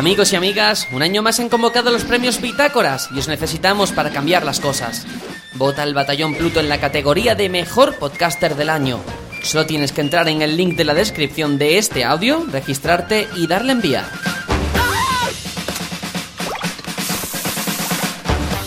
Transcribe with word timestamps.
Amigos 0.00 0.32
y 0.32 0.36
amigas, 0.36 0.88
un 0.92 1.02
año 1.02 1.20
más 1.20 1.40
han 1.40 1.50
convocado 1.50 1.90
los 1.90 2.04
premios 2.04 2.40
Bitácoras 2.40 3.10
y 3.14 3.18
os 3.18 3.28
necesitamos 3.28 3.92
para 3.92 4.08
cambiar 4.08 4.46
las 4.46 4.58
cosas. 4.58 5.06
Vota 5.56 5.82
al 5.82 5.92
Batallón 5.92 6.34
Pluto 6.36 6.58
en 6.58 6.70
la 6.70 6.80
categoría 6.80 7.34
de 7.34 7.50
Mejor 7.50 7.96
Podcaster 7.96 8.56
del 8.56 8.70
Año. 8.70 9.00
Solo 9.42 9.66
tienes 9.66 9.92
que 9.92 10.00
entrar 10.00 10.26
en 10.30 10.40
el 10.40 10.56
link 10.56 10.74
de 10.74 10.86
la 10.86 10.94
descripción 10.94 11.58
de 11.58 11.76
este 11.76 12.02
audio, 12.02 12.46
registrarte 12.50 13.28
y 13.36 13.46
darle 13.46 13.72
enviar. 13.72 14.06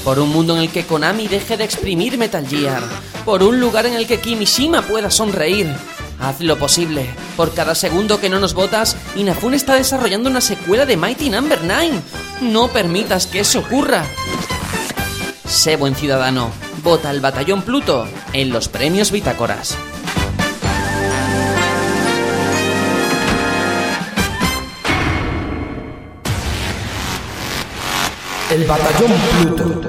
Por 0.04 0.20
un 0.20 0.30
mundo 0.30 0.56
en 0.56 0.62
el 0.62 0.70
que 0.70 0.86
Konami 0.86 1.28
deje 1.28 1.58
de 1.58 1.64
exprimir 1.64 2.16
Metal 2.20 2.48
Gear. 2.48 2.84
Por 3.26 3.42
un 3.42 3.60
lugar 3.60 3.88
en 3.88 3.96
el 3.96 4.06
que 4.06 4.20
Kimishima 4.20 4.84
pueda 4.84 5.10
sonreír. 5.10 5.66
Haz 6.24 6.40
lo 6.40 6.58
posible. 6.58 7.10
Por 7.36 7.54
cada 7.54 7.76
segundo 7.76 8.22
que 8.22 8.30
no 8.30 8.40
nos 8.40 8.54
votas, 8.54 8.96
Inafune 9.18 9.58
está 9.58 9.76
desarrollando 9.76 10.30
una 10.30 10.40
secuela 10.40 10.86
de 10.86 10.96
Mighty 10.96 11.30
Number 11.30 11.62
no. 11.66 11.74
9. 11.74 12.02
No 12.44 12.70
permitas 12.70 13.28
que 13.28 13.42
eso 13.42 13.60
ocurra. 13.60 14.06
Sé 15.46 15.76
buen 15.76 15.96
ciudadano. 15.96 16.50
Vota 16.82 17.10
al 17.10 17.20
Batallón 17.20 17.64
Pluto 17.64 18.08
en 18.32 18.52
los 18.52 18.70
premios 18.70 19.12
Bitácoras. 19.12 19.78
El 28.50 28.64
Batallón 28.64 29.12
Pluto. 29.42 29.82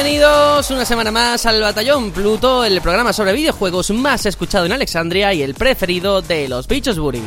Bienvenidos 0.00 0.70
una 0.70 0.84
semana 0.84 1.10
más 1.10 1.46
al 1.46 1.60
Batallón 1.60 2.10
Pluto, 2.10 2.64
el 2.64 2.80
programa 2.80 3.12
sobre 3.12 3.32
videojuegos 3.32 3.90
más 3.90 4.24
escuchado 4.26 4.66
en 4.66 4.72
Alexandria 4.72 5.32
y 5.34 5.42
el 5.42 5.54
preferido 5.54 6.22
de 6.22 6.48
los 6.48 6.66
bichos 6.66 6.98
Buri. 6.98 7.22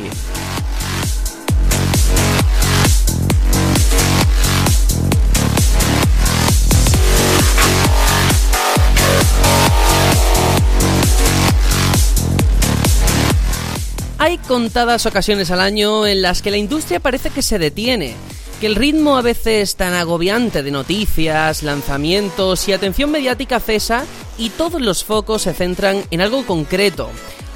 Contadas 14.44 15.06
ocasiones 15.06 15.50
al 15.50 15.60
año 15.60 16.06
en 16.06 16.22
las 16.22 16.42
que 16.42 16.50
la 16.50 16.56
industria 16.56 17.00
parece 17.00 17.30
que 17.30 17.42
se 17.42 17.58
detiene, 17.58 18.14
que 18.60 18.66
el 18.66 18.74
ritmo 18.74 19.16
a 19.16 19.22
veces 19.22 19.76
tan 19.76 19.94
agobiante 19.94 20.62
de 20.62 20.70
noticias, 20.70 21.62
lanzamientos 21.62 22.68
y 22.68 22.72
atención 22.72 23.10
mediática 23.10 23.60
cesa 23.60 24.04
y 24.38 24.50
todos 24.50 24.80
los 24.80 25.04
focos 25.04 25.42
se 25.42 25.54
centran 25.54 26.04
en 26.10 26.20
algo 26.20 26.44
concreto. 26.44 27.10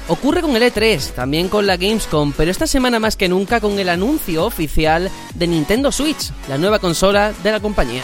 Ocurre 0.07 0.41
con 0.41 0.55
el 0.55 0.63
E3, 0.63 1.11
también 1.11 1.49
con 1.49 1.67
la 1.67 1.77
Gamescom, 1.77 2.33
pero 2.35 2.49
esta 2.49 2.65
semana 2.65 2.99
más 2.99 3.15
que 3.15 3.29
nunca 3.29 3.61
con 3.61 3.77
el 3.77 3.89
anuncio 3.89 4.45
oficial 4.45 5.11
de 5.35 5.47
Nintendo 5.47 5.91
Switch, 5.91 6.31
la 6.47 6.57
nueva 6.57 6.79
consola 6.79 7.31
de 7.43 7.51
la 7.51 7.59
compañía. 7.59 8.03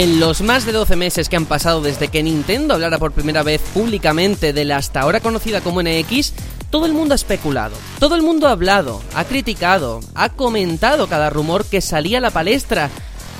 En 0.00 0.18
los 0.18 0.40
más 0.40 0.64
de 0.64 0.72
12 0.72 0.96
meses 0.96 1.28
que 1.28 1.36
han 1.36 1.44
pasado 1.44 1.82
desde 1.82 2.08
que 2.08 2.22
Nintendo 2.22 2.72
hablara 2.72 2.96
por 2.96 3.12
primera 3.12 3.42
vez 3.42 3.60
públicamente 3.74 4.54
de 4.54 4.64
la 4.64 4.78
hasta 4.78 5.02
ahora 5.02 5.20
conocida 5.20 5.60
como 5.60 5.82
NX, 5.82 6.32
todo 6.70 6.86
el 6.86 6.94
mundo 6.94 7.12
ha 7.12 7.16
especulado, 7.16 7.76
todo 7.98 8.14
el 8.14 8.22
mundo 8.22 8.48
ha 8.48 8.52
hablado, 8.52 9.02
ha 9.14 9.24
criticado, 9.24 10.00
ha 10.14 10.30
comentado 10.30 11.06
cada 11.06 11.28
rumor 11.28 11.66
que 11.66 11.82
salía 11.82 12.16
a 12.16 12.22
la 12.22 12.30
palestra, 12.30 12.88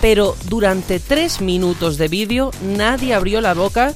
pero 0.03 0.37
durante 0.51 1.01
3 1.01 1.41
minutos 1.41 1.97
de 1.97 2.09
vídeo 2.09 2.51
nadie 2.77 3.15
abrió 3.15 3.41
la 3.41 3.55
boca 3.55 3.95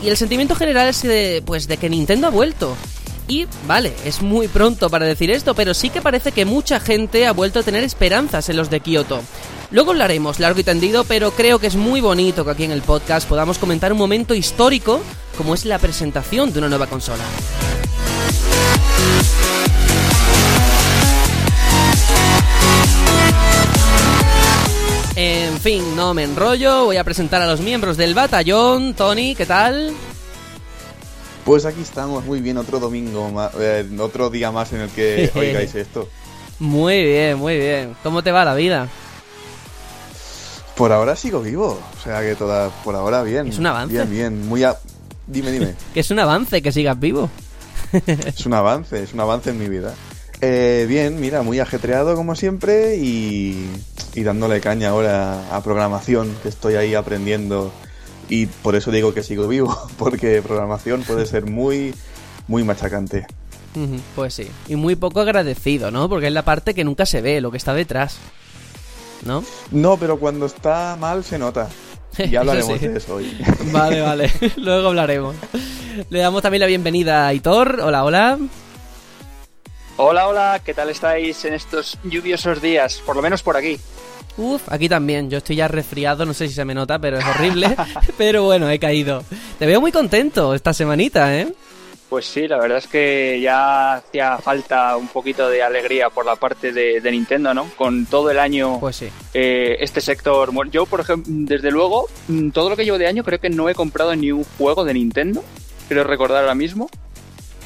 y 0.00 0.08
el 0.08 0.16
sentimiento 0.16 0.54
general 0.54 0.86
es 0.86 1.02
de, 1.02 1.42
pues, 1.44 1.66
de 1.66 1.78
que 1.78 1.90
Nintendo 1.90 2.28
ha 2.28 2.30
vuelto. 2.30 2.76
Y 3.26 3.46
vale, 3.66 3.94
es 4.04 4.20
muy 4.20 4.48
pronto 4.48 4.90
para 4.90 5.06
decir 5.06 5.30
esto, 5.30 5.54
pero 5.54 5.72
sí 5.72 5.90
que 5.90 6.02
parece 6.02 6.32
que 6.32 6.44
mucha 6.44 6.78
gente 6.78 7.26
ha 7.26 7.32
vuelto 7.32 7.60
a 7.60 7.62
tener 7.62 7.82
esperanzas 7.82 8.48
en 8.48 8.56
los 8.56 8.68
de 8.68 8.80
Kioto. 8.80 9.22
Luego 9.70 9.92
hablaremos 9.92 10.40
largo 10.40 10.60
y 10.60 10.64
tendido, 10.64 11.04
pero 11.04 11.30
creo 11.30 11.58
que 11.58 11.66
es 11.66 11.74
muy 11.74 12.00
bonito 12.00 12.44
que 12.44 12.50
aquí 12.50 12.64
en 12.64 12.70
el 12.70 12.82
podcast 12.82 13.28
podamos 13.28 13.58
comentar 13.58 13.92
un 13.92 13.98
momento 13.98 14.34
histórico 14.34 15.00
como 15.38 15.54
es 15.54 15.64
la 15.64 15.78
presentación 15.78 16.52
de 16.52 16.58
una 16.58 16.68
nueva 16.68 16.86
consola. 16.86 17.24
En 25.16 25.58
fin, 25.60 25.96
no 25.96 26.12
me 26.12 26.24
enrollo, 26.24 26.86
voy 26.86 26.96
a 26.96 27.04
presentar 27.04 27.40
a 27.40 27.46
los 27.46 27.60
miembros 27.60 27.96
del 27.96 28.14
batallón. 28.14 28.94
Tony, 28.94 29.34
¿qué 29.34 29.46
tal? 29.46 29.94
Pues 31.44 31.66
aquí 31.66 31.82
estamos, 31.82 32.24
muy 32.24 32.40
bien, 32.40 32.56
otro 32.56 32.80
domingo, 32.80 33.30
eh, 33.58 33.86
otro 33.98 34.30
día 34.30 34.50
más 34.50 34.72
en 34.72 34.80
el 34.80 34.90
que 34.90 35.30
oigáis 35.36 35.74
esto. 35.74 36.08
Muy 36.58 37.04
bien, 37.04 37.38
muy 37.38 37.58
bien. 37.58 37.94
¿Cómo 38.02 38.22
te 38.22 38.32
va 38.32 38.44
la 38.44 38.54
vida? 38.54 38.88
Por 40.74 40.90
ahora 40.92 41.14
sigo 41.16 41.40
vivo, 41.42 41.78
o 41.98 42.02
sea 42.02 42.20
que 42.22 42.34
toda, 42.34 42.70
por 42.82 42.94
ahora 42.94 43.22
bien. 43.22 43.48
Es 43.48 43.58
un 43.58 43.66
avance. 43.66 43.92
Bien, 43.92 44.10
bien, 44.10 44.48
muy 44.48 44.64
Dime, 45.26 45.52
dime. 45.52 45.74
que 45.94 46.00
es 46.00 46.10
un 46.10 46.18
avance 46.18 46.62
que 46.62 46.72
sigas 46.72 46.98
vivo. 46.98 47.28
es 48.06 48.46
un 48.46 48.54
avance, 48.54 49.02
es 49.02 49.12
un 49.12 49.20
avance 49.20 49.50
en 49.50 49.58
mi 49.58 49.68
vida. 49.68 49.94
Eh, 50.40 50.86
bien, 50.88 51.20
mira, 51.20 51.42
muy 51.42 51.60
ajetreado 51.60 52.16
como 52.16 52.34
siempre 52.34 52.96
y, 52.96 53.68
y 54.14 54.22
dándole 54.22 54.60
caña 54.60 54.90
ahora 54.90 55.54
a 55.54 55.62
programación, 55.62 56.34
que 56.42 56.48
estoy 56.48 56.74
ahí 56.74 56.94
aprendiendo 56.94 57.70
y 58.28 58.46
por 58.46 58.74
eso 58.76 58.90
digo 58.90 59.14
que 59.14 59.22
sigo 59.22 59.48
vivo, 59.48 59.76
porque 59.98 60.42
programación 60.42 61.02
puede 61.02 61.26
ser 61.26 61.46
muy, 61.46 61.94
muy 62.48 62.64
machacante. 62.64 63.26
Pues 64.14 64.34
sí, 64.34 64.46
y 64.68 64.76
muy 64.76 64.94
poco 64.94 65.20
agradecido, 65.20 65.90
¿no? 65.90 66.08
Porque 66.08 66.28
es 66.28 66.32
la 66.32 66.44
parte 66.44 66.74
que 66.74 66.84
nunca 66.84 67.06
se 67.06 67.20
ve, 67.20 67.40
lo 67.40 67.50
que 67.50 67.56
está 67.56 67.74
detrás. 67.74 68.18
¿no? 69.24 69.44
No, 69.70 69.96
pero 69.96 70.18
cuando 70.18 70.46
está 70.46 70.96
mal 70.98 71.24
se 71.24 71.38
nota. 71.38 71.68
Ya 72.30 72.40
hablaremos 72.40 72.80
de 72.80 72.96
eso 72.96 73.16
hoy. 73.16 73.36
Vale, 73.72 74.00
vale. 74.00 74.30
Luego 74.56 74.90
hablaremos. 74.90 75.34
Le 76.10 76.20
damos 76.20 76.42
también 76.42 76.60
la 76.60 76.68
bienvenida 76.68 77.24
a 77.24 77.28
Aitor. 77.28 77.80
Hola, 77.80 78.04
hola. 78.04 78.38
Hola, 79.96 80.28
hola. 80.28 80.60
¿Qué 80.64 80.74
tal 80.74 80.90
estáis 80.90 81.44
en 81.44 81.54
estos 81.54 81.98
lluviosos 82.04 82.62
días? 82.62 83.02
Por 83.04 83.16
lo 83.16 83.22
menos 83.22 83.42
por 83.42 83.56
aquí. 83.56 83.80
Uf, 84.36 84.62
aquí 84.70 84.88
también. 84.88 85.30
Yo 85.30 85.38
estoy 85.38 85.56
ya 85.56 85.68
resfriado, 85.68 86.26
no 86.26 86.34
sé 86.34 86.48
si 86.48 86.54
se 86.54 86.64
me 86.64 86.74
nota, 86.74 86.98
pero 86.98 87.18
es 87.18 87.24
horrible. 87.24 87.76
pero 88.18 88.44
bueno, 88.44 88.68
he 88.68 88.78
caído. 88.78 89.22
Te 89.58 89.66
veo 89.66 89.80
muy 89.80 89.92
contento 89.92 90.54
esta 90.54 90.72
semanita, 90.72 91.36
¿eh? 91.36 91.52
Pues 92.08 92.26
sí, 92.26 92.46
la 92.46 92.58
verdad 92.58 92.78
es 92.78 92.86
que 92.86 93.40
ya 93.40 93.94
hacía 93.94 94.38
falta 94.38 94.96
un 94.96 95.08
poquito 95.08 95.48
de 95.48 95.62
alegría 95.62 96.10
por 96.10 96.24
la 96.24 96.36
parte 96.36 96.72
de, 96.72 97.10
Nintendo, 97.10 97.54
¿no? 97.54 97.68
Con 97.76 98.06
todo 98.06 98.30
el 98.30 98.38
año, 98.38 98.78
pues 98.78 98.96
sí. 98.96 99.08
Eh, 99.32 99.78
este 99.80 100.00
sector. 100.00 100.52
Yo, 100.70 100.86
por 100.86 101.00
ejemplo, 101.00 101.32
desde 101.34 101.70
luego, 101.70 102.06
mm, 102.28 102.50
todo 102.50 102.70
lo 102.70 102.76
que 102.76 102.84
llevo 102.84 102.98
de 102.98 103.08
año 103.08 103.24
creo 103.24 103.40
que 103.40 103.50
no 103.50 103.68
he 103.68 103.74
comprado 103.74 104.14
ni 104.14 104.30
un 104.30 104.44
juego 104.58 104.84
de 104.84 104.94
Nintendo. 104.94 105.42
Quiero 105.88 106.04
recordar 106.04 106.42
ahora 106.42 106.54
mismo. 106.54 106.88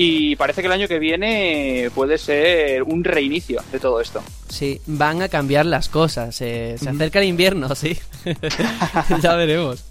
Y 0.00 0.36
parece 0.36 0.60
que 0.62 0.68
el 0.68 0.72
año 0.72 0.86
que 0.86 1.00
viene 1.00 1.90
puede 1.92 2.18
ser 2.18 2.84
un 2.84 3.02
reinicio 3.02 3.60
de 3.72 3.80
todo 3.80 4.00
esto. 4.00 4.22
Sí, 4.48 4.80
van 4.86 5.22
a 5.22 5.28
cambiar 5.28 5.66
las 5.66 5.88
cosas. 5.88 6.40
Eh, 6.40 6.76
se 6.78 6.88
acerca 6.88 7.18
el 7.18 7.26
invierno, 7.26 7.74
sí. 7.74 7.98
ya 9.22 9.34
veremos. 9.34 9.84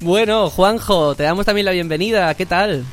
Bueno, 0.00 0.48
Juanjo, 0.48 1.16
te 1.16 1.24
damos 1.24 1.44
también 1.44 1.64
la 1.64 1.72
bienvenida. 1.72 2.32
¿Qué 2.34 2.46
tal? 2.46 2.84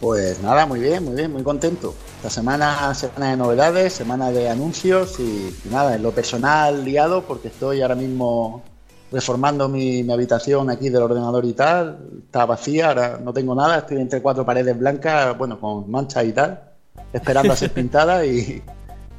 Pues 0.00 0.40
nada, 0.42 0.64
muy 0.64 0.78
bien, 0.78 1.04
muy 1.04 1.16
bien, 1.16 1.32
muy 1.32 1.42
contento. 1.42 1.92
Esta 2.18 2.30
semana, 2.30 2.94
semana 2.94 3.30
de 3.30 3.36
novedades, 3.36 3.92
semana 3.92 4.30
de 4.30 4.48
anuncios 4.48 5.18
y, 5.18 5.52
nada, 5.70 5.96
en 5.96 6.04
lo 6.04 6.12
personal 6.12 6.84
liado 6.84 7.22
porque 7.22 7.48
estoy 7.48 7.82
ahora 7.82 7.96
mismo 7.96 8.62
reformando 9.10 9.68
mi, 9.68 10.10
habitación 10.10 10.70
aquí 10.70 10.88
del 10.88 11.02
ordenador 11.02 11.44
y 11.44 11.52
tal. 11.52 11.98
Está 12.24 12.44
vacía, 12.46 12.88
ahora 12.88 13.20
no 13.22 13.32
tengo 13.32 13.54
nada, 13.54 13.78
estoy 13.78 13.98
entre 13.98 14.20
cuatro 14.20 14.44
paredes 14.44 14.78
blancas, 14.78 15.36
bueno, 15.36 15.58
con 15.58 15.90
manchas 15.90 16.24
y 16.24 16.32
tal, 16.32 16.60
esperando 17.12 17.52
a 17.52 17.56
ser 17.56 17.70
pintada 17.74 18.24
y, 18.26 18.62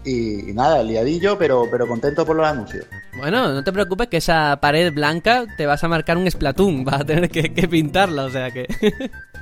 y, 0.04 0.54
nada, 0.54 0.84
liadillo, 0.84 1.38
pero, 1.38 1.64
pero 1.70 1.88
contento 1.88 2.26
por 2.26 2.36
los 2.36 2.46
anuncios. 2.46 2.86
Bueno, 3.18 3.54
no 3.54 3.64
te 3.64 3.72
preocupes 3.72 4.08
que 4.08 4.18
esa 4.18 4.60
pared 4.62 4.94
blanca 4.94 5.46
te 5.58 5.66
vas 5.66 5.84
a 5.84 5.88
marcar 5.88 6.18
un 6.18 6.30
Splatoon, 6.30 6.84
vas 6.84 7.02
a 7.02 7.06
tener 7.06 7.30
que, 7.30 7.54
que 7.54 7.68
pintarla, 7.68 8.26
o 8.26 8.30
sea 8.30 8.52
que... 8.52 8.68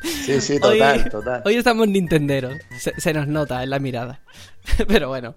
Sí, 0.03 0.39
sí, 0.39 0.59
total, 0.61 1.01
hoy, 1.03 1.09
total. 1.09 1.41
Hoy 1.45 1.55
estamos 1.55 1.87
nintenderos, 1.87 2.53
se, 2.77 2.99
se 2.99 3.13
nos 3.13 3.27
nota 3.27 3.63
en 3.63 3.69
la 3.69 3.79
mirada. 3.79 4.19
Pero 4.87 5.09
bueno, 5.09 5.35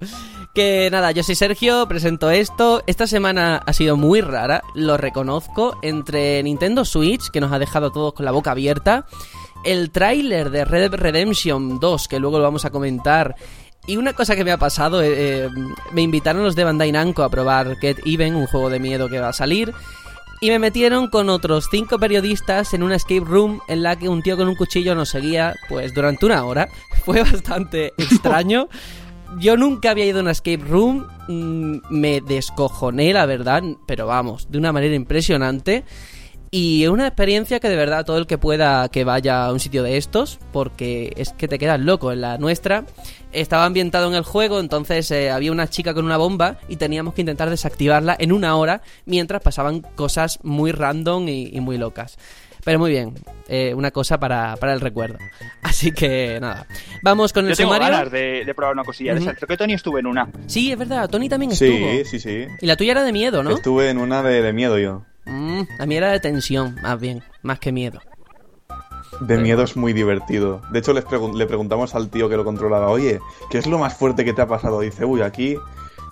que 0.54 0.88
nada, 0.90 1.10
yo 1.10 1.22
soy 1.22 1.34
Sergio, 1.34 1.86
presento 1.88 2.30
esto. 2.30 2.82
Esta 2.86 3.06
semana 3.06 3.62
ha 3.64 3.72
sido 3.72 3.96
muy 3.96 4.20
rara, 4.20 4.62
lo 4.74 4.96
reconozco, 4.96 5.78
entre 5.82 6.42
Nintendo 6.42 6.84
Switch, 6.84 7.30
que 7.30 7.40
nos 7.40 7.52
ha 7.52 7.58
dejado 7.58 7.90
todos 7.90 8.14
con 8.14 8.24
la 8.24 8.32
boca 8.32 8.52
abierta, 8.52 9.06
el 9.64 9.90
tráiler 9.90 10.50
de 10.50 10.64
Red 10.64 10.90
Dead 10.90 11.00
Redemption 11.00 11.80
2, 11.80 12.08
que 12.08 12.20
luego 12.20 12.38
lo 12.38 12.44
vamos 12.44 12.64
a 12.64 12.70
comentar, 12.70 13.34
y 13.86 13.96
una 13.96 14.12
cosa 14.12 14.34
que 14.34 14.44
me 14.44 14.52
ha 14.52 14.58
pasado, 14.58 15.02
eh, 15.02 15.14
eh, 15.16 15.48
me 15.92 16.02
invitaron 16.02 16.42
los 16.42 16.56
de 16.56 16.64
Bandai 16.64 16.92
Namco 16.92 17.22
a 17.22 17.28
probar 17.28 17.76
Get 17.76 17.98
Even, 18.04 18.34
un 18.34 18.46
juego 18.46 18.70
de 18.70 18.80
miedo 18.80 19.08
que 19.08 19.20
va 19.20 19.28
a 19.28 19.32
salir, 19.32 19.72
y 20.40 20.50
me 20.50 20.58
metieron 20.58 21.08
con 21.08 21.30
otros 21.30 21.68
cinco 21.70 21.98
periodistas 21.98 22.74
en 22.74 22.82
una 22.82 22.96
escape 22.96 23.24
room 23.24 23.60
en 23.68 23.82
la 23.82 23.96
que 23.96 24.08
un 24.08 24.22
tío 24.22 24.36
con 24.36 24.48
un 24.48 24.54
cuchillo 24.54 24.94
nos 24.94 25.08
seguía 25.08 25.54
pues 25.68 25.94
durante 25.94 26.26
una 26.26 26.44
hora. 26.44 26.68
Fue 27.04 27.22
bastante 27.22 27.94
extraño. 27.98 28.68
Yo 29.38 29.58
nunca 29.58 29.90
había 29.90 30.06
ido 30.06 30.20
a 30.20 30.22
una 30.22 30.30
escape 30.30 30.64
room, 30.64 31.06
mm, 31.28 31.80
me 31.90 32.22
descojoné, 32.22 33.12
la 33.12 33.26
verdad, 33.26 33.62
pero 33.86 34.06
vamos, 34.06 34.50
de 34.50 34.56
una 34.56 34.72
manera 34.72 34.94
impresionante. 34.94 35.84
Y 36.50 36.86
una 36.86 37.06
experiencia 37.06 37.60
que 37.60 37.68
de 37.68 37.76
verdad 37.76 38.06
todo 38.06 38.16
el 38.16 38.26
que 38.26 38.38
pueda 38.38 38.88
que 38.88 39.04
vaya 39.04 39.44
a 39.44 39.52
un 39.52 39.60
sitio 39.60 39.82
de 39.82 39.98
estos, 39.98 40.38
porque 40.52 41.12
es 41.16 41.32
que 41.34 41.48
te 41.48 41.58
quedas 41.58 41.80
loco. 41.80 42.12
En 42.12 42.22
la 42.22 42.38
nuestra 42.38 42.86
estaba 43.32 43.66
ambientado 43.66 44.08
en 44.08 44.14
el 44.14 44.22
juego, 44.22 44.58
entonces 44.58 45.10
eh, 45.10 45.30
había 45.30 45.52
una 45.52 45.68
chica 45.68 45.92
con 45.92 46.06
una 46.06 46.16
bomba 46.16 46.56
y 46.68 46.76
teníamos 46.76 47.12
que 47.12 47.20
intentar 47.20 47.50
desactivarla 47.50 48.16
en 48.18 48.32
una 48.32 48.56
hora 48.56 48.80
mientras 49.04 49.42
pasaban 49.42 49.80
cosas 49.80 50.38
muy 50.44 50.72
random 50.72 51.28
y 51.28 51.60
muy 51.60 51.76
locas. 51.76 52.16
Pero 52.66 52.80
muy 52.80 52.90
bien, 52.90 53.14
eh, 53.48 53.72
una 53.74 53.92
cosa 53.92 54.18
para, 54.18 54.56
para, 54.56 54.72
el 54.74 54.80
recuerdo. 54.80 55.18
Así 55.62 55.92
que 55.92 56.38
nada, 56.40 56.66
vamos 57.00 57.32
con 57.32 57.44
el 57.44 57.52
Yo 57.52 57.56
tengo 57.56 57.72
sumario. 57.72 57.96
ganas 57.96 58.10
de, 58.12 58.44
de, 58.44 58.54
probar 58.56 58.74
una 58.74 58.82
cosilla 58.82 59.14
de 59.14 59.20
Ujú. 59.20 59.30
esa. 59.30 59.36
Creo 59.38 59.46
que 59.46 59.56
Tony 59.56 59.74
estuvo 59.74 59.98
en 60.00 60.06
una. 60.08 60.28
Sí, 60.48 60.72
es 60.72 60.76
verdad, 60.78 61.08
Tony 61.08 61.28
también 61.28 61.52
estuvo. 61.52 61.70
Sí, 61.70 62.04
sí, 62.04 62.18
sí. 62.18 62.46
Y 62.60 62.66
la 62.66 62.76
tuya 62.76 62.90
era 62.90 63.04
de 63.04 63.12
miedo, 63.12 63.44
¿no? 63.44 63.50
Estuve 63.52 63.88
en 63.88 63.98
una 63.98 64.20
de, 64.24 64.42
de 64.42 64.52
miedo 64.52 64.78
yo. 64.80 65.04
Mm, 65.26 65.60
la 65.78 65.86
mía 65.86 65.98
era 65.98 66.10
de 66.10 66.18
tensión, 66.18 66.76
más 66.82 66.98
bien, 67.00 67.22
más 67.42 67.60
que 67.60 67.70
miedo. 67.70 68.00
De 69.20 69.38
miedo 69.38 69.62
es 69.62 69.76
muy 69.76 69.92
divertido. 69.92 70.60
De 70.72 70.80
hecho, 70.80 70.92
les 70.92 71.04
pregun- 71.06 71.36
le 71.36 71.46
preguntamos 71.46 71.94
al 71.94 72.10
tío 72.10 72.28
que 72.28 72.36
lo 72.36 72.44
controlaba, 72.44 72.88
oye, 72.88 73.20
¿qué 73.48 73.58
es 73.58 73.66
lo 73.68 73.78
más 73.78 73.94
fuerte 73.96 74.24
que 74.24 74.32
te 74.32 74.42
ha 74.42 74.48
pasado? 74.48 74.80
Dice, 74.80 75.04
uy, 75.04 75.22
aquí, 75.22 75.56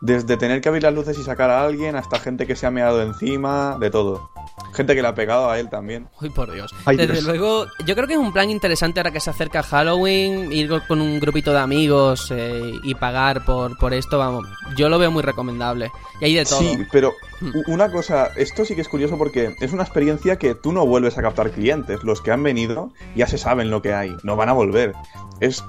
desde 0.01 0.37
tener 0.37 0.61
que 0.61 0.69
abrir 0.69 0.85
las 0.85 0.95
luces 0.95 1.19
y 1.19 1.25
sacar 1.25 1.51
a 1.51 1.65
alguien, 1.65 1.97
hasta 1.97 2.21
gente 2.21 2.47
que 2.47 2.55
se 2.56 2.65
ha 2.67 2.71
meado 2.71 3.03
encima, 3.03 3.77
de 3.81 3.91
todo. 3.91 4.31
Gente 4.73 4.95
que 4.95 5.03
le 5.03 5.09
ha 5.09 5.15
pegado 5.15 5.51
a 5.51 5.59
él 5.59 5.69
también. 5.69 6.09
Uy, 6.21 6.31
por 6.31 6.53
Dios. 6.53 6.75
Ay, 6.85 6.97
Desde 6.97 7.12
Dios. 7.15 7.25
luego, 7.25 7.67
yo 7.87 7.95
creo 7.95 8.06
que 8.06 8.15
es 8.15 8.19
un 8.19 8.33
plan 8.33 8.51
interesante 8.51 9.01
ahora 9.01 9.11
que 9.12 9.21
se 9.21 9.31
acerca 9.31 9.62
Halloween, 9.62 10.53
ir 10.53 10.71
con 10.89 11.01
un 11.01 11.21
grupito 11.21 11.53
de 11.53 11.59
amigos 11.59 12.31
eh, 12.31 12.73
y 12.83 12.95
pagar 12.95 13.45
por, 13.45 13.77
por 13.79 13.95
esto, 13.95 14.19
vamos. 14.19 14.47
Yo 14.77 14.89
lo 14.89 14.99
veo 14.99 15.11
muy 15.11 15.23
recomendable. 15.23 15.91
Y 16.21 16.25
hay 16.27 16.35
de 16.35 16.45
todo. 16.45 16.59
Sí, 16.61 16.79
pero 16.91 17.12
Hmm. 17.41 17.51
una 17.67 17.91
cosa, 17.91 18.29
esto 18.37 18.65
sí 18.65 18.75
que 18.77 18.81
es 18.81 18.89
curioso 18.89 19.19
porque 19.19 19.56
es 19.61 19.73
una 19.73 19.83
experiencia 19.83 20.37
que 20.37 20.55
tú 20.55 20.73
no 20.73 20.87
vuelves 20.87 21.19
a 21.19 21.23
captar 21.23 21.51
clientes. 21.51 22.05
Los 22.05 22.21
que 22.23 22.31
han 22.31 22.43
venido 22.45 22.93
ya 23.17 23.27
se 23.27 23.39
saben 23.39 23.71
lo 23.71 23.83
que 23.83 23.93
hay, 23.93 24.15
no 24.23 24.37
van 24.37 24.49
a 24.49 24.53
volver. 24.53 24.93
Es, 25.41 25.65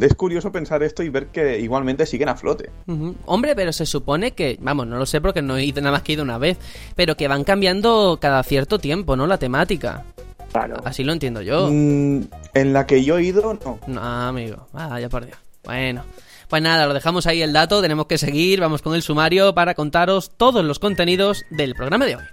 es 0.00 0.14
curioso 0.14 0.52
pensar 0.52 0.82
esto 0.82 1.02
y 1.02 1.08
ver 1.08 1.26
que 1.26 1.58
igualmente 1.60 2.06
siguen 2.06 2.28
a 2.28 2.36
flote. 2.36 2.70
Hombre, 3.26 3.54
pero 3.54 3.72
se 3.72 3.86
supone 3.86 4.32
que, 4.32 4.58
vamos, 4.60 4.86
no 4.86 4.98
lo 4.98 5.06
sé 5.06 5.20
porque 5.20 5.42
no 5.42 5.56
he 5.56 5.64
ido 5.64 5.80
nada 5.80 5.92
más 5.92 6.02
que 6.02 6.12
he 6.12 6.14
ido 6.14 6.24
una 6.24 6.38
vez, 6.38 6.58
pero 6.96 7.16
que 7.16 7.28
van 7.28 7.44
cambiando 7.44 8.18
cada 8.20 8.42
cierto 8.42 8.78
tiempo, 8.78 9.16
¿no? 9.16 9.26
La 9.26 9.38
temática. 9.38 10.04
Claro. 10.52 10.76
Así 10.84 11.04
lo 11.04 11.12
entiendo 11.12 11.42
yo. 11.42 11.68
Mm, 11.70 12.22
en 12.54 12.72
la 12.72 12.86
que 12.86 13.04
yo 13.04 13.18
he 13.18 13.24
ido, 13.24 13.58
no. 13.64 13.78
No, 13.86 14.00
amigo. 14.00 14.66
Vaya 14.72 15.08
por 15.08 15.26
Dios. 15.26 15.38
Bueno. 15.64 16.02
Pues 16.48 16.62
nada, 16.62 16.86
lo 16.86 16.94
dejamos 16.94 17.28
ahí 17.28 17.42
el 17.42 17.52
dato, 17.52 17.80
tenemos 17.80 18.06
que 18.06 18.18
seguir, 18.18 18.58
vamos 18.58 18.82
con 18.82 18.96
el 18.96 19.02
sumario 19.02 19.54
para 19.54 19.74
contaros 19.74 20.32
todos 20.36 20.64
los 20.64 20.80
contenidos 20.80 21.44
del 21.50 21.76
programa 21.76 22.06
de 22.06 22.16
hoy. 22.16 22.24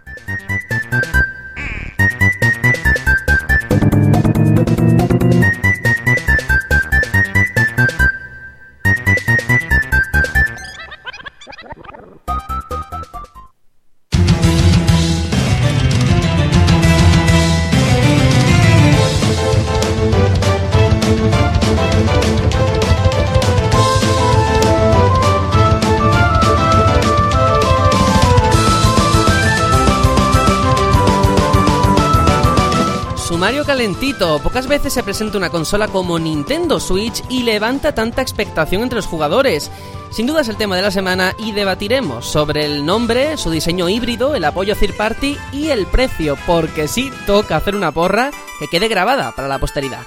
Sumario 33.37 33.65
calentito. 33.65 34.39
Pocas 34.39 34.65
veces 34.65 34.93
se 34.93 35.03
presenta 35.03 35.37
una 35.37 35.51
consola 35.51 35.87
como 35.87 36.17
Nintendo 36.17 36.79
Switch 36.79 37.23
y 37.29 37.43
levanta 37.43 37.93
tanta 37.93 38.23
expectación 38.23 38.81
entre 38.81 38.95
los 38.95 39.05
jugadores. 39.05 39.69
Sin 40.09 40.25
duda 40.25 40.41
es 40.41 40.47
el 40.47 40.57
tema 40.57 40.75
de 40.75 40.81
la 40.81 40.89
semana 40.89 41.35
y 41.37 41.51
debatiremos 41.51 42.25
sobre 42.25 42.65
el 42.65 42.83
nombre, 42.83 43.37
su 43.37 43.51
diseño 43.51 43.89
híbrido, 43.89 44.33
el 44.33 44.43
apoyo 44.43 44.75
third 44.75 44.97
party 44.97 45.37
y 45.53 45.67
el 45.67 45.85
precio, 45.85 46.35
porque 46.47 46.87
sí 46.87 47.11
toca 47.27 47.57
hacer 47.57 47.75
una 47.75 47.91
porra 47.91 48.31
que 48.59 48.67
quede 48.69 48.87
grabada 48.87 49.31
para 49.35 49.47
la 49.47 49.59
posteridad. 49.59 50.01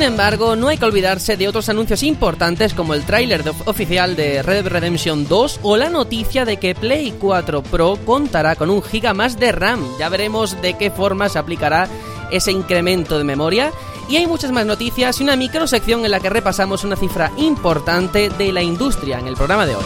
Sin 0.00 0.08
embargo, 0.08 0.56
no 0.56 0.68
hay 0.68 0.78
que 0.78 0.86
olvidarse 0.86 1.36
de 1.36 1.46
otros 1.46 1.68
anuncios 1.68 2.02
importantes 2.02 2.72
como 2.72 2.94
el 2.94 3.04
tráiler 3.04 3.44
oficial 3.66 4.16
de 4.16 4.42
Red 4.42 4.68
Redemption 4.68 5.28
2 5.28 5.60
o 5.62 5.76
la 5.76 5.90
noticia 5.90 6.46
de 6.46 6.56
que 6.56 6.74
Play 6.74 7.12
4 7.20 7.62
Pro 7.62 7.98
contará 8.06 8.56
con 8.56 8.70
un 8.70 8.80
giga 8.80 9.12
más 9.12 9.38
de 9.38 9.52
RAM. 9.52 9.84
Ya 9.98 10.08
veremos 10.08 10.58
de 10.62 10.72
qué 10.78 10.90
forma 10.90 11.28
se 11.28 11.38
aplicará 11.38 11.86
ese 12.30 12.50
incremento 12.50 13.18
de 13.18 13.24
memoria. 13.24 13.72
Y 14.08 14.16
hay 14.16 14.26
muchas 14.26 14.52
más 14.52 14.64
noticias 14.64 15.20
y 15.20 15.22
una 15.22 15.36
microsección 15.36 16.02
en 16.06 16.12
la 16.12 16.20
que 16.20 16.30
repasamos 16.30 16.82
una 16.82 16.96
cifra 16.96 17.30
importante 17.36 18.30
de 18.30 18.54
la 18.54 18.62
industria 18.62 19.18
en 19.18 19.26
el 19.26 19.34
programa 19.34 19.66
de 19.66 19.76
hoy. 19.76 19.84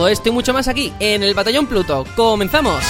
Todo 0.00 0.08
esto 0.08 0.30
y 0.30 0.32
mucho 0.32 0.54
más 0.54 0.66
aquí 0.66 0.94
en 0.98 1.22
el 1.22 1.34
Batallón 1.34 1.66
Pluto. 1.66 2.06
¡Comenzamos! 2.16 2.82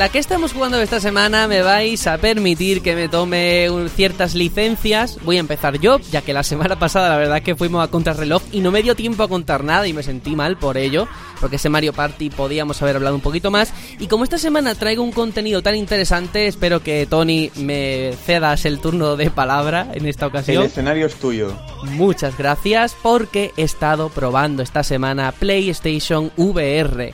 La 0.00 0.08
que 0.08 0.18
estamos 0.18 0.54
jugando 0.54 0.80
esta 0.80 0.98
semana 0.98 1.46
me 1.46 1.60
vais 1.60 2.06
a 2.06 2.16
permitir 2.16 2.80
que 2.80 2.96
me 2.96 3.10
tome 3.10 3.68
ciertas 3.94 4.34
licencias. 4.34 5.18
Voy 5.24 5.36
a 5.36 5.40
empezar 5.40 5.78
yo, 5.78 5.98
ya 6.10 6.22
que 6.22 6.32
la 6.32 6.42
semana 6.42 6.78
pasada 6.78 7.10
la 7.10 7.18
verdad 7.18 7.36
es 7.36 7.42
que 7.42 7.54
fuimos 7.54 7.84
a 7.84 7.88
contrarreloj 7.88 8.40
y 8.50 8.60
no 8.60 8.70
me 8.70 8.82
dio 8.82 8.96
tiempo 8.96 9.24
a 9.24 9.28
contar 9.28 9.62
nada 9.62 9.86
y 9.86 9.92
me 9.92 10.02
sentí 10.02 10.34
mal 10.34 10.56
por 10.56 10.78
ello, 10.78 11.06
porque 11.38 11.56
ese 11.56 11.68
Mario 11.68 11.92
Party 11.92 12.30
podíamos 12.30 12.80
haber 12.80 12.96
hablado 12.96 13.14
un 13.14 13.20
poquito 13.20 13.50
más. 13.50 13.74
Y 13.98 14.06
como 14.06 14.24
esta 14.24 14.38
semana 14.38 14.74
traigo 14.74 15.02
un 15.02 15.12
contenido 15.12 15.62
tan 15.62 15.76
interesante, 15.76 16.46
espero 16.46 16.82
que 16.82 17.04
Tony 17.04 17.50
me 17.56 18.14
cedas 18.24 18.64
el 18.64 18.80
turno 18.80 19.16
de 19.16 19.30
palabra 19.30 19.88
en 19.92 20.06
esta 20.06 20.24
El 20.24 20.30
ocasión. 20.30 20.64
escenario 20.64 21.04
es 21.04 21.16
tuyo. 21.16 21.54
Muchas 21.82 22.38
gracias 22.38 22.96
porque 23.02 23.52
he 23.58 23.64
estado 23.64 24.08
probando 24.08 24.62
esta 24.62 24.82
semana 24.82 25.30
PlayStation 25.32 26.32
VR. 26.38 27.12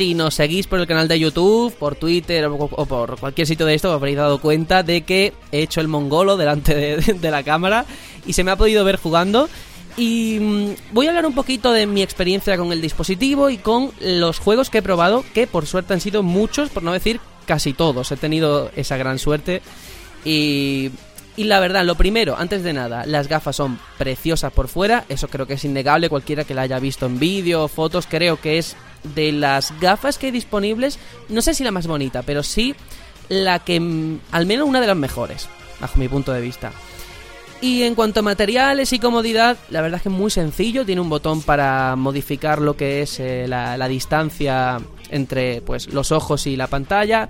Si 0.00 0.14
nos 0.14 0.32
seguís 0.32 0.66
por 0.66 0.80
el 0.80 0.86
canal 0.86 1.08
de 1.08 1.20
YouTube, 1.20 1.74
por 1.74 1.94
Twitter 1.94 2.46
o, 2.46 2.86
por 2.86 3.20
cualquier 3.20 3.46
sitio 3.46 3.66
de 3.66 3.74
esto, 3.74 3.90
os 3.90 3.96
habréis 3.96 4.16
dado 4.16 4.40
cuenta 4.40 4.82
de 4.82 5.02
que 5.02 5.34
he 5.52 5.60
hecho 5.60 5.82
el 5.82 5.88
mongolo 5.88 6.38
delante 6.38 6.96
de, 7.20 7.30
la 7.30 7.42
cámara 7.42 7.84
y 8.24 8.32
se 8.32 8.42
me 8.42 8.50
ha 8.50 8.56
podido 8.56 8.82
ver 8.82 8.96
jugando. 8.96 9.50
Y 9.98 10.38
mm, 10.40 10.94
voy 10.94 11.04
a 11.04 11.10
hablar 11.10 11.26
un 11.26 11.34
poquito 11.34 11.70
de 11.74 11.86
mi 11.86 12.00
experiencia 12.00 12.56
con 12.56 12.72
el 12.72 12.80
dispositivo 12.80 13.50
y 13.50 13.58
con 13.58 13.92
los 14.00 14.38
juegos 14.38 14.70
que 14.70 14.78
he 14.78 14.82
probado, 14.82 15.22
que 15.34 15.46
por 15.46 15.66
suerte 15.66 15.92
han 15.92 16.00
sido 16.00 16.22
muchos, 16.22 16.70
por 16.70 16.82
no 16.82 16.94
decir 16.94 17.20
casi 17.44 17.74
todos. 17.74 18.10
He 18.10 18.16
tenido 18.16 18.70
esa 18.76 18.96
gran 18.96 19.18
suerte. 19.18 19.60
Y, 20.24 20.92
y 21.36 21.44
la 21.44 21.60
verdad, 21.60 21.84
lo 21.84 21.96
primero, 21.96 22.36
antes 22.38 22.62
de 22.62 22.72
nada, 22.72 23.04
las 23.04 23.28
gafas 23.28 23.56
son 23.56 23.78
preciosas 23.98 24.50
por 24.50 24.68
fuera. 24.68 25.04
Eso 25.10 25.28
creo 25.28 25.46
que 25.46 25.54
es 25.54 25.64
innegable. 25.66 26.08
Cualquiera 26.08 26.44
que 26.44 26.54
la 26.54 26.62
haya 26.62 26.78
visto 26.78 27.04
en 27.04 27.18
vídeo 27.18 27.68
fotos, 27.68 28.06
creo 28.08 28.40
que 28.40 28.56
es 28.56 28.78
de 29.02 29.32
las 29.32 29.78
gafas 29.80 30.18
que 30.18 30.26
hay 30.26 30.32
disponibles. 30.32 30.98
No 31.28 31.42
sé 31.42 31.54
si 31.54 31.64
la 31.64 31.70
más 31.70 31.86
bonita, 31.86 32.22
pero 32.22 32.42
sí 32.42 32.74
la 33.28 33.60
que, 33.60 33.80
mm, 33.80 34.20
al 34.32 34.46
menos 34.46 34.68
una 34.68 34.80
de 34.80 34.86
las 34.86 34.96
mejores, 34.96 35.48
bajo 35.80 35.98
mi 35.98 36.08
punto 36.08 36.32
de 36.32 36.40
vista. 36.40 36.72
Y 37.62 37.82
en 37.82 37.94
cuanto 37.94 38.20
a 38.20 38.22
materiales 38.22 38.92
y 38.92 38.98
comodidad, 38.98 39.58
la 39.68 39.82
verdad 39.82 39.98
es 39.98 40.02
que 40.02 40.08
es 40.08 40.14
muy 40.14 40.30
sencillo. 40.30 40.86
Tiene 40.86 41.02
un 41.02 41.10
botón 41.10 41.42
para 41.42 41.94
modificar 41.94 42.60
lo 42.60 42.74
que 42.74 43.02
es 43.02 43.20
eh, 43.20 43.46
la, 43.46 43.76
la 43.76 43.86
distancia 43.86 44.80
entre 45.10 45.60
pues, 45.60 45.92
los 45.92 46.10
ojos 46.10 46.46
y 46.46 46.56
la 46.56 46.68
pantalla. 46.68 47.28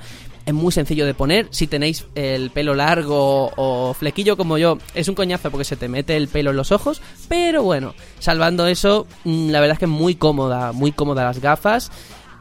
Es 0.50 0.54
muy 0.54 0.72
sencillo 0.72 1.06
de 1.06 1.14
poner. 1.14 1.46
Si 1.52 1.68
tenéis 1.68 2.06
el 2.16 2.50
pelo 2.50 2.74
largo 2.74 3.52
o 3.54 3.94
flequillo 3.94 4.36
como 4.36 4.58
yo, 4.58 4.78
es 4.94 5.06
un 5.06 5.14
coñazo 5.14 5.48
porque 5.48 5.64
se 5.64 5.76
te 5.76 5.86
mete 5.86 6.16
el 6.16 6.26
pelo 6.26 6.50
en 6.50 6.56
los 6.56 6.72
ojos. 6.72 7.00
Pero 7.28 7.62
bueno, 7.62 7.94
salvando 8.18 8.66
eso, 8.66 9.06
mm, 9.22 9.50
la 9.50 9.60
verdad 9.60 9.74
es 9.74 9.78
que 9.78 9.84
es 9.84 9.90
muy 9.92 10.16
cómoda, 10.16 10.72
muy 10.72 10.90
cómoda 10.90 11.22
las 11.22 11.40
gafas. 11.40 11.92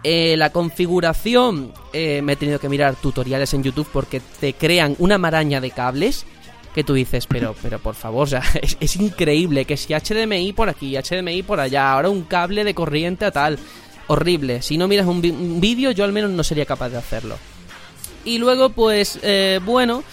Eh, 0.03 0.33
la 0.37 0.49
configuración, 0.49 1.71
eh, 1.93 2.23
me 2.23 2.33
he 2.33 2.35
tenido 2.35 2.57
que 2.57 2.67
mirar 2.67 2.95
tutoriales 2.95 3.53
en 3.53 3.61
YouTube 3.61 3.87
porque 3.93 4.23
te 4.39 4.53
crean 4.53 4.95
una 4.97 5.19
maraña 5.19 5.61
de 5.61 5.69
cables 5.69 6.25
que 6.73 6.83
tú 6.83 6.95
dices, 6.95 7.27
pero, 7.27 7.53
pero 7.61 7.77
por 7.77 7.93
favor, 7.93 8.27
es, 8.79 8.95
increíble 8.95 9.65
que 9.65 9.77
si 9.77 9.93
HDMI 9.93 10.53
por 10.53 10.67
aquí, 10.67 10.97
HDMI 10.97 11.43
por 11.43 11.59
allá, 11.59 11.91
ahora 11.91 12.09
un 12.09 12.23
cable 12.23 12.63
de 12.63 12.73
corriente 12.73 13.25
a 13.25 13.31
tal, 13.31 13.59
horrible. 14.07 14.63
Si 14.63 14.79
no 14.79 14.87
miras 14.87 15.05
un, 15.05 15.17
un 15.17 15.61
vídeo, 15.61 15.91
yo 15.91 16.05
al 16.05 16.11
menos 16.11 16.31
no 16.31 16.43
sería 16.43 16.65
capaz 16.65 16.89
de 16.89 16.97
hacerlo. 16.97 17.37
Y 18.25 18.37
luego, 18.37 18.69
pues, 18.69 19.19
eh, 19.23 19.59
bueno, 19.65 20.03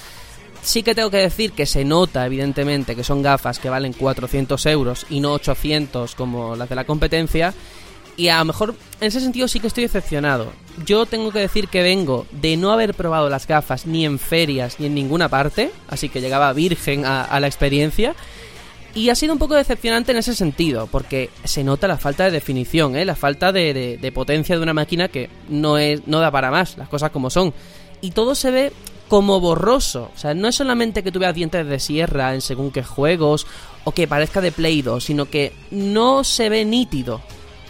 sí 0.63 0.83
que 0.83 0.95
tengo 0.95 1.11
que 1.11 1.19
decir 1.19 1.53
que 1.53 1.67
se 1.67 1.85
nota, 1.85 2.25
evidentemente, 2.27 2.95
que 2.97 3.05
son 3.05 3.23
gafas 3.23 3.59
que 3.59 3.69
valen 3.69 3.93
400 3.93 4.65
euros 4.67 5.07
y 5.11 5.21
no 5.21 5.33
800 5.33 6.15
como 6.15 6.57
las 6.57 6.69
de 6.69 6.75
la 6.75 6.85
competencia. 6.85 7.53
Y 8.19 8.29
a 8.29 8.39
lo 8.39 8.47
mejor 8.47 8.75
en 9.01 9.09
ese 9.09 9.21
sentido 9.21 9.47
sí 9.47 9.61
que 9.61 9.67
estoy 9.67 9.83
decepcionado. 9.85 10.51
Yo 10.87 11.05
tengo 11.05 11.31
que 11.33 11.39
decir 11.41 11.69
que 11.69 11.83
vengo 11.83 12.27
de 12.31 12.57
no 12.57 12.73
haber 12.73 12.95
probado 12.95 13.29
las 13.29 13.47
gafas 13.47 13.87
ni 13.87 14.07
en 14.07 14.19
ferias 14.19 14.81
ni 14.81 14.87
en 14.87 14.95
ninguna 14.95 15.29
parte, 15.29 15.71
así 15.89 16.09
que 16.09 16.23
llegaba 16.23 16.53
virgen 16.55 17.05
a, 17.05 17.39
la 17.39 17.47
experiencia. 17.47 18.15
Y 18.95 19.11
ha 19.11 19.15
sido 19.15 19.35
un 19.35 19.39
poco 19.39 19.55
decepcionante 19.55 20.13
en 20.13 20.19
ese 20.19 20.35
sentido, 20.35 20.89
porque 20.91 21.29
se 21.45 21.63
nota 21.63 21.87
la 21.87 21.99
falta 21.99 22.25
de 22.25 22.31
definición, 22.31 22.97
¿eh? 22.97 23.05
la 23.05 23.15
falta 23.17 23.53
de- 23.53 23.99
de 24.01 24.13
potencia 24.13 24.57
de 24.57 24.63
una 24.63 24.73
máquina 24.73 25.09
que 25.09 25.29
no, 25.51 25.77
es, 25.77 26.07
no 26.07 26.19
da 26.21 26.31
para 26.31 26.51
más, 26.51 26.79
las 26.79 26.89
cosas 26.89 27.11
como 27.11 27.29
son. 27.29 27.53
Y 28.07 28.13
todo 28.13 28.37
se 28.37 28.53
ve 28.53 28.73
como 29.09 29.41
borroso. 29.41 30.13
O 30.15 30.17
sea, 30.17 30.33
no 30.33 30.47
es 30.47 30.55
solamente 30.55 31.03
que 31.03 31.11
tú 31.11 31.19
veas 31.19 31.35
dientes 31.35 31.67
de 31.67 31.81
sierra 31.81 32.35
en 32.35 32.41
según 32.41 32.71
qué 32.71 32.85
juegos 32.85 33.49
o 33.83 33.91
que 33.91 34.07
parezca 34.07 34.41
de 34.41 34.53
Play 34.53 34.81
2, 34.81 35.03
sino 35.03 35.27
que 35.27 35.53
no 35.73 36.23
se 36.23 36.49
ve 36.49 36.65
nítido. 36.65 37.21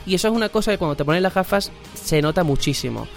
Y 0.05 0.15
eso 0.15 0.29
es 0.29 0.35
una 0.35 0.51
cosa 0.51 0.73
que 0.73 0.77
cuando 0.77 0.95
te 0.95 1.07
pones 1.07 1.23
las 1.23 1.33
gafas 1.33 1.73
se 1.95 2.21
nota 2.21 2.45
muchísimo. 2.45 3.09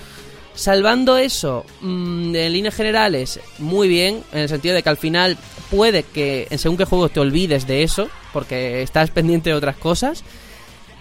Salvando 0.54 1.18
eso, 1.18 1.66
mm, 1.82 2.34
en 2.34 2.54
líneas 2.54 2.76
generales, 2.76 3.42
muy 3.58 3.90
bien, 3.90 4.24
en 4.32 4.40
el 4.40 4.48
sentido 4.48 4.76
de 4.76 4.82
que 4.82 4.90
al 4.90 4.96
final 4.96 5.38
puede 5.70 6.04
que 6.04 6.48
en 6.50 6.58
según 6.58 6.78
qué 6.78 6.86
juego 6.86 7.10
te 7.10 7.20
olvides 7.20 7.68
de 7.68 7.84
eso, 7.84 8.08
porque 8.32 8.82
estás 8.82 9.12
pendiente 9.12 9.50
de 9.50 9.58
otras 9.58 9.76
cosas. 9.76 10.24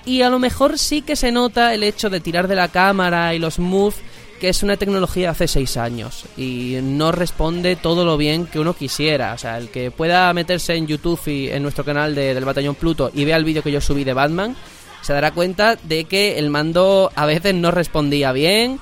Y 0.04 0.22
a 0.22 0.30
lo 0.30 0.40
mejor 0.40 0.80
sí 0.80 1.02
que 1.02 1.14
se 1.14 1.30
nota 1.30 1.74
el 1.74 1.84
hecho 1.84 2.10
de 2.10 2.18
tirar 2.18 2.48
de 2.48 2.56
la 2.56 2.68
cámara 2.68 3.34
y 3.34 3.38
los 3.38 3.60
moves, 3.60 4.00
que 4.38 4.48
es 4.48 4.62
una 4.62 4.76
tecnología 4.76 5.24
de 5.26 5.28
hace 5.30 5.48
6 5.48 5.76
años 5.76 6.24
y 6.36 6.76
no 6.82 7.12
responde 7.12 7.76
todo 7.76 8.04
lo 8.04 8.16
bien 8.16 8.46
que 8.46 8.58
uno 8.60 8.74
quisiera. 8.74 9.32
O 9.34 9.38
sea, 9.38 9.58
el 9.58 9.68
que 9.70 9.90
pueda 9.90 10.32
meterse 10.32 10.74
en 10.74 10.86
YouTube 10.86 11.20
y 11.26 11.48
en 11.48 11.62
nuestro 11.62 11.84
canal 11.84 12.14
de- 12.14 12.34
del 12.34 12.44
Batallón 12.44 12.74
Pluto 12.74 13.10
y 13.14 13.24
vea 13.24 13.36
el 13.36 13.44
vídeo 13.44 13.62
que 13.62 13.72
yo 13.72 13.80
subí 13.80 14.04
de 14.04 14.14
Batman, 14.14 14.56
se 15.02 15.12
dará 15.12 15.30
cuenta 15.32 15.76
de 15.82 16.04
que 16.04 16.38
el 16.38 16.50
mando 16.50 17.10
a 17.14 17.26
veces 17.26 17.54
no 17.54 17.70
respondía 17.70 18.32
bien. 18.32 18.78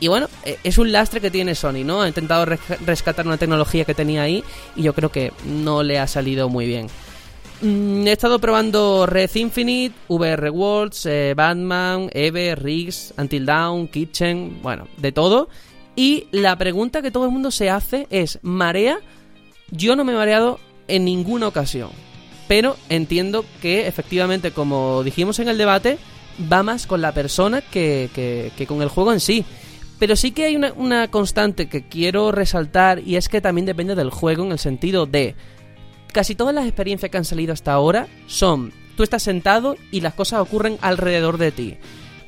Y 0.00 0.06
bueno, 0.06 0.28
eh, 0.44 0.56
es 0.62 0.78
un 0.78 0.92
lastre 0.92 1.20
que 1.20 1.30
tiene 1.30 1.54
Sony, 1.56 1.82
¿no? 1.84 2.02
Ha 2.02 2.08
intentado 2.08 2.44
res- 2.44 2.60
rescatar 2.86 3.26
una 3.26 3.36
tecnología 3.36 3.84
que 3.84 3.94
tenía 3.94 4.22
ahí 4.22 4.44
y 4.76 4.82
yo 4.84 4.94
creo 4.94 5.10
que 5.10 5.32
no 5.44 5.82
le 5.82 5.98
ha 5.98 6.06
salido 6.06 6.48
muy 6.48 6.66
bien. 6.66 6.86
Mm, 7.60 8.06
he 8.06 8.12
estado 8.12 8.38
probando 8.38 9.06
Red 9.06 9.34
Infinite, 9.34 9.94
VR 10.06 10.50
Worlds, 10.50 11.06
eh, 11.06 11.34
Batman, 11.36 12.08
Eve, 12.12 12.54
Riggs, 12.54 13.12
Until 13.18 13.46
Dawn, 13.46 13.88
Kitchen, 13.88 14.62
bueno, 14.62 14.86
de 14.96 15.10
todo. 15.10 15.48
Y 15.96 16.28
la 16.30 16.56
pregunta 16.56 17.02
que 17.02 17.10
todo 17.10 17.24
el 17.24 17.32
mundo 17.32 17.50
se 17.50 17.70
hace 17.70 18.06
es, 18.10 18.38
¿marea? 18.42 19.00
Yo 19.72 19.96
no 19.96 20.04
me 20.04 20.12
he 20.12 20.16
mareado 20.16 20.60
en 20.86 21.04
ninguna 21.04 21.48
ocasión. 21.48 21.90
Pero 22.46 22.76
entiendo 22.88 23.44
que 23.60 23.88
efectivamente, 23.88 24.52
como 24.52 25.02
dijimos 25.02 25.40
en 25.40 25.48
el 25.48 25.58
debate, 25.58 25.98
va 26.50 26.62
más 26.62 26.86
con 26.86 27.02
la 27.02 27.12
persona 27.12 27.60
que, 27.60 28.52
con 28.68 28.80
el 28.82 28.88
juego 28.88 29.12
en 29.12 29.20
sí. 29.20 29.44
Pero 29.98 30.14
sí 30.14 30.30
que 30.30 30.44
hay 30.44 30.56
una 30.56 31.08
constante 31.08 31.68
que 31.68 31.88
quiero 31.88 32.30
resaltar 32.30 33.00
y 33.04 33.16
es 33.16 33.28
que 33.28 33.40
también 33.40 33.66
depende 33.66 33.96
del 33.96 34.10
juego 34.10 34.44
en 34.44 34.52
el 34.52 34.60
sentido 34.60 35.06
de 35.06 35.34
casi 36.12 36.34
todas 36.34 36.54
las 36.54 36.66
experiencias 36.66 37.10
que 37.10 37.18
han 37.18 37.24
salido 37.24 37.52
hasta 37.52 37.72
ahora 37.72 38.08
son 38.26 38.72
tú 38.96 39.04
estás 39.04 39.22
sentado 39.22 39.76
y 39.92 40.00
las 40.00 40.14
cosas 40.14 40.40
ocurren 40.40 40.76
alrededor 40.80 41.38
de 41.38 41.52
ti. 41.52 41.76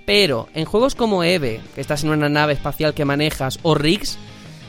Pero 0.06 0.48
en 0.54 0.64
juegos 0.64 0.94
como 0.94 1.24
Eve, 1.24 1.60
que 1.74 1.80
estás 1.80 2.04
en 2.04 2.10
una 2.10 2.28
nave 2.28 2.52
espacial 2.52 2.94
que 2.94 3.04
manejas, 3.04 3.58
o 3.62 3.74
Riggs, 3.74 4.18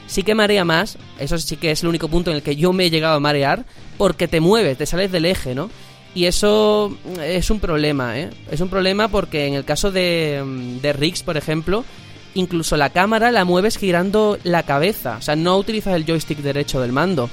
sí 0.08 0.24
que 0.24 0.36
marea 0.36 0.65
más. 0.65 0.98
Eso 1.20 1.38
sí 1.38 1.58
que 1.58 1.72
es 1.72 1.84
el 1.84 1.89
único 1.89 2.08
punto 2.08 2.32
en 2.32 2.38
el 2.38 2.44
que 2.44 2.56
yo 2.56 2.74
me 2.74 2.86
he 2.86 2.89
llegado 2.89 3.15
a 3.15 3.20
marear, 3.20 3.65
porque 3.98 4.27
te 4.27 4.41
mueves, 4.41 4.77
te 4.77 4.86
sales 4.86 5.12
del 5.12 5.25
eje, 5.25 5.56
¿no? 5.56 5.70
Y 6.13 6.25
eso 6.25 6.98
es 7.24 7.50
un 7.50 7.60
problema, 7.60 8.20
¿eh? 8.20 8.30
Es 8.50 8.60
un 8.60 8.70
problema 8.70 9.08
porque 9.08 9.48
en 9.48 9.53
el 9.53 9.63
caso 9.63 9.91
de, 9.91 10.44
mm, 10.44 10.82
de 10.82 10.94
Riggs, 10.94 11.24
por 11.24 11.38
ejemplo, 11.38 11.86
incluso 12.34 12.77
la 12.77 12.89
cámara 12.89 13.32
la 13.32 13.46
mueves 13.46 13.77
girando 13.77 14.38
la 14.44 14.63
cabeza. 14.63 15.18
O 15.18 15.22
sea, 15.22 15.36
no 15.36 15.58
utilizas 15.58 15.96
el 15.96 16.06
joystick 16.06 16.39
derecho 16.39 16.82
del 16.82 16.91
mando. 16.91 17.30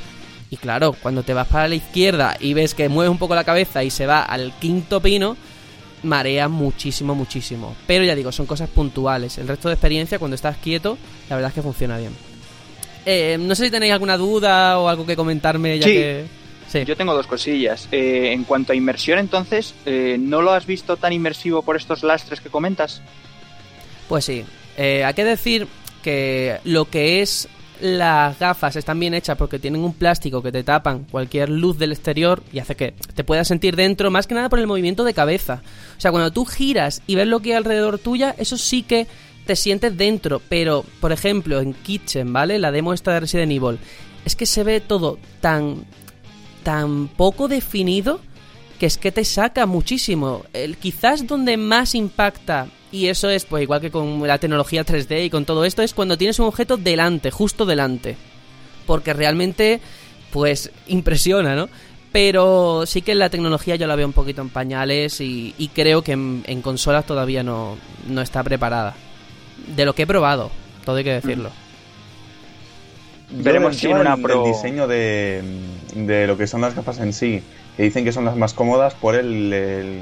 Y 0.51 0.57
claro, 0.57 0.95
cuando 1.03 1.23
te 1.23 1.35
vas 1.35 1.47
para 1.49 1.69
la 1.69 1.75
izquierda 1.75 2.37
y 2.41 2.55
ves 2.55 2.75
que 2.75 2.89
mueves 2.89 3.11
un 3.11 3.19
poco 3.19 3.35
la 3.35 3.45
cabeza 3.45 3.85
y 3.85 3.91
se 3.91 4.07
va 4.07 4.23
al 4.23 4.53
quinto 4.59 5.01
pino, 5.01 5.37
marea 6.03 6.49
muchísimo, 6.49 7.15
muchísimo. 7.15 7.77
Pero 7.87 8.05
ya 8.05 8.15
digo, 8.15 8.33
son 8.33 8.47
cosas 8.47 8.71
puntuales. 8.71 9.37
El 9.39 9.49
resto 9.49 9.69
de 9.69 9.75
experiencia, 9.75 10.19
cuando 10.19 10.37
estás 10.37 10.57
quieto, 10.57 10.97
la 11.29 11.37
verdad 11.37 11.51
es 11.51 11.55
que 11.55 11.63
funciona 11.63 11.99
bien. 11.99 12.13
Eh, 13.05 13.37
no 13.39 13.55
sé 13.55 13.67
si 13.67 13.71
tenéis 13.71 13.93
alguna 13.93 14.17
duda 14.17 14.79
o 14.79 14.89
algo 14.89 15.05
que 15.07 15.17
comentarme 15.17 15.79
ya 15.79 15.87
Sí. 15.87 15.93
que... 15.93 16.25
Sí. 16.71 16.85
Yo 16.85 16.97
tengo 16.97 17.15
dos 17.15 17.27
cosillas. 17.27 17.89
Eh, 17.93 18.33
en 18.33 18.45
cuanto 18.45 18.73
a 18.73 18.77
inmersión, 18.77 19.19
entonces, 19.19 19.75
eh, 19.87 20.17
¿no 20.21 20.43
lo 20.43 20.53
has 20.53 20.67
visto 20.67 20.99
tan 20.99 21.15
inmersivo 21.15 21.63
por 21.63 21.77
estos 21.77 22.03
lastres 22.03 22.43
que 22.43 22.51
comentas? 22.51 23.01
Pues 24.07 24.27
sí. 24.27 24.45
Eh, 24.77 25.03
hay 25.03 25.15
que 25.15 25.25
decir 25.25 25.67
que 26.03 26.59
lo 26.65 26.85
que 26.85 27.23
es 27.23 27.49
las 27.81 28.39
gafas 28.39 28.77
están 28.77 28.99
bien 28.99 29.15
hechas 29.15 29.37
porque 29.37 29.59
tienen 29.59 29.83
un 29.83 29.95
plástico 29.95 30.43
que 30.43 30.53
te 30.53 30.65
tapan 30.65 31.05
cualquier 31.05 31.49
luz 31.49 31.79
del 31.79 31.93
exterior 31.93 32.43
y 32.53 32.59
hace 32.59 32.77
que 32.77 32.95
te 33.15 33.25
puedas 33.25 33.49
sentir 33.49 33.77
dentro, 33.77 34.11
más 34.11 34.27
que 34.27 34.35
nada 34.35 34.49
por 34.49 34.59
el 34.59 34.67
movimiento 34.67 35.05
de 35.05 35.15
cabeza. 35.15 35.63
O 35.97 36.01
sea, 36.01 36.11
cuando 36.11 36.33
tú 36.33 36.45
giras 36.45 37.03
y 37.07 37.15
ves 37.15 37.27
lo 37.27 37.41
que 37.41 37.51
hay 37.51 37.57
alrededor 37.57 37.99
tuya, 37.99 38.35
eso 38.39 38.57
sí 38.57 38.83
que 38.83 39.07
te 39.47 39.57
sientes 39.57 39.97
dentro. 39.97 40.43
Pero, 40.49 40.85
por 41.01 41.13
ejemplo, 41.13 41.61
en 41.61 41.75
Kitchen, 41.75 42.33
¿vale? 42.33 42.59
La 42.59 42.71
demo 42.71 42.93
esta 42.93 43.13
de 43.13 43.21
Resident 43.21 43.53
Evil, 43.53 43.79
es 44.25 44.37
que 44.37 44.47
se 44.47 44.65
ve 44.65 44.81
todo 44.81 45.19
tan 45.41 45.87
tan 46.63 47.09
poco 47.09 47.49
definido 47.49 48.21
que 48.79 48.87
es 48.87 48.99
que 48.99 49.13
te 49.13 49.25
saca 49.25 49.67
muchísimo. 49.67 50.45
El, 50.53 50.77
quizás 50.77 51.27
donde 51.27 51.57
más 51.57 51.95
impacta, 51.95 52.69
y 52.93 53.07
eso 53.09 53.29
es 53.31 53.45
pues 53.45 53.63
igual 53.63 53.81
que 53.81 53.91
con 53.91 54.27
la 54.27 54.39
tecnología 54.39 54.85
3D 54.85 55.25
y 55.27 55.31
con 55.31 55.45
todo 55.45 55.65
esto, 55.65 55.83
es 55.83 55.95
cuando 55.95 56.17
tienes 56.19 56.39
un 56.39 56.47
objeto 56.47 56.77
delante, 56.77 57.31
justo 57.31 57.67
delante. 57.67 58.17
Porque 58.87 59.13
realmente, 59.13 59.81
pues, 60.33 60.71
impresiona, 60.87 61.55
¿no? 61.55 61.69
Pero 62.11 62.85
sí 62.87 63.03
que 63.03 63.15
la 63.15 63.29
tecnología 63.29 63.77
yo 63.77 63.87
la 63.87 63.95
veo 63.97 64.07
un 64.07 64.15
poquito 64.15 64.41
en 64.41 64.49
pañales 64.49 65.21
y, 65.21 65.55
y 65.59 65.69
creo 65.69 66.03
que 66.03 66.13
en, 66.13 66.43
en 66.47 66.63
consolas 66.63 67.05
todavía 67.05 67.43
no, 67.43 67.77
no 68.09 68.23
está 68.23 68.43
preparada. 68.43 68.95
De 69.77 69.85
lo 69.85 69.95
que 69.95 70.03
he 70.03 70.07
probado, 70.07 70.51
todo 70.87 70.97
hay 70.97 71.05
que 71.05 71.13
decirlo. 71.13 71.51
Veremos 73.31 73.77
si 73.77 73.89
en 73.89 73.99
una 73.99 74.17
Pro- 74.17 74.43
del 74.43 74.53
diseño 74.55 74.87
de, 74.87 75.43
de 75.95 76.27
lo 76.27 76.39
que 76.39 76.47
son 76.47 76.63
las 76.63 76.75
gafas 76.75 76.99
en 76.99 77.13
sí, 77.13 77.43
que 77.77 77.83
dicen 77.83 78.05
que 78.05 78.13
son 78.13 78.25
las 78.25 78.37
más 78.37 78.55
cómodas 78.55 78.95
por 78.95 79.15
el, 79.15 79.53
el, 79.53 80.01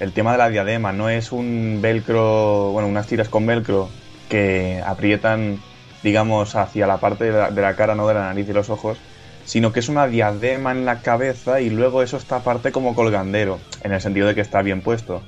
el 0.00 0.12
tema 0.12 0.32
de 0.32 0.38
la 0.38 0.48
diadema. 0.48 0.92
No 0.92 1.08
es 1.08 1.32
un 1.32 1.78
velcro, 1.80 2.70
bueno, 2.72 2.88
unas 2.88 3.06
tiras 3.06 3.28
con 3.28 3.46
velcro 3.46 3.88
que 4.28 4.82
aprietan, 4.84 5.60
digamos, 6.02 6.54
hacia 6.56 6.86
la 6.86 6.98
parte 6.98 7.30
de 7.30 7.60
la, 7.62 7.76
cara, 7.76 7.94
no 7.94 8.06
de 8.06 8.14
la 8.14 8.20
nariz 8.20 8.48
y 8.48 8.52
los 8.52 8.70
ojos, 8.70 8.98
sino 9.44 9.72
que 9.72 9.80
es 9.80 9.88
una 9.88 10.06
diadema 10.06 10.72
en 10.72 10.84
la 10.84 11.00
cabeza 11.00 11.60
y 11.60 11.70
luego 11.70 12.02
eso 12.02 12.16
está 12.16 12.36
aparte 12.36 12.72
como 12.72 12.94
colgandero, 12.94 13.60
en 13.82 13.92
el 13.92 14.00
sentido 14.00 14.26
de 14.26 14.34
que 14.34 14.40
está 14.40 14.62
bien 14.62 14.80
puesto. 14.80 15.22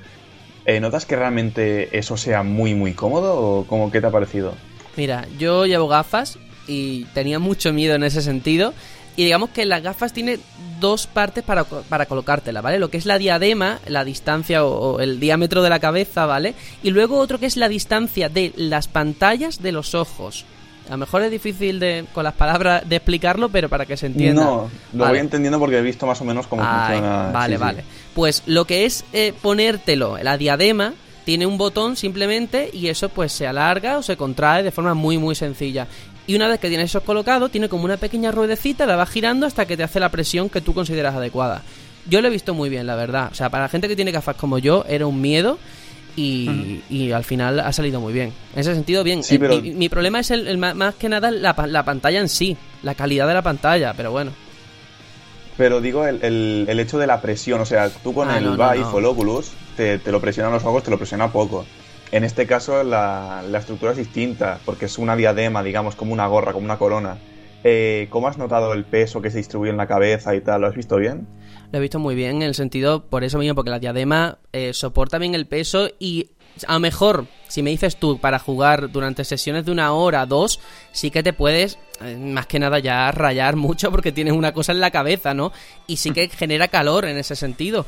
Eh, 0.64 0.80
¿Notas 0.80 1.06
que 1.06 1.16
realmente 1.16 1.96
eso 1.96 2.16
sea 2.16 2.42
muy 2.42 2.74
muy 2.74 2.92
cómodo 2.92 3.40
o 3.40 3.66
cómo 3.66 3.90
qué 3.90 4.00
te 4.00 4.08
ha 4.08 4.10
parecido? 4.10 4.54
Mira, 4.96 5.26
yo 5.38 5.64
llevo 5.64 5.88
gafas 5.88 6.38
y 6.66 7.04
tenía 7.14 7.38
mucho 7.38 7.72
miedo 7.72 7.94
en 7.94 8.02
ese 8.02 8.20
sentido. 8.20 8.74
Y 9.18 9.24
digamos 9.24 9.50
que 9.50 9.66
las 9.66 9.82
gafas 9.82 10.12
tiene 10.12 10.38
dos 10.78 11.08
partes 11.08 11.42
para, 11.42 11.64
para 11.64 12.06
colocártela, 12.06 12.60
¿vale? 12.60 12.78
Lo 12.78 12.88
que 12.88 12.98
es 12.98 13.04
la 13.04 13.18
diadema, 13.18 13.80
la 13.88 14.04
distancia 14.04 14.64
o, 14.64 14.92
o 14.92 15.00
el 15.00 15.18
diámetro 15.18 15.60
de 15.64 15.70
la 15.70 15.80
cabeza, 15.80 16.24
¿vale? 16.24 16.54
Y 16.84 16.90
luego 16.90 17.18
otro 17.18 17.40
que 17.40 17.46
es 17.46 17.56
la 17.56 17.68
distancia 17.68 18.28
de 18.28 18.52
las 18.54 18.86
pantallas 18.86 19.60
de 19.60 19.72
los 19.72 19.96
ojos. 19.96 20.44
A 20.86 20.92
lo 20.92 20.98
mejor 20.98 21.22
es 21.22 21.32
difícil 21.32 21.80
de, 21.80 22.04
con 22.14 22.22
las 22.22 22.34
palabras 22.34 22.88
de 22.88 22.94
explicarlo, 22.94 23.48
pero 23.48 23.68
para 23.68 23.86
que 23.86 23.96
se 23.96 24.06
entienda. 24.06 24.44
No, 24.44 24.70
lo 24.92 24.98
Vale. 25.00 25.10
voy 25.14 25.18
entendiendo 25.18 25.58
porque 25.58 25.78
he 25.78 25.82
visto 25.82 26.06
más 26.06 26.20
o 26.20 26.24
menos 26.24 26.46
cómo 26.46 26.62
Ay, 26.64 26.92
funciona. 26.98 27.30
Vale, 27.32 27.54
Sí, 27.56 27.58
sí. 27.58 27.64
vale. 27.64 27.84
Pues 28.14 28.42
lo 28.46 28.66
que 28.66 28.84
es 28.84 29.04
eh, 29.12 29.34
ponértelo, 29.42 30.16
la 30.22 30.38
diadema, 30.38 30.94
tiene 31.24 31.44
un 31.44 31.58
botón 31.58 31.96
simplemente 31.96 32.70
y 32.72 32.86
eso 32.86 33.08
pues 33.08 33.32
se 33.32 33.48
alarga 33.48 33.98
o 33.98 34.02
se 34.02 34.16
contrae 34.16 34.62
de 34.62 34.70
forma 34.70 34.94
muy 34.94 35.18
muy 35.18 35.34
sencilla. 35.34 35.88
Y 36.28 36.36
una 36.36 36.46
vez 36.46 36.60
que 36.60 36.68
tienes 36.68 36.90
eso 36.90 37.00
colocado, 37.02 37.48
tiene 37.48 37.68
como 37.68 37.84
una 37.86 37.96
pequeña 37.96 38.30
ruedecita, 38.30 38.86
la 38.86 38.94
vas 38.96 39.08
girando 39.10 39.46
hasta 39.46 39.66
que 39.66 39.76
te 39.76 39.82
hace 39.82 39.98
la 39.98 40.10
presión 40.10 40.48
que 40.48 40.60
tú 40.60 40.74
consideras 40.74 41.14
adecuada. 41.16 41.62
Yo 42.08 42.20
lo 42.20 42.28
he 42.28 42.30
visto 42.30 42.54
muy 42.54 42.68
bien, 42.68 42.86
la 42.86 42.94
verdad. 42.96 43.30
O 43.32 43.34
sea, 43.34 43.48
para 43.50 43.64
la 43.64 43.68
gente 43.68 43.88
que 43.88 43.96
tiene 43.96 44.12
gafas 44.12 44.36
como 44.36 44.58
yo, 44.58 44.84
era 44.88 45.06
un 45.06 45.20
miedo. 45.20 45.58
Y, 46.16 46.82
y 46.90 47.12
al 47.12 47.22
final 47.24 47.60
ha 47.60 47.72
salido 47.72 48.00
muy 48.00 48.12
bien. 48.12 48.32
En 48.54 48.58
ese 48.60 48.74
sentido, 48.74 49.04
bien. 49.04 49.22
Sí, 49.22 49.36
Eh, 49.36 49.38
pero- 49.38 49.60
mi, 49.62 49.70
mi 49.70 49.88
problema 49.88 50.18
es 50.20 50.30
el, 50.32 50.58
más 50.58 50.94
que 50.96 51.08
nada 51.08 51.30
la, 51.30 51.54
la 51.68 51.84
pantalla 51.84 52.20
en 52.20 52.28
sí, 52.28 52.56
la 52.82 52.94
calidad 52.94 53.26
de 53.28 53.34
la 53.34 53.42
pantalla, 53.42 53.94
pero 53.96 54.10
bueno. 54.10 54.32
Pero 55.56 55.80
digo, 55.80 56.06
el, 56.06 56.22
el- 56.22 56.66
el 56.68 56.80
hecho 56.80 56.98
de 56.98 57.06
la 57.06 57.20
presión, 57.20 57.60
o 57.60 57.66
sea, 57.66 57.88
tú 57.88 58.12
con 58.14 58.28
Ah, 58.30 58.38
el 58.38 58.44
no, 58.44 58.56
no, 58.56 58.70
Vive 58.70 58.84
no. 58.84 58.90
o 58.90 58.98
el 58.98 59.04
Oculus 59.06 59.50
te, 59.76 59.98
te 59.98 60.12
lo 60.12 60.20
presionan 60.20 60.52
los 60.52 60.64
ojos, 60.64 60.82
te 60.82 60.90
lo 60.90 60.98
presiona 60.98 61.30
poco. 61.32 61.64
En 62.10 62.24
este 62.24 62.46
caso 62.46 62.82
la, 62.82 63.42
estructura 63.58 63.92
es 63.92 63.98
distinta, 63.98 64.60
porque 64.64 64.86
es 64.86 64.98
una 64.98 65.16
diadema, 65.16 65.62
digamos, 65.62 65.94
como 65.94 66.12
una 66.12 66.26
gorra, 66.26 66.52
como 66.52 66.64
una 66.64 66.78
corona. 66.78 67.18
Eh, 67.64 68.06
¿Cómo 68.10 68.28
has 68.28 68.38
notado 68.38 68.72
el 68.72 68.84
peso 68.84 69.20
que 69.20 69.30
se 69.30 69.38
distribuye 69.38 69.70
en 69.70 69.76
la 69.76 69.86
cabeza 69.86 70.34
y 70.34 70.40
tal? 70.40 70.60
¿Lo 70.60 70.68
has 70.68 70.76
visto 70.76 70.96
bien? 70.96 71.26
Lo 71.70 71.78
he 71.78 71.82
visto 71.82 71.98
muy 71.98 72.14
bien 72.14 72.36
en 72.36 72.42
el 72.42 72.54
sentido, 72.54 73.04
por 73.04 73.24
eso 73.24 73.38
mismo, 73.38 73.54
porque 73.54 73.70
la 73.70 73.78
diadema 73.78 74.38
eh, 74.52 74.72
soporta 74.72 75.18
bien 75.18 75.34
el 75.34 75.46
peso 75.46 75.88
y 75.98 76.30
a 76.66 76.74
lo 76.74 76.80
mejor, 76.80 77.26
si 77.46 77.62
me 77.62 77.70
dices 77.70 77.96
tú, 77.96 78.18
para 78.18 78.38
jugar 78.38 78.90
durante 78.90 79.24
sesiones 79.24 79.64
de 79.64 79.72
una 79.72 79.92
hora, 79.92 80.26
dos, 80.26 80.60
sí 80.92 81.10
que 81.10 81.22
te 81.22 81.32
puedes, 81.32 81.78
eh, 82.00 82.16
más 82.16 82.46
que 82.46 82.58
nada, 82.58 82.78
ya 82.78 83.10
rayar 83.12 83.56
mucho 83.56 83.90
porque 83.90 84.12
tienes 84.12 84.34
una 84.34 84.52
cosa 84.52 84.72
en 84.72 84.80
la 84.80 84.90
cabeza, 84.90 85.34
¿no? 85.34 85.52
Y 85.86 85.96
sí 85.96 86.10
que 86.10 86.28
genera 86.28 86.68
calor 86.68 87.04
en 87.04 87.18
ese 87.18 87.36
sentido. 87.36 87.86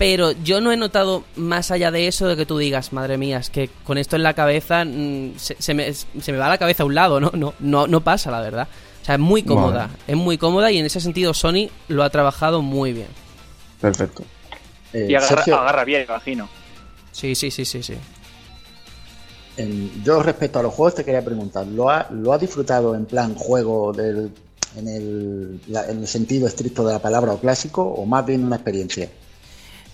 Pero 0.00 0.32
yo 0.32 0.62
no 0.62 0.72
he 0.72 0.78
notado 0.78 1.24
más 1.36 1.70
allá 1.70 1.90
de 1.90 2.06
eso 2.08 2.26
de 2.26 2.34
que 2.34 2.46
tú 2.46 2.56
digas, 2.56 2.94
madre 2.94 3.18
mía, 3.18 3.36
es 3.36 3.50
que 3.50 3.68
con 3.84 3.98
esto 3.98 4.16
en 4.16 4.22
la 4.22 4.32
cabeza 4.32 4.82
mm, 4.86 5.34
se, 5.36 5.56
se 5.60 5.74
me, 5.74 5.92
se 5.92 6.32
me 6.32 6.38
va 6.38 6.48
la 6.48 6.56
cabeza 6.56 6.84
a 6.84 6.86
un 6.86 6.94
lado, 6.94 7.20
¿no? 7.20 7.30
No, 7.34 7.52
no, 7.60 7.86
no 7.86 8.00
pasa, 8.00 8.30
la 8.30 8.40
verdad. 8.40 8.66
O 9.02 9.04
sea, 9.04 9.16
es 9.16 9.20
muy 9.20 9.42
cómoda, 9.42 9.88
Vale. 9.88 9.98
es 10.06 10.16
muy 10.16 10.38
cómoda 10.38 10.70
y 10.72 10.78
en 10.78 10.86
ese 10.86 11.00
sentido 11.02 11.34
Sony 11.34 11.68
lo 11.88 12.02
ha 12.02 12.08
trabajado 12.08 12.62
muy 12.62 12.94
bien. 12.94 13.08
Perfecto. 13.78 14.24
Eh, 14.94 15.06
Y 15.10 15.14
agarra, 15.14 15.36
Sergio, 15.36 15.56
agarra 15.60 15.84
bien, 15.84 16.02
imagino. 16.08 16.48
Sí, 17.12 17.34
sí, 17.34 17.50
sí, 17.50 17.66
sí, 17.66 17.82
sí. 17.82 17.94
en- 19.58 20.02
yo 20.02 20.22
respecto 20.22 20.58
a 20.60 20.62
los 20.62 20.72
juegos 20.72 20.94
te 20.94 21.04
quería 21.04 21.22
preguntar, 21.24 21.66
¿lo 21.66 21.90
ha, 21.90 22.06
lo 22.10 22.32
ha 22.32 22.38
disfrutado 22.38 22.94
en 22.94 23.04
plan 23.04 23.34
juego 23.34 23.92
del, 23.92 24.32
en, 24.76 24.88
el, 24.88 25.60
la- 25.68 25.86
en 25.90 25.98
el 25.98 26.06
sentido 26.08 26.46
estricto 26.46 26.86
de 26.86 26.94
la 26.94 26.98
palabra 27.00 27.32
o 27.32 27.38
clásico 27.38 27.82
o 27.82 28.06
más 28.06 28.24
bien 28.24 28.44
una 28.44 28.56
experiencia? 28.56 29.10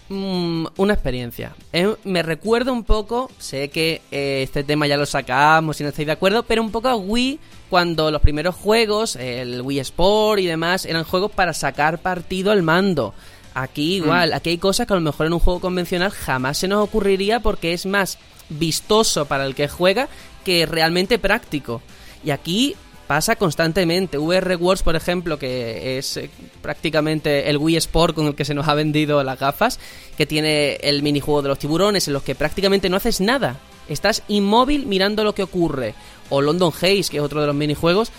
Mm, 0.08 0.66
una 0.76 0.94
experiencia. 0.94 1.54
Eh, 1.72 1.94
me 2.04 2.22
recuerda 2.22 2.70
un 2.70 2.84
poco, 2.84 3.30
sé 3.38 3.70
que 3.70 4.02
eh, 4.10 4.42
este 4.42 4.62
tema 4.62 4.86
ya 4.86 4.96
lo 4.96 5.06
sacamos 5.06 5.80
y 5.80 5.82
no 5.82 5.88
estáis 5.88 6.06
de 6.06 6.12
acuerdo, 6.12 6.44
pero 6.44 6.62
un 6.62 6.70
poco 6.70 6.88
a 6.88 6.94
Wii 6.96 7.40
cuando 7.68 8.10
los 8.12 8.22
primeros 8.22 8.54
juegos, 8.54 9.16
el 9.16 9.62
Wii 9.62 9.80
Sport 9.80 10.40
y 10.40 10.46
demás, 10.46 10.84
eran 10.84 11.02
juegos 11.02 11.32
para 11.32 11.52
sacar 11.52 11.98
partido 11.98 12.52
al 12.52 12.62
mando. 12.62 13.14
Aquí 13.54 13.96
igual, 13.96 14.34
aquí 14.34 14.50
hay 14.50 14.58
cosas 14.58 14.86
que 14.86 14.92
a 14.92 14.96
lo 14.96 15.02
mejor 15.02 15.26
en 15.26 15.32
un 15.32 15.38
juego 15.38 15.60
convencional 15.60 16.10
jamás 16.10 16.58
se 16.58 16.68
nos 16.68 16.84
ocurriría 16.84 17.40
porque 17.40 17.72
es 17.72 17.86
más 17.86 18.18
vistoso 18.50 19.24
para 19.24 19.46
el 19.46 19.54
que 19.54 19.66
juega 19.66 20.08
que 20.44 20.66
realmente 20.66 21.18
práctico. 21.18 21.80
Y 22.22 22.30
aquí 22.30 22.76
pasa 23.06 23.36
constantemente. 23.36 24.18
VR 24.18 24.56
Wars, 24.56 24.82
por 24.82 24.96
ejemplo, 24.96 25.38
que 25.38 25.98
es 25.98 26.16
eh, 26.16 26.30
prácticamente 26.62 27.48
el 27.48 27.58
Wii 27.58 27.76
Sport 27.76 28.14
con 28.14 28.26
el 28.26 28.34
que 28.34 28.44
se 28.44 28.54
nos 28.54 28.68
ha 28.68 28.74
vendido 28.74 29.22
las 29.22 29.38
gafas, 29.38 29.78
que 30.16 30.26
tiene 30.26 30.74
el 30.76 31.02
minijuego 31.02 31.42
de 31.42 31.48
los 31.48 31.58
tiburones, 31.58 32.06
en 32.06 32.14
los 32.14 32.22
que 32.22 32.34
prácticamente 32.34 32.88
no 32.88 32.96
haces 32.96 33.20
nada. 33.20 33.58
Estás 33.88 34.22
inmóvil 34.28 34.86
mirando 34.86 35.24
lo 35.24 35.34
que 35.34 35.42
ocurre. 35.42 35.94
O 36.28 36.40
London 36.40 36.72
Haze, 36.72 37.04
que 37.10 37.18
es 37.18 37.22
otro 37.22 37.40
de 37.40 37.46
los 37.46 37.56
minijuegos. 37.56 38.10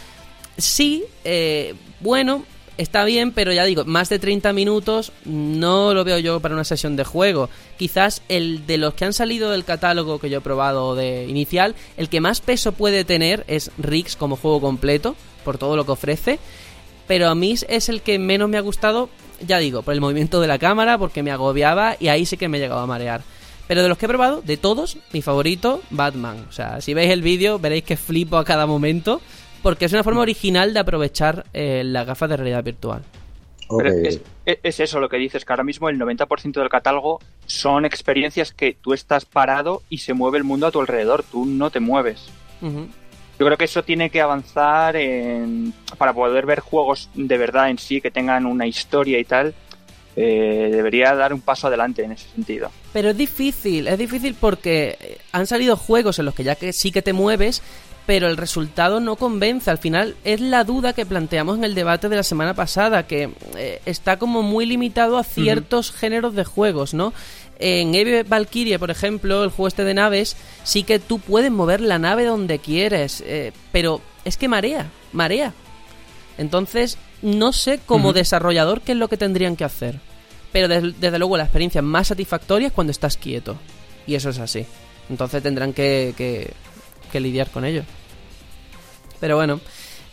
Sí, 0.57 1.03
eh, 1.23 1.75
bueno, 1.99 2.45
está 2.77 3.03
bien, 3.05 3.31
pero 3.31 3.51
ya 3.51 3.65
digo, 3.65 3.85
más 3.85 4.09
de 4.09 4.19
30 4.19 4.53
minutos 4.53 5.11
no 5.25 5.93
lo 5.93 6.03
veo 6.03 6.19
yo 6.19 6.39
para 6.39 6.53
una 6.53 6.63
sesión 6.63 6.95
de 6.95 7.03
juego. 7.03 7.49
Quizás 7.77 8.21
el 8.29 8.65
de 8.65 8.77
los 8.77 8.93
que 8.93 9.05
han 9.05 9.13
salido 9.13 9.51
del 9.51 9.65
catálogo 9.65 10.19
que 10.19 10.29
yo 10.29 10.39
he 10.39 10.41
probado 10.41 10.95
de 10.95 11.25
inicial, 11.27 11.75
el 11.97 12.09
que 12.09 12.21
más 12.21 12.41
peso 12.41 12.71
puede 12.71 13.03
tener 13.03 13.43
es 13.47 13.71
Rix 13.77 14.15
como 14.15 14.35
juego 14.35 14.61
completo, 14.61 15.15
por 15.43 15.57
todo 15.57 15.75
lo 15.75 15.85
que 15.85 15.91
ofrece. 15.91 16.39
Pero 17.07 17.29
a 17.29 17.35
mí 17.35 17.55
es 17.67 17.89
el 17.89 18.01
que 18.01 18.19
menos 18.19 18.49
me 18.49 18.57
ha 18.57 18.61
gustado, 18.61 19.09
ya 19.45 19.59
digo, 19.59 19.81
por 19.81 19.93
el 19.93 20.01
movimiento 20.01 20.41
de 20.41 20.47
la 20.47 20.59
cámara, 20.59 20.97
porque 20.97 21.23
me 21.23 21.31
agobiaba 21.31 21.95
y 21.99 22.09
ahí 22.09 22.25
sí 22.25 22.37
que 22.37 22.49
me 22.49 22.59
llegaba 22.59 22.83
a 22.83 22.87
marear. 22.87 23.21
Pero 23.67 23.83
de 23.83 23.89
los 23.89 23.97
que 23.97 24.05
he 24.05 24.09
probado, 24.09 24.41
de 24.41 24.57
todos, 24.57 24.97
mi 25.11 25.21
favorito, 25.21 25.81
Batman. 25.89 26.45
O 26.49 26.51
sea, 26.51 26.79
si 26.81 26.93
veis 26.93 27.11
el 27.11 27.21
vídeo 27.21 27.59
veréis 27.59 27.83
que 27.83 27.97
flipo 27.97 28.37
a 28.37 28.45
cada 28.45 28.65
momento, 28.65 29.21
porque 29.63 29.85
es 29.85 29.93
una 29.93 30.03
forma 30.03 30.21
original 30.21 30.73
de 30.73 30.79
aprovechar 30.79 31.45
eh, 31.53 31.83
las 31.85 32.05
gafas 32.05 32.29
de 32.29 32.37
realidad 32.37 32.63
virtual. 32.63 33.01
Pero 33.77 33.89
es, 33.89 34.21
es- 34.45 34.59
es 34.63 34.79
eso 34.79 34.99
lo 35.01 35.09
que 35.09 35.17
dices, 35.17 35.43
que 35.43 35.51
ahora 35.51 35.63
mismo 35.65 35.89
el 35.89 35.99
90% 35.99 36.53
del 36.53 36.69
catálogo 36.69 37.19
son 37.45 37.83
experiencias 37.85 38.53
que 38.53 38.77
tú 38.81 38.93
estás 38.93 39.25
parado 39.25 39.81
y 39.89 39.97
se 39.97 40.13
mueve 40.13 40.37
el 40.37 40.45
mundo 40.45 40.67
a 40.67 40.71
tu 40.71 40.79
alrededor, 40.79 41.23
tú 41.29 41.45
no 41.45 41.69
te 41.69 41.81
mueves. 41.81 42.27
Yo 42.61 43.45
creo 43.45 43.57
que 43.57 43.65
eso 43.65 43.83
tiene 43.83 44.09
que 44.09 44.21
avanzar 44.21 44.95
en, 44.95 45.73
para 45.97 46.13
poder 46.13 46.45
ver 46.45 46.61
juegos 46.61 47.09
de 47.13 47.37
verdad 47.37 47.69
en 47.69 47.77
sí, 47.77 47.99
que 48.01 48.09
tengan 48.09 48.45
una 48.45 48.65
historia 48.65 49.19
y 49.19 49.25
tal. 49.25 49.53
eh, 50.15 50.69
debería 50.71 51.13
dar 51.13 51.31
un 51.33 51.41
paso 51.41 51.67
adelante 51.67 52.03
en 52.03 52.13
ese 52.13 52.27
sentido. 52.29 52.71
Pero 52.93 53.09
es 53.11 53.17
difícil, 53.17 53.87
es 53.87 53.97
difícil 53.99 54.33
porque 54.39 54.97
eh, 54.99 55.17
han 55.31 55.45
salido 55.45 55.77
juegos 55.77 56.17
en 56.17 56.25
los 56.25 56.33
que 56.33 56.43
ya 56.43 56.55
que 56.55 56.73
sí 56.73 56.91
que 56.91 57.03
te 57.03 57.13
mueves, 57.13 57.61
pero 58.07 58.27
el 58.27 58.37
resultado 58.37 58.99
no 58.99 59.15
convence. 59.17 59.69
Al 59.69 59.77
final 59.77 60.15
es 60.23 60.41
la 60.41 60.63
duda 60.63 60.93
que 60.93 61.05
planteamos 61.05 61.57
en 61.59 61.63
el 61.65 61.75
debate 61.75 62.09
de 62.09 62.15
la 62.15 62.23
semana 62.23 62.55
pasada, 62.55 63.05
que 63.05 63.29
eh, 63.55 63.81
está 63.85 64.17
como 64.17 64.41
muy 64.41 64.65
limitado 64.65 65.19
a 65.19 65.23
ciertos 65.23 65.91
géneros 65.91 66.33
de 66.33 66.43
juegos, 66.45 66.95
¿no? 66.95 67.13
En 67.59 67.93
Eve 67.95 68.23
Valkyrie, 68.23 68.79
por 68.79 68.91
ejemplo, 68.91 69.43
el 69.43 69.49
juego 69.51 69.67
este 69.67 69.83
de 69.83 69.93
naves, 69.93 70.35
sí 70.63 70.83
que 70.83 70.99
tú 70.99 71.19
puedes 71.19 71.51
mover 71.51 71.81
la 71.81 71.99
nave 71.99 72.23
donde 72.25 72.59
quieres, 72.59 73.21
eh, 73.25 73.51
pero 73.71 73.99
es 74.25 74.37
que 74.37 74.47
marea, 74.47 74.87
marea. 75.11 75.53
Entonces, 76.37 76.97
no 77.21 77.51
sé 77.51 77.79
como 77.85 78.13
desarrollador 78.13 78.81
qué 78.81 78.91
es 78.91 78.97
lo 78.97 79.07
que 79.07 79.17
tendrían 79.17 79.55
que 79.55 79.63
hacer. 79.63 79.99
Pero 80.51 80.67
des- 80.67 80.99
desde 80.99 81.19
luego 81.19 81.35
la 81.37 81.43
experiencia 81.43 81.81
más 81.81 82.07
satisfactoria 82.07 82.67
es 82.67 82.73
cuando 82.73 82.91
estás 82.91 83.17
quieto. 83.17 83.57
Y 84.05 84.15
eso 84.15 84.29
es 84.29 84.39
así. 84.39 84.65
Entonces 85.09 85.41
tendrán 85.43 85.73
que, 85.73 86.13
que, 86.15 86.53
que 87.11 87.19
lidiar 87.19 87.49
con 87.49 87.65
ello. 87.65 87.83
Pero 89.19 89.35
bueno. 89.35 89.59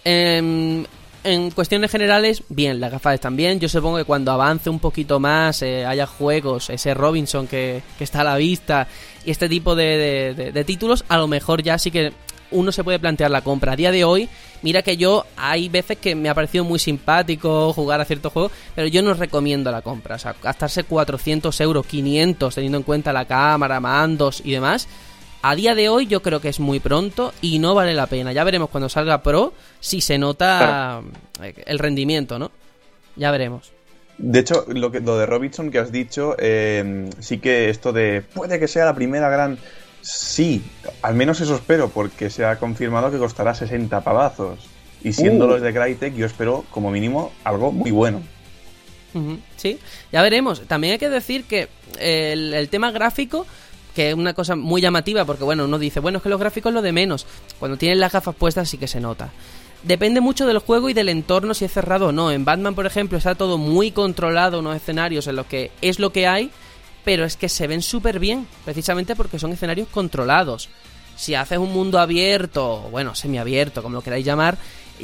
em, 0.04 0.84
en 1.26 1.50
cuestiones 1.52 1.90
generales, 1.90 2.42
bien, 2.50 2.80
las 2.80 2.90
gafas 2.92 3.14
están 3.14 3.34
bien. 3.34 3.58
Yo 3.58 3.66
supongo 3.70 3.96
que 3.96 4.04
cuando 4.04 4.30
avance 4.30 4.68
un 4.68 4.78
poquito 4.78 5.18
más, 5.20 5.62
eh, 5.62 5.86
haya 5.86 6.06
juegos, 6.06 6.68
ese 6.68 6.92
Robinson 6.92 7.46
que, 7.46 7.82
que 7.96 8.04
está 8.04 8.20
a 8.20 8.24
la 8.24 8.36
vista 8.36 8.86
y 9.24 9.30
este 9.30 9.48
tipo 9.48 9.74
de, 9.74 9.84
de- 9.96 10.34
de- 10.34 10.52
de 10.52 10.64
títulos, 10.64 11.02
a 11.08 11.16
lo 11.16 11.26
mejor 11.26 11.62
ya 11.62 11.78
sí 11.78 11.90
que 11.90 12.12
uno 12.50 12.70
se 12.72 12.84
puede 12.84 12.98
plantear 12.98 13.30
la 13.30 13.40
compra. 13.40 13.72
A 13.72 13.76
día 13.76 13.90
de 13.90 14.04
hoy, 14.04 14.28
mira 14.60 14.82
que 14.82 14.98
yo 14.98 15.24
hay 15.34 15.70
veces 15.70 15.96
que 15.96 16.14
me 16.14 16.28
ha 16.28 16.34
parecido 16.34 16.62
muy 16.62 16.78
simpático 16.78 17.72
jugar 17.72 18.02
a 18.02 18.04
ciertos 18.04 18.30
juegos, 18.30 18.52
pero 18.74 18.86
yo 18.86 19.00
no 19.02 19.14
recomiendo 19.14 19.72
la 19.72 19.80
compra. 19.80 20.16
O 20.16 20.18
sea, 20.18 20.34
gastarse 20.42 20.84
400 20.84 21.58
euros, 21.62 21.86
500, 21.86 22.54
teniendo 22.54 22.76
en 22.76 22.84
cuenta 22.84 23.14
la 23.14 23.24
cámara, 23.24 23.80
mandos 23.80 24.42
y 24.44 24.52
demás. 24.52 24.86
A 25.46 25.54
día 25.54 25.74
de 25.74 25.90
hoy 25.90 26.06
yo 26.06 26.22
creo 26.22 26.40
que 26.40 26.48
es 26.48 26.58
muy 26.58 26.80
pronto 26.80 27.34
y 27.42 27.58
no 27.58 27.74
vale 27.74 27.92
la 27.92 28.06
pena. 28.06 28.32
Ya 28.32 28.44
veremos 28.44 28.70
cuando 28.70 28.88
salga 28.88 29.22
Pro 29.22 29.52
si 29.78 30.00
se 30.00 30.16
nota 30.16 31.02
eh, 31.42 31.52
el 31.66 31.78
rendimiento, 31.78 32.38
¿no? 32.38 32.50
Ya 33.16 33.30
veremos. 33.30 33.70
De 34.16 34.38
hecho, 34.38 34.64
lo, 34.68 34.90
que, 34.90 35.00
lo 35.00 35.18
de 35.18 35.26
Robinson 35.26 35.70
que 35.70 35.78
has 35.80 35.92
dicho, 35.92 36.34
eh, 36.38 37.10
sí 37.18 37.40
que 37.40 37.68
esto 37.68 37.92
de 37.92 38.22
puede 38.22 38.58
que 38.58 38.68
sea 38.68 38.86
la 38.86 38.94
primera 38.94 39.28
gran... 39.28 39.58
Sí, 40.00 40.62
al 41.02 41.14
menos 41.14 41.42
eso 41.42 41.56
espero, 41.56 41.90
porque 41.90 42.30
se 42.30 42.46
ha 42.46 42.58
confirmado 42.58 43.10
que 43.10 43.18
costará 43.18 43.54
60 43.54 44.00
pavazos. 44.00 44.60
Y 45.02 45.12
siendo 45.12 45.44
Uh. 45.44 45.48
los 45.48 45.60
de 45.60 45.74
Crytek, 45.74 46.14
yo 46.14 46.24
espero 46.24 46.64
como 46.70 46.90
mínimo 46.90 47.32
algo 47.44 47.70
muy 47.70 47.90
bueno. 47.90 48.22
Sí, 49.56 49.78
ya 50.10 50.22
veremos. 50.22 50.62
También 50.66 50.92
hay 50.92 50.98
que 50.98 51.10
decir 51.10 51.44
que 51.44 51.68
el, 52.00 52.52
el 52.52 52.68
tema 52.68 52.90
gráfico, 52.90 53.46
que 53.94 54.10
es 54.10 54.14
una 54.14 54.34
cosa 54.34 54.56
muy 54.56 54.80
llamativa, 54.80 55.24
porque 55.24 55.44
bueno, 55.44 55.64
uno 55.64 55.78
dice, 55.78 56.00
bueno, 56.00 56.18
es 56.18 56.22
que 56.22 56.28
los 56.28 56.40
gráficos 56.40 56.72
lo 56.72 56.82
de 56.82 56.92
menos. 56.92 57.26
Cuando 57.58 57.76
tienes 57.76 57.98
las 57.98 58.12
gafas 58.12 58.34
puestas 58.34 58.68
sí 58.68 58.76
que 58.76 58.88
se 58.88 59.00
nota. 59.00 59.30
Depende 59.82 60.20
mucho 60.20 60.46
del 60.46 60.58
juego 60.58 60.88
y 60.88 60.94
del 60.94 61.10
entorno 61.10 61.54
si 61.54 61.66
es 61.66 61.72
cerrado 61.72 62.08
o 62.08 62.12
no. 62.12 62.30
En 62.30 62.44
Batman, 62.44 62.74
por 62.74 62.86
ejemplo, 62.86 63.18
está 63.18 63.34
todo 63.34 63.58
muy 63.58 63.90
controlado, 63.90 64.60
unos 64.60 64.76
escenarios 64.76 65.26
en 65.26 65.36
los 65.36 65.46
que 65.46 65.70
es 65.82 65.98
lo 65.98 66.10
que 66.10 66.26
hay, 66.26 66.50
pero 67.04 67.24
es 67.24 67.36
que 67.36 67.48
se 67.48 67.66
ven 67.66 67.82
súper 67.82 68.18
bien, 68.18 68.46
precisamente 68.64 69.14
porque 69.14 69.38
son 69.38 69.52
escenarios 69.52 69.88
controlados. 69.88 70.70
Si 71.16 71.34
haces 71.34 71.58
un 71.58 71.72
mundo 71.72 71.98
abierto, 71.98 72.88
bueno, 72.90 73.14
semiabierto, 73.14 73.82
como 73.82 73.96
lo 73.96 74.02
queráis 74.02 74.24
llamar, 74.24 74.56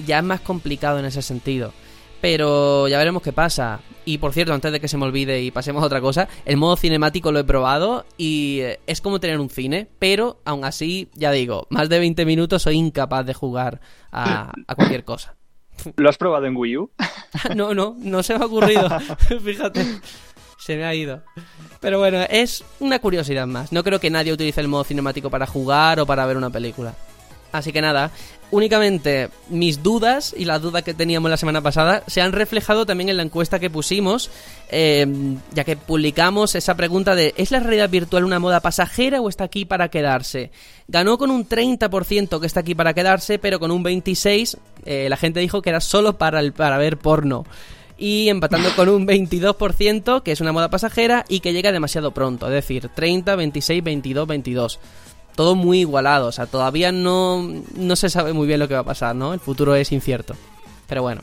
ya 0.07 0.18
es 0.18 0.24
más 0.24 0.40
complicado 0.40 0.98
en 0.98 1.05
ese 1.05 1.22
sentido. 1.22 1.72
Pero 2.20 2.88
ya 2.88 2.98
veremos 2.98 3.22
qué 3.22 3.33
pasa. 3.33 3.80
Y 4.04 4.18
por 4.18 4.33
cierto, 4.33 4.52
antes 4.52 4.72
de 4.72 4.80
que 4.80 4.88
se 4.88 4.96
me 4.96 5.04
olvide 5.04 5.42
y 5.42 5.50
pasemos 5.50 5.83
a 5.83 5.87
otra 5.87 6.00
cosa, 6.00 6.28
el 6.44 6.56
modo 6.56 6.76
cinemático 6.76 7.33
lo 7.33 7.38
he 7.38 7.44
probado 7.44 8.04
y 8.16 8.61
eh, 8.61 8.80
es 8.87 9.00
como 9.00 9.20
tener 9.20 9.38
un 9.38 9.50
cine, 9.50 9.88
pero 9.98 10.40
aún 10.44 10.64
así, 10.64 11.11
ya 11.14 11.30
digo, 11.30 11.66
más 11.70 11.88
de 11.88 11.98
20 11.98 12.24
minutos 12.24 12.62
soy 12.62 12.76
incapaz 12.76 13.26
de 13.26 13.35
jugar 13.35 13.80
a, 14.11 14.52
a 14.66 14.74
cualquier 14.74 15.04
cosa. 15.04 15.37
¿Lo 15.96 16.09
has 16.09 16.18
probado 16.18 16.46
en 16.46 16.56
Wii 16.56 16.76
U? 16.76 16.90
no, 17.54 17.74
no, 17.74 17.96
no 17.98 18.22
se 18.22 18.37
me 18.37 18.44
ha 18.44 18.46
ocurrido. 18.46 18.88
Fíjate, 19.44 19.85
se 20.59 20.76
me 20.76 20.85
ha 20.85 20.94
ido. 20.94 21.22
Pero 21.80 21.98
bueno, 21.98 22.20
es 22.28 22.64
una 22.80 22.98
curiosidad 22.98 23.46
más. 23.46 23.72
No 23.72 23.83
creo 23.83 24.00
que 24.00 24.11
nadie 24.11 24.33
utilice 24.33 24.61
el 24.61 24.68
modo 24.68 24.85
cinemático 24.85 25.30
para 25.30 25.46
jugar 25.46 26.00
o 26.00 26.06
para 26.06 26.26
ver 26.26 26.37
una 26.37 26.50
película. 26.50 26.94
Así 27.52 27.72
que 27.72 27.80
nada, 27.80 28.12
únicamente 28.50 29.30
mis 29.48 29.82
dudas 29.82 30.34
y 30.36 30.44
las 30.44 30.60
dudas 30.60 30.82
que 30.82 30.94
teníamos 30.94 31.30
la 31.30 31.36
semana 31.36 31.60
pasada 31.60 32.02
se 32.06 32.20
han 32.20 32.32
reflejado 32.32 32.86
también 32.86 33.08
en 33.08 33.16
la 33.16 33.22
encuesta 33.22 33.58
que 33.58 33.70
pusimos, 33.70 34.30
eh, 34.70 35.06
ya 35.52 35.64
que 35.64 35.76
publicamos 35.76 36.54
esa 36.54 36.76
pregunta 36.76 37.14
de 37.14 37.34
¿es 37.36 37.50
la 37.50 37.60
realidad 37.60 37.90
virtual 37.90 38.24
una 38.24 38.38
moda 38.38 38.60
pasajera 38.60 39.20
o 39.20 39.28
está 39.28 39.44
aquí 39.44 39.64
para 39.64 39.88
quedarse? 39.88 40.50
Ganó 40.88 41.18
con 41.18 41.30
un 41.30 41.48
30% 41.48 42.40
que 42.40 42.46
está 42.46 42.60
aquí 42.60 42.74
para 42.74 42.94
quedarse, 42.94 43.38
pero 43.38 43.60
con 43.60 43.70
un 43.70 43.84
26% 43.84 44.58
eh, 44.84 45.08
la 45.08 45.16
gente 45.16 45.40
dijo 45.40 45.62
que 45.62 45.70
era 45.70 45.80
solo 45.80 46.18
para, 46.18 46.40
el, 46.40 46.52
para 46.52 46.78
ver 46.78 46.96
porno. 46.98 47.44
Y 47.98 48.30
empatando 48.30 48.70
con 48.74 48.88
un 48.88 49.06
22%, 49.06 50.22
que 50.22 50.32
es 50.32 50.40
una 50.40 50.52
moda 50.52 50.70
pasajera 50.70 51.26
y 51.28 51.40
que 51.40 51.52
llega 51.52 51.70
demasiado 51.70 52.12
pronto, 52.12 52.46
es 52.46 52.52
decir, 52.54 52.88
30, 52.94 53.36
26, 53.36 53.84
22, 53.84 54.26
22 54.26 54.80
todo 55.40 55.55
muy 55.55 55.79
igualado, 55.81 56.26
o 56.26 56.33
sea, 56.33 56.44
todavía 56.44 56.92
no, 56.92 57.42
no 57.74 57.96
se 57.96 58.11
sabe 58.11 58.35
muy 58.35 58.46
bien 58.46 58.61
lo 58.61 58.68
que 58.68 58.74
va 58.74 58.81
a 58.81 58.85
pasar, 58.85 59.16
¿no? 59.16 59.33
El 59.33 59.40
futuro 59.40 59.74
es 59.74 59.90
incierto. 59.90 60.35
Pero 60.87 61.00
bueno, 61.00 61.22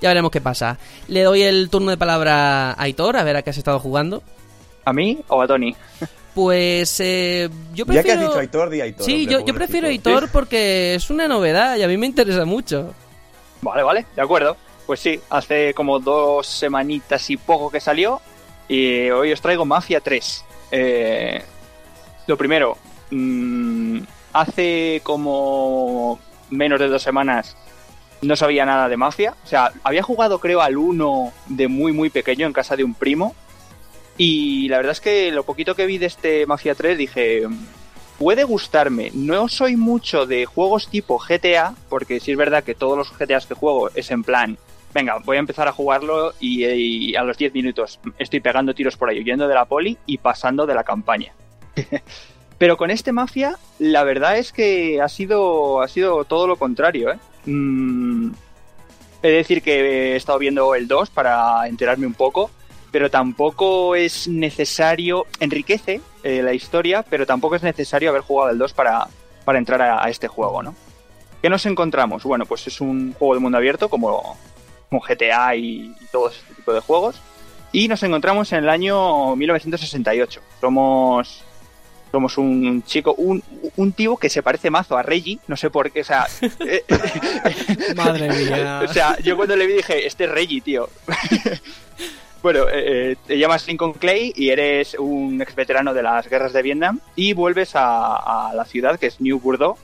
ya 0.00 0.08
veremos 0.08 0.32
qué 0.32 0.40
pasa. 0.40 0.78
Le 1.06 1.22
doy 1.22 1.42
el 1.42 1.70
turno 1.70 1.92
de 1.92 1.96
palabra 1.96 2.72
a 2.72 2.82
Aitor, 2.82 3.16
a 3.16 3.22
ver 3.22 3.36
a 3.36 3.42
qué 3.42 3.50
has 3.50 3.56
estado 3.56 3.78
jugando. 3.78 4.24
¿A 4.84 4.92
mí 4.92 5.20
o 5.28 5.40
a 5.40 5.46
Tony? 5.46 5.76
Pues 6.34 6.98
eh, 6.98 7.48
yo 7.72 7.84
Ya 7.86 7.92
que 7.92 7.98
has 8.00 8.04
prefiero... 8.04 8.20
dicho 8.30 8.40
Aitor, 8.40 8.68
di 8.68 8.80
Aitor. 8.80 9.06
sí, 9.06 9.28
hombre, 9.28 9.44
yo, 9.46 9.54
prefiero 9.54 9.86
Aitor 9.86 10.28
porque 10.32 10.96
es 10.96 11.08
una 11.08 11.28
novedad 11.28 11.76
y 11.76 11.84
a 11.84 11.86
mí 11.86 11.96
me 11.96 12.06
interesa 12.06 12.44
mucho. 12.44 12.92
Vale, 13.62 13.84
vale, 13.84 14.06
de 14.16 14.22
acuerdo. 14.22 14.56
Pues 14.86 14.98
sí, 14.98 15.20
hace 15.30 15.72
como 15.72 16.00
dos 16.00 16.48
semanitas 16.48 17.30
y 17.30 17.36
poco 17.36 17.70
que 17.70 17.78
salió. 17.78 18.20
Y 18.66 19.08
hoy 19.10 19.30
os 19.30 19.40
traigo 19.40 19.64
Mafia 19.64 20.00
3. 20.00 20.44
Eh, 20.72 21.42
lo 22.26 22.36
primero, 22.36 22.76
mm, 23.10 24.00
hace 24.32 25.00
como 25.02 26.18
menos 26.50 26.80
de 26.80 26.88
dos 26.88 27.02
semanas 27.02 27.56
no 28.22 28.36
sabía 28.36 28.66
nada 28.66 28.88
de 28.88 28.96
Mafia. 28.96 29.34
O 29.44 29.46
sea, 29.46 29.72
había 29.82 30.02
jugado 30.02 30.40
creo 30.40 30.60
al 30.60 30.76
1 30.76 31.32
de 31.48 31.68
muy 31.68 31.92
muy 31.92 32.10
pequeño 32.10 32.46
en 32.46 32.52
casa 32.52 32.76
de 32.76 32.84
un 32.84 32.94
primo. 32.94 33.34
Y 34.16 34.68
la 34.68 34.76
verdad 34.76 34.92
es 34.92 35.00
que 35.00 35.30
lo 35.30 35.44
poquito 35.44 35.74
que 35.74 35.86
vi 35.86 35.98
de 35.98 36.06
este 36.06 36.44
Mafia 36.46 36.74
3 36.74 36.98
dije, 36.98 37.42
puede 38.18 38.44
gustarme. 38.44 39.10
No 39.14 39.48
soy 39.48 39.76
mucho 39.76 40.26
de 40.26 40.44
juegos 40.44 40.88
tipo 40.88 41.18
GTA, 41.18 41.74
porque 41.88 42.20
sí 42.20 42.32
es 42.32 42.36
verdad 42.36 42.62
que 42.62 42.74
todos 42.74 42.98
los 42.98 43.16
GTAs 43.16 43.46
que 43.46 43.54
juego 43.54 43.88
es 43.94 44.10
en 44.10 44.22
plan, 44.22 44.58
venga, 44.92 45.18
voy 45.24 45.38
a 45.38 45.40
empezar 45.40 45.68
a 45.68 45.72
jugarlo 45.72 46.34
y, 46.38 46.66
y 46.66 47.16
a 47.16 47.22
los 47.22 47.38
10 47.38 47.54
minutos 47.54 47.98
estoy 48.18 48.40
pegando 48.40 48.74
tiros 48.74 48.96
por 48.98 49.08
ahí, 49.08 49.20
huyendo 49.20 49.48
de 49.48 49.54
la 49.54 49.64
poli 49.64 49.96
y 50.04 50.18
pasando 50.18 50.66
de 50.66 50.74
la 50.74 50.84
campaña. 50.84 51.32
Pero 52.60 52.76
con 52.76 52.90
este 52.90 53.10
Mafia, 53.10 53.56
la 53.78 54.04
verdad 54.04 54.36
es 54.36 54.52
que 54.52 55.00
ha 55.00 55.08
sido, 55.08 55.80
ha 55.80 55.88
sido 55.88 56.26
todo 56.26 56.46
lo 56.46 56.56
contrario, 56.56 57.10
¿eh? 57.10 57.18
Mm, 57.46 58.32
he 59.22 59.28
de 59.28 59.34
decir 59.34 59.62
que 59.62 60.12
he 60.12 60.16
estado 60.16 60.38
viendo 60.38 60.74
el 60.74 60.86
2 60.86 61.08
para 61.08 61.66
enterarme 61.68 62.06
un 62.06 62.12
poco, 62.12 62.50
pero 62.90 63.10
tampoco 63.10 63.94
es 63.94 64.28
necesario, 64.28 65.24
enriquece 65.40 66.02
eh, 66.22 66.42
la 66.42 66.52
historia, 66.52 67.02
pero 67.02 67.24
tampoco 67.24 67.56
es 67.56 67.62
necesario 67.62 68.10
haber 68.10 68.20
jugado 68.20 68.50
el 68.50 68.58
2 68.58 68.74
para, 68.74 69.08
para 69.46 69.58
entrar 69.58 69.80
a, 69.80 70.10
este 70.10 70.28
juego, 70.28 70.62
¿no? 70.62 70.74
¿Qué 71.40 71.48
nos 71.48 71.64
encontramos? 71.64 72.24
Bueno, 72.24 72.44
pues 72.44 72.66
es 72.66 72.78
un 72.82 73.14
juego 73.14 73.32
de 73.32 73.40
mundo 73.40 73.56
abierto 73.56 73.88
como, 73.88 74.36
como 74.90 75.00
GTA 75.00 75.56
y, 75.56 75.94
y 75.98 76.06
todo 76.12 76.28
este 76.28 76.52
tipo 76.52 76.74
de 76.74 76.80
juegos. 76.80 77.22
Y 77.72 77.88
nos 77.88 78.02
encontramos 78.02 78.52
en 78.52 78.58
el 78.64 78.68
año 78.68 79.34
1968. 79.34 80.42
Somos 80.60 81.42
somos 82.10 82.38
un 82.38 82.82
chico, 82.82 83.14
un, 83.14 83.42
un 83.76 83.92
tío 83.92 84.16
que 84.16 84.28
se 84.28 84.42
parece 84.42 84.70
mazo 84.70 84.96
a 84.96 85.02
Reggie, 85.02 85.38
no 85.46 85.56
sé 85.56 85.70
por 85.70 85.90
qué, 85.90 86.00
o 86.00 86.04
sea... 86.04 86.26
eh, 86.66 86.84
Madre 87.96 88.28
mía. 88.28 88.82
o 88.84 88.92
sea, 88.92 89.18
yo 89.20 89.36
cuando 89.36 89.56
le 89.56 89.66
vi 89.66 89.74
dije, 89.74 90.06
este 90.06 90.24
es 90.24 90.30
Reggie, 90.30 90.60
tío. 90.60 90.88
bueno, 92.42 92.68
eh, 92.68 93.12
eh, 93.12 93.16
te 93.26 93.38
llamas 93.38 93.66
Lincoln 93.66 93.92
Clay 93.94 94.32
y 94.34 94.50
eres 94.50 94.94
un 94.98 95.40
ex 95.40 95.54
veterano 95.54 95.94
de 95.94 96.02
las 96.02 96.28
guerras 96.28 96.52
de 96.52 96.62
Vietnam 96.62 97.00
y 97.14 97.32
vuelves 97.32 97.76
a, 97.76 98.48
a 98.48 98.54
la 98.54 98.64
ciudad 98.64 98.98
que 98.98 99.06
es 99.06 99.20
New 99.20 99.38
Bordeaux. 99.40 99.78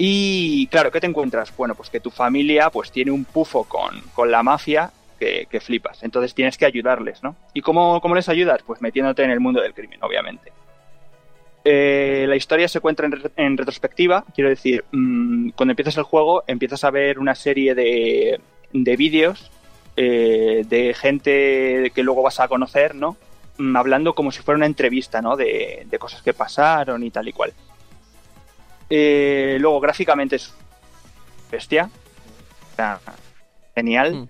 Y 0.00 0.68
claro, 0.68 0.92
¿qué 0.92 1.00
te 1.00 1.08
encuentras? 1.08 1.54
Bueno, 1.56 1.74
pues 1.74 1.90
que 1.90 1.98
tu 1.98 2.10
familia 2.10 2.70
pues 2.70 2.92
tiene 2.92 3.10
un 3.10 3.24
pufo 3.24 3.64
con, 3.64 4.00
con 4.14 4.30
la 4.30 4.44
mafia 4.44 4.92
que, 5.18 5.46
que 5.50 5.60
flipas. 5.60 6.04
Entonces 6.04 6.34
tienes 6.34 6.56
que 6.56 6.66
ayudarles, 6.66 7.22
¿no? 7.24 7.34
¿Y 7.52 7.62
cómo, 7.62 8.00
cómo 8.00 8.14
les 8.14 8.28
ayudas? 8.28 8.62
Pues 8.64 8.80
metiéndote 8.80 9.24
en 9.24 9.30
el 9.30 9.40
mundo 9.40 9.60
del 9.60 9.74
crimen, 9.74 9.98
obviamente. 10.02 10.52
Eh, 11.70 12.24
la 12.26 12.36
historia 12.36 12.66
se 12.66 12.80
cuenta 12.80 13.04
en, 13.04 13.12
re- 13.12 13.30
en 13.36 13.58
retrospectiva, 13.58 14.24
quiero 14.34 14.48
decir, 14.48 14.84
mm, 14.90 15.50
cuando 15.50 15.72
empiezas 15.72 15.98
el 15.98 16.04
juego 16.04 16.42
empiezas 16.46 16.82
a 16.84 16.90
ver 16.90 17.18
una 17.18 17.34
serie 17.34 17.74
de, 17.74 18.40
de 18.72 18.96
vídeos 18.96 19.50
eh, 19.96 20.64
de 20.66 20.94
gente 20.94 21.92
que 21.94 22.02
luego 22.02 22.22
vas 22.22 22.40
a 22.40 22.48
conocer, 22.48 22.94
¿no? 22.94 23.18
Mm, 23.58 23.76
hablando 23.76 24.14
como 24.14 24.32
si 24.32 24.40
fuera 24.40 24.56
una 24.56 24.64
entrevista, 24.64 25.20
¿no? 25.20 25.36
De, 25.36 25.84
de 25.90 25.98
cosas 25.98 26.22
que 26.22 26.32
pasaron 26.32 27.02
y 27.02 27.10
tal 27.10 27.28
y 27.28 27.32
cual. 27.32 27.52
Eh, 28.88 29.58
luego, 29.60 29.78
gráficamente 29.80 30.36
es 30.36 30.54
bestia. 31.50 31.90
O 32.72 32.76
sea, 32.76 33.00
genial. 33.74 34.14
Mm. 34.14 34.28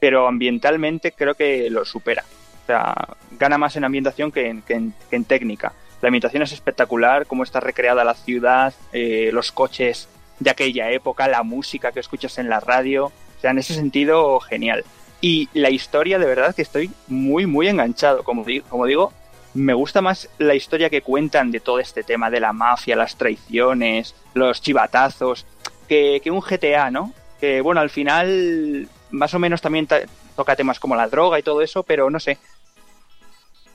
Pero 0.00 0.26
ambientalmente 0.26 1.12
creo 1.12 1.34
que 1.34 1.68
lo 1.70 1.84
supera. 1.84 2.24
O 2.64 2.66
sea, 2.66 2.94
gana 3.38 3.58
más 3.58 3.76
en 3.76 3.84
ambientación 3.84 4.32
que 4.32 4.48
en, 4.48 4.62
que 4.62 4.74
en- 4.74 4.94
que 5.08 5.16
en 5.16 5.24
técnica. 5.24 5.72
La 6.02 6.08
ambientación 6.08 6.42
es 6.42 6.52
espectacular, 6.52 7.26
cómo 7.26 7.42
está 7.42 7.60
recreada 7.60 8.04
la 8.04 8.14
ciudad, 8.14 8.72
eh, 8.92 9.30
los 9.32 9.52
coches 9.52 10.08
de 10.38 10.50
aquella 10.50 10.90
época, 10.90 11.28
la 11.28 11.42
música 11.42 11.92
que 11.92 12.00
escuchas 12.00 12.38
en 12.38 12.48
la 12.48 12.60
radio. 12.60 13.06
O 13.06 13.40
sea, 13.40 13.50
en 13.50 13.58
ese 13.58 13.74
sentido, 13.74 14.40
genial. 14.40 14.84
Y 15.20 15.48
la 15.52 15.70
historia, 15.70 16.18
de 16.18 16.26
verdad, 16.26 16.54
que 16.54 16.62
estoy 16.62 16.90
muy, 17.08 17.44
muy 17.46 17.68
enganchado. 17.68 18.22
Como 18.24 18.44
digo, 18.86 19.12
me 19.52 19.74
gusta 19.74 20.00
más 20.00 20.30
la 20.38 20.54
historia 20.54 20.88
que 20.88 21.02
cuentan 21.02 21.50
de 21.50 21.60
todo 21.60 21.78
este 21.78 22.02
tema 22.02 22.30
de 22.30 22.40
la 22.40 22.52
mafia, 22.54 22.96
las 22.96 23.16
traiciones, 23.16 24.14
los 24.32 24.62
chivatazos, 24.62 25.46
que, 25.88 26.20
que 26.22 26.30
un 26.30 26.40
GTA, 26.40 26.90
¿no? 26.90 27.12
Que, 27.40 27.60
bueno, 27.60 27.80
al 27.80 27.90
final, 27.90 28.88
más 29.10 29.34
o 29.34 29.38
menos 29.38 29.60
también 29.60 29.86
ta- 29.86 30.00
toca 30.36 30.56
temas 30.56 30.78
como 30.80 30.96
la 30.96 31.08
droga 31.08 31.38
y 31.38 31.42
todo 31.42 31.60
eso, 31.62 31.82
pero 31.82 32.08
no 32.10 32.20
sé. 32.20 32.38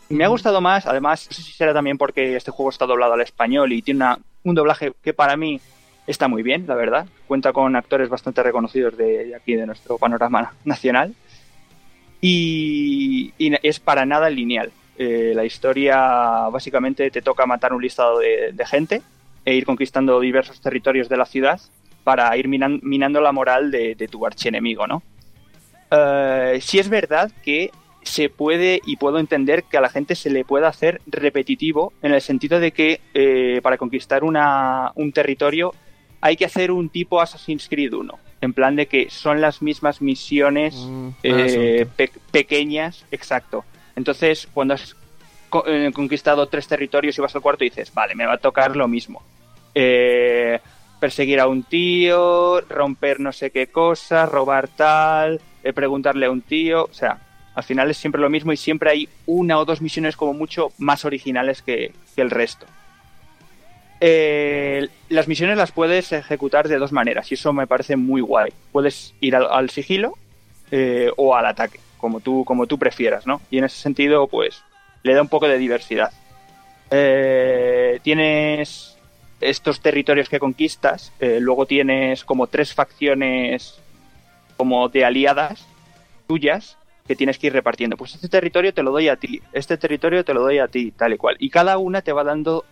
Me 0.10 0.24
ha 0.24 0.28
gustado 0.28 0.62
más, 0.62 0.86
además, 0.86 1.28
no 1.30 1.36
sé 1.36 1.42
si 1.42 1.52
será 1.52 1.74
también 1.74 1.98
porque 1.98 2.36
este 2.36 2.52
juego 2.52 2.70
está 2.70 2.86
doblado 2.86 3.14
al 3.14 3.22
español 3.22 3.74
y 3.74 3.82
tiene 3.82 3.98
una- 3.98 4.20
un 4.44 4.54
doblaje 4.56 4.94
que 5.02 5.14
para 5.14 5.36
mí 5.36 5.60
está 6.06 6.28
muy 6.28 6.44
bien, 6.44 6.66
la 6.68 6.76
verdad. 6.76 7.08
Cuenta 7.28 7.52
con 7.54 7.76
actores 7.76 8.10
bastante 8.10 8.44
reconocidos 8.44 8.96
de, 8.98 9.26
de 9.26 9.36
aquí, 9.36 9.56
de 9.56 9.66
nuestro 9.66 9.98
panorama 9.98 10.54
nacional. 10.64 11.16
Y, 12.22 13.34
y 13.38 13.54
es 13.68 13.80
para 13.80 14.06
nada 14.06 14.30
lineal. 14.30 14.72
Eh, 14.98 15.34
la 15.36 15.44
historia 15.44 15.98
básicamente 16.52 17.12
te 17.12 17.22
toca 17.22 17.46
matar 17.46 17.74
un 17.74 17.82
listado 17.82 18.20
de, 18.20 18.52
de 18.54 18.66
gente 18.66 19.02
e 19.44 19.54
ir 19.56 19.66
conquistando 19.66 20.20
diversos 20.20 20.62
territorios 20.62 21.10
de 21.10 21.18
la 21.18 21.26
ciudad 21.26 21.60
para 22.04 22.36
ir 22.38 22.48
minan- 22.48 22.80
minando 22.84 23.20
la 23.22 23.32
moral 23.32 23.72
de, 23.72 23.96
de 23.96 24.08
tu 24.08 24.26
archienemigo, 24.26 24.88
¿no? 24.88 25.04
Eh, 25.92 26.60
sí 26.62 26.80
es 26.80 26.90
verdad 26.90 27.32
que 27.44 27.72
se 28.06 28.30
puede 28.30 28.82
y 28.86 28.96
puedo 28.98 29.20
entender 29.20 29.64
que 29.64 29.78
a 29.78 29.82
la 29.82 29.90
gente 29.90 30.16
se 30.16 30.30
le 30.30 30.46
pueda 30.46 30.68
hacer 30.70 31.02
repetitivo 31.08 31.92
en 32.02 32.14
el 32.14 32.22
sentido 32.22 32.60
de 32.60 32.72
que 32.72 33.02
eh, 33.14 33.60
para 33.62 33.78
conquistar 33.78 34.24
una, 34.24 34.92
un 34.96 35.12
territorio 35.12 35.74
hay 36.22 36.38
que 36.38 36.46
hacer 36.46 36.72
un 36.72 36.90
tipo 36.90 37.20
Assassin's 37.22 37.68
Creed 37.68 37.94
1. 37.94 38.18
en 38.42 38.54
plan 38.54 38.76
de 38.76 38.86
que 38.88 39.10
son 39.10 39.42
las 39.42 39.62
mismas 39.62 40.02
misiones 40.02 40.76
Mm, 40.76 41.10
eh, 41.24 41.80
asunto. 41.82 41.94
pe- 41.98 42.12
pequeñas, 42.32 43.06
exacto. 43.12 43.66
Entonces, 43.96 44.48
cuando 44.54 44.76
has 44.76 44.96
co- 45.50 45.66
eh, 45.68 45.92
conquistado 45.94 46.46
tres 46.48 46.68
territorios 46.68 47.18
y 47.18 47.22
vas 47.22 47.36
al 47.36 47.42
cuarto, 47.42 47.64
dices, 47.64 47.92
vale, 47.94 48.14
me 48.16 48.26
va 48.26 48.34
a 48.34 48.38
tocar 48.38 48.76
lo 48.76 48.88
mismo. 48.88 49.24
Eh, 49.74 50.60
perseguir 51.00 51.40
a 51.40 51.48
un 51.48 51.64
tío, 51.64 52.62
romper 52.62 53.20
no 53.20 53.32
sé 53.32 53.50
qué 53.52 53.68
cosa, 53.68 54.26
robar 54.26 54.68
tal, 54.68 55.42
eh, 55.64 55.74
preguntarle 55.74 56.26
a 56.28 56.32
un 56.32 56.42
tío, 56.42 56.84
o 56.86 56.94
sea, 56.94 57.20
al 57.56 57.64
final 57.64 57.90
es 57.90 57.98
siempre 57.98 58.22
lo 58.22 58.30
mismo 58.30 58.52
y 58.52 58.58
siempre 58.58 58.92
hay 58.92 59.10
una 59.26 59.58
o 59.58 59.66
dos 59.66 59.82
misiones 59.82 60.18
como 60.18 60.34
mucho 60.34 60.74
más 60.78 61.06
originales 61.06 61.62
que, 61.62 61.94
el 62.18 62.30
resto. 62.30 62.66
Eh, 64.02 64.90
las 65.08 65.28
misiones 65.30 65.58
las 65.58 65.72
puedes 65.72 66.12
ejecutar 66.12 66.68
de 66.68 66.78
dos 66.78 66.92
maneras 66.92 67.32
y 67.32 67.36
eso 67.36 67.54
me 67.54 67.66
parece 67.66 67.96
muy 67.96 68.20
guay. 68.20 68.52
Puedes 68.74 69.16
ir 69.22 69.38
al, 69.38 69.70
sigilo 69.70 70.18
eh, 70.70 71.10
o 71.16 71.34
al 71.34 71.46
ataque, 71.46 71.80
como 71.98 72.20
tú, 72.20 72.44
como 72.44 72.68
tú 72.68 72.78
prefieras, 72.78 73.26
¿no? 73.26 73.42
Y 73.50 73.58
en 73.58 73.64
ese 73.64 73.78
sentido, 73.82 74.28
pues, 74.28 74.62
le 75.04 75.14
da 75.14 75.22
un 75.22 75.30
poco 75.30 75.48
de 75.48 75.58
diversidad. 75.58 76.12
Eh, 76.92 78.02
tienes 78.04 78.98
estos 79.40 79.80
territorios 79.80 80.28
que 80.28 80.40
conquistas, 80.40 81.12
luego 81.20 81.66
tienes 81.66 82.24
como 82.24 82.48
tres 82.48 82.74
facciones 82.74 83.80
como 84.58 84.88
de 84.90 85.06
aliadas 85.06 85.68
tuyas 86.28 86.78
que 87.08 87.16
tienes 87.16 87.38
que 87.38 87.48
ir 87.48 87.54
repartiendo. 87.54 87.98
Pues 87.98 88.16
este 88.16 88.30
territorio 88.30 88.74
te 88.74 88.84
lo 88.84 88.92
doy 88.92 89.10
a 89.10 89.16
ti, 89.16 89.42
este 89.54 89.78
territorio 89.78 90.24
te 90.26 90.34
lo 90.34 90.42
doy 90.42 90.60
a 90.60 90.68
ti, 90.68 90.92
tal 90.92 91.14
y 91.14 91.18
cual. 91.18 91.36
Y 91.40 91.50
cada 91.50 91.78
una 91.78 92.02
te 92.02 92.12
va 92.12 92.24
dando 92.24 92.66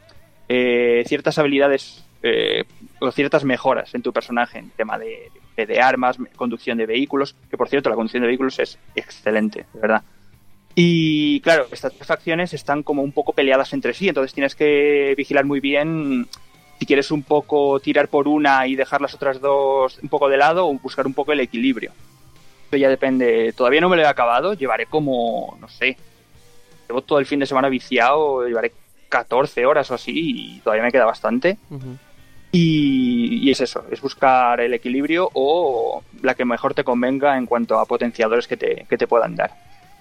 eh, 0.49 1.03
ciertas 1.07 1.37
habilidades 1.37 2.03
eh, 2.23 2.63
o 2.99 3.11
ciertas 3.11 3.43
mejoras 3.43 3.93
en 3.93 4.01
tu 4.01 4.11
personaje 4.11 4.59
en 4.59 4.69
tema 4.71 4.97
de, 4.97 5.29
de- 5.57 5.79
armas, 5.81 6.17
conducción 6.35 6.77
de 6.77 6.85
vehículos, 6.85 7.35
que 7.49 7.57
por 7.57 7.69
cierto 7.69 7.89
la 7.89 7.95
conducción 7.95 8.21
de 8.21 8.27
vehículos 8.27 8.57
es 8.59 8.79
excelente, 8.95 9.65
de 9.73 9.79
verdad. 9.79 10.01
Y 10.75 11.39
claro, 11.41 11.67
estas 11.71 11.93
facciones 11.97 12.53
están 12.53 12.81
como 12.81 13.03
un 13.03 13.11
poco 13.11 13.33
peleadas 13.33 13.73
entre 13.73 13.93
sí, 13.93 14.07
entonces 14.09 14.33
tienes 14.33 14.55
que 14.55 15.13
vigilar 15.15 15.45
muy 15.45 15.59
bien 15.59 16.27
si 16.79 16.87
quieres 16.87 17.11
un 17.11 17.21
poco 17.21 17.79
tirar 17.79 18.07
por 18.07 18.27
una 18.27 18.65
y 18.65 18.75
dejar 18.75 18.99
las 18.99 19.13
otras 19.13 19.39
dos 19.39 19.99
un 20.01 20.09
poco 20.09 20.27
de 20.29 20.37
lado 20.37 20.67
o 20.67 20.73
buscar 20.79 21.05
un 21.05 21.13
poco 21.13 21.31
el 21.31 21.39
equilibrio. 21.41 21.91
Esto 22.73 22.81
ya 22.81 22.89
depende, 22.89 23.53
todavía 23.55 23.81
no 23.81 23.87
me 23.89 23.97
lo 23.97 24.01
he 24.01 24.07
acabado, 24.07 24.55
llevaré 24.55 24.87
como, 24.87 25.55
no 25.61 25.69
sé, 25.69 25.95
llevo 26.89 27.03
todo 27.03 27.19
el 27.19 27.27
fin 27.27 27.37
de 27.37 27.45
semana 27.45 27.69
viciado, 27.69 28.47
llevaré 28.47 28.71
14 29.09 29.63
horas 29.67 29.91
o 29.91 29.93
así 29.93 30.11
y 30.55 30.59
todavía 30.61 30.81
me 30.83 30.91
queda 30.91 31.05
bastante. 31.05 31.59
Y, 32.51 33.47
y 33.47 33.51
es 33.51 33.61
eso, 33.61 33.85
es 33.91 34.01
buscar 34.01 34.59
el 34.59 34.73
equilibrio 34.73 35.29
o 35.35 36.01
la 36.23 36.33
que 36.33 36.45
mejor 36.45 36.73
te 36.73 36.83
convenga 36.83 37.37
en 37.37 37.45
cuanto 37.45 37.77
a 37.77 37.85
potenciadores 37.85 38.47
que 38.47 38.57
te, 38.57 38.87
que 38.89 38.97
te 38.97 39.05
puedan 39.05 39.35
dar. 39.35 39.51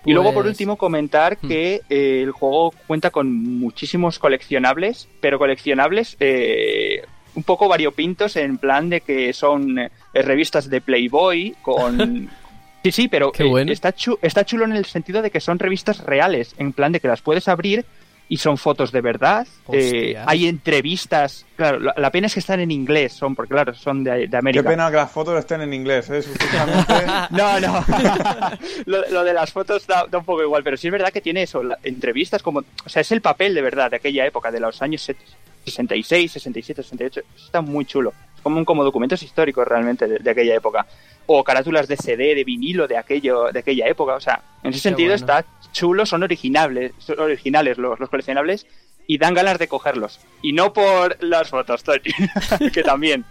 Y 0.06 0.14
luego, 0.14 0.32
por 0.32 0.44
Pues- 0.44 0.52
último, 0.54 0.76
comentar 0.78 1.36
Hmm. 1.42 1.48
que 1.48 1.82
eh, 1.90 2.22
el 2.22 2.30
juego 2.30 2.72
cuenta 2.86 3.10
con 3.10 3.30
muchísimos 3.58 4.18
coleccionables, 4.18 5.10
pero 5.20 5.38
coleccionables 5.38 6.16
eh, 6.20 7.02
un 7.34 7.42
poco 7.42 7.68
variopintos 7.68 8.36
en 8.36 8.56
plan 8.56 8.88
de 8.88 9.02
que 9.02 9.34
son 9.34 9.78
eh, 9.78 9.90
revistas 10.14 10.70
de 10.70 10.80
Playboy 10.80 11.54
con... 11.60 12.30
Sí, 12.82 12.92
sí, 12.92 13.08
pero 13.08 13.30
Qué 13.32 13.44
eh, 13.44 13.64
está, 13.68 13.92
chu- 13.92 14.18
está 14.22 14.44
chulo 14.44 14.64
en 14.64 14.72
el 14.72 14.84
sentido 14.84 15.22
de 15.22 15.30
que 15.30 15.40
son 15.40 15.58
revistas 15.58 15.98
reales, 16.00 16.54
en 16.58 16.72
plan 16.72 16.92
de 16.92 17.00
que 17.00 17.08
las 17.08 17.22
puedes 17.22 17.46
abrir 17.48 17.84
y 18.28 18.38
son 18.38 18.56
fotos 18.56 18.92
de 18.92 19.00
verdad. 19.02 19.46
eh, 19.72 20.16
hay 20.26 20.46
entrevistas, 20.48 21.44
claro, 21.54 21.78
la, 21.80 21.92
la 21.98 22.10
pena 22.10 22.28
es 22.28 22.34
que 22.34 22.40
están 22.40 22.60
en 22.60 22.70
inglés, 22.70 23.12
son 23.12 23.34
porque 23.34 23.52
claro, 23.52 23.74
son 23.74 24.02
de, 24.02 24.12
de 24.20 24.28
Qué 24.30 24.36
América. 24.36 24.68
pena 24.70 24.90
que 24.90 24.96
las 24.96 25.10
fotos 25.10 25.38
estén 25.38 25.60
en 25.60 25.74
inglés, 25.74 26.08
¿eh? 26.10 26.22
No, 27.30 27.60
no. 27.60 27.84
lo, 28.86 29.08
lo 29.10 29.24
de 29.24 29.32
las 29.34 29.52
fotos 29.52 29.86
da, 29.86 30.06
da 30.10 30.18
un 30.18 30.24
poco 30.24 30.42
igual, 30.42 30.62
pero 30.64 30.76
sí 30.76 30.86
es 30.88 30.92
verdad 30.92 31.10
que 31.12 31.20
tiene 31.20 31.42
eso, 31.42 31.62
la- 31.62 31.78
entrevistas 31.82 32.42
como... 32.42 32.60
O 32.84 32.88
sea, 32.88 33.02
es 33.02 33.12
el 33.12 33.20
papel 33.20 33.54
de 33.54 33.62
verdad 33.62 33.90
de 33.90 33.96
aquella 33.96 34.24
época, 34.26 34.50
de 34.50 34.60
los 34.60 34.80
años 34.80 35.02
set- 35.02 35.16
66, 35.64 36.32
67, 36.32 36.82
68. 36.82 37.20
Eso 37.36 37.44
está 37.46 37.60
muy 37.60 37.84
chulo. 37.84 38.12
Es 38.34 38.40
como, 38.42 38.64
como 38.64 38.82
documentos 38.82 39.22
históricos 39.22 39.66
realmente 39.68 40.06
de, 40.08 40.18
de 40.18 40.30
aquella 40.30 40.56
época. 40.56 40.86
O 41.26 41.44
carátulas 41.44 41.88
de 41.88 41.96
CD, 41.96 42.34
de 42.34 42.44
vinilo 42.44 42.86
de, 42.86 42.96
aquello, 42.96 43.52
de 43.52 43.60
aquella 43.60 43.86
época. 43.88 44.14
O 44.14 44.20
sea, 44.20 44.42
en 44.62 44.70
ese 44.70 44.78
Qué 44.78 44.82
sentido 44.88 45.08
bueno. 45.10 45.14
está 45.16 45.44
chulo, 45.72 46.04
son 46.06 46.22
originales, 46.22 46.92
son 46.98 47.20
originales 47.20 47.78
los, 47.78 47.98
los 47.98 48.08
coleccionables 48.10 48.66
y 49.06 49.18
dan 49.18 49.34
ganas 49.34 49.58
de 49.58 49.68
cogerlos. 49.68 50.20
Y 50.42 50.52
no 50.52 50.72
por 50.72 51.22
las 51.22 51.48
fotos, 51.48 51.82
Tony, 51.82 52.00
que 52.72 52.82
también. 52.82 53.24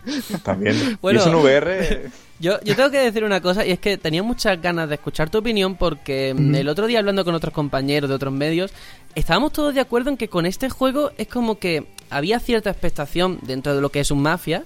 También. 0.43 0.97
Bueno. 1.01 1.21
Y 1.25 1.29
VR... 1.29 2.09
Yo, 2.41 2.59
yo 2.63 2.75
tengo 2.75 2.89
que 2.89 2.97
decir 2.97 3.23
una 3.23 3.39
cosa, 3.39 3.63
y 3.67 3.69
es 3.69 3.77
que 3.77 3.99
tenía 3.99 4.23
muchas 4.23 4.59
ganas 4.59 4.89
de 4.89 4.95
escuchar 4.95 5.29
tu 5.29 5.37
opinión 5.37 5.75
porque 5.75 6.33
mm, 6.33 6.55
el 6.55 6.69
otro 6.69 6.87
día 6.87 6.97
hablando 6.97 7.23
con 7.23 7.35
otros 7.35 7.53
compañeros 7.53 8.09
de 8.09 8.15
otros 8.15 8.33
medios, 8.33 8.73
estábamos 9.13 9.53
todos 9.53 9.75
de 9.75 9.79
acuerdo 9.79 10.09
en 10.09 10.17
que 10.17 10.27
con 10.27 10.47
este 10.47 10.67
juego 10.67 11.11
es 11.19 11.27
como 11.27 11.59
que 11.59 11.85
había 12.09 12.39
cierta 12.39 12.71
expectación 12.71 13.37
dentro 13.43 13.75
de 13.75 13.81
lo 13.81 13.89
que 13.89 13.99
es 13.99 14.09
un 14.09 14.23
mafia 14.23 14.63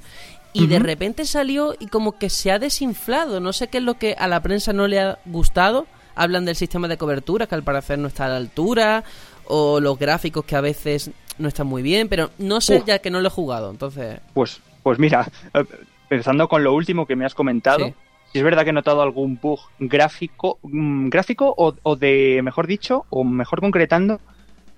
y 0.64 0.68
de 0.68 0.80
repente 0.80 1.26
salió 1.26 1.76
y 1.80 1.88
como 1.88 2.18
que 2.18 2.30
se 2.30 2.52
ha 2.52 2.60
desinflado. 2.60 3.40
No 3.40 3.54
sé 3.54 3.68
qué 3.68 3.78
es 3.80 3.84
lo 3.84 3.96
que 3.96 4.16
a 4.18 4.28
la 4.28 4.42
prensa 4.42 4.74
no 4.74 4.88
le 4.88 5.00
ha 5.00 5.20
gustado. 5.26 5.86
Hablan 6.16 6.46
del 6.46 6.56
sistema 6.56 6.88
de 6.88 6.98
cobertura 6.98 7.46
que 7.48 7.56
al 7.56 7.64
parecer 7.64 8.00
no 8.00 8.08
está 8.08 8.26
a 8.26 8.30
la 8.30 8.38
altura 8.38 9.04
o 9.48 9.80
los 9.80 10.00
gráficos 10.00 10.46
que 10.46 10.56
a 10.56 10.62
veces 10.62 11.12
no 11.38 11.48
están 11.50 11.68
muy 11.68 11.82
bien, 11.84 12.08
pero 12.08 12.30
no 12.38 12.62
sé 12.62 12.78
Uf. 12.78 12.86
ya 12.86 13.00
que 13.00 13.12
no 13.12 13.20
lo 13.20 13.28
he 13.28 13.32
jugado, 13.32 13.70
entonces... 13.70 14.20
Pues, 14.34 14.62
pues 14.82 14.98
mira, 14.98 15.28
eh, 15.54 15.66
pensando 16.08 16.48
con 16.48 16.64
lo 16.64 16.74
último 16.74 17.06
que 17.06 17.18
me 17.18 17.26
has 17.26 17.36
comentado, 17.36 17.88
Sí. 17.88 17.94
si 18.32 18.38
es 18.40 18.44
verdad 18.46 18.64
que 18.64 18.70
he 18.70 18.74
notado 18.74 19.02
algún 19.02 19.38
bug 19.42 19.60
gráfico, 19.78 20.58
mm, 20.64 21.10
gráfico 21.10 21.54
o, 21.58 21.76
o 21.84 21.96
de, 21.98 22.40
mejor 22.42 22.66
dicho, 22.68 23.06
o 23.10 23.26
mejor 23.26 23.60
concretando, 23.60 24.22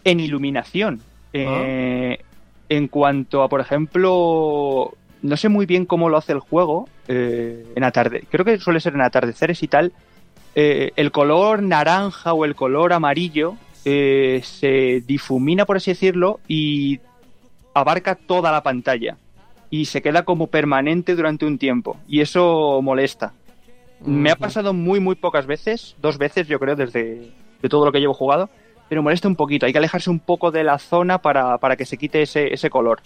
en 0.03 0.19
iluminación. 0.19 1.01
Eh, 1.33 2.17
En 2.69 2.87
cuanto 2.89 3.43
a, 3.43 3.47
por 3.47 3.61
ejemplo, 3.61 4.93
no 5.27 5.37
sé 5.37 5.49
muy 5.49 5.65
bien 5.65 5.85
cómo 5.85 6.09
lo 6.09 6.17
hace 6.17 6.31
el 6.31 6.39
juego, 6.39 6.87
eh, 7.07 7.65
en 7.75 7.83
atarde, 7.83 8.23
creo 8.29 8.45
que 8.45 8.59
suele 8.59 8.79
ser 8.79 8.93
en 8.93 9.01
atardeceres 9.01 9.61
y 9.61 9.67
tal, 9.67 9.91
eh, 10.55 10.91
el 10.95 11.11
color 11.11 11.61
naranja 11.61 12.33
o 12.33 12.45
el 12.45 12.55
color 12.55 12.93
amarillo 12.93 13.55
eh, 13.85 14.41
se 14.43 15.03
difumina, 15.05 15.65
por 15.65 15.77
así 15.77 15.91
decirlo, 15.91 16.39
y 16.47 16.99
abarca 17.73 18.15
toda 18.15 18.51
la 18.51 18.63
pantalla 18.63 19.17
y 19.69 19.85
se 19.85 20.01
queda 20.01 20.23
como 20.23 20.47
permanente 20.47 21.15
durante 21.15 21.45
un 21.45 21.57
tiempo 21.57 21.97
y 22.07 22.21
eso 22.21 22.81
molesta. 22.81 23.33
Me 24.05 24.31
ha 24.31 24.35
pasado 24.35 24.73
muy 24.73 24.99
muy 24.99 25.15
pocas 25.15 25.45
veces, 25.45 25.95
dos 26.01 26.17
veces 26.17 26.47
yo 26.47 26.59
creo 26.59 26.75
desde 26.75 27.31
de 27.61 27.69
todo 27.69 27.85
lo 27.85 27.91
que 27.91 27.99
llevo 27.99 28.13
jugado, 28.13 28.49
pero 28.87 29.03
molesta 29.03 29.27
un 29.27 29.35
poquito, 29.35 29.65
hay 29.65 29.73
que 29.73 29.79
alejarse 29.79 30.09
un 30.09 30.19
poco 30.19 30.51
de 30.51 30.63
la 30.63 30.79
zona 30.79 31.17
para, 31.17 31.57
para 31.57 31.75
que 31.75 31.85
se 31.85 31.97
quite 31.97 32.21
ese, 32.21 32.53
ese 32.53 32.69
color. 32.69 33.01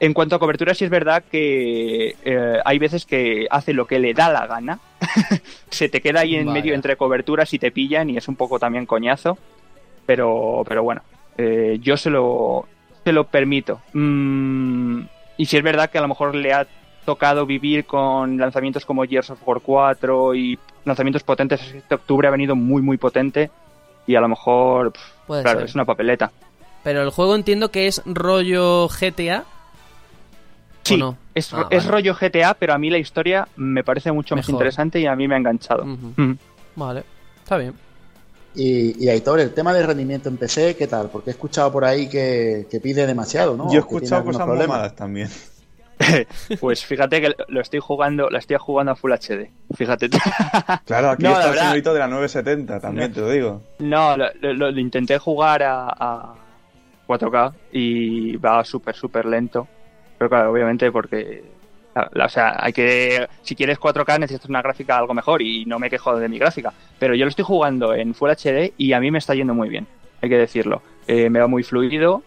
En 0.00 0.14
cuanto 0.14 0.34
a 0.34 0.38
cobertura, 0.38 0.74
sí 0.74 0.84
es 0.84 0.90
verdad 0.90 1.22
que 1.30 2.16
eh, 2.24 2.58
hay 2.64 2.78
veces 2.78 3.04
que 3.04 3.46
hace 3.50 3.74
lo 3.74 3.86
que 3.86 3.98
le 3.98 4.14
da 4.14 4.32
la 4.32 4.46
gana. 4.46 4.80
se 5.70 5.90
te 5.90 6.00
queda 6.00 6.20
ahí 6.20 6.36
en 6.36 6.46
Vaya. 6.46 6.54
medio 6.54 6.74
entre 6.74 6.96
coberturas 6.96 7.52
y 7.52 7.58
te 7.58 7.70
pillan 7.70 8.08
y 8.08 8.16
es 8.16 8.26
un 8.26 8.34
poco 8.34 8.58
también 8.58 8.86
coñazo. 8.86 9.36
Pero, 10.06 10.64
pero 10.66 10.82
bueno, 10.82 11.02
eh, 11.36 11.78
yo 11.82 11.98
se 11.98 12.08
lo, 12.08 12.66
se 13.04 13.12
lo 13.12 13.24
permito. 13.24 13.82
Mm, 13.92 15.02
y 15.36 15.44
si 15.44 15.58
es 15.58 15.62
verdad 15.62 15.90
que 15.90 15.98
a 15.98 16.02
lo 16.02 16.08
mejor 16.08 16.34
le 16.34 16.54
ha 16.54 16.66
tocado 17.04 17.44
vivir 17.44 17.84
con 17.84 18.38
lanzamientos 18.38 18.86
como 18.86 19.04
Gears 19.04 19.30
of 19.30 19.46
War 19.46 19.60
4 19.60 20.34
y 20.34 20.58
lanzamientos 20.86 21.22
potentes. 21.22 21.60
Este 21.74 21.94
octubre 21.94 22.26
ha 22.26 22.30
venido 22.30 22.56
muy, 22.56 22.80
muy 22.80 22.96
potente. 22.96 23.50
Y 24.06 24.16
a 24.16 24.20
lo 24.20 24.28
mejor, 24.28 24.94
claro, 25.26 25.60
ser. 25.60 25.68
es 25.68 25.74
una 25.74 25.84
papeleta. 25.84 26.32
Pero 26.82 27.02
el 27.02 27.10
juego 27.10 27.34
entiendo 27.34 27.70
que 27.70 27.86
es 27.86 28.02
rollo 28.06 28.88
GTA. 28.88 29.44
Sí, 30.82 30.96
no? 30.96 31.16
es, 31.34 31.52
Ah, 31.52 31.66
es 31.70 31.84
vale. 31.84 31.90
rollo 31.96 32.14
GTA, 32.14 32.54
pero 32.54 32.72
a 32.74 32.78
mí 32.78 32.90
la 32.90 32.98
historia 32.98 33.46
me 33.56 33.84
parece 33.84 34.10
mucho 34.12 34.34
más 34.36 34.48
interesante 34.48 34.98
y 35.00 35.06
a 35.06 35.14
mí 35.14 35.28
me 35.28 35.34
ha 35.34 35.38
enganchado. 35.38 35.84
Mm. 35.84 36.36
Vale, 36.76 37.04
está 37.42 37.56
bien. 37.58 37.74
Y, 38.54 39.04
y 39.04 39.08
Aitor, 39.08 39.38
el 39.40 39.52
tema 39.54 39.72
de 39.72 39.86
rendimiento 39.86 40.28
en 40.28 40.36
PC, 40.36 40.74
¿qué 40.76 40.86
tal? 40.88 41.08
Porque 41.10 41.30
he 41.30 41.32
escuchado 41.32 41.70
por 41.70 41.84
ahí 41.84 42.08
que, 42.08 42.66
que 42.70 42.80
pide 42.80 43.06
demasiado, 43.06 43.56
¿no? 43.56 43.68
Yo 43.70 43.76
he 43.76 43.80
escuchado 43.80 44.16
algunos 44.16 44.40
cosas 44.42 44.56
muy 44.58 44.66
malas 44.66 44.96
también. 44.96 45.28
Pues 46.60 46.82
fíjate 46.84 47.20
que 47.20 47.34
lo 47.48 47.60
estoy 47.60 47.78
jugando, 47.78 48.30
la 48.30 48.38
estoy 48.38 48.56
jugando 48.58 48.92
a 48.92 48.96
Full 48.96 49.12
HD. 49.12 49.50
Fíjate. 49.74 50.08
Claro, 50.86 51.10
aquí 51.10 51.24
No, 51.24 51.32
está 51.32 51.50
el 51.52 51.58
señorito 51.58 51.92
de 51.92 51.98
la 52.00 52.08
970, 52.08 52.80
también 52.80 53.12
te 53.12 53.20
lo 53.20 53.28
digo. 53.30 53.62
No, 53.80 54.16
lo, 54.16 54.28
lo- 54.40 54.70
lo 54.70 54.80
intenté 54.80 55.18
jugar 55.18 55.62
a, 55.62 55.88
a 55.90 56.34
4K 57.06 57.52
y 57.72 58.36
va 58.36 58.64
súper, 58.64 58.94
súper 58.96 59.26
lento. 59.26 59.68
Pero 60.20 60.28
claro, 60.28 60.52
obviamente 60.52 60.92
porque... 60.92 61.42
o 61.94 62.28
sea, 62.28 62.62
hay 62.62 62.74
que... 62.74 63.26
Si 63.40 63.56
quieres 63.56 63.80
4K 63.80 64.18
necesitas 64.20 64.50
una 64.50 64.60
gráfica 64.60 64.98
algo 64.98 65.14
mejor 65.14 65.40
y 65.40 65.64
no 65.64 65.78
me 65.78 65.88
quejo 65.88 66.14
de 66.14 66.28
mi 66.28 66.38
gráfica. 66.38 66.74
Pero 66.98 67.14
yo 67.14 67.24
lo 67.24 67.30
estoy 67.30 67.46
jugando 67.46 67.94
en 67.94 68.12
Full 68.14 68.28
HD 68.28 68.74
y 68.76 68.92
a 68.92 69.00
mí 69.00 69.10
me 69.10 69.16
está 69.16 69.34
yendo 69.34 69.54
muy 69.54 69.70
bien, 69.70 69.86
hay 70.20 70.28
que 70.28 70.36
decirlo. 70.36 70.82
Eh, 71.06 71.30
me 71.30 71.40
va 71.40 71.46
muy 71.46 71.62
fluido, 71.62 72.22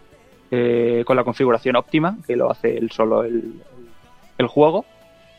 eh, 0.50 1.04
con 1.06 1.16
la 1.16 1.24
configuración 1.24 1.76
óptima, 1.76 2.18
que 2.26 2.36
lo 2.36 2.50
hace 2.50 2.76
él 2.76 2.90
solo 2.90 3.26
el, 3.26 3.62
el 4.40 4.48
juego. 4.48 4.86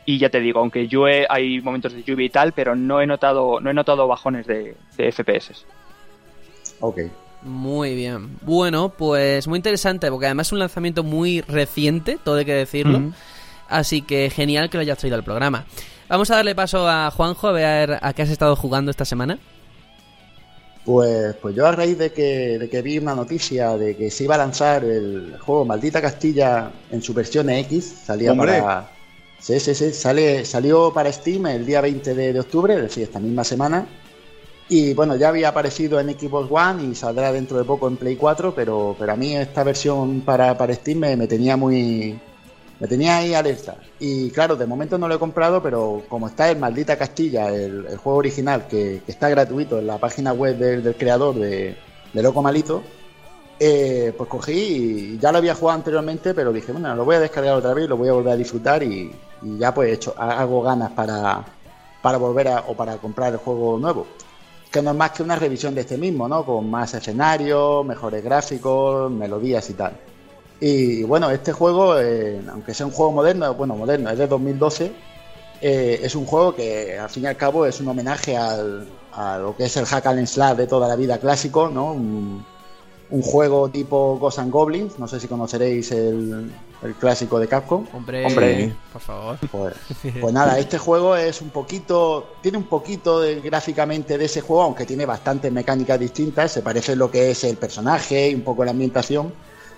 Y 0.05 0.17
ya 0.17 0.29
te 0.29 0.39
digo, 0.39 0.61
aunque 0.61 0.87
llueve, 0.87 1.27
hay 1.29 1.59
momentos 1.59 1.91
de 1.91 2.03
lluvia 2.03 2.25
y 2.25 2.29
tal, 2.29 2.53
pero 2.53 2.73
no 2.73 3.01
he 3.01 3.05
notado, 3.05 3.59
no 3.59 3.69
he 3.69 3.73
notado 3.73 4.07
bajones 4.07 4.47
de, 4.47 4.77
de 4.95 5.11
FPS. 5.11 5.65
Ok. 6.79 6.99
Muy 7.45 7.93
bien. 7.93 8.39
Bueno, 8.41 8.89
pues 8.89 9.47
muy 9.47 9.57
interesante, 9.57 10.09
porque 10.09 10.25
además 10.25 10.47
es 10.47 10.53
un 10.53 10.59
lanzamiento 10.59 11.03
muy 11.03 11.41
reciente, 11.41 12.17
todo 12.23 12.37
hay 12.37 12.45
que 12.45 12.53
decirlo. 12.53 13.13
Así 13.69 14.01
que 14.01 14.31
genial 14.31 14.69
que 14.71 14.77
lo 14.77 14.81
hayas 14.81 14.97
traído 14.97 15.15
al 15.15 15.23
programa. 15.23 15.65
Vamos 16.09 16.31
a 16.31 16.37
darle 16.37 16.55
paso 16.55 16.89
a 16.89 17.11
Juanjo 17.11 17.47
a 17.47 17.51
ver 17.51 17.99
a 18.01 18.13
qué 18.13 18.23
has 18.23 18.31
estado 18.31 18.55
jugando 18.55 18.89
esta 18.89 19.05
semana. 19.05 19.37
Pues, 20.85 21.35
pues 21.35 21.55
yo 21.55 21.67
a 21.67 21.71
raíz 21.71 21.99
de 21.99 22.11
que, 22.13 22.57
de 22.57 22.67
que 22.67 22.81
vi 22.81 22.97
una 22.97 23.13
noticia 23.13 23.77
de 23.77 23.95
que 23.95 24.09
se 24.09 24.23
iba 24.23 24.35
a 24.35 24.39
lanzar 24.39 24.83
el 24.83 25.37
juego 25.39 25.65
Maldita 25.65 26.01
Castilla 26.01 26.71
en 26.91 27.01
su 27.03 27.13
versión 27.13 27.49
X, 27.51 28.01
salía 28.05 28.31
¡Hombre! 28.31 28.59
para... 28.59 28.89
Sí, 29.39 29.59
sí, 29.59 29.75
sí, 29.75 29.91
sale, 29.93 30.45
salió 30.45 30.91
para 30.91 31.11
Steam 31.11 31.45
el 31.45 31.65
día 31.65 31.81
20 31.81 32.15
de, 32.15 32.33
de 32.33 32.39
octubre, 32.39 32.73
es 32.73 32.81
decir, 32.81 33.03
esta 33.03 33.19
misma 33.19 33.43
semana. 33.43 33.85
Y 34.67 34.93
bueno, 34.95 35.15
ya 35.15 35.29
había 35.29 35.49
aparecido 35.49 35.99
en 35.99 36.09
Xbox 36.09 36.49
One 36.51 36.83
y 36.85 36.95
saldrá 36.95 37.31
dentro 37.31 37.57
de 37.57 37.63
poco 37.63 37.87
en 37.87 37.97
Play 37.97 38.15
4, 38.15 38.53
pero, 38.55 38.95
pero 38.97 39.13
a 39.13 39.15
mí 39.15 39.35
esta 39.35 39.63
versión 39.63 40.21
para, 40.21 40.57
para 40.57 40.73
Steam 40.73 40.99
me, 40.99 41.15
me 41.15 41.27
tenía 41.27 41.55
muy... 41.57 42.19
Me 42.77 42.87
tenía 42.87 43.17
ahí 43.17 43.33
alerta. 43.33 43.77
Y 43.99 44.29
claro, 44.31 44.57
de 44.57 44.65
momento 44.65 44.97
no 44.97 45.07
lo 45.07 45.15
he 45.15 45.19
comprado, 45.19 45.63
pero 45.63 46.03
como 46.09 46.27
está 46.27 46.51
en 46.51 46.59
Maldita 46.59 46.97
Castilla, 46.97 47.47
el, 47.47 47.85
el 47.85 47.97
juego 47.97 48.19
original, 48.19 48.67
que, 48.67 49.01
está 49.07 49.29
gratuito 49.29 49.79
en 49.79 49.87
la 49.87 49.97
página 49.97 50.33
web 50.33 50.57
del, 50.57 50.95
creador 50.95 51.35
de, 51.35 51.77
de 52.11 52.23
Loco 52.23 52.41
Malito, 52.41 52.83
eh, 53.57 54.13
pues 54.17 54.29
cogí 54.29 54.51
y 54.51 55.17
ya 55.17 55.31
lo 55.31 55.37
había 55.37 55.55
jugado 55.55 55.77
anteriormente, 55.77 56.33
pero 56.33 56.51
dije, 56.51 56.73
bueno, 56.73 56.93
lo 56.95 57.05
voy 57.05 57.15
a 57.15 57.21
descargar 57.21 57.55
otra 57.55 57.73
vez, 57.73 57.87
lo 57.87 57.95
voy 57.95 58.09
a 58.09 58.13
volver 58.13 58.33
a 58.33 58.35
disfrutar 58.35 58.83
y, 58.83 59.09
y 59.41 59.57
ya 59.57 59.73
pues 59.73 59.89
he 59.89 59.93
hecho, 59.93 60.13
hago 60.17 60.61
ganas 60.61 60.91
para, 60.91 61.45
para 62.01 62.17
volver 62.17 62.49
a, 62.49 62.59
o 62.67 62.75
para 62.75 62.97
comprar 62.97 63.31
el 63.31 63.39
juego 63.39 63.79
nuevo. 63.79 64.05
Que 64.75 64.81
no 64.81 64.91
es 64.91 64.97
más 64.97 65.11
que 65.11 65.23
una 65.23 65.37
revisión 65.37 65.73
de 65.73 65.81
este 65.81 65.97
mismo, 65.97 66.27
¿no? 66.27 66.45
Con 66.45 66.69
más 66.69 66.93
escenarios, 66.93 67.85
mejores 67.85 68.21
gráficos, 68.21 69.09
melodías 69.09 69.69
y 69.69 69.73
tal. 69.73 69.93
Y 70.59 71.03
bueno, 71.03 71.29
este 71.31 71.53
juego, 71.53 71.97
eh, 71.97 72.41
aunque 72.51 72.73
sea 72.73 72.85
un 72.85 72.91
juego 72.91 73.13
moderno, 73.13 73.53
bueno, 73.53 73.77
moderno, 73.77 74.09
es 74.09 74.17
de 74.17 74.27
2012, 74.27 74.91
eh, 75.61 76.01
es 76.03 76.13
un 76.13 76.25
juego 76.25 76.53
que 76.53 76.99
al 76.99 77.09
fin 77.09 77.23
y 77.23 77.27
al 77.27 77.37
cabo 77.37 77.65
es 77.65 77.79
un 77.79 77.87
homenaje 77.87 78.35
a 78.35 79.37
lo 79.37 79.55
que 79.55 79.63
es 79.63 79.77
el 79.77 79.85
hack 79.85 80.07
and 80.07 80.27
slash 80.27 80.57
de 80.57 80.67
toda 80.67 80.89
la 80.89 80.97
vida 80.97 81.19
clásico, 81.19 81.69
¿no? 81.69 81.95
Un 83.09 83.21
juego 83.21 83.69
tipo 83.69 84.17
Ghosts 84.19 84.39
and 84.39 84.51
Goblins, 84.51 84.97
no 84.99 85.07
sé 85.07 85.19
si 85.19 85.27
conoceréis 85.27 85.91
el, 85.91 86.51
el 86.83 86.93
clásico 86.95 87.39
de 87.39 87.47
Capcom. 87.47 87.85
Hombre, 87.93 88.25
Hombre. 88.25 88.73
por 88.91 89.01
favor. 89.01 89.37
Pues, 89.51 89.75
pues 90.21 90.33
nada, 90.33 90.57
este 90.57 90.77
juego 90.77 91.15
es 91.15 91.41
un 91.41 91.49
poquito, 91.49 92.35
tiene 92.41 92.57
un 92.57 92.63
poquito 92.65 93.19
de, 93.21 93.41
gráficamente 93.41 94.17
de 94.17 94.25
ese 94.25 94.41
juego, 94.41 94.63
aunque 94.63 94.85
tiene 94.85 95.05
bastantes 95.05 95.51
mecánicas 95.51 95.99
distintas, 95.99 96.51
se 96.51 96.61
parece 96.61 96.95
lo 96.95 97.11
que 97.11 97.31
es 97.31 97.43
el 97.43 97.57
personaje 97.57 98.29
y 98.29 98.35
un 98.35 98.41
poco 98.41 98.65
la 98.65 98.71
ambientación, 98.71 99.31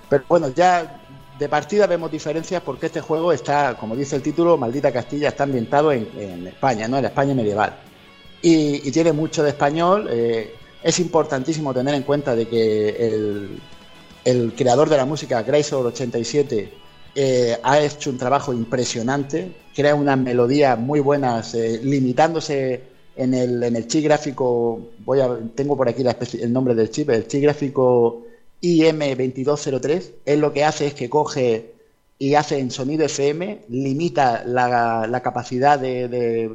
pero 0.09 0.23
bueno, 0.29 0.49
ya 0.49 1.03
de 1.37 1.49
partida 1.49 1.85
vemos 1.85 2.09
diferencias 2.09 2.61
porque 2.63 2.87
este 2.87 3.01
juego 3.01 3.31
está, 3.31 3.75
como 3.75 3.95
dice 3.95 4.15
el 4.15 4.21
título, 4.23 4.57
Maldita 4.57 4.91
Castilla, 4.91 5.27
está 5.29 5.43
ambientado 5.43 5.91
en, 5.91 6.09
en 6.17 6.47
España, 6.47 6.87
¿no? 6.87 6.95
En 6.97 7.03
la 7.03 7.09
España 7.09 7.35
medieval. 7.35 7.75
Y, 8.41 8.87
y 8.87 8.91
tiene 8.91 9.11
mucho 9.13 9.43
de 9.43 9.49
español. 9.49 10.07
eh, 10.09 10.55
es 10.83 10.99
importantísimo 10.99 11.73
tener 11.73 11.95
en 11.95 12.03
cuenta 12.03 12.35
de 12.35 12.47
que 12.47 13.59
el, 14.23 14.53
creador 14.55 14.89
de 14.89 14.97
la 14.97 15.05
música, 15.05 15.45
Graysor87, 15.45 16.69
eh, 17.15 17.57
ha 17.63 17.79
hecho 17.79 18.09
un 18.09 18.17
trabajo 18.17 18.53
impresionante, 18.53 19.55
crea 19.75 19.95
unas 19.95 20.17
melodías 20.17 20.77
muy 20.77 20.99
buenas, 20.99 21.53
limitándose 21.55 22.81
en 23.15 23.33
el, 23.33 23.87
chip 23.87 24.03
gráfico, 24.03 24.91
tengo 25.55 25.75
por 25.75 25.89
aquí 25.89 26.03
el 26.39 26.53
nombre 26.53 26.75
del 26.75 26.91
chip, 26.91 27.09
el 27.09 27.27
chip 27.27 27.41
gráfico 27.41 28.23
IM2203, 28.61 30.11
él 30.25 30.39
lo 30.39 30.53
que 30.53 30.63
hace 30.63 30.87
es 30.87 30.93
que 30.93 31.09
coge 31.09 31.73
y 32.19 32.35
hace 32.35 32.59
en 32.59 32.69
sonido 32.69 33.05
FM, 33.05 33.63
limita 33.69 34.43
la, 34.45 35.21
capacidad 35.23 35.79
de 35.79 36.51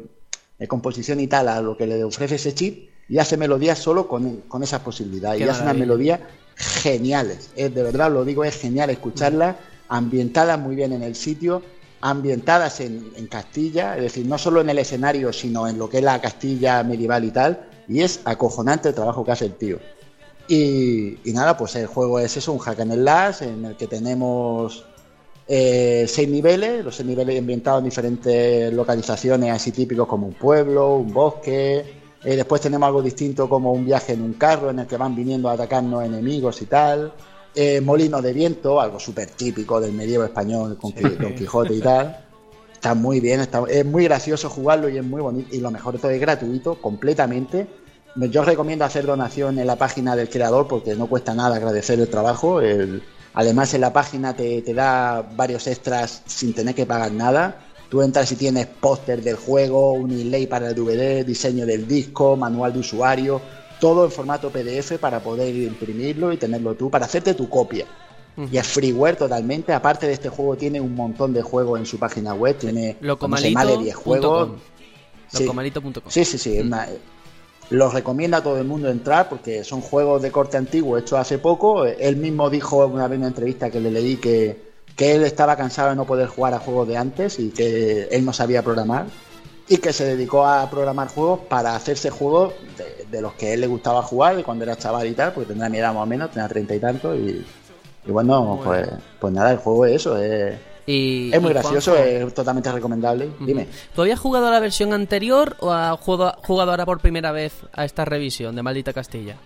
composición 0.68 1.18
y 1.18 1.26
tal 1.26 1.48
a 1.48 1.60
lo 1.60 1.76
que 1.76 1.88
le 1.88 2.04
ofrece 2.04 2.36
ese 2.36 2.54
chip 2.54 2.91
y 3.08 3.18
hace 3.18 3.36
melodías 3.36 3.78
solo 3.78 4.08
con, 4.08 4.42
con 4.48 4.62
esas 4.62 4.80
posibilidades. 4.80 5.38
Qué 5.38 5.46
y 5.46 5.48
hace 5.48 5.62
unas 5.62 5.76
melodías 5.76 6.20
geniales. 6.56 7.50
Es, 7.56 7.74
de 7.74 7.82
verdad 7.82 8.10
lo 8.10 8.24
digo, 8.24 8.44
es 8.44 8.56
genial 8.56 8.90
escucharlas, 8.90 9.56
ambientadas 9.88 10.58
muy 10.58 10.76
bien 10.76 10.92
en 10.92 11.02
el 11.02 11.14
sitio, 11.14 11.62
ambientadas 12.00 12.80
en, 12.80 13.12
en 13.16 13.26
Castilla, 13.26 13.96
es 13.96 14.02
decir, 14.02 14.26
no 14.26 14.38
solo 14.38 14.60
en 14.60 14.70
el 14.70 14.78
escenario, 14.78 15.32
sino 15.32 15.68
en 15.68 15.78
lo 15.78 15.88
que 15.88 15.98
es 15.98 16.04
la 16.04 16.20
Castilla 16.20 16.82
medieval 16.82 17.24
y 17.24 17.30
tal. 17.30 17.68
Y 17.88 18.00
es 18.00 18.20
acojonante 18.24 18.88
el 18.88 18.94
trabajo 18.94 19.24
que 19.24 19.32
hace 19.32 19.46
el 19.46 19.54
tío. 19.54 19.78
Y, 20.48 21.18
y 21.24 21.32
nada, 21.32 21.56
pues 21.56 21.76
el 21.76 21.86
juego 21.86 22.18
es 22.18 22.36
eso, 22.36 22.52
un 22.52 22.58
hack 22.58 22.80
and 22.80 22.94
slash 22.94 23.42
en 23.42 23.64
el 23.64 23.76
que 23.76 23.86
tenemos 23.86 24.84
eh, 25.46 26.06
seis 26.08 26.28
niveles, 26.28 26.84
los 26.84 26.96
seis 26.96 27.06
niveles 27.06 27.38
ambientados 27.38 27.80
en 27.80 27.84
diferentes 27.84 28.72
localizaciones 28.72 29.52
así 29.52 29.72
típicos 29.72 30.06
como 30.06 30.26
un 30.26 30.34
pueblo, 30.34 30.96
un 30.96 31.12
bosque. 31.12 32.01
Eh, 32.24 32.36
después 32.36 32.60
tenemos 32.60 32.86
algo 32.86 33.02
distinto 33.02 33.48
como 33.48 33.72
un 33.72 33.84
viaje 33.84 34.12
en 34.12 34.22
un 34.22 34.34
carro 34.34 34.70
en 34.70 34.78
el 34.80 34.86
que 34.86 34.96
van 34.96 35.14
viniendo 35.14 35.48
a 35.48 35.52
atacarnos 35.54 36.04
enemigos 36.04 36.62
y 36.62 36.66
tal. 36.66 37.12
Eh, 37.54 37.80
molino 37.80 38.22
de 38.22 38.32
viento, 38.32 38.80
algo 38.80 38.98
súper 38.98 39.30
típico 39.30 39.80
del 39.80 39.92
medievo 39.92 40.24
español 40.24 40.78
con, 40.78 40.92
Qui- 40.92 41.20
con 41.20 41.34
Quijote 41.34 41.74
y 41.74 41.80
tal. 41.80 42.16
Está 42.74 42.94
muy 42.94 43.20
bien, 43.20 43.40
está- 43.40 43.62
es 43.68 43.84
muy 43.84 44.04
gracioso 44.04 44.48
jugarlo 44.48 44.88
y 44.88 44.98
es 44.98 45.04
muy 45.04 45.20
bonito. 45.20 45.54
Y 45.54 45.60
lo 45.60 45.70
mejor 45.70 45.94
de 45.94 45.98
todo 46.00 46.10
es 46.10 46.20
gratuito, 46.20 46.80
completamente. 46.80 47.66
Yo 48.14 48.40
os 48.42 48.46
recomiendo 48.46 48.84
hacer 48.84 49.06
donación 49.06 49.58
en 49.58 49.66
la 49.66 49.76
página 49.76 50.14
del 50.16 50.28
creador 50.28 50.66
porque 50.68 50.94
no 50.94 51.06
cuesta 51.06 51.34
nada 51.34 51.56
agradecer 51.56 51.98
el 52.00 52.08
trabajo. 52.08 52.60
El- 52.60 53.02
además, 53.34 53.72
en 53.74 53.80
la 53.82 53.92
página 53.92 54.34
te, 54.36 54.62
te 54.62 54.74
da 54.74 55.22
varios 55.36 55.66
extras 55.66 56.22
sin 56.26 56.54
tener 56.54 56.74
que 56.74 56.86
pagar 56.86 57.12
nada. 57.12 57.56
Tú 57.92 58.00
entras 58.00 58.32
y 58.32 58.36
tienes 58.36 58.66
póster 58.68 59.20
del 59.22 59.36
juego, 59.36 59.92
un 59.92 60.10
inlay 60.10 60.46
para 60.46 60.70
el 60.70 60.74
DVD, 60.74 61.26
diseño 61.26 61.66
del 61.66 61.86
disco, 61.86 62.36
manual 62.36 62.72
de 62.72 62.78
usuario, 62.78 63.38
todo 63.78 64.06
en 64.06 64.10
formato 64.10 64.48
PDF 64.48 64.92
para 64.98 65.20
poder 65.20 65.54
imprimirlo 65.54 66.32
y 66.32 66.38
tenerlo 66.38 66.74
tú, 66.74 66.88
para 66.88 67.04
hacerte 67.04 67.34
tu 67.34 67.50
copia. 67.50 67.84
Y 68.50 68.56
es 68.56 68.66
freeware 68.66 69.16
totalmente. 69.16 69.74
Aparte 69.74 70.06
de 70.06 70.14
este 70.14 70.30
juego, 70.30 70.56
tiene 70.56 70.80
un 70.80 70.94
montón 70.94 71.34
de 71.34 71.42
juegos 71.42 71.78
en 71.80 71.84
su 71.84 71.98
página 71.98 72.32
web. 72.32 72.56
Tiene 72.56 72.96
más 73.52 73.66
de 73.66 73.76
10 73.82 73.94
juegos. 73.94 74.48
Sí. 75.28 75.44
Sí, 76.10 76.24
sí, 76.24 76.38
sí. 76.38 76.58
una- 76.60 76.88
los 77.68 77.92
recomienda 77.92 78.38
a 78.38 78.42
todo 78.42 78.56
el 78.58 78.64
mundo 78.66 78.88
entrar 78.88 79.28
porque 79.28 79.64
son 79.64 79.82
juegos 79.82 80.22
de 80.22 80.30
corte 80.30 80.56
antiguo 80.56 80.96
hechos 80.96 81.18
hace 81.18 81.38
poco. 81.38 81.84
Él 81.84 82.16
mismo 82.16 82.48
dijo 82.48 82.86
una 82.86 83.06
vez 83.06 83.16
en 83.16 83.20
una 83.20 83.28
entrevista 83.28 83.68
que 83.70 83.80
le 83.80 83.90
leí 83.90 84.16
que, 84.16 84.71
que 84.96 85.14
él 85.14 85.24
estaba 85.24 85.56
cansado 85.56 85.90
de 85.90 85.96
no 85.96 86.04
poder 86.04 86.28
jugar 86.28 86.54
a 86.54 86.58
juegos 86.58 86.88
de 86.88 86.96
antes 86.96 87.38
y 87.38 87.50
que 87.50 88.08
él 88.10 88.24
no 88.24 88.32
sabía 88.32 88.62
programar 88.62 89.06
y 89.68 89.78
que 89.78 89.92
se 89.92 90.04
dedicó 90.04 90.46
a 90.46 90.68
programar 90.68 91.08
juegos 91.08 91.40
para 91.48 91.74
hacerse 91.74 92.10
juegos 92.10 92.52
de, 92.76 93.06
de 93.10 93.22
los 93.22 93.34
que 93.34 93.46
a 93.46 93.54
él 93.54 93.60
le 93.60 93.66
gustaba 93.66 94.02
jugar 94.02 94.36
de 94.36 94.44
cuando 94.44 94.64
era 94.64 94.76
chaval 94.76 95.06
y 95.06 95.12
tal, 95.12 95.32
porque 95.32 95.48
tendrá 95.48 95.68
mi 95.68 95.78
edad 95.78 95.94
más 95.94 96.02
o 96.02 96.06
menos, 96.06 96.30
tenía 96.30 96.48
treinta 96.48 96.74
y 96.74 96.80
tanto 96.80 97.14
y, 97.14 97.44
y 98.06 98.10
bueno, 98.10 98.60
pues, 98.62 98.88
pues 99.20 99.32
nada, 99.32 99.52
el 99.52 99.58
juego 99.58 99.86
es 99.86 99.94
eso, 99.96 100.18
es, 100.18 100.58
Y, 100.86 101.30
es 101.32 101.40
muy 101.40 101.52
y 101.52 101.54
gracioso, 101.54 101.96
es 101.96 102.34
totalmente 102.34 102.72
recomendable. 102.72 103.30
Dime. 103.40 103.68
¿Tú 103.94 104.02
habías 104.02 104.18
jugado 104.18 104.48
a 104.48 104.50
la 104.50 104.60
versión 104.60 104.92
anterior 104.92 105.56
o 105.60 105.70
has 105.70 105.98
jugado, 106.00 106.34
jugado 106.44 106.72
ahora 106.72 106.84
por 106.84 107.00
primera 107.00 107.30
vez 107.30 107.52
a 107.72 107.84
esta 107.84 108.04
revisión 108.04 108.56
de 108.56 108.62
Maldita 108.62 108.92
Castilla? 108.92 109.36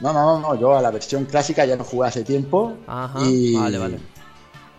No, 0.00 0.12
no, 0.12 0.38
no, 0.38 0.40
no, 0.40 0.60
yo 0.60 0.76
a 0.76 0.82
la 0.82 0.90
versión 0.90 1.24
clásica 1.24 1.64
ya 1.64 1.76
no 1.76 1.84
jugué 1.84 2.08
hace 2.08 2.22
tiempo. 2.24 2.74
Ajá, 2.86 3.20
y, 3.24 3.54
vale, 3.56 3.78
vale. 3.78 3.98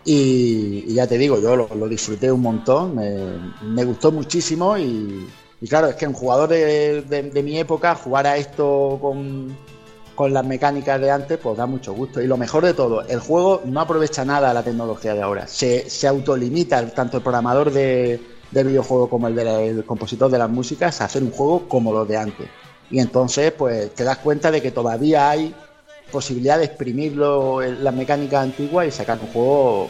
Y, 0.05 0.85
y 0.87 0.93
ya 0.93 1.07
te 1.07 1.17
digo, 1.17 1.39
yo 1.39 1.55
lo, 1.55 1.67
lo 1.75 1.87
disfruté 1.87 2.31
un 2.31 2.41
montón, 2.41 2.95
me, 2.95 3.15
me 3.63 3.83
gustó 3.83 4.11
muchísimo 4.11 4.77
y, 4.77 5.27
y 5.61 5.67
claro, 5.67 5.87
es 5.87 5.95
que 5.95 6.07
un 6.07 6.13
jugador 6.13 6.49
de, 6.49 7.01
de- 7.03 7.23
de 7.23 7.43
mi 7.43 7.57
época 7.59 7.95
jugar 7.95 8.25
a 8.25 8.37
esto 8.37 8.97
con, 9.01 9.55
con 10.15 10.33
las 10.33 10.45
mecánicas 10.45 10.99
de 11.01 11.11
antes, 11.11 11.37
pues 11.37 11.57
da 11.57 11.65
mucho 11.65 11.93
gusto. 11.93 12.21
Y 12.21 12.27
lo 12.27 12.37
mejor 12.37 12.63
de 12.65 12.73
todo, 12.73 13.01
el 13.07 13.19
juego 13.19 13.61
no 13.65 13.81
aprovecha 13.81 14.23
nada 14.23 14.53
la 14.53 14.63
tecnología 14.63 15.13
de 15.13 15.21
ahora, 15.21 15.47
se, 15.47 15.89
se 15.89 16.07
autolimita 16.07 16.83
tanto 16.91 17.17
el 17.17 17.23
programador 17.23 17.69
de, 17.71 18.21
del 18.51 18.67
videojuego 18.67 19.09
como 19.09 19.27
el, 19.27 19.35
de 19.35 19.43
la- 19.43 19.61
el 19.61 19.83
compositor 19.85 20.31
de 20.31 20.37
las 20.39 20.49
músicas 20.49 21.01
a 21.01 21.05
hacer 21.05 21.21
un 21.23 21.31
juego 21.31 21.67
como 21.67 21.91
los 21.91 22.07
de 22.07 22.17
antes. 22.17 22.47
Y 22.91 22.99
entonces, 22.99 23.51
pues 23.51 23.93
te 23.93 24.03
das 24.03 24.17
cuenta 24.17 24.51
de 24.51 24.61
que 24.61 24.71
todavía 24.71 25.29
hay 25.29 25.53
posibilidad 26.11 26.57
de 26.57 26.65
exprimirlo 26.65 27.61
en 27.61 27.83
las 27.83 27.93
mecánicas 27.93 28.43
antiguas 28.43 28.87
y 28.87 28.91
sacar 28.91 29.19
un 29.21 29.27
juego 29.27 29.89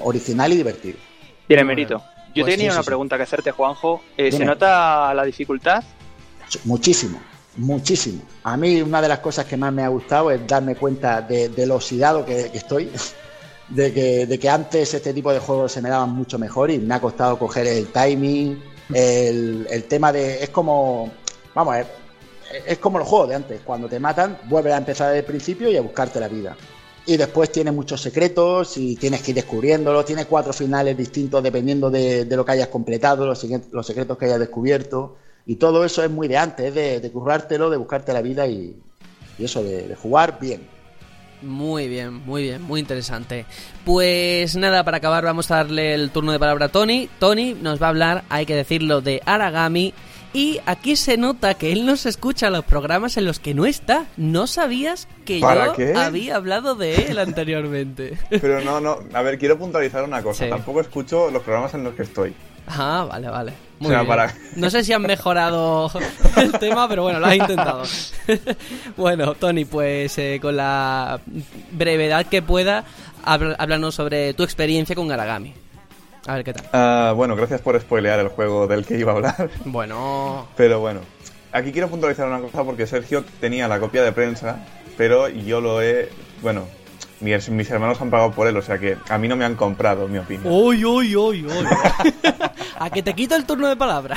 original 0.00 0.52
y 0.52 0.56
divertido. 0.56 0.98
Tiene 1.46 1.62
Bueno, 1.62 1.68
mérito. 1.68 2.02
Yo 2.34 2.44
pues 2.44 2.54
tenía 2.54 2.70
sí, 2.70 2.74
una 2.74 2.82
sí, 2.82 2.84
sí. 2.84 2.86
pregunta 2.86 3.16
que 3.18 3.22
hacerte, 3.24 3.50
Juanjo. 3.50 4.02
Eh, 4.16 4.32
¿Se 4.32 4.44
nota 4.44 5.12
la 5.12 5.24
dificultad? 5.24 5.84
Muchísimo, 6.64 7.20
muchísimo. 7.56 8.22
A 8.44 8.56
mí 8.56 8.80
una 8.80 9.02
de 9.02 9.08
las 9.08 9.18
cosas 9.18 9.44
que 9.44 9.56
más 9.58 9.72
me 9.72 9.82
ha 9.82 9.88
gustado 9.88 10.30
es 10.30 10.46
darme 10.46 10.74
cuenta 10.76 11.20
de, 11.20 11.50
de 11.50 11.66
lo 11.66 11.76
oxidado 11.76 12.24
que, 12.24 12.50
que 12.50 12.58
estoy. 12.58 12.90
de 13.68 13.92
que, 13.92 14.26
de 14.26 14.38
que 14.38 14.48
antes 14.48 14.92
este 14.92 15.14
tipo 15.14 15.32
de 15.32 15.38
juegos 15.38 15.72
se 15.72 15.80
me 15.80 15.88
daban 15.88 16.10
mucho 16.10 16.38
mejor 16.38 16.70
y 16.70 16.78
me 16.78 16.94
ha 16.94 17.00
costado 17.00 17.38
coger 17.38 17.66
el 17.66 17.86
timing, 17.88 18.62
el, 18.92 19.66
el 19.70 19.84
tema 19.84 20.12
de... 20.12 20.42
Es 20.42 20.50
como... 20.50 21.10
Vamos, 21.54 21.76
es, 21.76 21.86
es 22.66 22.78
como 22.78 22.98
los 22.98 23.08
juegos 23.08 23.28
de 23.28 23.34
antes. 23.34 23.60
Cuando 23.64 23.88
te 23.88 23.98
matan, 23.98 24.38
vuelves 24.44 24.72
a 24.72 24.78
empezar 24.78 25.08
desde 25.08 25.20
el 25.20 25.24
principio 25.24 25.70
y 25.70 25.76
a 25.76 25.82
buscarte 25.82 26.20
la 26.20 26.28
vida. 26.28 26.56
Y 27.04 27.16
después 27.16 27.50
tiene 27.50 27.72
muchos 27.72 28.00
secretos 28.00 28.76
y 28.76 28.96
tienes 28.96 29.22
que 29.22 29.32
ir 29.32 29.36
descubriéndolo. 29.36 30.04
Tiene 30.04 30.26
cuatro 30.26 30.52
finales 30.52 30.96
distintos 30.96 31.42
dependiendo 31.42 31.90
de, 31.90 32.24
lo 32.30 32.44
que 32.44 32.52
hayas 32.52 32.68
completado, 32.68 33.26
los, 33.26 33.38
secretos 33.86 34.16
que 34.16 34.26
hayas 34.26 34.38
descubierto. 34.38 35.16
Y 35.44 35.56
todo 35.56 35.84
eso 35.84 36.04
es 36.04 36.10
muy 36.10 36.28
de 36.28 36.36
antes, 36.36 36.76
es 36.76 37.02
de, 37.02 37.10
currártelo, 37.10 37.70
de 37.70 37.76
buscarte 37.76 38.12
la 38.12 38.22
vida 38.22 38.46
y, 38.46 38.76
y 39.38 39.44
eso, 39.44 39.62
de, 39.64 39.88
de 39.88 39.96
jugar 39.96 40.38
bien. 40.40 40.72
Muy 41.42 41.88
bien, 41.88 42.24
muy 42.24 42.44
bien, 42.44 42.62
muy 42.62 42.78
interesante. 42.78 43.46
Pues 43.84 44.54
nada, 44.56 44.84
para 44.84 44.98
acabar 44.98 45.24
vamos 45.24 45.50
a 45.50 45.56
darle 45.56 45.94
el 45.94 46.10
turno 46.10 46.30
de 46.30 46.38
palabra 46.38 46.66
a 46.66 46.68
Tony. 46.68 47.08
Tony 47.18 47.54
nos 47.54 47.82
va 47.82 47.86
a 47.86 47.90
hablar, 47.90 48.24
hay 48.28 48.46
que 48.46 48.54
decirlo, 48.54 49.00
de 49.00 49.20
Aragami. 49.26 49.92
Y 50.34 50.60
aquí 50.64 50.96
se 50.96 51.18
nota 51.18 51.54
que 51.54 51.72
él 51.72 51.84
nos 51.84 52.06
escucha 52.06 52.48
los 52.48 52.64
programas 52.64 53.18
en 53.18 53.26
los 53.26 53.38
que 53.38 53.52
no 53.52 53.66
está. 53.66 54.06
No 54.16 54.46
sabías 54.46 55.06
que 55.26 55.40
¿Para 55.40 55.66
yo 55.66 55.72
qué? 55.74 55.94
había 55.94 56.36
hablado 56.36 56.74
de 56.74 56.94
él 57.10 57.18
anteriormente. 57.18 58.16
Pero 58.30 58.62
no, 58.62 58.80
no. 58.80 58.98
A 59.12 59.20
ver, 59.22 59.38
quiero 59.38 59.58
puntualizar 59.58 60.02
una 60.04 60.22
cosa. 60.22 60.44
Sí. 60.44 60.50
Tampoco 60.50 60.80
escucho 60.80 61.30
los 61.30 61.42
programas 61.42 61.74
en 61.74 61.84
los 61.84 61.94
que 61.94 62.04
estoy. 62.04 62.34
Ah, 62.66 63.06
vale, 63.10 63.28
vale. 63.28 63.52
Muy 63.78 63.88
O 63.88 63.90
sea, 63.90 63.98
bien. 64.02 64.08
para- 64.08 64.34
No 64.56 64.70
sé 64.70 64.82
si 64.84 64.92
han 64.94 65.02
mejorado 65.02 65.90
el 66.36 66.52
tema, 66.52 66.88
pero 66.88 67.02
bueno, 67.02 67.20
lo 67.20 67.26
has 67.26 67.36
intentado. 67.36 67.82
bueno, 68.96 69.34
Tony, 69.34 69.64
pues 69.66 70.16
eh, 70.18 70.38
con 70.40 70.56
la 70.56 71.20
brevedad 71.72 72.24
que 72.26 72.40
pueda, 72.40 72.84
háblanos 73.24 73.94
sobre 73.96 74.32
tu 74.34 74.44
experiencia 74.44 74.94
con 74.96 75.10
Aragami. 75.12 75.52
A 76.26 76.34
ver 76.36 76.44
qué 76.44 76.52
tal. 76.52 76.64
Ah, 76.72 77.12
bueno, 77.16 77.34
gracias 77.36 77.60
por 77.60 77.78
spoilear 77.80 78.20
el 78.20 78.28
juego 78.28 78.66
del 78.66 78.86
que 78.86 78.98
iba 78.98 79.12
a 79.12 79.16
hablar. 79.16 79.50
Bueno, 79.64 80.46
Pero 80.56 80.80
bueno, 80.80 81.00
aquí 81.52 81.72
quiero 81.72 81.88
puntualizar 81.88 82.28
una 82.28 82.40
cosa 82.40 82.62
porque 82.64 82.86
Sergio 82.86 83.24
tenía 83.40 83.66
la 83.68 83.80
copia 83.80 84.02
de 84.02 84.12
prensa, 84.12 84.64
pero 84.96 85.28
yo 85.28 85.60
lo 85.60 85.82
he. 85.82 86.08
Bueno, 86.40 86.66
mis, 87.20 87.48
mis 87.50 87.70
hermanos 87.70 88.00
han 88.00 88.10
pagado 88.10 88.30
por 88.32 88.46
él, 88.46 88.56
o 88.56 88.62
sea 88.62 88.78
que 88.78 88.96
a 89.08 89.18
mí 89.18 89.26
no 89.28 89.36
me 89.36 89.44
han 89.44 89.56
comprado, 89.56 90.06
mi 90.08 90.18
opinión. 90.18 90.52
uy, 90.52 90.84
uy, 90.84 91.16
uy, 91.16 91.44
uy. 91.46 91.66
A 92.78 92.90
que 92.90 93.02
te 93.02 93.14
quito 93.14 93.34
el 93.36 93.44
turno 93.44 93.68
de 93.68 93.76
palabra. 93.76 94.16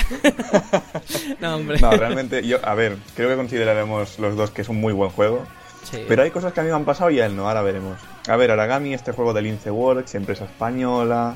no, 1.40 1.56
hombre. 1.56 1.80
No, 1.80 1.92
realmente, 1.92 2.46
yo, 2.46 2.58
a 2.64 2.74
ver, 2.76 2.98
creo 3.16 3.30
que 3.30 3.36
consideraremos 3.36 4.18
los 4.20 4.36
dos 4.36 4.52
que 4.52 4.62
es 4.62 4.70
un 4.70 4.80
muy 4.80 4.94
buen 4.94 5.10
juego. 5.12 5.44
Sí. 5.84 6.04
Pero 6.08 6.24
hay 6.24 6.32
cosas 6.32 6.52
que 6.52 6.62
a 6.62 6.64
mí 6.64 6.70
me 6.70 6.76
han 6.76 6.86
pasado 6.86 7.12
y 7.12 7.20
a 7.20 7.28
él 7.28 7.36
no, 7.36 7.48
ahora 7.48 7.62
veremos. 7.62 8.00
A 8.28 8.36
ver, 8.38 8.50
Aragami, 8.50 8.96
este 8.96 9.12
juego 9.12 9.34
del 9.34 9.46
Inceworks, 9.46 10.16
empresa 10.16 10.46
española, 10.46 11.36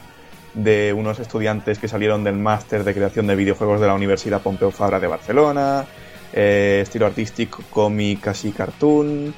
de 0.53 0.93
unos 0.93 1.19
estudiantes 1.19 1.79
que 1.79 1.87
salieron 1.87 2.23
del 2.23 2.35
máster 2.35 2.83
de 2.83 2.93
creación 2.93 3.27
de 3.27 3.35
videojuegos 3.35 3.79
de 3.79 3.87
la 3.87 3.93
Universidad 3.93 4.41
Pompeu 4.41 4.71
Fabra 4.71 4.99
de 4.99 5.07
Barcelona, 5.07 5.85
eh, 6.33 6.79
estilo 6.81 7.05
artístico, 7.05 7.63
cómic, 7.69 8.21
casi 8.21 8.51
cartoon. 8.51 9.33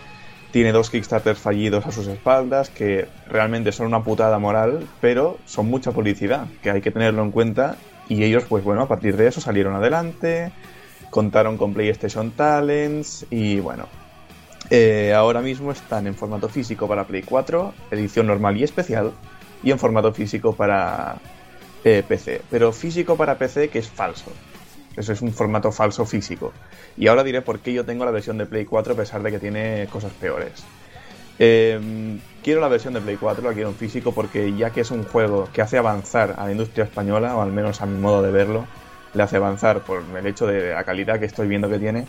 Tiene 0.52 0.74
dos 0.74 0.90
Kickstarters 0.90 1.40
fallidos 1.40 1.86
a 1.86 1.92
sus 1.92 2.08
espaldas 2.08 2.70
que 2.70 3.08
realmente 3.30 3.72
son 3.72 3.88
una 3.88 4.04
putada 4.04 4.38
moral, 4.38 4.86
pero 5.00 5.38
son 5.46 5.68
mucha 5.68 5.92
publicidad, 5.92 6.48
que 6.62 6.72
hay 6.72 6.82
que 6.82 6.92
tenerlo 6.92 7.24
en 7.24 7.32
cuenta. 7.32 7.78
Y 8.10 8.24
ellos, 8.24 8.44
pues 8.50 8.64
bueno, 8.64 8.82
a 8.82 8.88
partir 8.88 9.16
de 9.16 9.28
eso 9.28 9.40
salieron 9.40 9.76
adelante, 9.76 10.52
contaron 11.10 11.58
con 11.58 11.74
PlayStation 11.74 12.32
Talents 12.32 13.26
y 13.30 13.62
bueno, 13.62 13.88
eh, 14.70 15.14
ahora 15.14 15.42
mismo 15.42 15.72
están 15.72 16.08
en 16.08 16.16
formato 16.16 16.50
físico 16.50 16.88
para 16.88 17.06
Play 17.06 17.24
4, 17.24 17.74
edición 17.92 18.28
normal 18.28 18.58
y 18.58 18.64
especial, 18.64 19.12
y 19.64 19.72
en 19.72 19.80
formato 19.80 20.12
físico 20.14 20.54
para 20.54 21.16
eh, 21.84 22.04
PC. 22.08 22.42
Pero 22.50 22.72
físico 22.72 23.16
para 23.16 23.38
PC 23.38 23.70
que 23.70 23.80
es 23.80 23.90
falso. 23.90 24.32
Eso 24.96 25.14
es 25.14 25.22
un 25.22 25.34
formato 25.34 25.72
falso 25.72 26.06
físico. 26.06 26.52
Y 26.98 27.08
ahora 27.08 27.24
diré 27.24 27.42
por 27.42 27.60
qué 27.60 27.74
yo 27.74 27.86
tengo 27.86 28.06
la 28.06 28.12
versión 28.12 28.38
de 28.38 28.46
Play 28.46 28.66
4 28.66 28.94
a 28.94 28.98
pesar 28.98 29.24
de 29.24 29.32
que 29.32 29.40
tiene 29.40 29.88
cosas 29.92 30.12
peores. 30.14 30.64
Eh, 31.40 32.20
quiero 32.44 32.62
la 32.62 32.68
versión 32.68 32.94
de 32.94 33.02
Play 33.02 33.18
4, 33.18 33.44
la 33.44 33.54
quiero 33.54 33.70
en 33.70 33.76
físico 33.76 34.12
porque 34.12 34.56
ya 34.56 34.70
que 34.70 34.82
es 34.82 34.92
un 34.92 35.04
juego 35.04 35.50
que 35.54 35.62
hace 35.62 35.78
avanzar 35.78 36.36
a 36.38 36.46
la 36.46 36.52
industria 36.52 36.84
española, 36.84 37.36
o 37.36 37.42
al 37.42 37.52
menos 37.52 37.82
a 37.82 37.86
mi 37.86 37.98
modo 38.00 38.22
de 38.22 38.32
verlo, 38.32 38.68
le 39.14 39.24
hace 39.24 39.38
avanzar 39.38 39.82
por 39.82 40.04
el 40.16 40.28
hecho 40.28 40.46
de 40.46 40.74
la 40.74 40.84
calidad 40.84 41.20
que 41.20 41.26
estoy 41.26 41.48
viendo 41.48 41.70
que 41.70 41.80
tiene, 41.80 42.06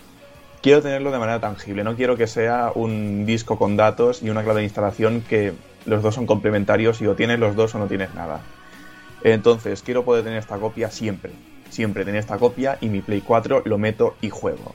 quiero 0.60 0.82
tenerlo 0.82 1.10
de 1.10 1.18
manera 1.18 1.40
tangible. 1.40 1.84
No 1.84 1.96
quiero 1.96 2.16
que 2.16 2.26
sea 2.26 2.72
un 2.74 3.24
disco 3.26 3.58
con 3.58 3.76
datos 3.76 4.22
y 4.22 4.30
una 4.30 4.42
clave 4.42 4.60
de 4.60 4.64
instalación 4.64 5.22
que 5.22 5.52
los 5.86 6.02
dos 6.02 6.14
son 6.14 6.26
complementarios 6.26 7.00
y 7.00 7.06
o 7.06 7.14
tienes 7.14 7.38
los 7.38 7.56
dos 7.56 7.74
o 7.74 7.78
no 7.78 7.86
tienes 7.86 8.14
nada. 8.14 8.40
Entonces, 9.24 9.82
quiero 9.82 10.04
poder 10.04 10.24
tener 10.24 10.38
esta 10.38 10.58
copia 10.58 10.90
siempre. 10.90 11.32
Siempre 11.70 12.04
tener 12.04 12.20
esta 12.20 12.38
copia 12.38 12.78
y 12.80 12.88
mi 12.88 13.00
Play 13.00 13.20
4 13.20 13.62
lo 13.64 13.78
meto 13.78 14.16
y 14.20 14.30
juego. 14.30 14.74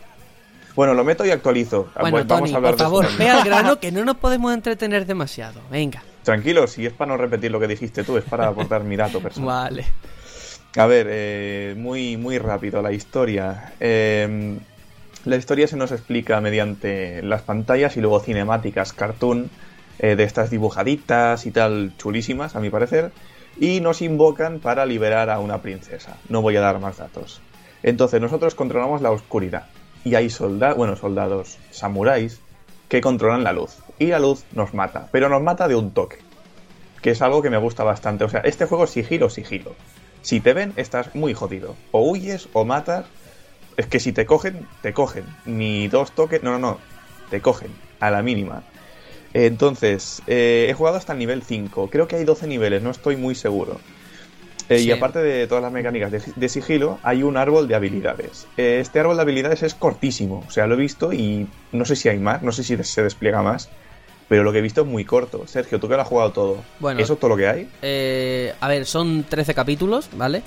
Bueno, 0.76 0.93
lo 0.93 1.03
meto 1.03 1.26
y 1.26 1.32
actualizo. 1.32 1.89
Bueno, 1.99 2.18
Pues 2.18 2.28
Tony, 2.28 2.53
por 2.53 2.72
de 2.72 2.84
favor, 2.84 3.05
eso 3.05 3.18
ve 3.18 3.30
al 3.30 3.43
grano 3.45 3.80
que 3.80 3.91
no 3.91 4.05
nos 4.05 4.18
podemos 4.18 4.53
entretener 4.53 5.05
demasiado. 5.05 5.60
Venga. 5.72 6.03
Tranquilo, 6.24 6.68
si 6.68 6.86
es 6.86 6.93
para 6.93 7.12
no 7.12 7.18
repetir 7.18 7.51
lo 7.51 7.60
que 7.60 7.68
dijiste 7.68 8.03
tú, 8.03 8.18
es 8.18 8.24
para 8.24 8.47
aportar 8.47 8.84
mi 8.84 8.95
dato 8.95 9.20
personal. 9.22 9.47
Vale. 9.47 9.86
A 10.76 10.86
ver, 10.86 11.08
eh, 11.10 11.76
muy, 11.78 12.18
muy 12.18 12.38
rápido 12.38 12.82
la 12.82 12.91
historia. 12.91 13.74
Eh, 13.80 14.58
la 15.26 15.36
historia 15.36 15.68
se 15.68 15.76
nos 15.76 15.91
explica 15.91 16.39
mediante 16.39 17.22
las 17.24 17.41
pantallas 17.41 17.97
y 17.97 18.01
luego 18.01 18.20
cinemáticas, 18.20 18.93
cartoon, 18.93 19.49
eh, 19.99 20.15
de 20.15 20.23
estas 20.23 20.49
dibujaditas 20.49 21.45
y 21.45 21.51
tal, 21.51 21.93
chulísimas, 21.97 22.55
a 22.55 22.59
mi 22.59 22.69
parecer. 22.69 23.11
Y 23.59 23.81
nos 23.81 24.01
invocan 24.01 24.59
para 24.59 24.85
liberar 24.85 25.29
a 25.29 25.39
una 25.39 25.61
princesa. 25.61 26.17
No 26.29 26.41
voy 26.41 26.55
a 26.55 26.61
dar 26.61 26.79
más 26.79 26.97
datos. 26.97 27.41
Entonces, 27.83 28.21
nosotros 28.21 28.55
controlamos 28.55 29.01
la 29.01 29.11
oscuridad. 29.11 29.67
Y 30.03 30.15
hay 30.15 30.29
soldados, 30.29 30.77
bueno, 30.77 30.95
soldados, 30.95 31.57
samuráis, 31.71 32.39
que 32.87 33.01
controlan 33.01 33.43
la 33.43 33.53
luz. 33.53 33.77
Y 33.99 34.07
la 34.07 34.19
luz 34.19 34.45
nos 34.53 34.73
mata, 34.73 35.09
pero 35.11 35.29
nos 35.29 35.41
mata 35.41 35.67
de 35.67 35.75
un 35.75 35.91
toque. 35.91 36.19
Que 37.01 37.11
es 37.11 37.21
algo 37.21 37.41
que 37.41 37.49
me 37.49 37.57
gusta 37.57 37.83
bastante. 37.83 38.23
O 38.23 38.29
sea, 38.29 38.41
este 38.41 38.65
juego 38.65 38.85
es 38.85 38.91
sigilo, 38.91 39.29
sigilo. 39.29 39.75
Si 40.21 40.39
te 40.39 40.53
ven, 40.53 40.73
estás 40.75 41.15
muy 41.15 41.33
jodido. 41.33 41.75
O 41.91 42.01
huyes 42.01 42.49
o 42.53 42.65
matas. 42.65 43.05
Es 43.77 43.87
que 43.87 43.99
si 43.99 44.11
te 44.11 44.25
cogen, 44.25 44.67
te 44.81 44.93
cogen. 44.93 45.25
Ni 45.45 45.87
dos 45.87 46.11
toques. 46.11 46.43
No, 46.43 46.51
no, 46.51 46.59
no. 46.59 46.77
Te 47.29 47.41
cogen. 47.41 47.71
A 47.99 48.11
la 48.11 48.21
mínima. 48.21 48.63
Entonces, 49.34 50.21
eh, 50.28 50.67
he 50.69 50.73
jugado 50.73 50.97
hasta 50.97 51.13
el 51.13 51.19
nivel 51.19 51.43
5. 51.43 51.89
Creo 51.89 52.07
que 52.07 52.15
hay 52.15 52.23
12 52.23 52.47
niveles, 52.47 52.82
no 52.82 52.91
estoy 52.91 53.15
muy 53.15 53.36
seguro. 53.36 53.80
Eh, 54.69 54.80
Sí. 54.80 54.88
Y 54.88 54.91
aparte 54.91 55.19
de 55.19 55.47
todas 55.47 55.63
las 55.63 55.71
mecánicas 55.71 56.11
de, 56.11 56.21
de 56.36 56.49
sigilo, 56.49 56.99
hay 57.01 57.23
un 57.23 57.38
árbol 57.38 57.67
de 57.69 57.75
habilidades. 57.75 58.47
Eh, 58.57 58.80
este 58.82 58.99
árbol 58.99 59.15
de 59.15 59.21
habilidades 59.21 59.63
es 59.63 59.73
cortísimo. 59.73 60.43
O 60.45 60.51
sea, 60.51 60.67
lo 60.67 60.75
he 60.75 60.78
visto 60.78 61.13
y 61.13 61.47
no 61.71 61.86
sé 61.86 61.95
si 61.95 62.09
hay 62.09 62.19
más, 62.19 62.41
no 62.43 62.51
sé 62.51 62.63
si 62.63 62.75
se 62.84 63.03
despliega 63.03 63.41
más. 63.41 63.69
Pero 64.28 64.43
lo 64.43 64.51
que 64.51 64.59
he 64.59 64.61
visto 64.61 64.82
es 64.82 64.88
muy 64.88 65.05
corto. 65.05 65.47
Sergio, 65.47 65.80
tú 65.80 65.88
que 65.88 65.95
lo 65.95 66.01
has 66.01 66.07
jugado 66.07 66.32
todo. 66.32 66.63
Bueno. 66.80 66.99
¿Eso 66.99 67.13
es 67.13 67.19
todo 67.19 67.30
lo 67.30 67.38
que 67.38 67.47
hay? 67.47 67.69
Eh, 67.82 68.53
a 68.59 68.67
ver, 68.67 68.86
son 68.86 69.23
13 69.23 69.53
capítulos, 69.53 70.09
¿vale? 70.17 70.43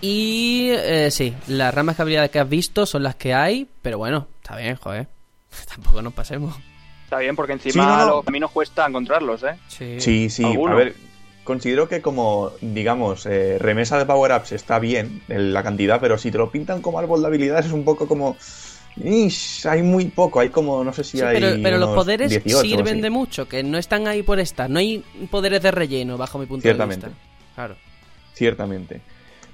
Y 0.00 0.68
eh, 0.70 1.10
sí, 1.10 1.34
las 1.48 1.74
ramas 1.74 1.96
de 1.96 2.02
habilidades 2.02 2.30
que 2.30 2.38
has 2.38 2.48
visto 2.48 2.86
son 2.86 3.02
las 3.02 3.16
que 3.16 3.34
hay, 3.34 3.66
pero 3.82 3.98
bueno, 3.98 4.28
está 4.40 4.56
bien, 4.56 4.76
joder. 4.76 5.08
Tampoco 5.74 6.00
nos 6.00 6.12
pasemos. 6.12 6.54
Está 7.04 7.18
bien, 7.18 7.36
porque 7.36 7.52
encima 7.52 7.72
Sí, 7.72 7.78
no, 7.78 7.98
no. 7.98 8.06
los 8.16 8.24
caminos 8.24 8.50
cuesta 8.50 8.86
encontrarlos, 8.86 9.42
¿eh? 9.44 9.56
Sí. 9.68 10.00
Sí, 10.00 10.30
sí, 10.30 10.44
a 10.44 10.74
ver, 10.74 10.94
considero 11.44 11.88
que 11.88 12.00
como, 12.02 12.50
digamos, 12.60 13.26
eh, 13.26 13.58
remesa 13.58 13.98
de 13.98 14.06
power-ups 14.06 14.52
está 14.52 14.78
bien 14.78 15.22
en 15.28 15.52
la 15.52 15.62
cantidad, 15.62 16.00
pero 16.00 16.18
si 16.18 16.30
te 16.30 16.38
lo 16.38 16.50
pintan 16.50 16.80
como 16.82 16.98
árbol 16.98 17.20
de 17.20 17.26
habilidades 17.28 17.66
es 17.66 17.72
un 17.72 17.84
poco 17.84 18.08
como... 18.08 18.36
"Ish, 18.96 19.66
hay 19.66 19.82
muy 19.82 20.04
poco, 20.06 20.38
hay 20.40 20.50
como, 20.50 20.84
no 20.84 20.92
sé 20.92 21.02
si 21.02 21.18
Sí, 21.18 21.24
hay 21.24 21.40
pero, 21.40 21.56
pero 21.62 21.78
los 21.78 21.94
poderes 21.96 22.30
18 22.30 22.58
o 22.58 22.60
sirven 22.62 23.00
de 23.00 23.10
mucho, 23.10 23.48
que 23.48 23.62
no 23.64 23.76
están 23.76 24.06
ahí 24.06 24.22
por 24.22 24.38
estar. 24.38 24.70
No 24.70 24.78
hay 24.78 25.04
poderes 25.32 25.62
de 25.62 25.72
relleno, 25.72 26.16
bajo 26.16 26.38
mi 26.38 26.46
punto 26.46 26.62
Ciertamente. 26.62 27.06
de 27.06 27.12
vista. 27.12 27.24
Claro. 27.56 27.76
Ciertamente. 28.34 29.00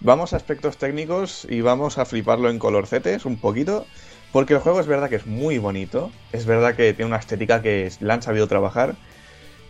Vamos 0.01 0.33
a 0.33 0.37
aspectos 0.37 0.77
técnicos 0.77 1.47
y 1.51 1.63
vamos 1.63 1.97
a 1.99 2.05
fliparlo 2.05 2.51
en 2.51 2.59
colorcetes 2.59 3.25
un 3.25 3.37
poquito, 3.39 3.87
porque 4.33 4.55
el 4.55 4.61
juego 4.61 4.81
es 4.81 4.87
verdad 4.87 5.09
que 5.09 5.17
es 5.17 5.27
muy 5.27 5.59
bonito, 5.59 6.11
es 6.33 6.47
verdad 6.47 6.75
que 6.75 6.93
tiene 6.93 7.09
una 7.09 7.19
estética 7.19 7.63
que 7.63 7.91
la 8.01 8.15
han 8.15 8.23
sabido 8.23 8.47
trabajar, 8.47 8.95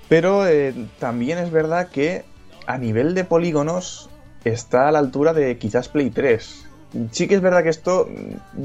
pero 0.08 0.46
eh, 0.46 0.74
también 0.98 1.38
es 1.38 1.50
verdad 1.50 1.88
que 1.88 2.24
a 2.66 2.78
nivel 2.78 3.14
de 3.14 3.24
polígonos 3.24 4.10
está 4.44 4.88
a 4.88 4.92
la 4.92 4.98
altura 4.98 5.32
de 5.32 5.56
quizás 5.58 5.88
Play 5.88 6.10
3. 6.10 6.66
Sí 7.12 7.28
que 7.28 7.36
es 7.36 7.40
verdad 7.40 7.62
que 7.62 7.68
esto 7.68 8.08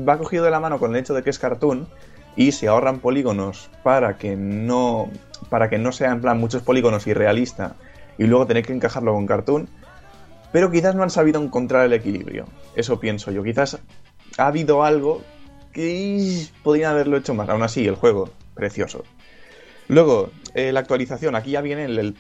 va 0.08 0.18
cogido 0.18 0.44
de 0.44 0.52
la 0.52 0.60
mano 0.60 0.80
con 0.80 0.92
el 0.92 1.00
hecho 1.00 1.14
de 1.14 1.24
que 1.24 1.30
es 1.30 1.40
cartoon 1.40 1.88
y 2.36 2.52
se 2.52 2.68
ahorran 2.68 3.00
polígonos 3.00 3.70
para 3.84 4.18
que 4.18 4.36
no 4.36 5.10
para 5.50 5.70
que 5.70 5.78
no 5.78 5.92
sea 5.92 6.12
en 6.12 6.22
plan 6.22 6.40
muchos 6.40 6.64
polígonos 6.64 7.06
y 7.08 7.14
realista 7.14 7.76
y 8.18 8.26
luego 8.26 8.48
tener 8.48 8.66
que 8.66 8.74
encajarlo 8.74 9.14
con 9.14 9.28
cartoon 9.28 9.70
pero 10.52 10.72
quizás 10.72 10.96
no 10.96 11.04
han 11.04 11.10
sabido 11.10 11.42
encontrar 11.42 11.86
el 11.86 11.94
equilibrio. 11.94 12.46
Eso 12.76 13.00
pienso 13.00 13.30
yo. 13.30 13.44
Quizás 13.44 13.78
ha 14.38 14.48
habido 14.48 14.84
algo 14.84 15.22
que 15.76 16.48
podrían 16.64 16.92
haberlo 16.94 17.18
hecho 17.18 17.34
más. 17.36 17.48
Aún 17.50 17.62
así, 17.62 17.86
el 17.86 17.96
juego, 17.96 18.30
precioso. 18.56 19.04
Luego, 19.88 20.32
eh, 20.56 20.72
la 20.72 20.80
actualización. 20.80 21.36
Aquí 21.36 21.52
ya 21.52 21.62
viene 21.62 21.86
el, 21.86 22.00
el- 22.00 22.16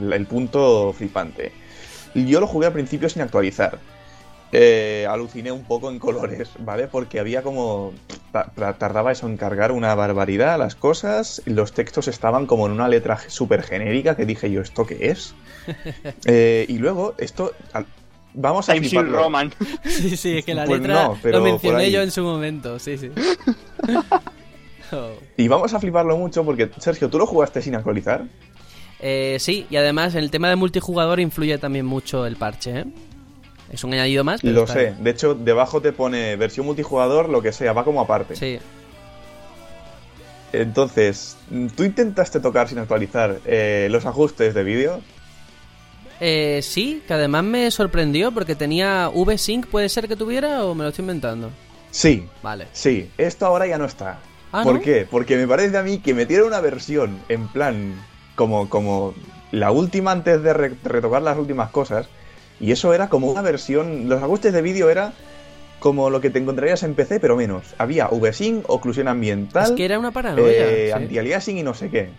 el- 0.00 0.12
el 0.12 0.26
punto 0.26 0.94
flipante. 0.96 1.52
Yo 2.14 2.40
lo 2.40 2.46
jugué 2.46 2.68
al 2.68 2.72
principio 2.72 3.08
sin 3.10 3.20
actualizar. 3.22 3.78
Eh, 4.52 5.04
aluciné 5.10 5.50
un 5.50 5.64
poco 5.64 5.90
en 5.90 5.98
colores, 5.98 6.50
¿vale? 6.60 6.86
Porque 6.86 7.18
había 7.18 7.42
como... 7.42 7.92
ta- 8.30 8.52
ta- 8.54 8.74
Tardaba 8.78 9.10
eso 9.10 9.26
en 9.26 9.36
cargar 9.36 9.72
una 9.72 9.94
barbaridad 9.96 10.58
las 10.58 10.76
cosas. 10.76 11.42
Los 11.44 11.72
textos 11.72 12.06
estaban 12.06 12.46
como 12.46 12.66
en 12.66 12.72
una 12.72 12.88
letra 12.88 13.18
súper 13.26 13.64
genérica 13.64 14.16
que 14.16 14.24
dije 14.26 14.50
yo, 14.52 14.60
¿esto 14.62 14.86
qué 14.86 15.10
es? 15.10 15.34
Eh, 16.26 16.64
y 16.68 16.78
luego, 16.78 17.14
esto... 17.18 17.52
Vamos 18.34 18.68
a 18.68 18.74
fliparlo. 18.74 19.18
Roman. 19.18 19.52
Sí, 19.84 20.16
sí, 20.16 20.38
es 20.38 20.44
que 20.44 20.54
la 20.54 20.64
Pues 20.64 20.80
letra 20.80 21.04
no, 21.04 21.18
pero 21.22 21.38
lo 21.38 21.44
mencioné 21.44 21.90
yo 21.90 22.02
en 22.02 22.10
su 22.10 22.22
momento, 22.22 22.78
sí, 22.78 22.98
sí. 22.98 23.10
Oh. 24.92 25.12
Y 25.36 25.48
vamos 25.48 25.72
a 25.74 25.80
fliparlo 25.80 26.16
mucho 26.16 26.44
porque, 26.44 26.70
Sergio, 26.78 27.08
¿tú 27.08 27.18
lo 27.18 27.26
jugaste 27.26 27.62
sin 27.62 27.74
actualizar? 27.74 28.26
Eh, 29.00 29.38
sí, 29.40 29.66
y 29.70 29.76
además 29.76 30.14
en 30.14 30.22
el 30.22 30.30
tema 30.30 30.48
de 30.48 30.56
multijugador 30.56 31.18
influye 31.20 31.58
también 31.58 31.84
mucho 31.86 32.26
el 32.26 32.36
parche, 32.36 32.80
¿eh? 32.80 32.84
Es 33.72 33.82
un 33.82 33.92
añadido 33.94 34.22
más, 34.24 34.40
pero 34.42 34.52
Lo 34.52 34.66
sé. 34.66 34.78
bien. 34.78 35.02
De 35.02 35.10
hecho, 35.10 35.34
debajo 35.34 35.80
te 35.80 35.92
pone 35.92 36.36
versión 36.36 36.66
multijugador, 36.66 37.28
lo 37.28 37.42
que 37.42 37.50
sea, 37.52 37.72
va 37.72 37.82
como 37.82 38.00
aparte. 38.02 38.36
Sí. 38.36 38.58
Entonces, 40.52 41.36
¿tú 41.74 41.82
intentaste 41.82 42.38
tocar 42.38 42.68
sin 42.68 42.78
actualizar 42.78 43.40
eh, 43.46 43.88
los 43.90 44.06
ajustes 44.06 44.54
de 44.54 44.62
vídeo? 44.62 45.00
Eh, 46.20 46.60
sí, 46.62 47.02
que 47.06 47.14
además 47.14 47.44
me 47.44 47.70
sorprendió 47.70 48.32
porque 48.32 48.54
tenía 48.54 49.10
V-Sync, 49.12 49.66
¿puede 49.66 49.88
ser 49.88 50.08
que 50.08 50.16
tuviera 50.16 50.64
o 50.64 50.74
me 50.74 50.84
lo 50.84 50.90
estoy 50.90 51.02
inventando? 51.02 51.50
Sí, 51.90 52.26
Vale. 52.42 52.66
sí. 52.72 53.10
Esto 53.18 53.46
ahora 53.46 53.66
ya 53.66 53.78
no 53.78 53.84
está. 53.84 54.18
Ah, 54.52 54.62
¿Por 54.62 54.74
¿no? 54.76 54.80
qué? 54.80 55.06
Porque 55.10 55.36
me 55.36 55.46
parece 55.48 55.76
a 55.76 55.82
mí 55.82 55.98
que 55.98 56.14
metieron 56.14 56.46
una 56.48 56.60
versión 56.60 57.18
en 57.28 57.48
plan 57.48 57.94
como, 58.36 58.68
como 58.68 59.14
la 59.50 59.70
última 59.72 60.12
antes 60.12 60.42
de 60.42 60.52
re- 60.52 60.74
retocar 60.84 61.22
las 61.22 61.36
últimas 61.38 61.70
cosas. 61.70 62.06
Y 62.60 62.70
eso 62.70 62.94
era 62.94 63.08
como 63.08 63.26
una 63.30 63.42
versión... 63.42 64.08
Los 64.08 64.22
ajustes 64.22 64.52
de 64.52 64.62
vídeo 64.62 64.90
era 64.90 65.12
como 65.80 66.08
lo 66.10 66.20
que 66.20 66.30
te 66.30 66.38
encontrarías 66.38 66.82
en 66.84 66.94
PC, 66.94 67.18
pero 67.20 67.36
menos. 67.36 67.74
Había 67.78 68.06
VSync, 68.08 68.64
oclusión 68.70 69.08
ambiental... 69.08 69.64
Es 69.64 69.70
que 69.72 69.84
era 69.84 69.98
una 69.98 70.12
paranoia. 70.12 70.46
eh, 70.50 70.86
sí. 70.86 70.92
anti-aliasing 70.92 71.58
y 71.58 71.62
no 71.64 71.74
sé 71.74 71.90
qué. 71.90 72.10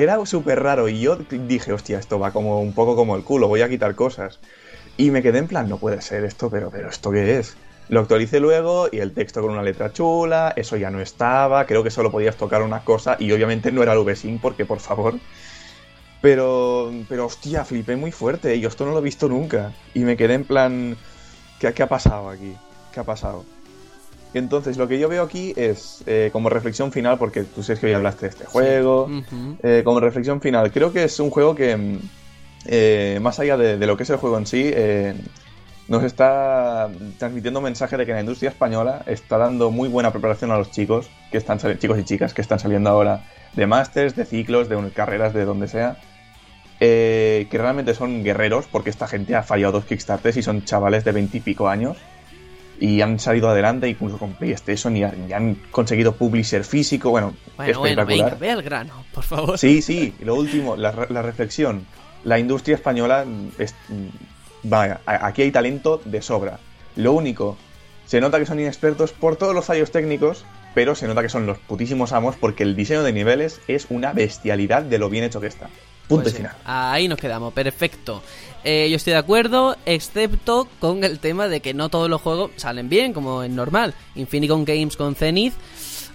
Era 0.00 0.24
súper 0.24 0.62
raro 0.62 0.88
y 0.88 0.98
yo 0.98 1.16
dije, 1.30 1.74
hostia, 1.74 1.98
esto 1.98 2.18
va 2.18 2.32
como 2.32 2.62
un 2.62 2.72
poco 2.72 2.96
como 2.96 3.16
el 3.16 3.22
culo, 3.22 3.48
voy 3.48 3.60
a 3.60 3.68
quitar 3.68 3.94
cosas. 3.94 4.38
Y 4.96 5.10
me 5.10 5.20
quedé 5.20 5.40
en 5.40 5.46
plan, 5.46 5.68
no 5.68 5.76
puede 5.76 6.00
ser 6.00 6.24
esto, 6.24 6.48
pero, 6.48 6.70
pero 6.70 6.88
¿esto 6.88 7.10
qué 7.10 7.38
es? 7.38 7.54
Lo 7.90 8.00
actualicé 8.00 8.40
luego 8.40 8.88
y 8.90 9.00
el 9.00 9.12
texto 9.12 9.42
con 9.42 9.50
una 9.50 9.62
letra 9.62 9.92
chula, 9.92 10.54
eso 10.56 10.78
ya 10.78 10.90
no 10.90 11.02
estaba, 11.02 11.66
creo 11.66 11.84
que 11.84 11.90
solo 11.90 12.10
podías 12.10 12.36
tocar 12.36 12.62
una 12.62 12.82
cosa 12.82 13.18
y 13.18 13.30
obviamente 13.30 13.72
no 13.72 13.82
era 13.82 13.92
el 13.92 13.98
VSync 13.98 14.40
porque 14.40 14.64
por 14.64 14.80
favor. 14.80 15.16
Pero, 16.22 16.90
pero 17.06 17.26
hostia, 17.26 17.66
flipé 17.66 17.96
muy 17.96 18.10
fuerte 18.10 18.56
y 18.56 18.60
yo 18.60 18.68
esto 18.70 18.86
no 18.86 18.92
lo 18.92 19.00
he 19.00 19.02
visto 19.02 19.28
nunca. 19.28 19.74
Y 19.92 20.00
me 20.00 20.16
quedé 20.16 20.32
en 20.32 20.44
plan, 20.44 20.96
¿qué, 21.58 21.74
qué 21.74 21.82
ha 21.82 21.88
pasado 21.90 22.30
aquí? 22.30 22.56
¿Qué 22.94 23.00
ha 23.00 23.04
pasado? 23.04 23.44
Entonces, 24.32 24.76
lo 24.76 24.86
que 24.86 24.98
yo 24.98 25.08
veo 25.08 25.24
aquí 25.24 25.52
es, 25.56 26.02
eh, 26.06 26.30
como 26.32 26.48
reflexión 26.48 26.92
final, 26.92 27.18
porque 27.18 27.42
tú 27.42 27.62
sabes 27.62 27.80
que 27.80 27.86
hoy 27.86 27.94
hablaste 27.94 28.26
de 28.26 28.28
este 28.28 28.44
juego, 28.44 29.08
eh, 29.62 29.82
como 29.84 29.98
reflexión 29.98 30.40
final, 30.40 30.70
creo 30.70 30.92
que 30.92 31.04
es 31.04 31.18
un 31.18 31.30
juego 31.30 31.54
que, 31.54 31.76
mm, 31.76 31.98
eh, 32.66 33.18
más 33.20 33.40
allá 33.40 33.56
de, 33.56 33.76
de 33.76 33.86
lo 33.86 33.96
que 33.96 34.04
es 34.04 34.10
el 34.10 34.16
juego 34.16 34.38
en 34.38 34.46
sí, 34.46 34.70
eh, 34.72 35.14
nos 35.88 36.04
está 36.04 36.88
transmitiendo 37.18 37.58
un 37.58 37.64
mensaje 37.64 37.96
de 37.96 38.06
que 38.06 38.12
la 38.12 38.20
industria 38.20 38.50
española 38.50 39.02
está 39.06 39.38
dando 39.38 39.72
muy 39.72 39.88
buena 39.88 40.12
preparación 40.12 40.52
a 40.52 40.58
los 40.58 40.70
chicos, 40.70 41.10
que 41.32 41.38
están 41.38 41.58
chicos 41.58 41.98
y 41.98 42.04
chicas 42.04 42.32
que 42.32 42.42
están 42.42 42.60
saliendo 42.60 42.90
ahora 42.90 43.24
de 43.56 43.66
másters, 43.66 44.14
de 44.14 44.24
ciclos, 44.24 44.68
de 44.68 44.90
carreras, 44.90 45.34
de 45.34 45.44
donde 45.44 45.66
sea. 45.66 45.96
que 46.78 47.48
realmente 47.50 47.94
son 47.94 48.22
guerreros, 48.22 48.66
porque 48.70 48.90
esta 48.90 49.08
gente 49.08 49.34
ha 49.34 49.42
fallado 49.42 49.72
dos 49.72 49.84
Kickstarters 49.84 50.36
y 50.36 50.42
son 50.42 50.64
chavales 50.64 51.04
de 51.04 51.10
veintipico 51.10 51.68
años 51.68 51.96
y 52.80 53.02
han 53.02 53.18
salido 53.20 53.48
adelante 53.50 53.88
incluso 53.88 54.18
con 54.18 54.32
PlayStation 54.32 54.96
y 54.96 55.04
han, 55.04 55.28
y 55.28 55.32
han 55.32 55.54
conseguido 55.70 56.14
publisher 56.16 56.64
físico, 56.64 57.10
bueno, 57.10 57.34
Bueno, 57.56 57.78
bueno, 57.78 58.02
espectacular. 58.02 58.06
venga, 58.06 58.40
ve 58.40 58.50
al 58.50 58.62
grano, 58.62 59.04
por 59.12 59.22
favor. 59.22 59.58
Sí, 59.58 59.82
sí, 59.82 60.14
y 60.18 60.24
lo 60.24 60.34
último, 60.34 60.76
la, 60.76 61.06
la 61.10 61.22
reflexión. 61.22 61.86
La 62.24 62.38
industria 62.38 62.74
española, 62.76 63.24
mm, 63.26 63.48
es, 63.58 63.74
mm, 63.88 64.06
vaya, 64.64 65.00
aquí 65.06 65.42
hay 65.42 65.50
talento 65.52 66.00
de 66.04 66.22
sobra. 66.22 66.58
Lo 66.96 67.12
único, 67.12 67.56
se 68.06 68.20
nota 68.20 68.38
que 68.38 68.46
son 68.46 68.58
inexpertos 68.58 69.12
por 69.12 69.36
todos 69.36 69.54
los 69.54 69.64
fallos 69.66 69.90
técnicos, 69.92 70.44
pero 70.74 70.94
se 70.94 71.06
nota 71.06 71.22
que 71.22 71.28
son 71.28 71.46
los 71.46 71.58
putísimos 71.58 72.12
amos 72.12 72.36
porque 72.36 72.62
el 72.62 72.74
diseño 72.76 73.02
de 73.02 73.12
niveles 73.12 73.60
es 73.68 73.86
una 73.90 74.12
bestialidad 74.12 74.82
de 74.82 74.98
lo 74.98 75.10
bien 75.10 75.24
hecho 75.24 75.40
que 75.40 75.48
está. 75.48 75.68
Punto 76.08 76.24
Pues 76.24 76.28
y 76.28 76.30
sí, 76.30 76.36
final. 76.38 76.56
Ahí 76.64 77.06
nos 77.08 77.18
quedamos, 77.18 77.52
perfecto. 77.52 78.22
Eh, 78.64 78.88
yo 78.90 78.96
estoy 78.96 79.12
de 79.14 79.18
acuerdo, 79.18 79.76
excepto 79.86 80.68
con 80.80 81.02
el 81.04 81.18
tema 81.18 81.48
de 81.48 81.60
que 81.60 81.72
no 81.74 81.88
todos 81.88 82.10
los 82.10 82.20
juegos 82.20 82.50
salen 82.56 82.88
bien, 82.88 83.12
como 83.12 83.42
es 83.42 83.50
normal. 83.50 83.94
Infinicon 84.14 84.64
Games 84.64 84.96
con 84.96 85.14
Zenith, 85.14 85.54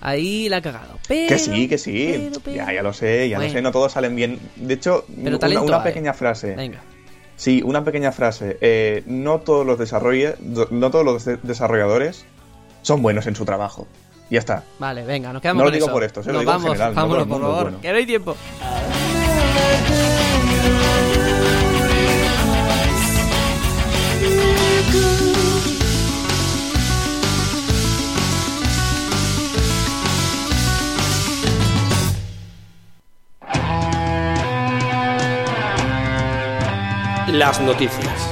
ahí 0.02 0.48
la 0.50 0.58
ha 0.58 0.62
cagado. 0.62 1.00
Pero, 1.08 1.30
Que 1.30 1.40
sí, 1.40 1.68
que 1.68 1.78
sí. 1.78 2.10
pero, 2.30 2.40
pero- 2.44 2.56
Ya, 2.58 2.72
ya 2.74 2.84
lo 2.84 2.94
sé, 2.94 3.30
ya 3.30 3.38
Bueno. 3.38 3.52
lo 3.52 3.58
sé, 3.58 3.62
no 3.64 3.72
todos 3.72 3.92
salen 3.94 4.16
bien. 4.16 4.40
De 4.56 4.76
hecho, 4.76 5.06
Pero 5.24 5.38
una, 5.78 5.78
hay. 5.78 5.84
pequeña 5.84 6.14
frase. 6.14 6.56
Venga. 6.56 6.82
Sí, 7.36 7.62
una 7.66 7.84
pequeña 7.84 8.12
frase. 8.12 8.58
Eh, 8.62 9.04
no 9.08 9.40
todos 9.40 9.66
los 9.66 9.78
no 10.72 10.90
todos 10.92 11.04
los 11.04 11.26
de- 11.26 11.38
desarrolladores 11.38 12.26
son 12.84 13.02
buenos 13.02 13.28
en 13.28 13.36
su 13.36 13.44
trabajo. 13.44 13.88
Ya 14.30 14.40
está. 14.40 14.64
Vale, 14.80 15.04
venga, 15.04 15.34
nos 15.34 15.42
quedamos 15.42 15.60
No 15.60 15.66
lo 15.66 15.70
con 15.72 15.74
digo 15.76 15.86
eso. 15.88 15.94
por 15.94 16.04
esto, 16.04 16.24
se 16.24 16.32
lo 16.32 16.40
digo 16.40 16.52
en 16.52 16.58
vamos, 16.58 16.72
general, 16.74 16.96
no 16.96 17.02
todo 17.02 17.10
vámonos, 17.10 17.28
por 17.28 17.42
favor, 17.42 17.64
bueno. 17.64 17.82
que 17.82 17.92
no 17.92 17.98
hay 17.98 18.06
tiempo. 18.06 18.36
Las 37.38 37.60
noticias. 37.60 38.30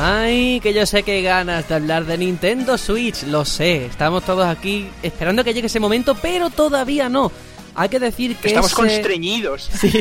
Ay, 0.00 0.60
que 0.60 0.72
yo 0.72 0.86
sé 0.86 1.02
que 1.02 1.22
ganas 1.22 1.68
de 1.68 1.74
hablar 1.74 2.04
de 2.04 2.18
Nintendo 2.18 2.78
Switch, 2.78 3.24
lo 3.24 3.44
sé. 3.44 3.86
Estamos 3.86 4.22
todos 4.22 4.46
aquí 4.46 4.88
esperando 5.02 5.42
que 5.42 5.52
llegue 5.52 5.66
ese 5.66 5.80
momento, 5.80 6.14
pero 6.14 6.50
todavía 6.50 7.08
no. 7.08 7.32
Hay 7.74 7.88
que 7.88 7.98
decir 8.00 8.36
que 8.36 8.48
Estamos 8.48 8.72
ese- 8.72 8.76
constreñidos. 8.80 9.70
Sí, 9.80 9.92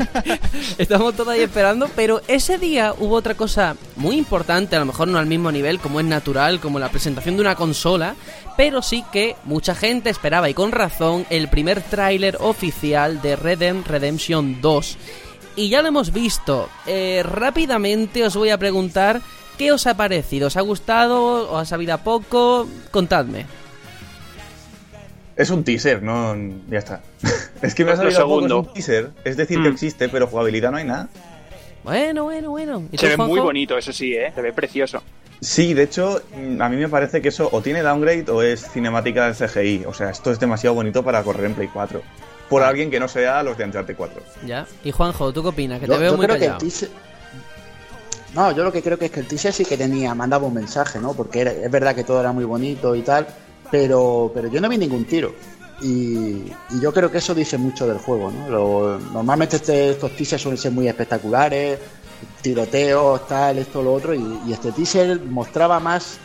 estamos 0.77 1.13
todos 1.15 1.29
ahí 1.29 1.41
esperando, 1.41 1.89
pero 1.95 2.21
ese 2.27 2.57
día 2.57 2.93
hubo 2.97 3.15
otra 3.15 3.35
cosa 3.35 3.75
muy 3.95 4.17
importante, 4.17 4.75
a 4.75 4.79
lo 4.79 4.85
mejor 4.85 5.07
no 5.07 5.17
al 5.17 5.25
mismo 5.27 5.51
nivel 5.51 5.79
como 5.79 5.99
es 5.99 6.05
natural, 6.05 6.59
como 6.59 6.79
la 6.79 6.89
presentación 6.89 7.35
de 7.35 7.41
una 7.41 7.55
consola, 7.55 8.15
pero 8.57 8.81
sí 8.81 9.03
que 9.11 9.35
mucha 9.45 9.75
gente 9.75 10.09
esperaba 10.09 10.49
y 10.49 10.53
con 10.53 10.71
razón 10.71 11.25
el 11.29 11.47
primer 11.47 11.81
tráiler 11.81 12.37
oficial 12.41 13.21
de 13.21 13.35
Red 13.35 13.59
Dead 13.59 13.75
Redemption 13.85 14.59
2. 14.61 14.97
Y 15.55 15.69
ya 15.69 15.81
lo 15.81 15.89
hemos 15.89 16.11
visto. 16.13 16.69
Eh, 16.87 17.21
rápidamente 17.23 18.23
os 18.25 18.35
voy 18.35 18.49
a 18.49 18.57
preguntar 18.57 19.21
qué 19.57 19.71
os 19.71 19.87
ha 19.87 19.95
parecido. 19.97 20.47
¿Os 20.47 20.57
ha 20.57 20.61
gustado? 20.61 21.51
¿Os 21.51 21.61
ha 21.61 21.65
sabido 21.65 21.93
a 21.93 21.97
poco? 21.97 22.67
Contadme. 22.91 23.45
Es 25.39 25.49
un 25.49 25.63
teaser, 25.63 26.03
no. 26.03 26.35
Ya 26.69 26.77
está. 26.79 27.01
es 27.61 27.73
que 27.73 27.85
me 27.85 27.91
ha 27.91 27.95
salido 27.95 28.21
poco, 28.27 28.45
es 28.45 28.51
un 28.51 28.73
teaser. 28.73 29.09
Es 29.23 29.37
decir, 29.37 29.61
que 29.63 29.69
Mm. 29.69 29.73
existe, 29.73 30.09
pero 30.09 30.27
jugabilidad 30.27 30.69
no 30.71 30.77
hay 30.77 30.83
nada. 30.85 31.07
Bueno, 31.83 32.25
bueno, 32.25 32.49
bueno. 32.51 32.83
¿Y 32.91 32.97
tú, 32.97 33.05
Se 33.05 33.07
ve 33.07 33.17
muy 33.17 33.39
bonito, 33.39 33.77
eso 33.77 33.93
sí, 33.93 34.13
¿eh? 34.13 34.31
Se 34.35 34.41
ve 34.41 34.51
precioso. 34.53 35.01
Sí, 35.41 35.73
de 35.73 35.83
hecho, 35.83 36.21
a 36.59 36.67
mí 36.69 36.75
me 36.75 36.89
parece 36.89 37.21
que 37.21 37.29
eso 37.29 37.47
o 37.53 37.61
tiene 37.61 37.81
downgrade 37.81 38.25
o 38.29 38.41
es 38.43 38.69
cinemática 38.71 39.31
del 39.31 39.35
CGI. 39.35 39.85
O 39.87 39.93
sea, 39.93 40.09
esto 40.09 40.29
es 40.31 40.39
demasiado 40.41 40.75
bonito 40.75 41.01
para 41.03 41.23
correr 41.23 41.45
en 41.45 41.53
Play 41.53 41.69
4. 41.73 42.01
Por 42.49 42.61
alguien 42.61 42.91
que 42.91 42.99
no 42.99 43.07
sea 43.07 43.41
los 43.41 43.57
de 43.57 43.63
Uncharted 43.63 43.95
4. 43.95 44.21
Ya. 44.45 44.67
Y 44.83 44.91
Juanjo, 44.91 45.31
¿tú 45.31 45.41
qué 45.41 45.47
opinas? 45.49 45.79
Que 45.79 45.87
Yo, 45.87 45.93
te 45.93 45.99
veo 45.99 46.11
yo 46.11 46.17
muy 46.17 46.25
creo 46.25 46.37
que 46.37 46.45
el 46.47 46.57
teaser... 46.57 46.89
No, 48.35 48.51
yo 48.51 48.63
lo 48.63 48.71
que 48.71 48.81
creo 48.83 48.97
que 48.99 49.05
es 49.05 49.11
que 49.11 49.21
el 49.21 49.27
teaser 49.27 49.53
sí 49.53 49.65
que 49.65 49.77
tenía, 49.77 50.13
mandaba 50.13 50.45
un 50.47 50.53
mensaje, 50.53 50.99
¿no? 50.99 51.13
Porque 51.13 51.41
era- 51.41 51.51
es 51.51 51.71
verdad 51.71 51.95
que 51.95 52.03
todo 52.03 52.19
era 52.19 52.31
muy 52.31 52.43
bonito 52.43 52.93
y 52.95 53.01
tal, 53.01 53.25
pero, 53.71 54.31
pero 54.33 54.47
yo 54.47 54.59
no 54.61 54.69
vi 54.69 54.77
ningún 54.77 55.05
tiro. 55.05 55.33
Y, 55.81 56.43
y 56.69 56.79
yo 56.81 56.91
creo 56.91 57.09
que 57.09 57.19
eso 57.19 57.33
dice 57.33 57.57
mucho 57.57 57.87
del 57.87 57.99
juego, 57.99 58.31
¿no? 58.31 58.49
Lo- 58.49 58.99
normalmente 59.13 59.55
este- 59.57 59.91
estos 59.91 60.11
teasers 60.15 60.41
suelen 60.41 60.57
ser 60.57 60.71
muy 60.71 60.87
espectaculares, 60.89 61.79
tiroteos, 62.41 63.27
tal, 63.27 63.59
esto, 63.59 63.81
lo 63.81 63.93
otro, 63.93 64.13
y, 64.13 64.39
y 64.45 64.53
este 64.53 64.71
teaser 64.71 65.19
mostraba 65.21 65.79
más 65.79 66.17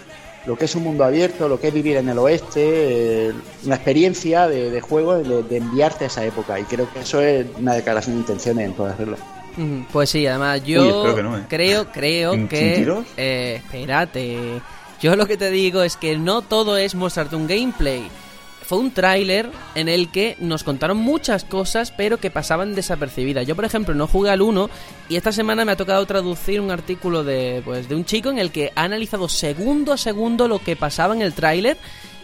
lo 0.46 0.56
que 0.56 0.66
es 0.66 0.74
un 0.74 0.82
mundo 0.84 1.04
abierto, 1.04 1.48
lo 1.48 1.58
que 1.58 1.68
es 1.68 1.74
vivir 1.74 1.96
en 1.96 2.08
el 2.08 2.18
oeste, 2.18 3.28
eh, 3.28 3.32
una 3.64 3.76
experiencia 3.76 4.46
de, 4.46 4.78
juego, 4.80 5.16
de, 5.16 5.56
enviarte 5.56 6.04
a 6.04 6.06
esa 6.08 6.24
época. 6.24 6.60
Y 6.60 6.64
creo 6.64 6.86
que 6.92 7.00
eso 7.00 7.20
es 7.22 7.46
una 7.58 7.74
declaración 7.74 8.16
de 8.16 8.20
intenciones 8.20 8.66
en 8.66 8.74
todas 8.74 8.98
reglas. 8.98 9.20
Pues 9.92 10.10
sí, 10.10 10.26
además 10.26 10.62
yo 10.64 10.82
¿eh? 11.38 11.44
creo, 11.48 11.86
creo 11.92 12.32
que... 12.48 12.74
Eh, 13.16 13.62
espérate. 13.64 14.60
Yo 15.04 15.16
lo 15.16 15.26
que 15.26 15.36
te 15.36 15.50
digo 15.50 15.82
es 15.82 15.98
que 15.98 16.16
no 16.16 16.40
todo 16.40 16.78
es 16.78 16.94
mostrarte 16.94 17.36
un 17.36 17.46
gameplay 17.46 18.08
fue 18.64 18.78
un 18.78 18.90
tráiler 18.90 19.50
en 19.74 19.90
el 19.90 20.10
que 20.10 20.34
nos 20.40 20.64
contaron 20.64 20.96
muchas 20.96 21.44
cosas, 21.44 21.90
pero 21.90 22.16
que 22.16 22.30
pasaban 22.30 22.74
desapercibidas. 22.74 23.46
Yo, 23.46 23.54
por 23.54 23.66
ejemplo, 23.66 23.94
no 23.94 24.06
jugué 24.06 24.30
al 24.30 24.40
1 24.40 24.70
y 25.10 25.16
esta 25.16 25.30
semana 25.30 25.66
me 25.66 25.72
ha 25.72 25.76
tocado 25.76 26.06
traducir 26.06 26.62
un 26.62 26.70
artículo 26.70 27.22
de, 27.22 27.60
pues, 27.66 27.86
de 27.86 27.96
un 27.96 28.06
chico 28.06 28.30
en 28.30 28.38
el 28.38 28.50
que 28.50 28.72
ha 28.74 28.84
analizado 28.84 29.28
segundo 29.28 29.92
a 29.92 29.98
segundo 29.98 30.48
lo 30.48 30.60
que 30.60 30.74
pasaba 30.74 31.14
en 31.14 31.20
el 31.20 31.34
tráiler. 31.34 31.76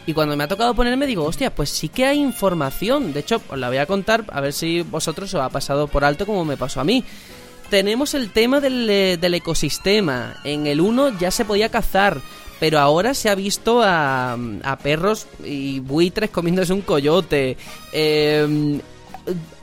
Y 0.07 0.15
cuando 0.15 0.35
me 0.35 0.45
ha 0.45 0.49
tocado 0.49 0.75
ponerme 0.75 1.07
digo, 1.07 1.27
hostia, 1.27 1.55
pues 1.55 1.69
sí 1.69 1.91
que 1.91 2.07
hay 2.07 2.19
información. 2.19 3.13
De 3.13 3.21
hecho, 3.21 3.43
os 3.47 3.59
la 3.59 3.69
voy 3.69 3.77
a 3.77 3.85
contar 3.85 4.25
a 4.29 4.41
ver 4.41 4.55
si 4.55 4.81
vosotros 4.81 5.35
os 5.35 5.43
ha 5.43 5.51
pasado 5.51 5.87
por 5.87 6.03
alto 6.03 6.25
como 6.25 6.47
me 6.47 6.57
pasó 6.57 6.81
a 6.81 6.85
mí 6.85 7.05
tenemos 7.71 8.15
el 8.15 8.31
tema 8.31 8.61
del, 8.61 8.91
eh, 8.91 9.17
del, 9.17 9.35
ecosistema. 9.35 10.35
En 10.43 10.67
el 10.67 10.81
1 10.81 11.21
ya 11.21 11.31
se 11.31 11.45
podía 11.45 11.69
cazar 11.69 12.21
pero 12.61 12.79
ahora 12.79 13.15
se 13.15 13.31
ha 13.31 13.35
visto 13.35 13.81
a, 13.83 14.39
perros 14.83 15.27
y 15.43 15.81
buitres 15.81 16.31
comiéndose 16.31 16.75
un 16.75 16.83
coyote. 16.83 17.57
Eh, 17.93 18.81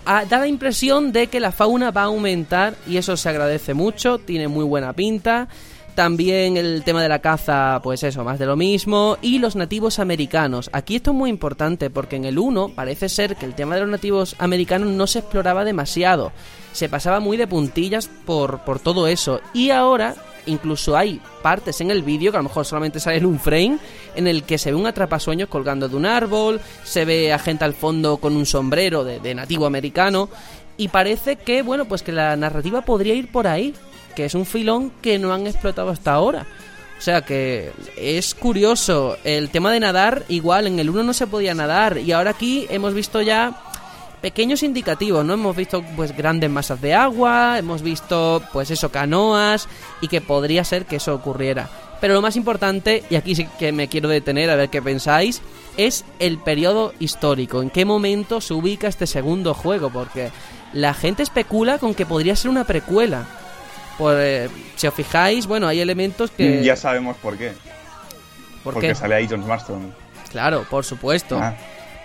da 0.05 0.39
la 0.39 0.47
impresión 0.47 1.11
de 1.11 1.27
que 1.27 1.39
la 1.39 1.51
fauna 1.51 1.91
va 1.91 2.01
a 2.01 2.05
aumentar 2.05 2.75
y 2.87 2.97
eso 2.97 3.15
se 3.15 3.29
agradece 3.29 3.73
mucho, 3.73 4.17
tiene 4.17 4.47
muy 4.47 4.65
buena 4.65 4.93
pinta. 4.93 5.47
También 5.93 6.57
el 6.57 6.83
tema 6.83 7.01
de 7.01 7.09
la 7.09 7.19
caza, 7.19 7.79
pues 7.83 8.03
eso, 8.03 8.23
más 8.23 8.37
de 8.37 8.45
lo 8.45 8.55
mismo. 8.55 9.17
Y 9.21 9.39
los 9.39 9.55
nativos 9.55 9.97
americanos. 9.97 10.69
Aquí 10.71 10.95
esto 10.95 11.09
es 11.09 11.17
muy 11.17 11.31
importante 11.31 11.89
porque 11.89 12.17
en 12.17 12.25
el 12.25 12.37
1 12.37 12.73
parece 12.75 13.09
ser 13.09 13.35
que 13.35 13.47
el 13.47 13.55
tema 13.55 13.73
de 13.75 13.81
los 13.81 13.89
nativos 13.89 14.35
americanos 14.37 14.89
no 14.89 15.07
se 15.07 15.19
exploraba 15.19 15.65
demasiado. 15.65 16.31
Se 16.71 16.87
pasaba 16.87 17.19
muy 17.19 17.35
de 17.35 17.47
puntillas 17.47 18.09
por, 18.25 18.59
por 18.59 18.79
todo 18.79 19.07
eso. 19.07 19.41
Y 19.55 19.71
ahora 19.71 20.15
incluso 20.47 20.97
hay 20.97 21.21
partes 21.41 21.79
en 21.81 21.91
el 21.91 22.01
vídeo 22.01 22.31
que 22.31 22.37
a 22.37 22.41
lo 22.41 22.49
mejor 22.49 22.65
solamente 22.65 22.99
sale 22.99 23.17
en 23.17 23.25
un 23.25 23.39
frame 23.39 23.77
en 24.15 24.27
el 24.27 24.43
que 24.43 24.57
se 24.57 24.71
ve 24.71 24.77
un 24.77 24.87
atrapasueños 24.87 25.49
colgando 25.49 25.87
de 25.87 25.95
un 25.95 26.05
árbol, 26.05 26.59
se 26.83 27.05
ve 27.05 27.31
a 27.31 27.39
gente 27.39 27.65
al 27.65 27.73
fondo 27.73 28.17
con 28.17 28.35
un 28.35 28.45
sombrero 28.45 29.03
de, 29.03 29.35
nativo 29.35 29.65
americano 29.65 30.29
y 30.77 30.87
parece 30.87 31.35
que 31.35 31.61
bueno 31.61 31.85
pues 31.85 32.01
que 32.03 32.11
la 32.11 32.35
narrativa 32.35 32.81
podría 32.81 33.13
ir 33.13 33.31
por 33.31 33.47
ahí, 33.47 33.73
que 34.15 34.25
es 34.25 34.33
un 34.33 34.45
filón 34.45 34.91
que 35.01 35.19
no 35.19 35.33
han 35.33 35.47
explotado 35.47 35.89
hasta 35.89 36.13
ahora. 36.13 36.45
O 36.97 37.01
sea 37.01 37.21
que 37.21 37.71
es 37.95 38.33
curioso. 38.33 39.17
El 39.23 39.49
tema 39.49 39.71
de 39.71 39.79
nadar, 39.79 40.23
igual 40.29 40.65
en 40.65 40.79
el 40.79 40.89
1 40.89 41.03
no 41.03 41.13
se 41.13 41.27
podía 41.27 41.53
nadar. 41.53 41.99
Y 41.99 42.11
ahora 42.11 42.31
aquí 42.31 42.65
hemos 42.71 42.95
visto 42.95 43.21
ya 43.21 43.55
pequeños 44.21 44.63
indicativos, 44.63 45.23
¿no? 45.25 45.33
Hemos 45.33 45.55
visto 45.55 45.83
pues 45.95 46.15
grandes 46.15 46.49
masas 46.49 46.81
de 46.81 46.93
agua, 46.93 47.57
hemos 47.59 47.81
visto 47.81 48.41
pues 48.51 48.71
eso, 48.71 48.89
canoas 48.89 49.67
y 50.01 50.07
que 50.07 50.21
podría 50.21 50.63
ser 50.63 50.85
que 50.85 50.97
eso 50.97 51.13
ocurriera. 51.13 51.69
Pero 51.99 52.13
lo 52.13 52.21
más 52.21 52.35
importante, 52.35 53.03
y 53.09 53.15
aquí 53.15 53.35
sí 53.35 53.47
que 53.57 53.71
me 53.71 53.87
quiero 53.87 54.09
detener 54.09 54.49
a 54.49 54.55
ver 54.55 54.69
qué 54.69 54.81
pensáis, 54.81 55.41
es 55.77 56.05
el 56.19 56.37
periodo 56.37 56.93
histórico, 56.99 57.61
en 57.61 57.69
qué 57.69 57.85
momento 57.85 58.39
se 58.39 58.53
ubica 58.53 58.87
este 58.87 59.07
segundo 59.07 59.53
juego, 59.53 59.89
porque 59.89 60.31
la 60.73 60.93
gente 60.93 61.23
especula 61.23 61.79
con 61.79 61.95
que 61.95 62.05
podría 62.05 62.35
ser 62.35 62.51
una 62.51 62.65
precuela. 62.65 63.25
Pues, 63.97 64.51
si 64.75 64.85
os 64.85 64.93
fijáis, 64.93 65.47
bueno, 65.47 65.67
hay 65.67 65.79
elementos 65.79 66.29
que... 66.29 66.63
Ya 66.63 66.75
sabemos 66.75 67.17
por 67.17 67.35
qué. 67.35 67.53
¿Por 68.63 68.75
porque 68.75 68.93
sale 68.93 69.15
ahí 69.15 69.27
John 69.27 69.47
Marston. 69.47 69.91
Claro, 70.29 70.65
por 70.69 70.85
supuesto. 70.85 71.39
Ah. 71.41 71.55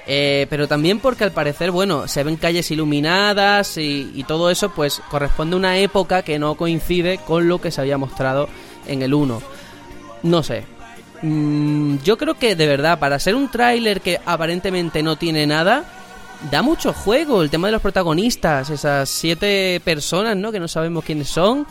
Eh, 0.06 0.46
pero 0.50 0.66
también 0.66 0.98
porque 0.98 1.24
al 1.24 1.32
parecer, 1.32 1.70
bueno, 1.70 2.08
se 2.08 2.24
ven 2.24 2.36
calles 2.36 2.70
iluminadas 2.70 3.76
y, 3.78 4.24
todo 4.26 4.50
eso, 4.50 4.70
pues 4.70 5.00
corresponde 5.10 5.54
a 5.54 5.58
una 5.58 5.78
época 5.78 6.22
que 6.22 6.38
no 6.38 6.54
coincide 6.56 7.18
con 7.18 7.48
lo 7.48 7.60
que 7.60 7.70
se 7.70 7.80
había 7.80 7.98
mostrado 7.98 8.48
en 8.86 9.02
el 9.02 9.14
1. 9.14 9.42
No 10.24 10.42
sé. 10.42 10.64
Mm, 11.22 11.98
yo 12.02 12.18
creo 12.18 12.34
que 12.34 12.56
de 12.56 12.66
verdad, 12.66 12.98
para 12.98 13.18
ser 13.18 13.34
un 13.36 13.50
tráiler 13.50 14.00
que 14.00 14.20
aparentemente 14.24 15.02
no 15.02 15.16
tiene 15.16 15.46
nada, 15.46 15.84
da 16.50 16.62
mucho 16.62 16.92
juego. 16.92 17.42
El 17.42 17.50
tema 17.50 17.68
de 17.68 17.72
los 17.72 17.82
protagonistas, 17.82 18.70
esas 18.70 19.08
siete 19.08 19.80
personas, 19.84 20.36
¿no? 20.36 20.50
Que 20.50 20.60
no 20.60 20.68
sabemos 20.68 21.04
quiénes 21.04 21.28
son. 21.28 21.66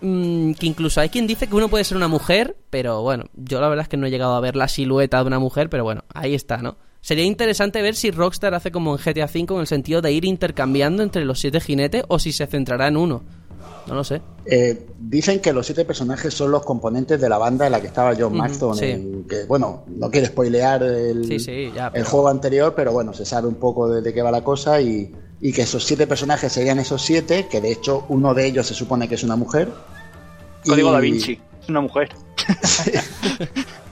Mm, 0.00 0.52
que 0.54 0.66
incluso 0.66 1.00
hay 1.00 1.08
quien 1.08 1.26
dice 1.26 1.46
que 1.46 1.54
uno 1.54 1.68
puede 1.68 1.84
ser 1.84 1.96
una 1.96 2.08
mujer, 2.08 2.56
pero 2.68 3.02
bueno, 3.02 3.26
yo 3.34 3.60
la 3.60 3.68
verdad 3.68 3.84
es 3.84 3.88
que 3.88 3.96
no 3.96 4.06
he 4.06 4.10
llegado 4.10 4.34
a 4.34 4.40
ver 4.40 4.56
la 4.56 4.68
silueta 4.68 5.18
de 5.20 5.26
una 5.26 5.38
mujer, 5.38 5.70
pero 5.70 5.84
bueno, 5.84 6.04
ahí 6.12 6.34
está, 6.34 6.58
¿no? 6.58 6.76
Sería 7.06 7.22
interesante 7.22 7.82
ver 7.82 7.94
si 7.94 8.10
Rockstar 8.10 8.52
hace 8.54 8.72
como 8.72 8.96
en 8.96 8.98
GTA 8.98 9.26
V 9.26 9.54
en 9.54 9.60
el 9.60 9.68
sentido 9.68 10.02
de 10.02 10.10
ir 10.10 10.24
intercambiando 10.24 11.04
entre 11.04 11.24
los 11.24 11.38
siete 11.38 11.60
jinetes 11.60 12.02
o 12.08 12.18
si 12.18 12.32
se 12.32 12.48
centrará 12.48 12.88
en 12.88 12.96
uno. 12.96 13.22
No 13.86 13.94
lo 13.94 14.02
sé. 14.02 14.22
Eh, 14.44 14.88
dicen 14.98 15.38
que 15.38 15.52
los 15.52 15.66
siete 15.66 15.84
personajes 15.84 16.34
son 16.34 16.50
los 16.50 16.64
componentes 16.64 17.20
de 17.20 17.28
la 17.28 17.38
banda 17.38 17.66
en 17.66 17.70
la 17.70 17.80
que 17.80 17.86
estaba 17.86 18.12
John 18.18 18.36
Marston. 18.36 19.24
que, 19.28 19.44
bueno, 19.44 19.84
no 19.86 20.10
quiere 20.10 20.26
spoilear 20.26 20.82
el, 20.82 21.30
el, 21.30 22.04
juego 22.04 22.26
anterior, 22.26 22.74
pero 22.74 22.90
bueno, 22.90 23.14
se 23.14 23.24
sabe 23.24 23.46
un 23.46 23.54
poco 23.54 23.88
de, 23.88 24.12
qué 24.12 24.20
va 24.20 24.32
la 24.32 24.42
cosa 24.42 24.80
y, 24.80 25.14
que 25.40 25.62
esos 25.62 25.84
siete 25.84 26.08
personajes 26.08 26.52
serían 26.52 26.80
esos 26.80 27.02
siete, 27.02 27.46
que 27.48 27.60
de 27.60 27.70
hecho 27.70 28.04
uno 28.08 28.34
de 28.34 28.46
ellos 28.48 28.66
se 28.66 28.74
supone 28.74 29.08
que 29.08 29.14
es 29.14 29.22
una 29.22 29.36
mujer. 29.36 29.68
Código 30.64 30.90
Da 30.90 30.98
Vinci, 30.98 31.38
es 31.62 31.68
una 31.68 31.82
mujer. 31.82 32.08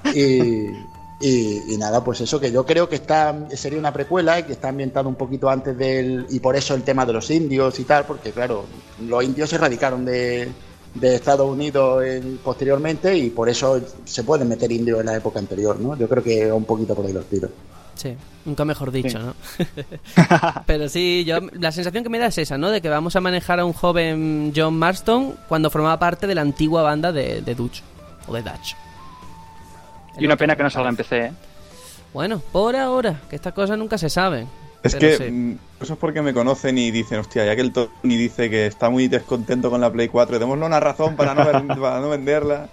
y, 0.16 0.66
y, 1.26 1.78
nada, 1.78 2.04
pues 2.04 2.20
eso 2.20 2.38
que 2.38 2.52
yo 2.52 2.66
creo 2.66 2.86
que 2.86 2.96
está 2.96 3.34
sería 3.54 3.78
una 3.78 3.94
precuela 3.94 4.38
y 4.38 4.42
que 4.42 4.52
está 4.52 4.68
ambientado 4.68 5.08
un 5.08 5.14
poquito 5.14 5.48
antes 5.48 5.76
del. 5.78 6.26
Y 6.28 6.38
por 6.38 6.54
eso 6.54 6.74
el 6.74 6.82
tema 6.82 7.06
de 7.06 7.14
los 7.14 7.30
indios 7.30 7.80
y 7.80 7.84
tal, 7.84 8.04
porque 8.04 8.30
claro, 8.30 8.66
los 9.00 9.24
indios 9.24 9.48
se 9.48 9.56
radicaron 9.56 10.04
de, 10.04 10.52
Estados 11.00 11.48
Unidos 11.48 12.04
posteriormente 12.44 13.16
y 13.16 13.30
por 13.30 13.48
eso 13.48 13.80
se 14.04 14.22
pueden 14.22 14.48
meter 14.48 14.70
indios 14.70 15.00
en 15.00 15.06
la 15.06 15.16
época 15.16 15.38
anterior, 15.38 15.80
¿no? 15.80 15.96
Yo 15.96 16.06
creo 16.10 16.22
que 16.22 16.52
un 16.52 16.64
poquito 16.64 16.94
por 16.94 17.06
ahí 17.06 17.14
los 17.14 17.24
tiros. 17.24 17.50
Sí, 17.94 18.14
nunca 18.44 18.66
mejor 18.66 18.92
dicho, 18.92 19.18
¿no? 19.18 19.34
Pero 20.66 20.90
sí, 20.90 21.24
yo 21.26 21.38
la 21.52 21.72
sensación 21.72 22.04
que 22.04 22.10
me 22.10 22.18
da 22.18 22.26
es 22.26 22.36
esa, 22.36 22.58
¿no? 22.58 22.70
De 22.70 22.82
que 22.82 22.90
vamos 22.90 23.16
a 23.16 23.22
manejar 23.22 23.60
a 23.60 23.64
un 23.64 23.72
joven 23.72 24.52
John 24.54 24.74
Marston 24.74 25.36
cuando 25.48 25.70
formaba 25.70 25.98
parte 25.98 26.26
de 26.26 26.34
la 26.34 26.42
antigua 26.42 26.82
banda 26.82 27.12
de, 27.12 27.40
de 27.40 27.54
Dutch 27.54 27.82
o 28.26 28.34
de 28.34 28.42
Dutch. 28.42 28.76
Y 30.18 30.26
una 30.26 30.36
pena 30.36 30.56
que 30.56 30.62
no 30.62 30.70
salga 30.70 30.90
en 30.90 30.96
PC, 30.96 31.18
¿eh? 31.18 31.32
Bueno, 32.12 32.40
por 32.52 32.76
ahora, 32.76 33.20
que 33.28 33.36
estas 33.36 33.52
cosas 33.52 33.76
nunca 33.76 33.98
se 33.98 34.08
saben. 34.08 34.48
Es 34.84 34.94
que 34.94 35.30
mm, 35.30 35.82
eso 35.82 35.94
es 35.94 35.98
porque 35.98 36.22
me 36.22 36.34
conocen 36.34 36.76
y 36.78 36.90
dicen, 36.90 37.18
hostia, 37.18 37.44
ya 37.44 37.56
que 37.56 37.62
el 37.62 37.72
Tony 37.72 38.16
dice 38.16 38.50
que 38.50 38.66
está 38.66 38.90
muy 38.90 39.08
descontento 39.08 39.70
con 39.70 39.80
la 39.80 39.90
Play 39.90 40.08
4, 40.08 40.38
démosle 40.38 40.64
una 40.64 40.78
razón 40.78 41.16
para 41.16 41.34
no, 41.34 41.44
no 42.00 42.08
venderla. 42.10 42.68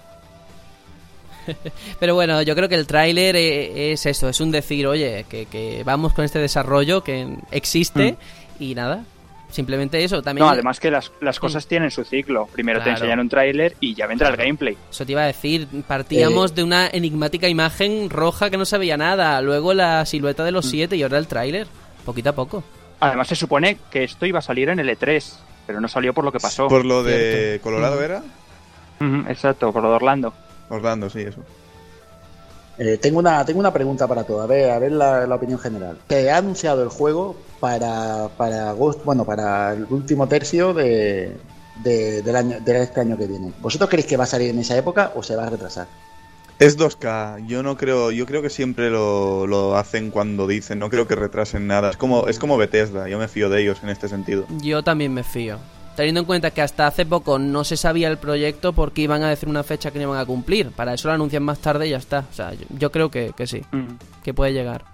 Pero 2.00 2.14
bueno, 2.14 2.42
yo 2.42 2.56
creo 2.56 2.70
que 2.70 2.76
el 2.76 2.86
tráiler 2.86 3.36
e, 3.36 3.94
es 3.94 4.06
eso, 4.06 4.30
es 4.30 4.40
un 4.42 4.52
decir, 4.52 4.88
oye, 4.88 5.26
que, 5.30 5.82
vamos 5.86 6.14
con 6.14 6.26
este 6.26 6.40
desarrollo 6.40 7.02
que 7.02 7.38
existe 7.50 8.14
mm. 8.60 8.64
y 8.64 8.76
nada, 8.76 9.06
Simplemente 9.52 10.04
eso. 10.04 10.22
También 10.22 10.48
no, 10.48 10.52
además 10.52 10.80
que 10.80 10.90
las, 10.90 11.12
las 11.20 11.40
cosas 11.40 11.68
tienen 11.68 11.92
su 11.92 12.04
ciclo. 12.04 12.48
Primero 12.48 12.82
te 12.82 12.90
enseñan 12.90 13.20
un 13.20 13.30
tráiler 13.30 13.76
y 13.80 13.94
ya 13.94 14.08
vendrá 14.08 14.30
el 14.30 14.38
gameplay. 14.38 14.78
Eso 14.90 15.06
te 15.06 15.12
iba 15.12 15.24
a 15.24 15.28
decir. 15.28 15.68
Partíamos 15.88 16.52
eh. 16.52 16.54
de 16.56 16.64
una 16.64 16.88
enigmática 16.88 17.48
imagen 17.48 18.10
roja 18.10 18.50
que 18.50 18.58
no 18.58 18.66
se 18.66 18.78
veía 18.78 18.98
nada. 18.98 19.42
Luego 19.42 19.74
la 19.74 20.06
silueta 20.06 20.44
de 20.44 20.52
los 20.52 20.66
mm. 20.66 20.70
siete 20.70 20.96
y 20.96 21.04
ahora 21.04 21.18
el 21.18 21.28
tráiler. 21.28 21.68
Poquito 22.06 22.30
a 22.30 22.34
poco. 22.34 22.64
Además 23.02 23.28
se 23.28 23.36
supone 23.36 23.78
que 23.90 24.04
esto 24.04 24.26
iba 24.26 24.40
a 24.40 24.44
salir 24.44 24.70
en 24.70 24.80
el 24.80 24.88
E3, 24.90 25.34
pero 25.68 25.82
no 25.82 25.88
salió 25.88 26.14
por 26.14 26.24
lo 26.24 26.32
que 26.32 26.40
pasó. 26.40 26.68
¿Por 26.68 26.86
lo 26.86 27.04
de 27.04 27.60
Colorado 27.62 28.00
mm. 28.00 28.04
era? 28.04 28.24
exacto, 29.30 29.74
por 29.74 29.82
lo 29.84 29.90
de 29.90 29.96
Orlando. 29.96 30.34
Orlando, 30.70 31.10
sí, 31.10 31.22
eso. 31.22 31.42
Eh, 32.78 32.98
tengo, 32.98 33.20
una, 33.20 33.44
tengo 33.46 33.60
una 33.60 33.74
pregunta 33.74 34.08
para 34.08 34.24
todos, 34.24 34.44
a 34.44 34.48
ver, 34.48 34.72
a 34.72 34.80
ver 34.80 34.92
la, 34.92 35.36
opinión 35.36 35.60
general. 35.60 35.98
Se 36.10 36.32
ha 36.32 36.38
anunciado 36.38 36.84
el 36.84 36.90
juego 36.90 37.36
para, 37.62 38.28
para 38.36 38.72
agosto, 38.72 39.04
bueno, 39.06 39.24
para 39.24 39.74
el 39.74 39.86
último 39.90 40.28
tercio 40.28 40.74
de, 40.74 41.38
del 41.82 42.36
año, 42.36 42.60
de 42.60 42.84
este 42.84 43.00
año 43.00 43.18
que 43.18 43.28
viene. 43.28 43.54
¿Vosotros 43.62 43.90
creéis 43.90 44.08
que 44.08 44.18
va 44.18 44.26
a 44.26 44.28
salir 44.28 44.50
en 44.50 44.60
esa 44.60 44.76
época 44.76 45.14
o 45.16 45.24
se 45.24 45.38
va 45.38 45.46
a 45.46 45.50
retrasar? 45.50 45.88
Es 46.60 46.78
2K, 46.78 47.48
yo 47.48 47.64
no 47.64 47.78
creo, 47.78 48.12
yo 48.12 48.26
creo 48.26 48.42
que 48.42 48.50
siempre 48.50 48.90
lo, 48.90 49.48
lo, 49.48 49.78
hacen 49.78 50.12
cuando 50.12 50.46
dicen, 50.46 50.80
no 50.80 50.90
creo 50.90 51.08
que 51.08 51.16
retrasen 51.16 51.66
nada. 51.66 51.92
Es 51.92 51.98
como, 51.98 52.28
es 52.28 52.38
como 52.38 52.58
Bethesda, 52.58 53.08
yo 53.08 53.18
me 53.18 53.28
fío 53.28 53.50
de 53.50 53.62
ellos 53.62 53.80
en 53.82 53.90
este 53.90 54.10
sentido. 54.10 54.46
Yo 54.62 54.84
también 54.84 55.14
me 55.14 55.24
fío 55.24 55.58
teniendo 55.96 56.22
en 56.22 56.26
cuenta 56.26 56.52
que 56.52 56.62
hasta 56.62 56.88
hace 56.88 57.06
poco 57.06 57.38
no 57.38 57.64
se 57.64 57.78
sabía 57.78 58.08
el 58.08 58.18
proyecto 58.18 58.74
porque 58.74 59.02
iban 59.02 59.24
a 59.24 59.30
decir 59.30 59.50
una 59.50 59.64
fecha 59.64 59.92
que 59.92 60.00
no 60.00 60.06
iban 60.06 60.20
a 60.20 60.26
cumplir. 60.26 60.72
Para 60.72 60.94
eso 60.94 61.08
lo 61.08 61.14
anuncian 61.14 61.44
más 61.44 61.60
tarde 61.60 61.88
y 61.88 61.92
ya 61.92 61.98
está. 61.98 62.26
O 62.32 62.34
sea, 62.34 62.54
yo, 62.78 62.92
creo 62.92 63.12
que, 63.12 63.34
sí, 63.46 63.62
mm. 63.72 64.24
que 64.24 64.34
puede 64.34 64.54
llegar. 64.54 64.86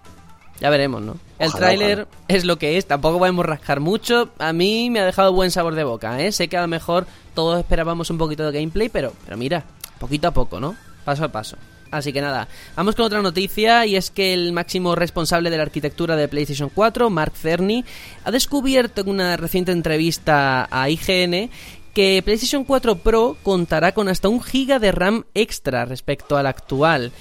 Ya 0.60 0.70
veremos, 0.70 1.02
¿no? 1.02 1.18
el 1.40 1.54
tráiler 1.54 2.08
es 2.28 2.46
lo 2.46 2.58
que 2.58 2.78
es, 2.78 2.88
tampoco 2.88 3.20
podemos 3.20 3.46
rascar 3.46 3.80
mucho. 3.80 4.30
A 4.40 4.54
mí 4.54 4.90
me 4.90 5.00
ha 5.00 5.06
dejado 5.06 5.34
buen 5.34 5.52
sabor 5.52 5.76
de 5.76 5.84
boca, 5.84 6.20
¿eh? 6.22 6.32
Sé 6.32 6.48
que 6.48 6.58
a 6.58 6.62
lo 6.62 6.68
mejor 6.68 7.06
todos 7.36 7.60
esperábamos 7.60 8.10
un 8.10 8.18
poquito 8.18 8.44
de 8.50 8.60
gameplay, 8.60 8.90
pero, 8.90 9.14
pero 9.24 9.38
mira, 9.38 9.64
poquito 10.00 10.28
a 10.28 10.32
poco, 10.32 10.60
¿no? 10.60 10.76
Paso 11.06 11.26
a 11.26 11.28
paso. 11.28 11.58
Así 11.92 12.12
que 12.12 12.22
nada, 12.22 12.48
vamos 12.76 12.96
con 12.96 13.06
otra 13.06 13.22
noticia 13.22 13.86
y 13.86 13.96
es 13.96 14.12
que 14.12 14.34
el 14.34 14.52
máximo 14.52 14.96
responsable 14.96 15.50
de 15.50 15.58
la 15.58 15.64
arquitectura 15.64 16.16
de 16.16 16.28
PlayStation 16.28 16.70
4, 16.74 17.10
Mark 17.10 17.34
Cerny, 17.36 17.86
ha 18.26 18.32
descubierto 18.32 19.02
en 19.02 19.10
una 19.10 19.38
reciente 19.38 19.72
entrevista 19.72 20.68
a 20.70 20.90
IGN 20.90 21.50
que 21.94 22.22
PlayStation 22.24 22.64
4 22.64 22.98
Pro 22.98 23.38
contará 23.42 23.94
con 23.94 24.10
hasta 24.10 24.28
un 24.28 24.42
giga 24.42 24.80
de 24.80 24.92
RAM 24.92 25.24
extra 25.34 25.86
respecto 25.86 26.38
al 26.38 26.46
actual. 26.46 27.12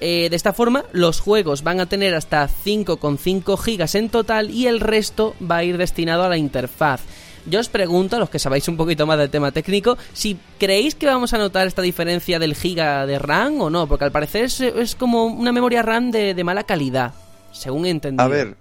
Eh, 0.00 0.28
de 0.28 0.36
esta 0.36 0.52
forma, 0.52 0.84
los 0.92 1.20
juegos 1.20 1.62
van 1.62 1.80
a 1.80 1.86
tener 1.86 2.14
hasta 2.14 2.48
5,5 2.48 3.58
gigas 3.58 3.94
en 3.94 4.10
total 4.10 4.50
y 4.50 4.66
el 4.66 4.80
resto 4.80 5.34
va 5.40 5.58
a 5.58 5.64
ir 5.64 5.78
destinado 5.78 6.24
a 6.24 6.28
la 6.28 6.36
interfaz. 6.36 7.00
Yo 7.48 7.60
os 7.60 7.68
pregunto, 7.68 8.16
a 8.16 8.18
los 8.18 8.28
que 8.28 8.40
sabéis 8.40 8.66
un 8.68 8.76
poquito 8.76 9.06
más 9.06 9.18
del 9.18 9.30
tema 9.30 9.52
técnico, 9.52 9.96
si 10.12 10.36
creéis 10.58 10.96
que 10.96 11.06
vamos 11.06 11.32
a 11.32 11.38
notar 11.38 11.66
esta 11.66 11.80
diferencia 11.80 12.38
del 12.38 12.56
giga 12.56 13.06
de 13.06 13.18
RAM 13.20 13.60
o 13.60 13.70
no, 13.70 13.86
porque 13.86 14.04
al 14.04 14.12
parecer 14.12 14.44
es, 14.44 14.94
como 14.96 15.26
una 15.26 15.52
memoria 15.52 15.82
RAM 15.82 16.10
de, 16.10 16.42
mala 16.42 16.64
calidad, 16.64 17.14
según 17.52 17.86
he 17.86 17.90
entendido. 17.90 18.24
A 18.24 18.28
ver, 18.28 18.56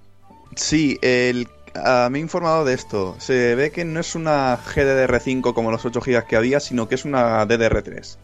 sí, 0.56 1.00
el, 1.02 1.48
me 2.12 2.20
he 2.20 2.22
informado 2.22 2.64
de 2.64 2.76
esto. 2.76 3.16
Se 3.18 3.56
ve 3.56 3.72
que 3.72 3.86
no 3.86 4.00
es 4.00 4.14
una 4.14 4.58
GDDR5 4.60 5.56
como 5.56 5.72
los 5.72 5.84
8 5.84 6.00
gigas 6.02 6.26
que 6.26 6.36
había, 6.36 6.60
sino 6.60 6.88
que 6.88 6.94
es 6.94 7.06
una 7.06 7.44
DDR3 7.48 8.18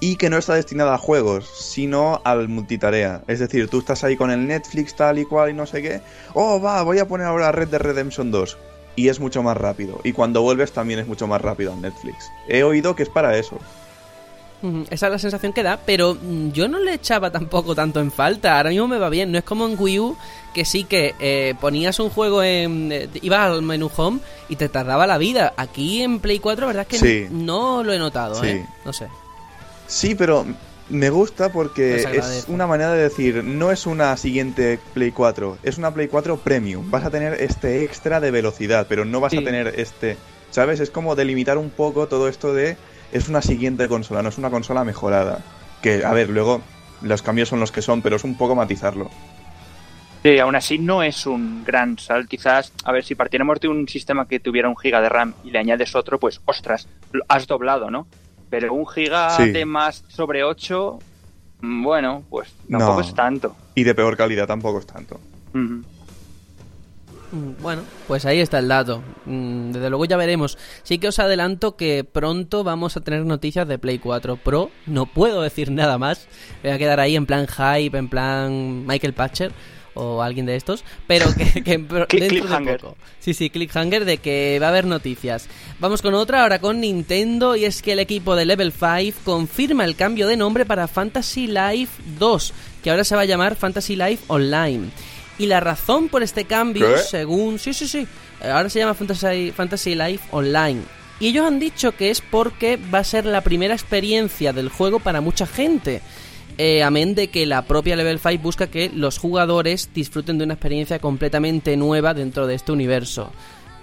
y 0.00 0.16
que 0.16 0.30
no 0.30 0.38
está 0.38 0.54
destinada 0.54 0.94
a 0.94 0.98
juegos, 0.98 1.48
sino 1.54 2.20
al 2.24 2.48
multitarea. 2.48 3.22
Es 3.28 3.38
decir, 3.38 3.68
tú 3.68 3.80
estás 3.80 4.02
ahí 4.02 4.16
con 4.16 4.30
el 4.30 4.46
Netflix 4.46 4.96
tal 4.96 5.18
y 5.18 5.24
cual 5.24 5.50
y 5.50 5.54
no 5.54 5.66
sé 5.66 5.82
qué. 5.82 6.00
Oh, 6.34 6.60
va, 6.60 6.82
voy 6.82 6.98
a 6.98 7.06
poner 7.06 7.26
ahora 7.26 7.52
Red 7.52 7.68
Dead 7.68 7.80
Redemption 7.80 8.30
2 8.30 8.58
y 8.96 9.08
es 9.08 9.20
mucho 9.20 9.42
más 9.42 9.56
rápido. 9.56 10.00
Y 10.02 10.12
cuando 10.12 10.42
vuelves 10.42 10.72
también 10.72 11.00
es 11.00 11.06
mucho 11.06 11.26
más 11.26 11.40
rápido 11.40 11.72
en 11.72 11.82
Netflix. 11.82 12.30
He 12.48 12.62
oído 12.62 12.96
que 12.96 13.02
es 13.02 13.08
para 13.08 13.36
eso. 13.36 13.58
Esa 14.90 15.06
es 15.06 15.12
la 15.12 15.18
sensación 15.18 15.54
que 15.54 15.62
da, 15.62 15.78
pero 15.86 16.14
mm, 16.20 16.50
yo 16.50 16.68
no 16.68 16.78
le 16.78 16.92
echaba 16.94 17.30
tampoco 17.30 17.74
tanto 17.74 17.98
en 18.00 18.12
falta. 18.12 18.58
Ahora 18.58 18.70
mismo 18.70 18.88
me 18.88 18.98
va 18.98 19.08
bien. 19.08 19.32
No 19.32 19.38
es 19.38 19.44
como 19.44 19.66
en 19.66 19.74
Wii 19.78 20.00
U, 20.00 20.16
que 20.52 20.66
sí 20.66 20.84
que 20.84 21.14
eh, 21.18 21.54
ponías 21.60 21.98
un 21.98 22.10
juego 22.10 22.42
en. 22.42 22.92
Eh, 22.92 23.08
ibas 23.22 23.50
al 23.50 23.62
menú 23.62 23.90
home 23.96 24.20
y 24.50 24.56
te 24.56 24.68
tardaba 24.68 25.06
la 25.06 25.16
vida. 25.16 25.54
Aquí 25.56 26.02
en 26.02 26.20
Play 26.20 26.40
4, 26.40 26.66
verdad 26.66 26.86
es 26.88 27.00
que 27.00 27.28
no, 27.30 27.82
lo 27.82 27.94
he 27.94 27.98
notado, 27.98 28.44
¿eh? 28.44 28.66
No 28.84 28.92
sé. 28.92 29.08
Sí, 29.90 30.14
pero 30.14 30.46
me 30.88 31.10
gusta 31.10 31.50
porque 31.50 31.96
es 31.96 32.44
una 32.46 32.68
manera 32.68 32.92
de 32.92 33.02
decir, 33.02 33.42
no 33.42 33.72
es 33.72 33.86
una 33.86 34.16
siguiente 34.16 34.78
Play 34.94 35.10
4, 35.10 35.58
es 35.64 35.78
una 35.78 35.92
Play 35.92 36.06
4 36.06 36.36
Premium. 36.36 36.88
Vas 36.92 37.04
a 37.04 37.10
tener 37.10 37.34
este 37.34 37.82
extra 37.82 38.20
de 38.20 38.30
velocidad, 38.30 38.86
pero 38.88 39.04
no 39.04 39.18
vas 39.18 39.34
a 39.34 39.42
tener 39.42 39.74
este... 39.80 40.16
¿Sabes? 40.50 40.78
Es 40.78 40.90
como 40.90 41.16
delimitar 41.16 41.58
un 41.58 41.70
poco 41.70 42.06
todo 42.06 42.28
esto 42.28 42.54
de... 42.54 42.76
Es 43.12 43.28
una 43.28 43.42
siguiente 43.42 43.88
consola, 43.88 44.22
no 44.22 44.28
es 44.28 44.38
una 44.38 44.50
consola 44.50 44.84
mejorada. 44.84 45.44
Que, 45.82 46.04
a 46.04 46.12
ver, 46.12 46.30
luego 46.30 46.62
los 47.02 47.22
cambios 47.22 47.48
son 47.48 47.58
los 47.58 47.72
que 47.72 47.82
son, 47.82 48.00
pero 48.00 48.14
es 48.14 48.22
un 48.22 48.36
poco 48.36 48.54
matizarlo. 48.54 49.10
Sí, 50.22 50.38
aún 50.38 50.54
así 50.54 50.78
no 50.78 51.02
es 51.02 51.26
un 51.26 51.64
gran 51.64 51.98
sal. 51.98 52.28
Quizás, 52.28 52.72
a 52.84 52.92
ver, 52.92 53.04
si 53.04 53.16
partiéramos 53.16 53.58
de 53.58 53.66
un 53.66 53.88
sistema 53.88 54.28
que 54.28 54.38
tuviera 54.38 54.68
un 54.68 54.76
giga 54.76 55.00
de 55.00 55.08
RAM 55.08 55.34
y 55.42 55.50
le 55.50 55.58
añades 55.58 55.96
otro, 55.96 56.20
pues, 56.20 56.40
ostras, 56.44 56.86
has 57.26 57.48
doblado, 57.48 57.90
¿no? 57.90 58.06
Pero 58.50 58.74
un 58.74 58.86
giga 58.86 59.38
de 59.38 59.64
más 59.64 60.04
sobre 60.08 60.42
8, 60.42 60.98
mm, 61.60 61.82
bueno, 61.82 62.24
pues 62.28 62.52
tampoco 62.68 63.00
es 63.00 63.14
tanto. 63.14 63.56
Y 63.74 63.84
de 63.84 63.94
peor 63.94 64.16
calidad 64.16 64.46
tampoco 64.46 64.80
es 64.80 64.86
tanto. 64.86 65.20
Mm, 67.32 67.62
bueno, 67.62 67.82
pues 68.08 68.26
ahí 68.26 68.40
está 68.40 68.58
el 68.58 68.68
dato. 68.68 69.02
Mm, 69.24 69.70
desde 69.70 69.88
luego 69.88 70.04
ya 70.04 70.16
veremos. 70.16 70.58
Sí 70.82 70.98
que 70.98 71.08
os 71.08 71.18
adelanto 71.20 71.76
que 71.76 72.02
pronto 72.04 72.64
vamos 72.64 72.96
a 72.96 73.00
tener 73.02 73.24
noticias 73.24 73.68
de 73.68 73.78
Play 73.78 74.00
4 74.00 74.36
Pro. 74.36 74.70
No 74.86 75.06
puedo 75.06 75.42
decir 75.42 75.70
nada 75.70 75.96
más. 75.96 76.26
Voy 76.62 76.72
a 76.72 76.78
quedar 76.78 76.98
ahí 76.98 77.14
en 77.14 77.26
plan 77.26 77.46
hype, 77.46 77.96
en 77.96 78.08
plan 78.08 78.84
Michael 78.86 79.14
Patcher 79.14 79.52
o 79.94 80.22
alguien 80.22 80.46
de 80.46 80.56
estos, 80.56 80.84
pero 81.06 81.26
que, 81.34 81.62
que 81.64 81.78
dentro 82.18 82.48
de 82.48 82.78
poco. 82.78 82.96
Sí, 83.18 83.34
sí, 83.34 83.50
clickhanger 83.50 84.04
de 84.04 84.18
que 84.18 84.58
va 84.60 84.66
a 84.66 84.70
haber 84.70 84.86
noticias. 84.86 85.48
Vamos 85.78 86.02
con 86.02 86.14
otra, 86.14 86.42
ahora 86.42 86.60
con 86.60 86.80
Nintendo, 86.80 87.56
y 87.56 87.64
es 87.64 87.82
que 87.82 87.92
el 87.92 87.98
equipo 87.98 88.36
de 88.36 88.44
Level 88.44 88.72
5 88.72 89.20
confirma 89.24 89.84
el 89.84 89.96
cambio 89.96 90.26
de 90.26 90.36
nombre 90.36 90.64
para 90.64 90.88
Fantasy 90.88 91.46
Life 91.46 92.02
2, 92.18 92.52
que 92.82 92.90
ahora 92.90 93.04
se 93.04 93.16
va 93.16 93.22
a 93.22 93.26
llamar 93.26 93.56
Fantasy 93.56 93.96
Life 93.96 94.24
Online. 94.28 94.90
Y 95.38 95.46
la 95.46 95.60
razón 95.60 96.08
por 96.08 96.22
este 96.22 96.44
cambio, 96.44 96.98
según... 96.98 97.58
Sí, 97.58 97.72
sí, 97.72 97.88
sí. 97.88 98.06
Ahora 98.42 98.68
se 98.68 98.78
llama 98.78 98.92
Fantasy, 98.92 99.52
Fantasy 99.52 99.94
Life 99.94 100.28
Online. 100.32 100.82
Y 101.18 101.28
ellos 101.28 101.46
han 101.46 101.58
dicho 101.58 101.92
que 101.92 102.10
es 102.10 102.22
porque 102.22 102.78
va 102.92 102.98
a 102.98 103.04
ser 103.04 103.26
la 103.26 103.42
primera 103.42 103.74
experiencia 103.74 104.52
del 104.52 104.70
juego 104.70 105.00
para 105.00 105.20
mucha 105.20 105.46
gente. 105.46 106.00
Eh, 106.62 106.82
amén 106.82 107.14
de 107.14 107.28
que 107.28 107.46
la 107.46 107.62
propia 107.62 107.96
Level 107.96 108.18
5 108.18 108.42
busca 108.42 108.66
que 108.66 108.90
los 108.94 109.16
jugadores 109.16 109.88
disfruten 109.94 110.36
de 110.36 110.44
una 110.44 110.52
experiencia 110.52 110.98
completamente 110.98 111.74
nueva 111.74 112.12
dentro 112.12 112.46
de 112.46 112.54
este 112.54 112.70
universo. 112.70 113.32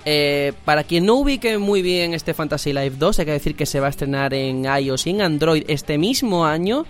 Eh, 0.06 0.54
para 0.64 0.84
quien 0.84 1.08
no 1.08 1.16
ubique 1.16 1.58
muy 1.58 1.82
bien 1.82 2.14
este 2.14 2.36
Fantasy 2.36 2.74
Life 2.74 2.98
2, 3.00 3.18
hay 3.18 3.26
que 3.26 3.32
decir 3.32 3.56
que 3.56 3.66
se 3.66 3.80
va 3.80 3.88
a 3.88 3.90
estrenar 3.90 4.36
en 4.36 4.66
iOS 4.66 5.08
y 5.08 5.10
en 5.10 5.24
Android 5.24 5.64
este 5.68 5.98
mismo 5.98 6.46
año 6.46 6.86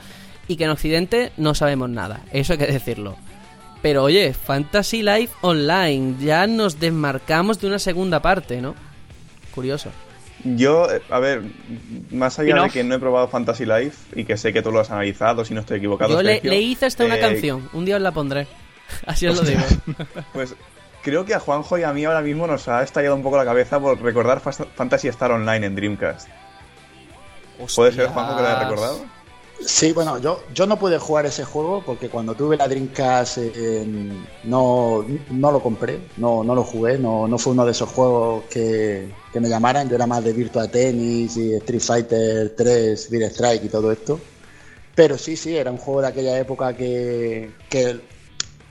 y 0.50 0.58
que 0.58 0.66
en 0.66 0.72
Occidente 0.72 1.32
no 1.38 1.56
sabemos 1.56 1.90
nada, 1.90 2.26
eso 2.34 2.52
hay 2.52 2.60
que 2.60 2.68
decirlo. 2.68 3.16
Pero 3.82 4.04
oye, 4.04 4.34
Fantasy 4.34 5.04
Life 5.04 5.36
Online, 5.40 6.16
ya 6.20 6.48
nos 6.48 6.82
desmarcamos 6.82 7.62
de 7.62 7.68
una 7.68 7.80
segunda 7.80 8.22
parte, 8.22 8.60
¿no? 8.60 8.76
Curioso. 9.56 9.90
Yo, 10.44 10.90
eh, 10.92 11.02
a 11.10 11.20
ver, 11.20 11.42
más 12.12 12.38
allá 12.40 12.64
de 12.64 12.70
que 12.70 12.84
no 12.84 12.96
he 12.96 13.00
probado 13.00 13.28
Fantasy 13.28 13.66
Life 13.66 13.98
y 14.16 14.24
que 14.24 14.38
sé 14.38 14.54
que 14.54 14.62
tú 14.62 14.72
lo 14.72 14.80
has 14.80 14.92
analizado, 14.92 15.44
si 15.44 15.54
no 15.54 15.62
estoy 15.62 15.78
equivocado. 15.78 16.14
Yo 16.14 16.22
le, 16.22 16.62
hice 16.62 16.86
hasta 16.86 17.06
una 17.06 17.18
eh, 17.18 17.20
canción, 17.20 17.70
un 17.74 17.86
día 17.86 17.96
os 17.96 18.02
la 18.02 18.12
pondré. 18.12 18.48
Así 19.06 19.28
os 19.28 19.36
lo 19.36 19.44
digo. 19.44 19.62
pues 20.34 20.56
creo 21.02 21.26
que 21.26 21.34
a 21.34 21.40
Juanjo 21.40 21.78
y 21.78 21.84
a 21.84 21.92
mí 21.92 22.06
ahora 22.06 22.22
mismo 22.22 22.48
nos 22.48 22.68
ha 22.68 22.84
estallado 22.84 23.16
un 23.16 23.24
poco 23.24 23.38
la 23.38 23.46
cabeza 23.46 23.80
por 23.80 24.02
recordar 24.02 24.42
Fantasy 24.42 25.08
Star 25.08 25.32
Online 25.32 25.66
en 25.66 25.76
Dreamcast. 25.76 26.30
¿Puede 27.76 27.92
ser, 27.92 28.08
Juanjo, 28.08 28.36
que 28.36 28.42
lo 28.44 28.48
haya 28.48 28.60
recordado? 28.60 29.17
Sí, 29.60 29.92
bueno, 29.92 30.20
yo, 30.20 30.44
yo 30.54 30.68
no 30.68 30.78
pude 30.78 31.00
jugar 31.00 31.26
ese 31.26 31.44
juego 31.44 31.82
porque 31.84 32.10
cuando 32.10 32.36
tuve 32.36 32.58
la 32.58 32.68
Dreamcast 32.68 33.40
eh, 33.40 33.86
no, 34.44 35.04
no 35.32 35.52
lo 35.52 35.62
compré, 35.62 36.00
no, 36.18 36.44
no 36.44 36.54
lo 36.54 36.64
jugué, 36.64 37.00
no, 37.00 37.28
no 37.28 37.38
fue 37.40 37.54
uno 37.54 37.66
de 37.66 37.72
esos 37.72 37.90
juegos 37.90 38.46
que, 38.50 39.12
me 39.34 39.50
llamaran. 39.50 39.90
Yo 39.90 39.96
era 39.96 40.08
más 40.08 40.24
de 40.24 40.34
Virtua 40.34 40.68
Tennis 40.68 41.38
y 41.38 41.54
Street 41.56 41.82
Fighter 41.82 42.56
3, 42.56 43.10
Beat 43.10 43.32
Strike 43.32 43.66
y 43.66 43.70
todo 43.70 43.92
esto. 43.92 44.20
Pero 44.96 45.18
sí, 45.18 45.36
sí, 45.36 45.56
era 45.56 45.72
un 45.72 45.78
juego 45.78 46.02
de 46.02 46.08
aquella 46.08 46.40
época 46.40 46.76
que, 46.76 47.52
que 47.70 48.00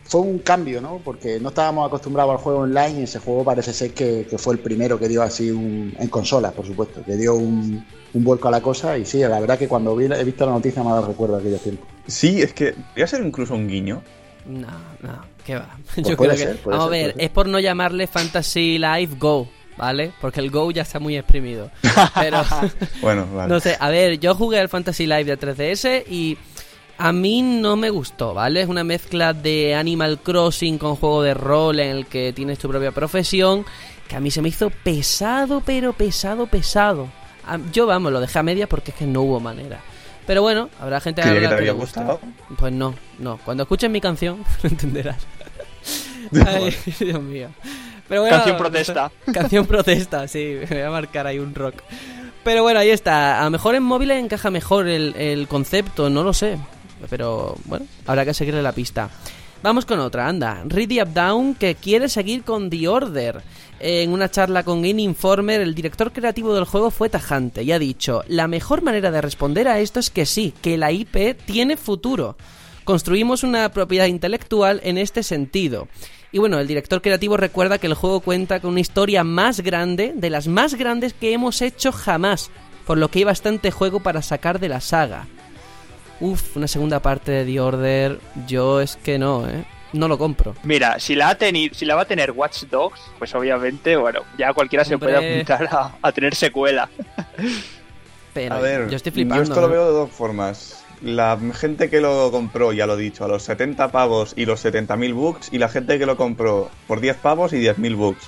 fue 0.08 0.20
un 0.20 0.38
cambio, 0.38 0.80
¿no? 0.80 1.00
Porque 1.04 1.40
no 1.40 1.48
estábamos 1.48 1.86
acostumbrados 1.86 2.32
al 2.32 2.38
juego 2.38 2.60
online 2.60 3.00
y 3.00 3.02
ese 3.04 3.18
juego 3.18 3.44
parece 3.44 3.72
ser 3.72 3.92
que, 3.92 4.26
fue 4.38 4.54
el 4.54 4.60
primero 4.60 4.98
que 4.98 5.08
dio 5.08 5.22
así 5.22 5.50
un, 5.50 5.94
en 5.98 6.08
consolas, 6.08 6.52
por 6.52 6.66
supuesto, 6.66 7.04
que 7.04 7.16
dio 7.16 7.34
un, 7.34 7.84
vuelco 8.24 8.48
a 8.48 8.50
la 8.50 8.60
cosa 8.60 8.96
y 8.96 9.04
sí, 9.04 9.18
la 9.20 9.40
verdad 9.40 9.58
que 9.58 9.68
cuando 9.68 9.98
he 10.00 10.24
visto 10.24 10.46
la 10.46 10.52
noticia 10.52 10.82
me 10.82 10.90
ha 10.90 10.94
dado 10.94 11.08
recuerdo 11.08 11.36
aquellos 11.36 11.60
tiempos. 11.60 11.88
Sí, 12.06 12.40
es 12.40 12.52
que 12.52 12.74
a 13.02 13.06
ser 13.06 13.24
incluso 13.24 13.54
un 13.54 13.68
guiño. 13.68 14.02
No, 14.46 14.68
no, 15.00 15.24
¿qué 15.44 15.56
va? 15.56 15.76
Pues 15.94 16.06
Yo 16.06 16.16
creo 16.16 16.36
que, 16.36 16.56
vamos 16.64 16.86
a 16.86 16.88
ver, 16.88 17.14
es 17.18 17.30
por 17.30 17.48
no 17.48 17.58
llamarle 17.58 18.06
Fantasy 18.06 18.78
Life 18.78 19.16
Go, 19.18 19.48
¿vale? 19.76 20.12
Porque 20.20 20.40
el 20.40 20.50
Go 20.50 20.70
ya 20.70 20.82
está 20.82 21.00
muy 21.00 21.16
exprimido. 21.16 21.70
Pero, 22.14 22.42
bueno, 23.02 23.26
vale. 23.34 23.52
No 23.52 23.60
sé, 23.60 23.76
a 23.78 23.90
ver, 23.90 24.18
yo 24.18 24.34
jugué 24.34 24.60
el 24.60 24.68
Fantasy 24.68 25.06
Life 25.06 25.24
de 25.24 25.38
3DS 25.38 26.04
y 26.08 26.38
a 26.98 27.12
mí 27.12 27.42
no 27.42 27.76
me 27.76 27.90
gustó, 27.90 28.34
¿vale? 28.34 28.62
Es 28.62 28.68
una 28.68 28.84
mezcla 28.84 29.32
de 29.32 29.74
Animal 29.74 30.20
Crossing 30.20 30.78
con 30.78 30.96
juego 30.96 31.22
de 31.22 31.34
rol 31.34 31.80
en 31.80 31.96
el 31.96 32.06
que 32.06 32.32
tienes 32.32 32.58
tu 32.58 32.68
propia 32.68 32.92
profesión, 32.92 33.64
que 34.08 34.16
a 34.16 34.20
mí 34.20 34.30
se 34.30 34.40
me 34.42 34.48
hizo 34.48 34.70
pesado, 34.70 35.62
pero 35.64 35.92
pesado, 35.92 36.46
pesado. 36.46 37.08
Yo, 37.72 37.86
vamos, 37.86 38.12
lo 38.12 38.20
dejé 38.20 38.38
a 38.38 38.42
media 38.42 38.68
porque 38.68 38.90
es 38.90 38.96
que 38.96 39.06
no 39.06 39.22
hubo 39.22 39.40
manera. 39.40 39.80
Pero 40.26 40.42
bueno, 40.42 40.68
habrá 40.80 41.00
gente 41.00 41.22
que, 41.22 41.32
que 41.32 41.48
te 41.48 41.54
había 41.54 41.72
gustado. 41.72 42.20
Pues 42.58 42.72
no, 42.72 42.94
no. 43.18 43.38
Cuando 43.44 43.62
escuches 43.62 43.90
mi 43.90 44.00
canción, 44.00 44.44
lo 44.62 44.68
entenderás. 44.68 45.18
Ay, 46.46 46.74
Dios 47.00 47.22
mío. 47.22 47.48
Pero 48.08 48.22
bueno, 48.22 48.36
canción 48.36 48.56
protesta. 48.56 49.10
Canción 49.32 49.66
protesta, 49.66 50.28
sí. 50.28 50.58
Me 50.68 50.76
voy 50.76 50.82
a 50.82 50.90
marcar 50.90 51.26
ahí 51.26 51.38
un 51.38 51.54
rock. 51.54 51.82
Pero 52.44 52.62
bueno, 52.62 52.80
ahí 52.80 52.90
está. 52.90 53.40
A 53.40 53.44
lo 53.44 53.50
mejor 53.50 53.74
en 53.74 53.82
móviles 53.82 54.22
encaja 54.22 54.50
mejor 54.50 54.86
el, 54.86 55.14
el 55.16 55.48
concepto, 55.48 56.08
no 56.10 56.22
lo 56.22 56.32
sé. 56.32 56.58
Pero 57.10 57.56
bueno, 57.64 57.86
habrá 58.06 58.24
que 58.24 58.34
seguirle 58.34 58.62
la 58.62 58.72
pista. 58.72 59.10
Vamos 59.62 59.84
con 59.84 59.98
otra, 59.98 60.28
anda. 60.28 60.62
Ready 60.64 61.02
Up 61.02 61.12
Down 61.12 61.54
que 61.54 61.74
quiere 61.74 62.08
seguir 62.08 62.44
con 62.44 62.70
The 62.70 62.88
Order. 62.88 63.42
En 63.78 64.12
una 64.12 64.30
charla 64.30 64.62
con 64.62 64.80
Game 64.80 65.02
Informer, 65.02 65.60
el 65.60 65.74
director 65.74 66.10
creativo 66.10 66.54
del 66.54 66.64
juego 66.64 66.90
fue 66.90 67.10
tajante 67.10 67.62
y 67.62 67.72
ha 67.72 67.78
dicho: 67.78 68.22
La 68.26 68.48
mejor 68.48 68.82
manera 68.82 69.10
de 69.10 69.20
responder 69.20 69.68
a 69.68 69.80
esto 69.80 70.00
es 70.00 70.10
que 70.10 70.24
sí, 70.24 70.54
que 70.62 70.78
la 70.78 70.92
IP 70.92 71.36
tiene 71.44 71.76
futuro. 71.76 72.36
Construimos 72.84 73.42
una 73.42 73.68
propiedad 73.70 74.06
intelectual 74.06 74.80
en 74.82 74.96
este 74.96 75.22
sentido. 75.22 75.88
Y 76.32 76.38
bueno, 76.38 76.58
el 76.58 76.66
director 76.66 77.02
creativo 77.02 77.36
recuerda 77.36 77.78
que 77.78 77.86
el 77.86 77.94
juego 77.94 78.20
cuenta 78.20 78.60
con 78.60 78.70
una 78.70 78.80
historia 78.80 79.24
más 79.24 79.60
grande, 79.60 80.12
de 80.14 80.30
las 80.30 80.48
más 80.48 80.74
grandes 80.74 81.12
que 81.12 81.32
hemos 81.32 81.62
hecho 81.62 81.92
jamás, 81.92 82.50
por 82.86 82.98
lo 82.98 83.10
que 83.10 83.20
hay 83.20 83.24
bastante 83.24 83.70
juego 83.70 84.00
para 84.00 84.22
sacar 84.22 84.58
de 84.58 84.68
la 84.68 84.80
saga. 84.80 85.26
Uf, 86.20 86.56
una 86.56 86.68
segunda 86.68 87.00
parte 87.00 87.30
de 87.30 87.44
The 87.44 87.60
Order, 87.60 88.20
yo 88.46 88.80
es 88.80 88.96
que 88.96 89.18
no, 89.18 89.46
¿eh? 89.48 89.66
No 89.96 90.08
lo 90.08 90.18
compro. 90.18 90.54
Mira, 90.62 90.98
si 91.00 91.14
la, 91.14 91.30
ha 91.30 91.38
teni- 91.38 91.72
si 91.72 91.84
la 91.86 91.94
va 91.94 92.02
a 92.02 92.04
tener 92.04 92.32
Watch 92.32 92.64
Dogs, 92.64 93.00
pues 93.18 93.34
obviamente, 93.34 93.96
bueno, 93.96 94.20
ya 94.38 94.52
cualquiera 94.52 94.84
se 94.84 94.98
puede 94.98 95.16
apuntar 95.16 95.68
a, 95.70 95.92
a 96.02 96.12
tener 96.12 96.34
secuela. 96.34 96.88
Pero 98.34 98.54
A 98.54 98.60
ver, 98.60 98.88
yo 98.90 98.96
estoy 98.96 99.12
flipando. 99.12 99.42
esto 99.44 99.60
lo 99.60 99.68
veo 99.68 99.86
de 99.86 99.92
dos 99.92 100.10
formas. 100.10 100.84
La 101.02 101.38
gente 101.54 101.88
que 101.90 102.00
lo 102.00 102.30
compró, 102.30 102.72
ya 102.72 102.86
lo 102.86 102.94
he 102.98 103.02
dicho, 103.02 103.24
a 103.24 103.28
los 103.28 103.42
70 103.44 103.90
pavos 103.90 104.32
y 104.36 104.44
los 104.46 104.64
70.000 104.64 105.14
bucks, 105.14 105.48
y 105.52 105.58
la 105.58 105.68
gente 105.68 105.98
que 105.98 106.06
lo 106.06 106.16
compró 106.16 106.70
por 106.86 107.00
10 107.00 107.16
pavos 107.18 107.52
y 107.52 107.56
10.000 107.62 107.96
bucks. 107.96 108.26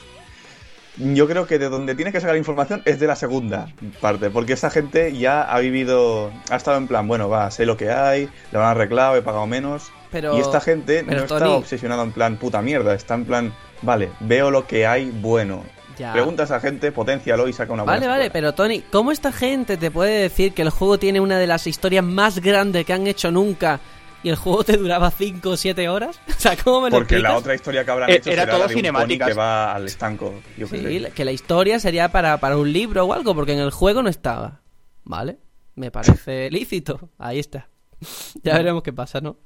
Yo 0.97 1.29
creo 1.29 1.47
que 1.47 1.59
de 1.59 1.69
donde 1.69 1.95
tiene 1.95 2.11
que 2.13 2.21
sacar 2.21 2.37
información 2.37 2.83
es 2.85 2.99
de 2.99 3.07
la 3.07 3.15
segunda 3.17 3.69
parte, 4.01 4.31
porque 4.31 4.55
esa 4.55 4.69
gente 4.71 5.17
ya 5.17 5.43
ha 5.43 5.59
vivido, 5.61 6.33
ha 6.51 6.57
estado 6.57 6.77
en 6.77 6.89
plan, 6.89 7.07
bueno, 7.07 7.29
va, 7.29 7.51
sé 7.51 7.67
lo 7.67 7.77
que 7.77 7.91
hay, 7.91 8.29
le 8.51 8.59
van 8.59 8.67
a 8.67 8.71
arreglado, 8.73 9.17
he 9.17 9.23
pagado 9.23 9.47
menos. 9.47 9.93
Pero- 10.11 10.37
y 10.37 10.41
esta 10.41 10.61
gente 10.61 11.05
pero, 11.07 11.23
no 11.23 11.27
Tony- 11.27 11.45
está 11.45 11.51
obsesionada 11.57 12.03
en 12.03 12.13
plan 12.13 12.37
puta 12.37 12.63
mierda, 12.63 12.95
está 12.95 13.15
en 13.15 13.25
plan, 13.25 13.55
vale, 13.83 14.11
veo 14.21 14.51
lo 14.51 14.67
que 14.67 14.87
hay 14.87 15.11
bueno. 15.11 15.65
Ya. 15.99 16.13
Pregunta 16.13 16.45
a 16.45 16.47
esa 16.47 16.61
gente, 16.61 16.93
potencialo 16.93 17.49
y 17.49 17.53
saca 17.53 17.73
una 17.73 17.83
buena 17.83 17.97
Vale, 17.99 18.07
vale, 18.07 18.31
pero 18.31 18.55
Tony, 18.55 18.83
¿cómo 18.83 19.11
esta 19.11 19.33
gente 19.33 19.77
te 19.77 19.91
puede 19.91 20.21
decir 20.23 20.55
que 20.55 20.63
el 20.63 20.71
juego 20.71 20.97
tiene 20.99 21.21
una 21.21 21.39
de 21.39 21.49
las 21.49 21.67
historias 21.67 22.05
más 22.05 22.39
grandes 22.39 22.85
que 22.87 22.93
han 22.93 23.09
hecho 23.09 23.33
nunca 23.33 23.81
y 24.23 24.29
el 24.29 24.37
juego 24.37 24.63
te 24.63 24.77
duraba 24.77 25.11
5 25.11 25.51
o 25.51 25.57
7 25.57 25.89
horas? 25.89 26.21
O 26.29 26.41
sea, 26.41 26.57
¿cómo 26.57 26.83
me 26.83 26.91
lo 26.91 26.99
Porque 26.99 27.19
la 27.19 27.37
otra 27.37 27.53
historia 27.57 27.85
que 27.85 27.91
habrán 27.91 28.11
Eh, 28.11 28.17
hecho 28.17 28.31
era 28.31 28.43
será 28.43 28.53
todo 28.53 28.61
la 28.63 28.69
de 28.69 28.75
un 29.11 29.19
que 29.19 29.35
va 29.35 29.75
al 29.75 29.87
estanco. 29.87 30.35
Yo 30.57 30.69
Sí, 30.69 31.05
que 31.15 31.25
la 31.25 31.33
historia 31.33 31.81
sería 31.81 32.11
para, 32.13 32.39
para 32.39 32.57
un 32.57 32.73
libro 32.73 33.05
o 33.05 33.13
algo, 33.13 33.35
porque 33.35 33.55
en 33.55 33.59
el 33.59 33.73
juego 33.73 34.01
no 34.01 34.09
estaba. 34.09 34.61
¿Vale? 35.03 35.39
Me 35.75 35.91
parece 35.91 36.49
lícito. 36.53 37.11
Ahí 37.19 37.41
está. 37.41 37.69
Ya 38.45 38.57
veremos 38.57 38.85
qué 38.85 38.93
pasa, 38.93 39.21
¿no? 39.21 39.37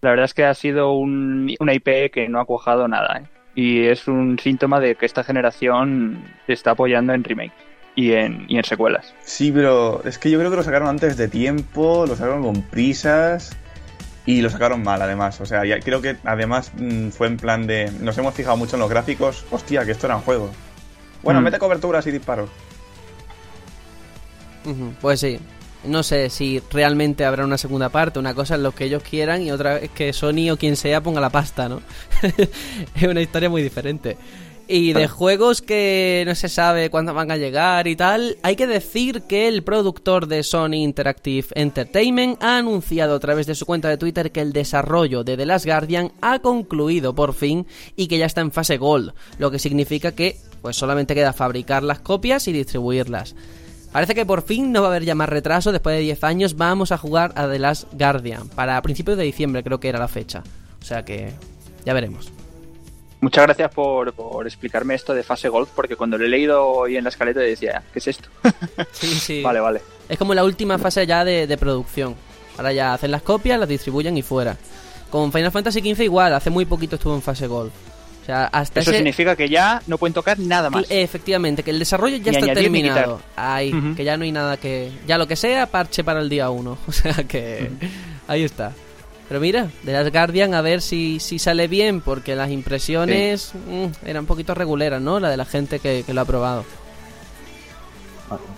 La 0.00 0.10
verdad 0.10 0.26
es 0.26 0.34
que 0.34 0.44
ha 0.44 0.54
sido 0.54 0.92
un, 0.92 1.54
una 1.58 1.74
IP 1.74 2.10
que 2.12 2.28
no 2.28 2.40
ha 2.40 2.44
cuajado 2.44 2.86
nada, 2.88 3.18
¿eh? 3.22 3.26
Y 3.54 3.86
es 3.86 4.06
un 4.06 4.38
síntoma 4.38 4.78
de 4.78 4.94
que 4.94 5.04
esta 5.06 5.24
generación 5.24 6.22
se 6.46 6.52
está 6.52 6.70
apoyando 6.72 7.12
en 7.12 7.24
remake 7.24 7.52
y 7.96 8.12
en, 8.12 8.44
y 8.48 8.56
en 8.58 8.62
secuelas. 8.64 9.12
Sí, 9.24 9.50
pero 9.50 10.00
es 10.04 10.18
que 10.18 10.30
yo 10.30 10.38
creo 10.38 10.50
que 10.50 10.56
lo 10.58 10.62
sacaron 10.62 10.86
antes 10.88 11.16
de 11.16 11.26
tiempo, 11.26 12.04
lo 12.06 12.14
sacaron 12.14 12.42
con 12.44 12.62
prisas 12.62 13.56
y 14.26 14.42
lo 14.42 14.50
sacaron 14.50 14.84
mal 14.84 15.02
además. 15.02 15.40
O 15.40 15.46
sea, 15.46 15.64
ya 15.64 15.80
creo 15.80 16.00
que 16.00 16.16
además 16.22 16.70
mm, 16.76 17.08
fue 17.08 17.26
en 17.26 17.36
plan 17.36 17.66
de... 17.66 17.90
Nos 18.00 18.16
hemos 18.18 18.34
fijado 18.34 18.56
mucho 18.56 18.76
en 18.76 18.80
los 18.80 18.90
gráficos. 18.90 19.44
Hostia, 19.50 19.84
que 19.84 19.90
esto 19.90 20.06
era 20.06 20.14
un 20.16 20.22
juego. 20.22 20.50
Bueno, 21.24 21.40
Mm. 21.40 21.44
mete 21.44 21.58
coberturas 21.58 22.06
y 22.06 22.12
disparos. 22.12 22.48
Pues 25.00 25.18
sí. 25.18 25.40
No 25.84 26.02
sé 26.02 26.28
si 26.30 26.60
realmente 26.70 27.24
habrá 27.24 27.44
una 27.44 27.58
segunda 27.58 27.88
parte. 27.88 28.18
Una 28.18 28.34
cosa 28.34 28.56
es 28.56 28.60
lo 28.60 28.74
que 28.74 28.84
ellos 28.84 29.02
quieran 29.02 29.42
y 29.42 29.50
otra 29.50 29.78
es 29.78 29.90
que 29.90 30.12
Sony 30.12 30.50
o 30.50 30.56
quien 30.56 30.76
sea 30.76 31.02
ponga 31.02 31.20
la 31.20 31.30
pasta, 31.30 31.68
¿no? 31.68 31.80
es 32.94 33.02
una 33.02 33.20
historia 33.20 33.48
muy 33.48 33.62
diferente. 33.62 34.16
Y 34.70 34.92
de 34.92 35.08
juegos 35.08 35.62
que 35.62 36.24
no 36.26 36.34
se 36.34 36.50
sabe 36.50 36.90
cuándo 36.90 37.14
van 37.14 37.30
a 37.30 37.38
llegar 37.38 37.86
y 37.86 37.96
tal, 37.96 38.36
hay 38.42 38.54
que 38.54 38.66
decir 38.66 39.22
que 39.22 39.48
el 39.48 39.62
productor 39.62 40.26
de 40.26 40.42
Sony 40.42 40.74
Interactive 40.74 41.46
Entertainment 41.54 42.42
ha 42.42 42.58
anunciado 42.58 43.14
a 43.14 43.18
través 43.18 43.46
de 43.46 43.54
su 43.54 43.64
cuenta 43.64 43.88
de 43.88 43.96
Twitter 43.96 44.30
que 44.30 44.42
el 44.42 44.52
desarrollo 44.52 45.24
de 45.24 45.38
The 45.38 45.46
Last 45.46 45.64
Guardian 45.64 46.12
ha 46.20 46.40
concluido 46.40 47.14
por 47.14 47.32
fin 47.32 47.66
y 47.96 48.08
que 48.08 48.18
ya 48.18 48.26
está 48.26 48.42
en 48.42 48.52
fase 48.52 48.76
Gold, 48.76 49.14
lo 49.38 49.50
que 49.50 49.58
significa 49.58 50.12
que 50.12 50.36
pues 50.60 50.76
solamente 50.76 51.14
queda 51.14 51.32
fabricar 51.32 51.82
las 51.82 52.00
copias 52.00 52.46
y 52.46 52.52
distribuirlas. 52.52 53.34
Parece 53.92 54.14
que 54.14 54.26
por 54.26 54.42
fin 54.42 54.70
no 54.70 54.82
va 54.82 54.88
a 54.88 54.90
haber 54.90 55.04
ya 55.04 55.14
más 55.14 55.28
retraso, 55.28 55.72
después 55.72 55.96
de 55.96 56.02
10 56.02 56.24
años 56.24 56.56
vamos 56.56 56.92
a 56.92 56.98
jugar 56.98 57.32
a 57.36 57.48
The 57.48 57.58
Last 57.58 57.92
Guardian, 57.92 58.48
para 58.48 58.80
principios 58.82 59.16
de 59.16 59.24
diciembre 59.24 59.64
creo 59.64 59.80
que 59.80 59.88
era 59.88 59.98
la 59.98 60.08
fecha, 60.08 60.42
o 60.80 60.84
sea 60.84 61.04
que 61.04 61.32
ya 61.84 61.94
veremos. 61.94 62.30
Muchas 63.20 63.46
gracias 63.46 63.72
por, 63.74 64.12
por 64.12 64.46
explicarme 64.46 64.94
esto 64.94 65.12
de 65.12 65.24
fase 65.24 65.48
Gold, 65.48 65.68
porque 65.74 65.96
cuando 65.96 66.18
lo 66.18 66.24
he 66.24 66.28
leído 66.28 66.64
hoy 66.64 66.96
en 66.96 67.04
la 67.04 67.10
escaleta 67.10 67.40
decía, 67.40 67.82
¿qué 67.92 67.98
es 67.98 68.08
esto? 68.08 68.28
Sí, 68.92 69.08
sí. 69.08 69.42
Vale, 69.44 69.60
vale. 69.60 69.80
Es 70.08 70.18
como 70.18 70.34
la 70.34 70.44
última 70.44 70.78
fase 70.78 71.06
ya 71.06 71.24
de, 71.24 71.46
de 71.46 71.58
producción. 71.58 72.14
Ahora 72.56 72.72
ya 72.72 72.94
hacen 72.94 73.10
las 73.10 73.22
copias, 73.22 73.58
las 73.58 73.68
distribuyen 73.68 74.16
y 74.16 74.22
fuera. 74.22 74.56
Con 75.10 75.32
Final 75.32 75.50
Fantasy 75.50 75.80
XV 75.80 76.02
igual, 76.02 76.34
hace 76.34 76.50
muy 76.50 76.64
poquito 76.64 76.96
estuvo 76.96 77.14
en 77.14 77.22
fase 77.22 77.46
Gold. 77.46 77.72
O 78.28 78.30
sea, 78.30 78.44
hasta 78.48 78.80
Eso 78.80 78.90
ese... 78.90 78.98
significa 78.98 79.34
que 79.36 79.48
ya 79.48 79.80
no 79.86 79.96
pueden 79.96 80.12
tocar 80.12 80.38
nada 80.38 80.68
más. 80.68 80.84
Efectivamente, 80.90 81.62
que 81.62 81.70
el 81.70 81.78
desarrollo 81.78 82.18
ya 82.18 82.30
Ni 82.32 82.36
está 82.36 82.52
terminado. 82.52 83.16
quitar. 83.16 83.30
Ahí, 83.36 83.72
Ujú. 83.72 83.94
que 83.96 84.04
ya 84.04 84.18
no 84.18 84.24
hay 84.24 84.32
nada 84.32 84.58
que... 84.58 84.92
Ya 85.06 85.16
lo 85.16 85.26
que 85.26 85.34
sea, 85.34 85.64
parche 85.64 86.04
para 86.04 86.20
el 86.20 86.28
día 86.28 86.50
1. 86.50 86.78
O 86.86 86.92
sea 86.92 87.14
que... 87.26 87.70
Ahí 88.26 88.44
está. 88.44 88.72
Pero 89.28 89.40
mira, 89.40 89.70
de 89.82 89.92
las 89.94 90.12
Guardian 90.12 90.52
a 90.52 90.60
ver 90.60 90.82
si, 90.82 91.20
si 91.20 91.38
sale 91.38 91.68
bien, 91.68 92.02
porque 92.02 92.36
las 92.36 92.50
impresiones 92.50 93.52
mm, 93.66 94.06
eran 94.06 94.24
un 94.24 94.26
poquito 94.26 94.54
reguleras, 94.54 95.00
¿no? 95.00 95.20
La 95.20 95.30
de 95.30 95.38
la 95.38 95.46
gente 95.46 95.78
que, 95.78 96.02
que 96.06 96.12
lo 96.12 96.20
ha 96.20 96.24
probado. 96.26 96.66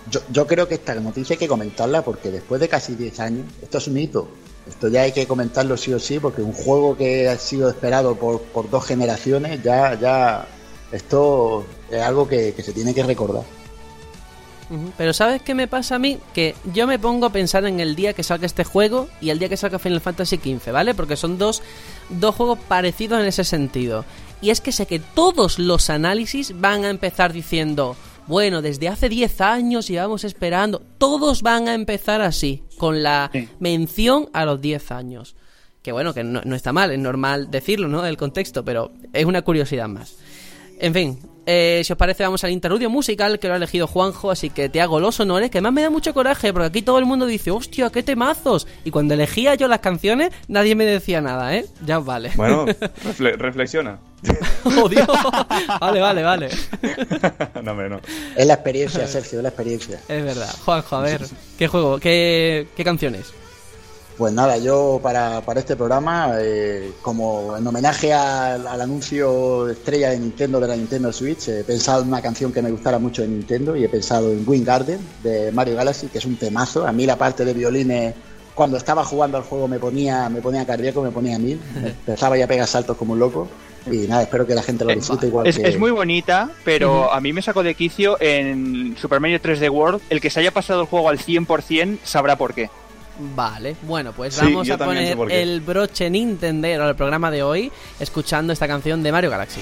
Yo, 0.09 0.19
yo 0.29 0.45
creo 0.47 0.67
que 0.67 0.75
esta 0.75 0.93
noticia 0.95 1.35
hay 1.35 1.37
que 1.39 1.47
comentarla 1.47 2.01
porque 2.01 2.29
después 2.29 2.59
de 2.59 2.67
casi 2.67 2.95
10 2.95 3.19
años, 3.21 3.45
esto 3.61 3.77
es 3.77 3.87
un 3.87 3.97
hito. 3.97 4.29
Esto 4.67 4.87
ya 4.87 5.01
hay 5.01 5.11
que 5.11 5.27
comentarlo 5.27 5.75
sí 5.75 5.91
o 5.93 5.99
sí, 5.99 6.19
porque 6.19 6.41
un 6.41 6.53
juego 6.53 6.95
que 6.95 7.27
ha 7.27 7.37
sido 7.37 7.69
esperado 7.69 8.15
por, 8.15 8.41
por 8.41 8.69
dos 8.69 8.85
generaciones, 8.85 9.61
ya, 9.63 9.99
ya, 9.99 10.45
esto 10.91 11.65
es 11.89 12.01
algo 12.01 12.27
que, 12.27 12.53
que 12.53 12.63
se 12.63 12.73
tiene 12.73 12.93
que 12.93 13.03
recordar. 13.03 13.43
Pero 14.97 15.13
¿sabes 15.13 15.41
qué 15.41 15.53
me 15.53 15.67
pasa 15.67 15.95
a 15.95 15.99
mí? 15.99 16.17
Que 16.33 16.55
yo 16.73 16.87
me 16.87 16.97
pongo 16.97 17.25
a 17.25 17.31
pensar 17.31 17.65
en 17.65 17.81
el 17.81 17.95
día 17.95 18.13
que 18.13 18.23
salga 18.23 18.45
este 18.45 18.63
juego 18.63 19.09
y 19.19 19.29
el 19.29 19.37
día 19.37 19.49
que 19.49 19.57
salga 19.57 19.79
Final 19.79 19.99
Fantasy 19.99 20.37
XV, 20.37 20.71
¿vale? 20.71 20.93
Porque 20.93 21.17
son 21.17 21.37
dos, 21.37 21.61
dos 22.09 22.35
juegos 22.35 22.59
parecidos 22.69 23.19
en 23.19 23.25
ese 23.25 23.43
sentido. 23.43 24.05
Y 24.41 24.49
es 24.49 24.61
que 24.61 24.71
sé 24.71 24.85
que 24.85 24.99
todos 24.99 25.59
los 25.59 25.89
análisis 25.89 26.59
van 26.59 26.85
a 26.85 26.89
empezar 26.89 27.33
diciendo, 27.33 27.97
bueno, 28.31 28.61
desde 28.63 28.87
hace 28.87 29.09
10 29.09 29.41
años 29.41 29.87
llevamos 29.87 30.23
esperando. 30.23 30.81
Todos 30.97 31.43
van 31.43 31.67
a 31.67 31.75
empezar 31.75 32.21
así, 32.21 32.63
con 32.77 33.03
la 33.03 33.29
Sí. 33.31 33.47
mención 33.59 34.29
a 34.33 34.45
los 34.45 34.59
10 34.59 34.89
años. 34.91 35.35
Que 35.83 35.91
bueno, 35.91 36.13
que 36.13 36.23
no, 36.23 36.41
no 36.43 36.55
está 36.55 36.73
mal, 36.73 36.91
es 36.91 36.99
normal 36.99 37.51
decirlo, 37.51 37.87
¿no? 37.87 38.05
El 38.05 38.17
contexto, 38.17 38.63
pero 38.65 38.91
es 39.13 39.25
una 39.25 39.41
curiosidad 39.43 39.87
más. 39.87 40.15
En 40.79 40.93
fin, 40.93 41.19
eh, 41.45 41.81
si 41.83 41.91
os 41.93 41.97
parece 41.97 42.23
vamos 42.23 42.43
al 42.43 42.51
interludio 42.51 42.89
musical 42.89 43.39
que 43.39 43.47
lo 43.47 43.53
ha 43.53 43.57
elegido 43.57 43.87
Juanjo, 43.87 44.31
así 44.31 44.49
que 44.49 44.69
te 44.69 44.81
hago 44.81 44.99
los 44.99 45.19
honores, 45.19 45.49
que 45.49 45.57
además 45.57 45.73
me 45.73 45.81
da 45.81 45.89
mucho 45.89 46.13
coraje, 46.13 46.53
porque 46.53 46.67
aquí 46.67 46.81
todo 46.81 46.99
el 46.99 47.05
mundo 47.05 47.25
dice, 47.25 47.51
hostia, 47.51 47.89
qué 47.89 48.03
temazos. 48.03 48.67
Y 48.85 48.91
cuando 48.91 49.13
elegía 49.13 49.55
yo 49.55 49.67
las 49.67 49.79
canciones, 49.79 50.31
nadie 50.47 50.75
me 50.75 50.85
decía 50.85 51.21
nada, 51.21 51.55
¿eh? 51.55 51.65
Ya 51.85 51.99
os 51.99 52.05
vale. 52.05 52.31
Bueno, 52.35 52.65
refle- 53.05 53.35
reflexiona. 53.37 53.99
¡Oh, 54.65 54.87
Dios! 54.87 55.07
vale, 55.79 55.99
vale, 55.99 56.21
vale. 56.23 56.49
no, 57.63 57.71
hombre, 57.71 57.89
no. 57.89 57.99
Es 58.35 58.45
la 58.45 58.53
experiencia, 58.53 59.07
Sergio, 59.07 59.39
es 59.39 59.43
la 59.43 59.49
experiencia. 59.49 59.99
Es 60.07 60.23
verdad. 60.23 60.53
Juanjo, 60.63 60.95
a 60.95 61.01
ver, 61.01 61.21
¿qué 61.57 61.67
juego? 61.67 61.99
¿Qué, 61.99 62.67
qué 62.75 62.83
canciones? 62.83 63.33
Pues 64.21 64.33
nada, 64.33 64.55
yo 64.59 64.99
para, 65.01 65.41
para 65.41 65.61
este 65.61 65.75
programa, 65.75 66.33
eh, 66.39 66.91
como 67.01 67.57
en 67.57 67.65
homenaje 67.65 68.13
al, 68.13 68.67
al 68.67 68.79
anuncio 68.79 69.67
estrella 69.67 70.11
de 70.11 70.19
Nintendo 70.19 70.59
de 70.59 70.67
la 70.67 70.75
Nintendo 70.75 71.11
Switch, 71.11 71.47
he 71.47 71.63
pensado 71.63 72.03
en 72.03 72.09
una 72.09 72.21
canción 72.21 72.53
que 72.53 72.61
me 72.61 72.69
gustara 72.69 72.99
mucho 72.99 73.23
de 73.23 73.29
Nintendo 73.29 73.75
y 73.75 73.83
he 73.83 73.89
pensado 73.89 74.31
en 74.31 74.43
Wing 74.47 74.63
Garden 74.63 74.99
de 75.23 75.51
Mario 75.51 75.75
Galaxy, 75.75 76.05
que 76.05 76.19
es 76.19 76.25
un 76.25 76.35
temazo. 76.35 76.85
A 76.85 76.91
mí 76.91 77.07
la 77.07 77.15
parte 77.15 77.43
de 77.43 77.51
violines, 77.55 78.13
cuando 78.53 78.77
estaba 78.77 79.03
jugando 79.03 79.37
al 79.37 79.43
juego 79.43 79.67
me 79.67 79.79
ponía, 79.79 80.29
me 80.29 80.39
ponía 80.39 80.67
cardíaco, 80.67 81.01
me 81.01 81.09
ponía 81.09 81.37
a 81.37 81.39
mil, 81.39 81.59
empezaba 81.83 82.37
ya 82.37 82.45
a 82.45 82.47
pegar 82.47 82.67
saltos 82.67 82.97
como 82.97 83.13
un 83.13 83.19
loco. 83.19 83.47
Y 83.87 84.05
nada, 84.07 84.21
espero 84.21 84.45
que 84.45 84.53
la 84.53 84.61
gente 84.61 84.85
lo 84.85 84.93
disfrute 84.93 85.25
igual 85.25 85.47
Es, 85.47 85.57
que... 85.57 85.67
es 85.67 85.79
muy 85.79 85.89
bonita, 85.89 86.51
pero 86.63 87.11
a 87.11 87.19
mí 87.21 87.33
me 87.33 87.41
sacó 87.41 87.63
de 87.63 87.73
quicio 87.73 88.21
en 88.21 88.95
Super 89.01 89.19
Mario 89.19 89.41
3D 89.41 89.71
World. 89.71 89.99
El 90.11 90.21
que 90.21 90.29
se 90.29 90.41
haya 90.41 90.51
pasado 90.51 90.81
el 90.81 90.85
juego 90.85 91.09
al 91.09 91.17
100% 91.17 91.97
sabrá 92.03 92.35
por 92.35 92.53
qué. 92.53 92.69
Vale, 93.35 93.75
bueno, 93.83 94.13
pues 94.13 94.33
Sí, 94.33 94.45
vamos 94.45 94.69
a 94.69 94.77
poner 94.77 95.17
el 95.29 95.61
broche 95.61 96.09
Nintendero 96.09 96.85
al 96.85 96.95
programa 96.95 97.29
de 97.29 97.43
hoy, 97.43 97.71
escuchando 97.99 98.51
esta 98.51 98.67
canción 98.67 99.03
de 99.03 99.11
Mario 99.11 99.29
Galaxy. 99.29 99.61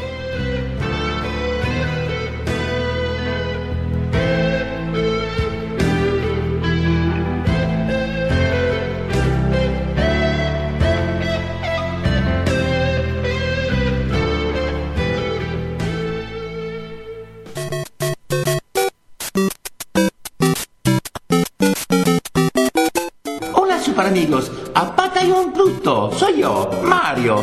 Mario. 27.21 27.39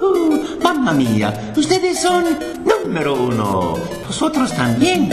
Ujú, 0.00 0.42
Mamma 0.62 0.92
mía, 0.92 1.52
ustedes 1.56 2.00
son 2.00 2.24
número 2.64 3.14
uno. 3.14 3.74
Vosotros 4.06 4.52
también. 4.52 5.08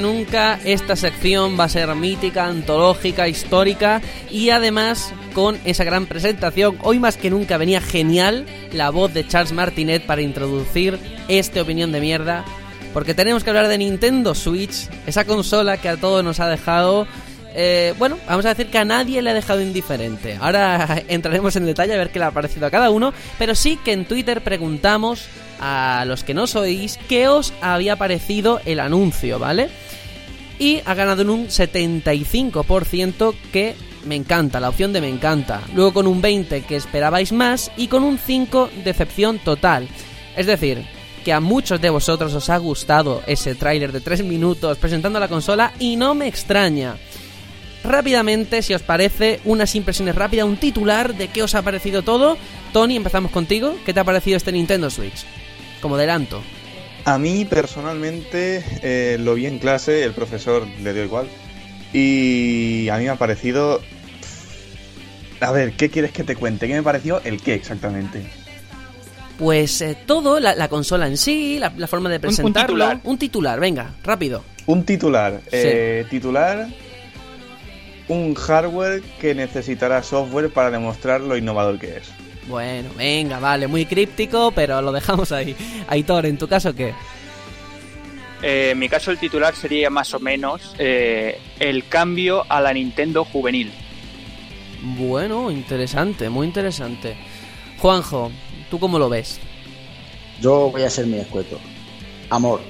Nunca 0.00 0.58
esta 0.64 0.96
sección 0.96 1.58
va 1.58 1.64
a 1.64 1.68
ser 1.68 1.94
mítica, 1.94 2.46
antológica, 2.46 3.28
histórica 3.28 4.00
y 4.30 4.50
además 4.50 5.12
con 5.34 5.58
esa 5.64 5.84
gran 5.84 6.06
presentación, 6.06 6.78
hoy 6.82 6.98
más 6.98 7.16
que 7.16 7.30
nunca 7.30 7.56
venía 7.56 7.80
genial 7.80 8.46
la 8.72 8.90
voz 8.90 9.14
de 9.14 9.26
Charles 9.26 9.52
Martinet 9.52 10.04
para 10.04 10.22
introducir 10.22 10.98
esta 11.28 11.62
opinión 11.62 11.92
de 11.92 12.00
mierda, 12.00 12.44
porque 12.92 13.14
tenemos 13.14 13.44
que 13.44 13.50
hablar 13.50 13.68
de 13.68 13.78
Nintendo 13.78 14.34
Switch, 14.34 14.88
esa 15.06 15.24
consola 15.24 15.76
que 15.76 15.88
a 15.88 15.96
todos 15.96 16.24
nos 16.24 16.40
ha 16.40 16.48
dejado... 16.48 17.06
eh, 17.60 17.92
bueno, 17.98 18.18
vamos 18.28 18.46
a 18.46 18.50
decir 18.50 18.68
que 18.68 18.78
a 18.78 18.84
nadie 18.84 19.20
le 19.20 19.30
ha 19.30 19.34
dejado 19.34 19.60
indiferente. 19.60 20.38
Ahora 20.40 21.02
entraremos 21.08 21.56
en 21.56 21.66
detalle 21.66 21.92
a 21.92 21.96
ver 21.96 22.10
qué 22.10 22.20
le 22.20 22.26
ha 22.26 22.30
parecido 22.30 22.66
a 22.66 22.70
cada 22.70 22.88
uno, 22.90 23.12
pero 23.36 23.56
sí 23.56 23.76
que 23.84 23.92
en 23.92 24.04
Twitter 24.04 24.42
preguntamos 24.42 25.26
a 25.58 26.04
los 26.06 26.22
que 26.22 26.34
no 26.34 26.46
sois 26.46 27.00
qué 27.08 27.26
os 27.26 27.52
había 27.60 27.96
parecido 27.96 28.60
el 28.64 28.78
anuncio, 28.78 29.40
¿vale? 29.40 29.70
Y 30.60 30.82
ha 30.84 30.94
ganado 30.94 31.22
en 31.22 31.30
un 31.30 31.48
75% 31.48 33.34
que 33.52 33.74
me 34.04 34.14
encanta, 34.14 34.60
la 34.60 34.68
opción 34.68 34.92
de 34.92 35.00
me 35.00 35.08
encanta. 35.08 35.60
Luego 35.74 35.94
con 35.94 36.06
un 36.06 36.22
20 36.22 36.62
que 36.62 36.76
esperabais 36.76 37.32
más 37.32 37.72
y 37.76 37.88
con 37.88 38.04
un 38.04 38.18
5 38.18 38.70
decepción 38.84 39.40
total. 39.40 39.88
Es 40.36 40.46
decir, 40.46 40.84
que 41.24 41.32
a 41.32 41.40
muchos 41.40 41.80
de 41.80 41.90
vosotros 41.90 42.32
os 42.34 42.50
ha 42.50 42.56
gustado 42.58 43.20
ese 43.26 43.56
tráiler 43.56 43.90
de 43.90 44.00
3 44.00 44.22
minutos 44.22 44.78
presentando 44.78 45.18
la 45.18 45.26
consola 45.26 45.72
y 45.80 45.96
no 45.96 46.14
me 46.14 46.28
extraña. 46.28 46.96
Rápidamente, 47.84 48.62
si 48.62 48.74
os 48.74 48.82
parece, 48.82 49.40
unas 49.44 49.74
impresiones 49.74 50.14
rápidas, 50.14 50.46
un 50.46 50.56
titular 50.56 51.14
de 51.14 51.28
qué 51.28 51.42
os 51.42 51.54
ha 51.54 51.62
parecido 51.62 52.02
todo. 52.02 52.36
Tony, 52.72 52.96
empezamos 52.96 53.30
contigo. 53.30 53.76
¿Qué 53.86 53.94
te 53.94 54.00
ha 54.00 54.04
parecido 54.04 54.36
este 54.36 54.52
Nintendo 54.52 54.90
Switch? 54.90 55.24
Como 55.80 55.94
adelanto. 55.94 56.42
A 57.04 57.18
mí 57.18 57.44
personalmente 57.44 58.64
eh, 58.82 59.16
lo 59.20 59.34
vi 59.34 59.46
en 59.46 59.58
clase, 59.58 60.02
el 60.04 60.12
profesor 60.12 60.66
le 60.82 60.92
dio 60.92 61.04
igual. 61.04 61.28
Y 61.92 62.88
a 62.90 62.98
mí 62.98 63.04
me 63.04 63.10
ha 63.10 63.16
parecido... 63.16 63.80
A 65.40 65.52
ver, 65.52 65.72
¿qué 65.72 65.88
quieres 65.88 66.10
que 66.10 66.24
te 66.24 66.34
cuente? 66.34 66.66
¿Qué 66.66 66.74
me 66.74 66.82
pareció? 66.82 67.22
¿El 67.24 67.40
qué 67.40 67.54
exactamente? 67.54 68.26
Pues 69.38 69.80
eh, 69.80 69.96
todo, 70.04 70.40
la, 70.40 70.56
la 70.56 70.68
consola 70.68 71.06
en 71.06 71.16
sí, 71.16 71.58
la, 71.60 71.72
la 71.76 71.86
forma 71.86 72.10
de 72.10 72.18
presentarlo. 72.18 72.74
titular. 72.74 73.00
Un 73.04 73.18
titular, 73.18 73.60
venga, 73.60 73.94
rápido. 74.02 74.42
Un 74.66 74.82
titular. 74.84 75.40
Eh, 75.52 76.04
titular. 76.10 76.66
Un 78.08 78.34
hardware 78.34 79.02
que 79.20 79.34
necesitará 79.34 80.02
software 80.02 80.50
para 80.50 80.70
demostrar 80.70 81.20
lo 81.20 81.36
innovador 81.36 81.78
que 81.78 81.98
es. 81.98 82.10
Bueno, 82.48 82.88
venga, 82.96 83.38
vale, 83.38 83.66
muy 83.66 83.84
críptico, 83.84 84.52
pero 84.52 84.80
lo 84.80 84.90
dejamos 84.90 85.32
ahí. 85.32 85.54
Aitor, 85.88 86.24
¿en 86.26 86.38
tu 86.38 86.48
caso 86.48 86.74
qué? 86.74 86.94
Eh, 88.42 88.70
en 88.72 88.78
mi 88.78 88.88
caso 88.88 89.10
el 89.10 89.18
titular 89.18 89.54
sería 89.54 89.90
más 89.90 90.14
o 90.14 90.20
menos 90.20 90.74
eh, 90.78 91.40
el 91.58 91.86
cambio 91.88 92.44
a 92.48 92.60
la 92.60 92.72
Nintendo 92.72 93.24
juvenil. 93.24 93.70
Bueno, 94.96 95.50
interesante, 95.50 96.30
muy 96.30 96.46
interesante. 96.46 97.16
Juanjo, 97.78 98.30
¿tú 98.70 98.78
cómo 98.78 98.98
lo 98.98 99.08
ves? 99.08 99.40
Yo 100.40 100.70
voy 100.70 100.82
a 100.82 100.90
ser 100.90 101.06
muy 101.06 101.18
escueto. 101.18 101.58
Amor. 102.30 102.60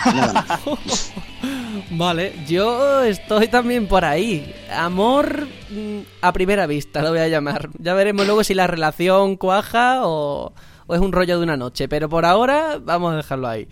Nada 0.04 0.32
más. 0.32 1.12
Vale, 1.90 2.32
yo 2.46 3.02
estoy 3.02 3.48
también 3.48 3.86
por 3.86 4.04
ahí. 4.04 4.54
Amor 4.72 5.46
mm, 5.70 6.00
a 6.20 6.32
primera 6.32 6.66
vista, 6.66 7.02
lo 7.02 7.10
voy 7.10 7.20
a 7.20 7.28
llamar. 7.28 7.70
Ya 7.78 7.94
veremos 7.94 8.26
luego 8.26 8.44
si 8.44 8.54
la 8.54 8.66
relación 8.66 9.36
cuaja 9.36 10.06
o, 10.06 10.52
es 10.88 11.00
un 11.00 11.12
rollo 11.12 11.38
de 11.38 11.44
una 11.44 11.56
noche. 11.56 11.88
Pero 11.88 12.08
por 12.08 12.24
ahora 12.24 12.78
vamos 12.82 13.12
a 13.12 13.16
dejarlo 13.16 13.48
ahí. 13.48 13.68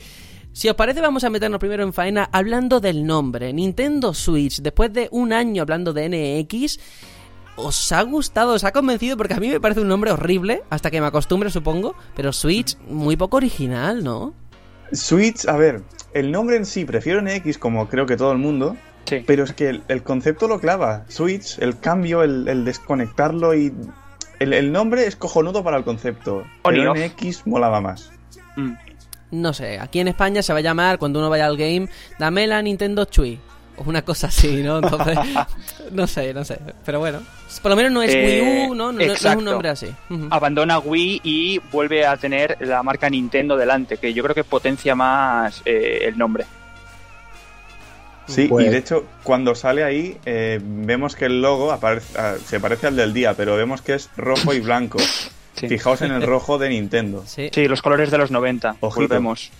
Si 0.52 0.68
os 0.68 0.74
parece, 0.74 1.00
vamos 1.00 1.22
a 1.24 1.30
meternos 1.30 1.60
primero 1.60 1.82
en 1.82 1.92
faena 1.92 2.28
hablando 2.32 2.80
del 2.80 3.06
nombre. 3.06 3.52
Nintendo 3.52 4.12
Switch, 4.12 4.60
después 4.60 4.92
de 4.92 5.08
un 5.12 5.32
año 5.32 5.62
hablando 5.62 5.92
de 5.92 6.08
NX, 6.08 6.80
¿os 7.56 7.92
ha 7.92 8.02
gustado? 8.02 8.54
¿Os 8.54 8.64
ha 8.64 8.72
convencido? 8.72 9.16
Porque 9.16 9.34
a 9.34 9.40
mí 9.40 9.48
me 9.48 9.60
parece 9.60 9.80
un 9.80 9.88
nombre 9.88 10.10
horrible, 10.10 10.62
hasta 10.70 10.90
que 10.90 11.00
me 11.00 11.06
acostumbre, 11.06 11.50
supongo. 11.50 11.94
Pero 12.16 12.32
Switch, 12.32 12.76
muy 12.88 13.16
poco 13.16 13.36
original, 13.36 14.02
¿no? 14.02 14.34
Switch, 14.92 15.46
a 15.48 15.56
ver, 15.56 15.82
el 16.14 16.30
nombre 16.30 16.56
en 16.56 16.66
sí, 16.66 16.84
prefiero 16.84 17.20
NX 17.22 17.58
como 17.58 17.88
creo 17.88 18.06
que 18.06 18.16
todo 18.16 18.32
el 18.32 18.38
mundo, 18.38 18.76
Sí. 19.04 19.24
pero 19.26 19.44
es 19.44 19.52
que 19.54 19.70
el, 19.70 19.82
el 19.88 20.02
concepto 20.02 20.48
lo 20.48 20.60
clava. 20.60 21.04
Switch, 21.08 21.58
el 21.60 21.78
cambio, 21.80 22.22
el, 22.22 22.46
el 22.48 22.64
desconectarlo 22.64 23.54
y... 23.54 23.72
El, 24.38 24.52
el 24.52 24.70
nombre 24.70 25.06
es 25.06 25.16
cojonudo 25.16 25.64
para 25.64 25.76
el 25.78 25.84
concepto, 25.84 26.44
On 26.62 26.74
pero. 26.74 26.94
NX 26.94 27.46
molaba 27.46 27.80
más. 27.80 28.12
Mm. 28.56 28.72
No 29.30 29.52
sé, 29.52 29.78
aquí 29.80 29.98
en 30.00 30.08
España 30.08 30.42
se 30.42 30.52
va 30.52 30.60
a 30.60 30.62
llamar, 30.62 30.98
cuando 30.98 31.18
uno 31.18 31.28
vaya 31.28 31.46
al 31.46 31.56
game, 31.56 31.88
dame 32.18 32.46
la 32.46 32.62
Nintendo 32.62 33.04
Chui. 33.04 33.40
Una 33.86 34.02
cosa 34.02 34.26
así, 34.28 34.62
¿no? 34.62 34.78
Entonces, 34.78 35.18
no 35.92 36.06
sé, 36.06 36.32
no 36.34 36.44
sé. 36.44 36.58
Pero 36.84 36.98
bueno, 36.98 37.20
por 37.62 37.70
lo 37.70 37.76
menos 37.76 37.92
no 37.92 38.02
es 38.02 38.12
Eh, 38.14 38.42
Wii 38.42 38.66
U, 38.70 38.74
¿no? 38.74 38.92
No, 38.92 38.98
no 39.06 39.12
es 39.12 39.24
un 39.24 39.44
nombre 39.44 39.68
así. 39.70 39.88
Abandona 40.30 40.78
Wii 40.78 41.20
y 41.24 41.58
vuelve 41.72 42.06
a 42.06 42.16
tener 42.16 42.56
la 42.60 42.82
marca 42.82 43.08
Nintendo 43.10 43.56
delante, 43.56 43.96
que 43.98 44.12
yo 44.12 44.22
creo 44.22 44.34
que 44.34 44.44
potencia 44.44 44.94
más 44.94 45.62
eh, 45.64 46.00
el 46.02 46.18
nombre. 46.18 46.44
Sí, 48.26 48.46
Pues- 48.46 48.66
y 48.66 48.68
de 48.68 48.76
hecho, 48.78 49.06
cuando 49.22 49.54
sale 49.54 49.84
ahí, 49.84 50.18
eh, 50.26 50.60
vemos 50.62 51.16
que 51.16 51.24
el 51.26 51.40
logo 51.40 51.72
aparece- 51.72 52.18
ah, 52.18 52.34
se 52.44 52.60
parece 52.60 52.86
al 52.88 52.96
del 52.96 53.14
día, 53.14 53.32
pero 53.34 53.56
vemos 53.56 53.80
que 53.80 53.94
es 53.94 54.10
rojo 54.16 54.52
y 54.52 54.60
blanco. 54.60 54.98
Sí. 55.58 55.66
Fijaos 55.66 56.02
en 56.02 56.12
el 56.12 56.22
rojo 56.26 56.56
de 56.56 56.68
Nintendo. 56.68 57.24
Sí. 57.26 57.50
Sí, 57.52 57.66
los 57.66 57.82
colores 57.82 58.12
de 58.12 58.18
los 58.18 58.30
90. 58.30 58.76
Ojito. 58.78 59.00
Volvemos. 59.08 59.50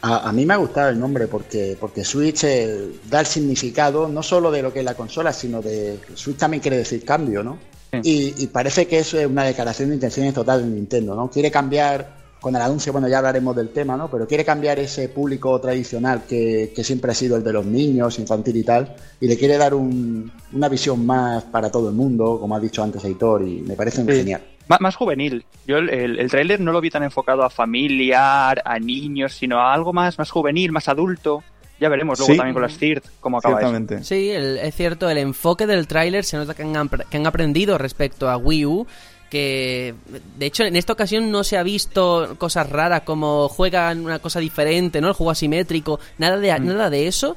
A, 0.00 0.28
a 0.28 0.32
mí 0.32 0.46
me 0.46 0.54
ha 0.54 0.58
gustado 0.58 0.90
el 0.90 0.98
nombre 0.98 1.26
porque, 1.26 1.76
porque 1.80 2.04
Switch 2.04 2.44
eh, 2.44 2.92
da 3.10 3.20
el 3.20 3.26
significado 3.26 4.08
no 4.08 4.22
solo 4.22 4.50
de 4.50 4.62
lo 4.62 4.72
que 4.72 4.78
es 4.80 4.84
la 4.84 4.94
consola, 4.94 5.32
sino 5.32 5.60
de. 5.60 5.98
Switch 6.14 6.36
también 6.36 6.60
quiere 6.60 6.76
decir 6.78 7.04
cambio, 7.04 7.42
¿no? 7.42 7.58
Sí. 7.92 7.98
Y, 8.38 8.44
y 8.44 8.46
parece 8.48 8.86
que 8.86 8.98
eso 9.00 9.18
es 9.18 9.26
una 9.26 9.44
declaración 9.44 9.88
de 9.88 9.96
intenciones 9.96 10.34
total 10.34 10.62
de 10.62 10.68
Nintendo, 10.68 11.14
¿no? 11.16 11.28
Quiere 11.30 11.50
cambiar 11.50 12.16
con 12.40 12.54
el 12.54 12.62
anuncio, 12.62 12.92
bueno, 12.92 13.08
ya 13.08 13.18
hablaremos 13.18 13.56
del 13.56 13.70
tema, 13.70 13.96
¿no? 13.96 14.08
Pero 14.08 14.28
quiere 14.28 14.44
cambiar 14.44 14.78
ese 14.78 15.08
público 15.08 15.60
tradicional 15.60 16.22
que, 16.28 16.72
que 16.76 16.84
siempre 16.84 17.10
ha 17.10 17.14
sido 17.14 17.36
el 17.36 17.42
de 17.42 17.52
los 17.52 17.66
niños, 17.66 18.16
infantil 18.20 18.56
y 18.58 18.62
tal, 18.62 18.94
y 19.20 19.26
le 19.26 19.36
quiere 19.36 19.56
dar 19.58 19.74
un- 19.74 20.30
una 20.52 20.68
visión 20.68 21.04
más 21.04 21.42
para 21.42 21.68
todo 21.68 21.88
el 21.88 21.96
mundo, 21.96 22.38
como 22.38 22.54
ha 22.54 22.60
dicho 22.60 22.80
antes 22.84 23.02
Aitor, 23.04 23.42
y 23.42 23.62
me 23.62 23.74
parece 23.74 24.02
Sí. 24.04 24.12
genial. 24.12 24.42
Má- 24.68 24.78
Más 24.80 24.96
juvenil. 24.96 25.44
Yo 25.66 25.78
el, 25.78 25.88
el, 25.90 26.18
el 26.18 26.30
tráiler 26.30 26.60
no 26.60 26.72
lo 26.72 26.80
vi 26.80 26.90
tan 26.90 27.02
enfocado 27.02 27.42
a 27.42 27.50
familiar, 27.50 28.62
a 28.64 28.78
niños, 28.78 29.32
sino 29.34 29.58
a 29.60 29.72
algo 29.74 29.92
más, 29.92 30.18
más 30.18 30.30
juvenil, 30.30 30.72
más 30.72 30.88
adulto. 30.88 31.42
Ya 31.80 31.88
veremos 31.88 32.18
luego 32.18 32.32
Sí. 32.32 32.36
también 32.36 32.54
con 32.54 32.62
las 32.62 32.76
CIRT 32.76 33.04
cómo 33.20 33.38
acaba 33.38 33.60
eso. 33.60 34.02
Sí, 34.02 34.30
el- 34.30 34.58
es 34.58 34.74
cierto, 34.74 35.08
el 35.08 35.18
enfoque 35.18 35.66
del 35.66 35.86
tráiler 35.86 36.24
se 36.24 36.36
nota 36.36 36.54
que 36.54 36.62
han, 36.64 36.88
que 37.10 37.16
han 37.16 37.26
aprendido 37.26 37.78
respecto 37.78 38.28
a 38.28 38.36
Wii 38.36 38.66
U, 38.66 38.86
que 39.30 39.94
de 40.38 40.46
hecho 40.46 40.64
en 40.64 40.74
esta 40.74 40.92
ocasión 40.94 41.30
no 41.30 41.44
se 41.44 41.56
ha 41.56 41.62
visto 41.62 42.34
cosas 42.38 42.68
raras 42.68 43.02
como 43.02 43.48
juegan 43.48 44.00
una 44.04 44.18
cosa 44.18 44.40
diferente, 44.40 45.00
¿no? 45.00 45.08
El 45.08 45.14
juego 45.14 45.30
asimétrico, 45.30 46.00
nada 46.18 46.36
de, 46.38 46.58
nada 46.58 46.90
de 46.90 47.06
eso. 47.06 47.36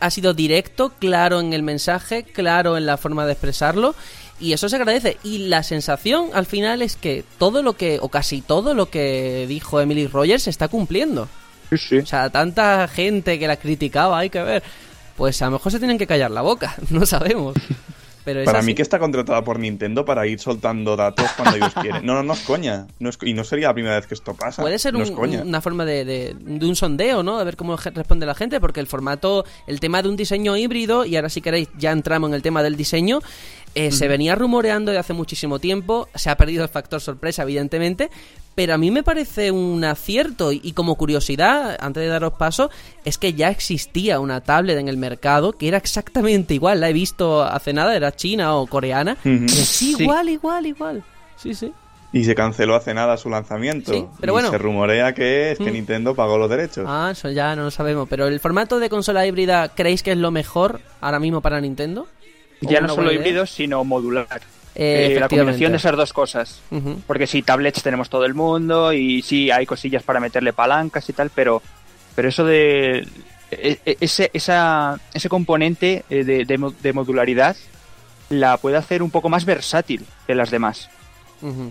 Ha 0.00 0.10
sido 0.10 0.32
directo, 0.32 0.92
claro 0.98 1.40
en 1.40 1.52
el 1.52 1.62
mensaje, 1.62 2.22
claro 2.22 2.76
en 2.76 2.86
la 2.86 2.96
forma 2.96 3.26
de 3.26 3.32
expresarlo. 3.32 3.94
Y 4.38 4.52
eso 4.52 4.68
se 4.68 4.76
agradece. 4.76 5.16
Y 5.22 5.48
la 5.48 5.62
sensación 5.62 6.28
al 6.34 6.46
final 6.46 6.82
es 6.82 6.96
que 6.96 7.24
todo 7.38 7.62
lo 7.62 7.72
que, 7.74 7.98
o 8.02 8.08
casi 8.08 8.42
todo 8.42 8.74
lo 8.74 8.90
que 8.90 9.46
dijo 9.48 9.80
Emily 9.80 10.06
Rogers 10.06 10.42
se 10.44 10.50
está 10.50 10.68
cumpliendo. 10.68 11.28
Sí, 11.70 11.78
sí. 11.78 11.96
O 11.98 12.06
sea, 12.06 12.30
tanta 12.30 12.86
gente 12.88 13.38
que 13.38 13.48
la 13.48 13.56
criticaba, 13.56 14.18
hay 14.18 14.30
que 14.30 14.42
ver. 14.42 14.62
Pues 15.16 15.40
a 15.42 15.46
lo 15.46 15.52
mejor 15.52 15.72
se 15.72 15.78
tienen 15.78 15.96
que 15.98 16.06
callar 16.06 16.30
la 16.30 16.42
boca, 16.42 16.76
no 16.90 17.06
sabemos. 17.06 17.54
Pero 18.24 18.44
Para 18.44 18.58
así. 18.58 18.66
mí 18.66 18.74
que 18.74 18.82
está 18.82 18.98
contratada 18.98 19.44
por 19.44 19.60
Nintendo 19.60 20.04
para 20.04 20.26
ir 20.26 20.40
soltando 20.40 20.96
datos 20.96 21.30
cuando 21.36 21.56
ellos 21.58 21.72
quieren. 21.80 22.04
No, 22.04 22.14
no, 22.14 22.24
no 22.24 22.32
es 22.32 22.40
coña. 22.40 22.88
No 22.98 23.08
es- 23.08 23.18
y 23.22 23.32
no 23.34 23.44
sería 23.44 23.68
la 23.68 23.74
primera 23.74 23.94
vez 23.94 24.08
que 24.08 24.14
esto 24.14 24.34
pasa. 24.34 24.62
Puede 24.62 24.80
ser 24.80 24.94
no 24.94 24.98
un- 24.98 25.04
es 25.04 25.10
coña. 25.12 25.42
una 25.42 25.60
forma 25.60 25.84
de, 25.84 26.04
de- 26.04 26.34
de 26.36 26.66
un 26.66 26.74
sondeo, 26.74 27.22
¿no? 27.22 27.38
De 27.38 27.44
ver 27.44 27.56
cómo 27.56 27.76
responde 27.76 28.26
la 28.26 28.34
gente, 28.34 28.58
porque 28.60 28.80
el 28.80 28.88
formato, 28.88 29.44
el 29.68 29.78
tema 29.78 30.02
de 30.02 30.08
un 30.08 30.16
diseño 30.16 30.56
híbrido, 30.56 31.04
y 31.04 31.14
ahora 31.14 31.28
si 31.28 31.40
queréis 31.40 31.68
ya 31.78 31.92
entramos 31.92 32.28
en 32.28 32.34
el 32.34 32.42
tema 32.42 32.64
del 32.64 32.74
diseño, 32.76 33.20
eh, 33.76 33.92
se 33.92 34.08
venía 34.08 34.34
rumoreando 34.34 34.90
de 34.90 34.98
hace 34.98 35.12
muchísimo 35.12 35.58
tiempo, 35.60 36.08
se 36.14 36.30
ha 36.30 36.36
perdido 36.36 36.64
el 36.64 36.68
factor 36.68 37.00
sorpresa, 37.00 37.42
evidentemente, 37.42 38.10
pero 38.56 38.72
a 38.74 38.78
mí 38.78 38.90
me 38.90 39.02
parece 39.02 39.50
un 39.50 39.84
acierto, 39.84 40.50
y, 40.50 40.72
como 40.72 40.94
curiosidad, 40.96 41.76
antes 41.78 42.02
de 42.02 42.08
daros 42.08 42.32
paso, 42.32 42.70
es 43.04 43.18
que 43.18 43.34
ya 43.34 43.50
existía 43.50 44.18
una 44.18 44.40
tablet 44.40 44.78
en 44.78 44.88
el 44.88 44.96
mercado 44.96 45.52
que 45.52 45.68
era 45.68 45.76
exactamente 45.76 46.54
igual, 46.54 46.80
la 46.80 46.88
he 46.88 46.92
visto 46.92 47.42
hace 47.44 47.72
nada, 47.72 47.94
era 47.94 48.12
china 48.16 48.54
o 48.56 48.66
coreana, 48.66 49.16
sí, 49.22 49.46
Sí. 49.94 49.96
igual, 50.02 50.28
igual, 50.30 50.66
igual. 50.66 51.04
Sí, 51.36 51.54
sí. 51.54 51.70
Y 52.12 52.24
se 52.24 52.34
canceló 52.34 52.76
hace 52.76 52.94
nada 52.94 53.18
su 53.18 53.28
lanzamiento. 53.28 53.92
Sí, 53.92 54.06
pero 54.20 54.32
y 54.32 54.34
bueno. 54.34 54.50
se 54.50 54.56
rumorea 54.56 55.12
que 55.12 55.50
es 55.52 55.58
que 55.58 55.68
Mm. 55.70 55.74
Nintendo 55.74 56.14
pagó 56.14 56.38
los 56.38 56.48
derechos. 56.48 56.86
Ah, 56.88 57.10
eso 57.12 57.28
ya 57.30 57.54
no 57.54 57.64
lo 57.64 57.70
sabemos. 57.70 58.08
Pero 58.08 58.26
el 58.26 58.40
formato 58.40 58.78
de 58.78 58.88
consola 58.88 59.26
híbrida, 59.26 59.68
¿creéis 59.74 60.02
que 60.02 60.12
es 60.12 60.16
lo 60.16 60.30
mejor 60.30 60.80
ahora 61.02 61.18
mismo 61.20 61.42
para 61.42 61.60
Nintendo? 61.60 62.06
¿O 62.64 62.68
Ya 62.70 62.80
no 62.80 62.88
solo 62.88 63.04
buena 63.04 63.12
idea? 63.12 63.20
híbrido, 63.28 63.46
sino 63.46 63.84
modular. 63.84 64.26
Eh, 64.74 65.08
Eh, 65.16 65.20
la 65.20 65.28
combinación 65.28 65.72
de 65.72 65.78
esas 65.78 65.96
dos 65.96 66.12
cosas. 66.12 66.60
Porque 67.06 67.26
sí, 67.26 67.42
tablets 67.42 67.82
tenemos 67.82 68.10
todo 68.10 68.24
el 68.26 68.34
mundo 68.34 68.92
y 68.92 69.22
sí, 69.22 69.50
hay 69.50 69.64
cosillas 69.66 70.02
para 70.02 70.20
meterle 70.20 70.52
palancas 70.52 71.08
y 71.08 71.12
tal, 71.14 71.30
pero, 71.34 71.62
pero 72.14 72.28
eso 72.28 72.44
de 72.44 73.06
e- 73.50 73.78
e- 73.86 73.96
ese, 74.00 74.30
esa, 74.34 74.98
ese 75.14 75.28
componente 75.28 76.04
eh, 76.10 76.24
de, 76.24 76.44
de 76.44 76.58
mo- 76.58 76.74
de 76.82 76.92
modularidad 76.92 77.56
la 78.28 78.56
puede 78.58 78.76
hacer 78.76 79.02
un 79.02 79.10
poco 79.10 79.28
más 79.28 79.44
versátil 79.44 80.04
que 80.26 80.34
las 80.34 80.50
demás. 80.50 80.90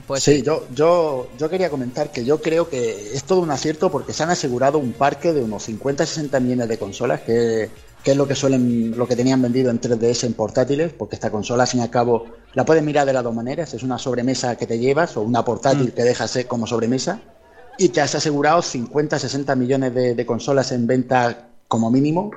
Pues 0.08 0.24
sí, 0.24 0.42
yo, 0.44 0.66
yo, 0.74 1.28
yo 1.38 1.50
quería 1.50 1.70
comentar 1.72 2.12
que 2.12 2.24
yo 2.24 2.40
creo 2.42 2.70
que 2.70 3.12
es 3.14 3.24
todo 3.24 3.40
un 3.40 3.50
acierto 3.52 3.92
porque 3.92 4.14
se 4.14 4.22
han 4.24 4.30
asegurado 4.30 4.78
un 4.78 4.94
parque 4.94 5.34
de 5.34 5.42
unos 5.42 5.68
50-60 5.68 6.40
millones 6.40 6.70
de 6.70 6.78
consolas, 6.78 7.22
que, 7.22 7.70
que 8.06 8.12
es 8.12 8.18
lo 8.18 8.28
que 8.28 8.36
suelen, 8.36 8.96
lo 8.96 9.08
que 9.08 9.16
tenían 9.16 9.42
vendido 9.42 9.72
en 9.72 9.82
3DS 9.82 10.26
en 10.26 10.34
portátiles, 10.34 10.94
porque 10.94 11.16
esta 11.16 11.32
consola, 11.32 11.64
al 11.64 11.68
fin 11.68 11.80
y 11.80 11.84
al 11.84 11.90
cabo, 11.90 12.28
la 12.54 12.64
puedes 12.64 12.84
mirar 12.84 13.08
de 13.08 13.14
las 13.14 13.24
dos 13.24 13.34
maneras, 13.34 13.74
es 13.74 13.82
una 13.82 13.98
sobremesa 13.98 14.56
que 14.56 14.68
te 14.68 14.78
llevas 14.78 15.18
o 15.18 15.24
una 15.24 15.44
portátil 15.44 15.92
que 15.92 16.04
dejas 16.04 16.36
eh, 16.36 16.46
como 16.46 16.68
sobremesa, 16.68 17.20
y 17.80 17.90
te 17.90 18.02
has 18.02 18.14
asegurado 18.14 18.60
50-60 18.60 19.56
millones 19.56 19.96
de, 19.96 20.14
de 20.14 20.26
consolas 20.26 20.72
en 20.72 20.86
venta 20.86 21.48
como 21.68 21.90
mínimo. 21.90 22.30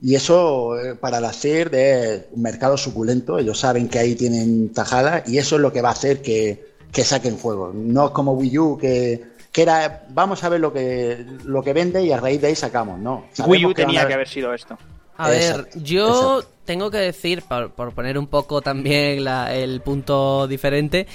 Y 0.00 0.14
eso 0.14 0.78
eh, 0.78 0.94
para 0.94 1.20
la 1.20 1.32
CER 1.32 1.74
es 1.74 2.26
un 2.30 2.42
mercado 2.42 2.76
suculento, 2.76 3.40
ellos 3.40 3.58
saben 3.58 3.88
que 3.88 3.98
ahí 3.98 4.14
tienen 4.14 4.72
tajada 4.72 5.24
y 5.26 5.38
eso 5.38 5.56
es 5.56 5.62
lo 5.62 5.72
que 5.72 5.82
va 5.82 5.88
a 5.88 5.92
hacer 5.92 6.22
que, 6.22 6.76
que 6.92 7.02
saquen 7.02 7.36
juegos. 7.36 7.74
No 7.74 8.06
es 8.06 8.10
como 8.12 8.34
Wii 8.34 8.58
U 8.58 8.78
que, 8.78 9.24
que 9.50 9.62
era 9.62 10.04
vamos 10.10 10.44
a 10.44 10.48
ver 10.50 10.60
lo 10.60 10.72
que, 10.72 11.26
lo 11.44 11.64
que 11.64 11.72
vende 11.72 12.04
y 12.04 12.12
a 12.12 12.20
raíz 12.20 12.40
de 12.40 12.46
ahí 12.46 12.54
sacamos, 12.54 13.00
no. 13.00 13.24
Sabemos 13.32 13.56
Wii 13.56 13.64
U 13.64 13.68
que 13.70 13.82
tenía 13.82 14.06
que 14.06 14.14
haber 14.14 14.28
sido 14.28 14.54
esto. 14.54 14.78
A 15.18 15.28
ver, 15.28 15.68
yo 15.82 16.38
exacto. 16.38 16.54
tengo 16.64 16.90
que 16.90 16.98
decir, 16.98 17.42
por, 17.42 17.70
por 17.70 17.92
poner 17.92 18.18
un 18.18 18.26
poco 18.26 18.60
también 18.60 19.24
la- 19.24 19.54
el 19.54 19.80
punto 19.80 20.46
diferente, 20.46 21.06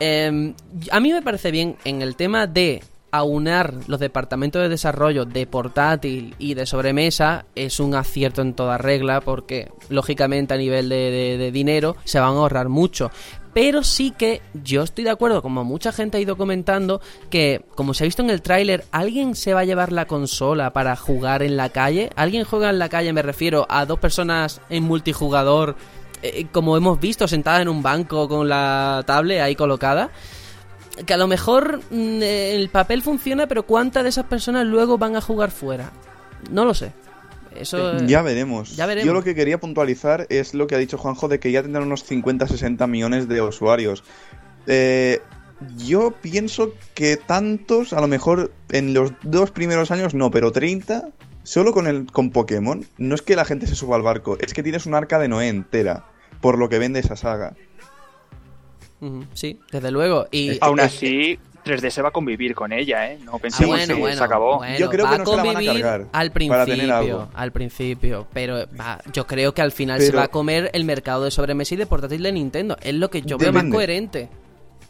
eh, 0.00 0.54
a 0.90 1.00
mí 1.00 1.12
me 1.12 1.22
parece 1.22 1.50
bien 1.50 1.76
en 1.84 2.02
el 2.02 2.14
tema 2.16 2.46
de 2.46 2.82
aunar 3.10 3.72
los 3.86 3.98
departamentos 4.00 4.60
de 4.60 4.68
desarrollo 4.68 5.24
de 5.24 5.46
portátil 5.46 6.34
y 6.38 6.52
de 6.52 6.66
sobremesa 6.66 7.46
es 7.54 7.80
un 7.80 7.94
acierto 7.94 8.42
en 8.42 8.52
toda 8.52 8.76
regla 8.76 9.22
porque 9.22 9.70
lógicamente 9.88 10.52
a 10.52 10.58
nivel 10.58 10.90
de, 10.90 10.96
de- 11.10 11.38
de 11.38 11.50
dinero 11.50 11.96
se 12.04 12.20
van 12.20 12.34
a 12.34 12.38
ahorrar 12.38 12.68
mucho 12.68 13.10
pero 13.60 13.82
sí 13.82 14.12
que 14.12 14.40
yo 14.62 14.84
estoy 14.84 15.02
de 15.02 15.10
acuerdo, 15.10 15.42
como 15.42 15.64
mucha 15.64 15.90
gente 15.90 16.16
ha 16.16 16.20
ido 16.20 16.36
comentando, 16.36 17.00
que 17.28 17.64
como 17.74 17.92
se 17.92 18.04
ha 18.04 18.06
visto 18.06 18.22
en 18.22 18.30
el 18.30 18.40
tráiler, 18.40 18.84
¿alguien 18.92 19.34
se 19.34 19.52
va 19.52 19.62
a 19.62 19.64
llevar 19.64 19.90
la 19.90 20.06
consola 20.06 20.72
para 20.72 20.94
jugar 20.94 21.42
en 21.42 21.56
la 21.56 21.70
calle? 21.70 22.08
¿Alguien 22.14 22.44
juega 22.44 22.70
en 22.70 22.78
la 22.78 22.88
calle? 22.88 23.12
Me 23.12 23.20
refiero 23.20 23.66
a 23.68 23.84
dos 23.84 23.98
personas 23.98 24.60
en 24.70 24.84
multijugador, 24.84 25.74
eh, 26.22 26.46
como 26.52 26.76
hemos 26.76 27.00
visto, 27.00 27.26
sentadas 27.26 27.62
en 27.62 27.68
un 27.68 27.82
banco 27.82 28.28
con 28.28 28.48
la 28.48 29.02
tablet 29.04 29.40
ahí 29.40 29.56
colocada. 29.56 30.10
Que 31.04 31.14
a 31.14 31.16
lo 31.16 31.26
mejor 31.26 31.80
mm, 31.90 32.22
eh, 32.22 32.54
el 32.54 32.68
papel 32.68 33.02
funciona, 33.02 33.48
pero 33.48 33.64
¿cuántas 33.64 34.04
de 34.04 34.10
esas 34.10 34.26
personas 34.26 34.66
luego 34.66 34.98
van 34.98 35.16
a 35.16 35.20
jugar 35.20 35.50
fuera? 35.50 35.90
No 36.48 36.64
lo 36.64 36.74
sé. 36.74 36.92
Eso 37.56 37.98
eh, 37.98 38.04
Ya 38.06 38.22
veremos. 38.22 38.76
ya 38.76 38.86
veremos. 38.86 39.06
Yo 39.06 39.12
lo 39.12 39.22
que 39.22 39.34
quería 39.34 39.58
puntualizar 39.58 40.26
es 40.30 40.54
lo 40.54 40.66
que 40.66 40.74
ha 40.74 40.78
dicho 40.78 40.98
Juanjo 40.98 41.28
de 41.28 41.40
que 41.40 41.52
ya 41.52 41.62
tendrán 41.62 41.84
unos 41.84 42.08
50-60 42.08 42.86
millones 42.88 43.28
de 43.28 43.40
usuarios. 43.40 44.04
Eh, 44.66 45.20
yo 45.76 46.12
pienso 46.12 46.72
que 46.94 47.16
tantos, 47.16 47.92
a 47.92 48.00
lo 48.00 48.06
mejor 48.06 48.52
en 48.70 48.94
los 48.94 49.12
dos 49.22 49.50
primeros 49.50 49.90
años 49.90 50.14
no, 50.14 50.30
pero 50.30 50.52
30, 50.52 51.08
solo 51.42 51.72
con, 51.72 51.86
el, 51.86 52.06
con 52.06 52.30
Pokémon, 52.30 52.86
no 52.98 53.14
es 53.14 53.22
que 53.22 53.36
la 53.36 53.44
gente 53.44 53.66
se 53.66 53.74
suba 53.74 53.96
al 53.96 54.02
barco, 54.02 54.38
es 54.40 54.54
que 54.54 54.62
tienes 54.62 54.86
un 54.86 54.94
arca 54.94 55.18
de 55.18 55.28
Noé 55.28 55.48
entera, 55.48 56.04
por 56.40 56.58
lo 56.58 56.68
que 56.68 56.78
vende 56.78 57.00
esa 57.00 57.16
saga. 57.16 57.54
Sí, 59.32 59.60
desde 59.70 59.90
luego. 59.92 60.26
Y 60.32 60.58
Aún 60.60 60.80
así, 60.80 61.38
3D 61.68 61.90
se 61.90 62.02
va 62.02 62.08
a 62.08 62.12
convivir 62.12 62.54
con 62.54 62.72
ella, 62.72 63.12
¿eh? 63.12 63.18
No 63.24 63.32
Ah, 63.34 63.38
pensemos 63.40 63.76
bueno, 63.76 63.94
que 63.94 64.00
bueno, 64.00 64.16
se 64.16 64.24
acabó. 64.24 64.56
bueno, 64.58 64.78
Yo 64.78 64.88
creo 64.90 65.04
va 65.04 65.12
que 65.12 65.18
no 65.18 65.22
a 65.22 65.26
se 65.26 65.30
la 65.36 65.36
van 65.42 65.48
a 65.48 65.52
convivir 65.54 65.82
cargar 65.82 66.06
al 66.12 66.30
para 66.32 66.64
tener 66.64 66.78
principio, 66.86 66.94
algo. 67.20 67.28
al 67.34 67.52
principio, 67.52 68.26
pero 68.32 68.56
va, 68.80 69.00
yo 69.12 69.26
creo 69.26 69.52
que 69.54 69.62
al 69.62 69.72
final 69.72 70.00
se 70.00 70.12
va 70.12 70.24
a 70.24 70.28
comer 70.28 70.70
el 70.72 70.84
mercado 70.84 71.24
de 71.24 71.30
sobremesa 71.30 71.74
y 71.74 71.76
de 71.76 71.86
portátil 71.86 72.22
de 72.22 72.32
Nintendo. 72.32 72.76
Es 72.82 72.94
lo 72.94 73.10
que 73.10 73.22
yo 73.22 73.36
veo 73.38 73.52
más 73.52 73.64
coherente. 73.64 74.28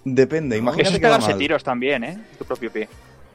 Depende, 0.04 0.56
Eso 0.56 0.62
imagínate 0.62 0.94
es 0.96 1.00
que 1.00 1.08
mal. 1.08 1.38
tiros 1.38 1.64
también, 1.64 2.04
¿eh? 2.04 2.18
Tu 2.38 2.44
propio 2.44 2.70
pie. 2.70 2.88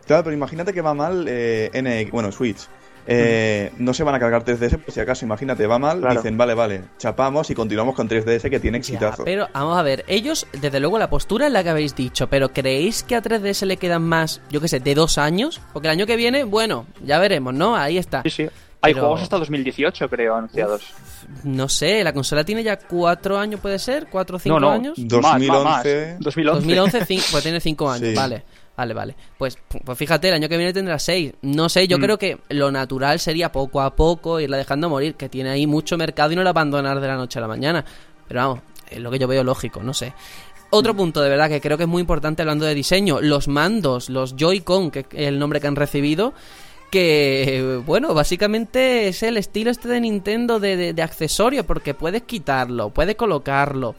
Claro, 0.07 0.23
pero 0.23 0.35
imagínate 0.35 0.73
que 0.73 0.81
va 0.81 0.93
mal 0.93 1.25
eh, 1.27 1.69
NX, 1.73 2.11
bueno, 2.11 2.31
Switch. 2.31 2.67
Eh, 3.07 3.71
No 3.77 3.93
se 3.93 4.03
van 4.03 4.15
a 4.15 4.19
cargar 4.19 4.43
3DS 4.45 4.77
por 4.77 4.93
si 4.93 4.99
acaso, 4.99 5.25
imagínate, 5.25 5.67
va 5.67 5.77
mal, 5.79 5.99
Claro. 5.99 6.15
dicen, 6.21 6.37
vale, 6.37 6.53
vale, 6.53 6.81
chapamos 6.97 7.49
y 7.49 7.55
continuamos 7.55 7.95
con 7.95 8.07
3DS 8.07 8.49
que 8.49 8.59
tiene 8.59 8.77
Ya, 8.77 8.79
exitazo. 8.79 9.23
pero 9.25 9.47
vamos 9.53 9.77
a 9.77 9.81
ver, 9.81 10.05
ellos, 10.07 10.47
desde 10.53 10.79
luego 10.79 10.97
la 10.97 11.09
postura 11.09 11.47
es 11.47 11.51
la 11.53 11.63
que 11.63 11.69
habéis 11.69 11.95
dicho, 11.95 12.27
pero 12.27 12.49
¿creéis 12.53 13.03
que 13.03 13.15
a 13.15 13.21
3DS 13.21 13.65
le 13.65 13.77
quedan 13.77 14.03
más, 14.03 14.41
yo 14.49 14.61
qué 14.61 14.67
sé, 14.67 14.79
de 14.79 14.95
dos 14.95 15.17
años? 15.17 15.59
Porque 15.73 15.87
el 15.87 15.91
año 15.91 16.05
que 16.05 16.15
viene, 16.15 16.43
bueno, 16.43 16.85
ya 17.03 17.19
veremos, 17.19 17.53
¿no? 17.53 17.75
Ahí 17.75 17.97
está. 17.97 18.21
Sí, 18.23 18.29
sí. 18.29 18.49
Hay 18.85 18.93
Pero- 18.93 19.05
juegos 19.05 19.21
hasta 19.21 19.37
2018, 19.37 20.09
creo, 20.09 20.35
anunciados. 20.35 20.83
No 21.43 21.69
sé, 21.69 22.03
la 22.03 22.11
consola 22.11 22.43
tiene 22.43 22.63
ya 22.63 22.77
cuatro 22.77 23.37
años, 23.37 23.61
¿puede 23.61 23.79
ser? 23.79 24.07
¿Cuatro 24.09 24.35
o 24.35 24.39
cinco 24.39 24.59
no, 24.59 24.67
no. 24.67 24.73
años? 24.73 24.97
Más, 24.99 25.21
más, 25.21 25.39
más. 25.63 25.83
2011. 25.85 26.17
2011. 26.19 26.53
2011, 26.75 26.99
cin- 27.05 27.31
pues 27.31 27.43
tiene 27.43 27.61
5 27.61 27.89
años, 27.89 28.09
Sí. 28.09 28.13
vale. 28.15 28.43
Vale, 28.75 28.93
vale. 28.95 29.15
Pues, 29.37 29.57
pues 29.85 29.97
fíjate, 29.97 30.29
el 30.29 30.33
año 30.33 30.49
que 30.49 30.57
viene 30.57 30.73
tendrá 30.73 30.97
6. 30.97 31.33
No 31.43 31.69
sé, 31.69 31.87
yo 31.87 31.97
Mm. 31.99 32.01
creo 32.01 32.17
que 32.17 32.39
lo 32.49 32.71
natural 32.71 33.19
sería 33.19 33.51
poco 33.51 33.81
a 33.81 33.95
poco 33.95 34.39
irla 34.39 34.57
dejando 34.57 34.89
morir, 34.89 35.13
que 35.15 35.29
tiene 35.29 35.51
ahí 35.51 35.67
mucho 35.67 35.95
mercado 35.97 36.31
y 36.31 36.35
no 36.35 36.43
la 36.43 36.49
abandonar 36.49 36.99
de 36.99 37.07
la 37.07 37.15
noche 37.15 37.37
a 37.37 37.41
la 37.43 37.47
mañana. 37.47 37.85
Pero 38.27 38.39
vamos, 38.39 38.59
es 38.89 38.99
lo 38.99 39.11
que 39.11 39.19
yo 39.19 39.27
veo 39.27 39.43
lógico, 39.43 39.83
no 39.83 39.93
sé. 39.93 40.13
Otro 40.71 40.95
punto 40.95 41.21
de 41.21 41.29
verdad 41.29 41.49
que 41.49 41.61
creo 41.61 41.77
que 41.77 41.83
es 41.83 41.89
muy 41.89 42.01
importante 42.01 42.41
hablando 42.41 42.65
de 42.65 42.73
diseño, 42.73 43.21
los 43.21 43.47
mandos, 43.47 44.09
los 44.09 44.35
Joy-Con, 44.35 44.89
que 44.89 45.01
es 45.01 45.05
el 45.27 45.37
nombre 45.37 45.61
que 45.61 45.67
han 45.67 45.75
recibido, 45.75 46.33
que 46.89 47.81
bueno, 47.85 48.13
básicamente 48.13 49.07
es 49.07 49.23
el 49.23 49.37
estilo 49.37 49.71
este 49.71 49.87
de 49.87 49.99
Nintendo 50.01 50.59
de, 50.59 50.75
de- 50.77 50.93
de 50.93 51.01
accesorio, 51.01 51.63
porque 51.65 51.93
puedes 51.93 52.23
quitarlo, 52.23 52.89
puedes 52.89 53.15
colocarlo. 53.15 53.95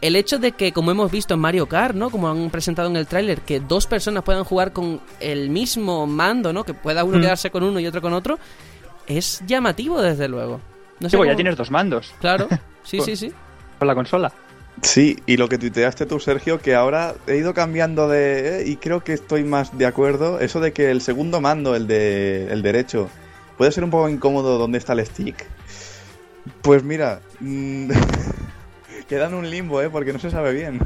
El 0.00 0.16
hecho 0.16 0.38
de 0.38 0.52
que, 0.52 0.72
como 0.72 0.90
hemos 0.90 1.10
visto 1.10 1.34
en 1.34 1.40
Mario 1.40 1.66
Kart, 1.66 1.94
¿no? 1.94 2.10
Como 2.10 2.28
han 2.28 2.50
presentado 2.50 2.88
en 2.88 2.96
el 2.96 3.06
tráiler, 3.06 3.40
que 3.40 3.60
dos 3.60 3.86
personas 3.86 4.22
puedan 4.24 4.44
jugar 4.44 4.72
con 4.72 5.00
el 5.20 5.48
mismo 5.50 6.06
mando, 6.06 6.52
¿no? 6.52 6.64
Que 6.64 6.74
pueda 6.74 7.02
uno 7.04 7.18
Mm. 7.18 7.20
quedarse 7.22 7.50
con 7.50 7.62
uno 7.62 7.80
y 7.80 7.86
otro 7.86 8.02
con 8.02 8.12
otro, 8.12 8.38
es 9.06 9.42
llamativo, 9.46 10.00
desde 10.02 10.28
luego. 10.28 10.60
No 11.00 11.08
Sí, 11.10 11.16
pues 11.16 11.28
ya 11.30 11.36
tienes 11.36 11.56
dos 11.56 11.70
mandos 11.70 12.12
Claro, 12.20 12.48
sí, 12.84 12.96
Pues- 12.98 13.04
sí, 13.04 13.16
sí. 13.16 13.32
con 13.78 13.88
la 13.88 13.94
consola. 13.94 14.32
Sí, 14.82 15.18
y 15.24 15.38
lo 15.38 15.48
que 15.48 15.56
tuiteaste 15.56 16.04
tú, 16.04 16.20
Sergio, 16.20 16.60
que 16.60 16.74
ahora 16.74 17.14
he 17.26 17.36
ido 17.38 17.54
cambiando 17.54 18.08
de... 18.08 18.60
eh, 18.60 18.64
y 18.68 18.76
creo 18.76 19.02
que 19.02 19.14
estoy 19.14 19.42
más 19.42 19.76
de 19.78 19.86
acuerdo, 19.86 20.38
eso 20.40 20.60
de 20.60 20.74
que 20.74 20.90
el 20.90 21.00
segundo 21.00 21.40
mando, 21.40 21.74
el 21.74 21.86
de 21.86 22.52
el 22.52 22.60
derecho, 22.60 23.08
puede 23.56 23.72
ser 23.72 23.84
un 23.84 23.90
poco 23.90 24.10
incómodo 24.10 24.58
donde 24.58 24.76
está 24.76 24.92
el 24.92 25.06
stick. 25.06 25.46
Pues 26.60 26.84
mira, 26.84 27.20
mm, 27.40 27.88
queda 29.08 29.26
en 29.26 29.34
un 29.34 29.48
limbo, 29.50 29.80
¿eh? 29.82 29.88
Porque 29.90 30.12
no 30.12 30.18
se 30.18 30.30
sabe 30.30 30.52
bien. 30.52 30.80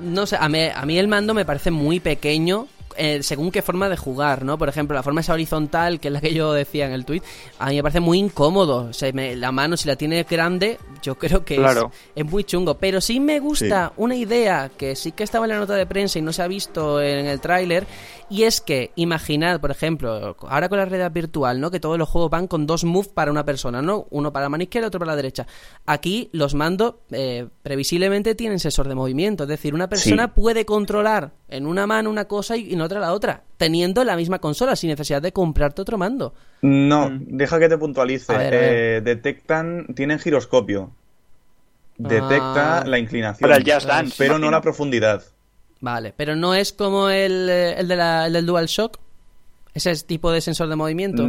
No 0.00 0.26
sé, 0.26 0.36
a 0.38 0.48
mí, 0.48 0.60
a 0.74 0.84
mí 0.84 0.98
el 0.98 1.08
mando 1.08 1.32
me 1.34 1.44
parece 1.44 1.70
muy 1.70 2.00
pequeño 2.00 2.68
eh, 2.98 3.22
según 3.22 3.50
qué 3.50 3.60
forma 3.60 3.88
de 3.90 3.96
jugar, 3.98 4.42
¿no? 4.44 4.56
Por 4.56 4.68
ejemplo, 4.70 4.94
la 4.94 5.02
forma 5.02 5.20
esa 5.20 5.34
horizontal, 5.34 6.00
que 6.00 6.08
es 6.08 6.12
la 6.14 6.20
que 6.22 6.32
yo 6.32 6.52
decía 6.54 6.86
en 6.86 6.92
el 6.92 7.04
tweet, 7.04 7.20
a 7.58 7.68
mí 7.68 7.76
me 7.76 7.82
parece 7.82 8.00
muy 8.00 8.18
incómodo. 8.18 8.88
O 8.88 8.92
sea, 8.94 9.12
me- 9.12 9.36
la 9.36 9.52
mano, 9.52 9.76
si 9.76 9.86
la 9.86 9.96
tiene 9.96 10.22
grande, 10.22 10.78
yo 11.02 11.16
creo 11.16 11.44
que 11.44 11.54
es- 11.54 11.60
Claro. 11.60 11.90
es, 12.14 12.24
muy 12.24 12.44
chungo. 12.44 12.74
Pero 12.78 13.00
sí 13.00 13.20
me 13.20 13.40
gusta 13.40 13.92
una 13.96 14.14
idea 14.16 14.70
que 14.76 14.96
sí 14.96 15.12
que 15.12 15.24
estaba 15.24 15.46
en 15.46 15.50
la 15.52 15.58
nota 15.58 15.74
de 15.74 15.86
prensa 15.86 16.18
y 16.18 16.22
no 16.22 16.32
se 16.32 16.42
ha 16.42 16.48
visto 16.48 17.00
en 17.00 17.26
el 17.26 17.40
tráiler, 17.40 17.86
y 18.28 18.42
es 18.42 18.60
que, 18.60 18.90
imaginad, 18.96 19.60
por 19.60 19.70
ejemplo, 19.70 20.36
ahora 20.48 20.68
con 20.68 20.78
la 20.78 20.84
realidad 20.84 21.12
virtual, 21.12 21.60
¿no? 21.60 21.70
Que 21.70 21.78
todos 21.80 21.96
los 21.98 22.08
juegos 22.08 22.30
van 22.30 22.48
con 22.48 22.66
dos 22.66 22.84
moves 22.84 23.08
para 23.08 23.30
una 23.30 23.44
persona, 23.44 23.82
¿no? 23.82 24.06
Uno 24.10 24.32
para 24.32 24.46
la 24.46 24.48
mano 24.48 24.64
izquierda, 24.64 24.88
otro 24.88 24.98
para 24.98 25.12
la 25.12 25.16
derecha. 25.16 25.46
Aquí 25.86 26.28
los 26.32 26.54
mandos 26.54 26.96
eh, 27.10 27.46
previsiblemente 27.62 28.34
tienen 28.34 28.58
sensor 28.58 28.88
de 28.88 28.94
movimiento, 28.94 29.44
es 29.44 29.48
decir, 29.48 29.74
una 29.74 29.88
persona 29.88 30.34
puede 30.34 30.64
controlar 30.64 31.32
en 31.48 31.66
una 31.66 31.86
mano 31.86 32.10
una 32.10 32.24
cosa 32.26 32.56
y 32.56 32.72
en 32.72 32.80
otra 32.80 32.98
la 32.98 33.12
otra, 33.12 33.44
teniendo 33.56 34.02
la 34.02 34.16
misma 34.16 34.40
consola 34.40 34.74
sin 34.74 34.90
necesidad 34.90 35.22
de 35.22 35.32
comprarte 35.32 35.82
otro 35.82 35.96
mando. 35.96 36.34
No, 36.62 37.10
deja 37.20 37.58
que 37.58 37.68
te 37.68 37.78
puntualice. 37.78 38.32
A 38.34 38.38
ver, 38.38 38.46
a 38.46 38.50
ver. 38.58 38.74
Eh, 38.74 39.00
detectan, 39.02 39.86
tienen 39.94 40.18
giroscopio. 40.18 40.90
Detecta 41.98 42.80
Ah. 42.80 42.84
la 42.86 42.98
inclinación. 42.98 43.48
Para 43.48 43.56
el 43.60 43.70
Just 43.70 43.86
Dance, 43.86 44.14
Pero 44.18 44.38
no 44.38 44.50
la 44.50 44.60
profundidad. 44.60 45.22
Vale, 45.80 46.12
pero 46.16 46.36
no 46.36 46.54
es 46.54 46.72
como 46.72 47.08
el, 47.10 47.48
eh, 47.48 47.74
el, 47.78 47.88
de 47.88 47.96
la, 47.96 48.26
el 48.26 48.32
del 48.32 48.46
DualShock, 48.46 48.98
ese 49.74 49.90
es 49.90 50.04
tipo 50.06 50.30
de 50.32 50.40
sensor 50.40 50.68
de 50.68 50.76
movimiento. 50.76 51.26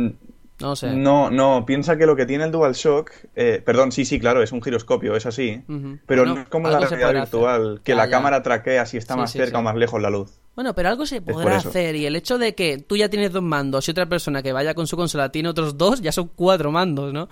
No 0.60 0.76
sé. 0.76 0.92
No, 0.92 1.30
no, 1.30 1.66
piensa 1.68 1.98
que 1.98 2.08
lo 2.08 2.16
que 2.16 2.26
tiene 2.26 2.44
el 2.46 2.52
DualShock, 2.52 3.12
eh, 3.36 3.62
perdón, 3.64 3.92
sí, 3.92 4.06
sí, 4.06 4.20
claro, 4.20 4.42
es 4.42 4.52
un 4.52 4.62
giroscopio, 4.64 5.16
es 5.16 5.26
así, 5.28 5.62
pero 6.08 6.24
Bueno, 6.24 6.36
no 6.36 6.42
es 6.42 6.50
como 6.50 6.68
la 6.70 6.80
realidad 6.80 7.14
virtual, 7.14 7.72
hacer. 7.74 7.82
que 7.84 7.94
la 7.94 8.06
ya. 8.06 8.12
cámara 8.12 8.42
traquea 8.42 8.86
si 8.88 8.98
está 8.98 9.14
Sí, 9.14 9.20
más 9.20 9.32
sí, 9.32 9.38
cerca 9.38 9.58
sí. 9.58 9.60
o 9.60 9.62
más 9.62 9.76
lejos 9.76 10.02
la 10.02 10.10
luz. 10.10 10.32
Bueno, 10.56 10.74
pero 10.74 10.90
algo 10.90 11.06
se 11.06 11.22
podrá 11.22 11.58
hacer 11.58 11.96
y 11.96 12.08
el 12.08 12.16
hecho 12.16 12.40
de 12.40 12.56
que 12.56 12.80
tú 12.80 12.98
ya 12.98 13.08
tienes 13.08 13.32
dos 13.32 13.44
mandos 13.44 13.88
y 13.88 13.92
otra 13.92 14.08
persona 14.08 14.42
que 14.42 14.52
vaya 14.52 14.74
con 14.74 14.88
su 14.88 14.98
consola 14.98 15.32
tiene 15.32 15.50
otros 15.50 15.78
dos, 15.78 16.02
ya 16.02 16.12
son 16.12 16.32
cuatro 16.36 16.72
mandos, 16.72 17.14
¿no? 17.14 17.30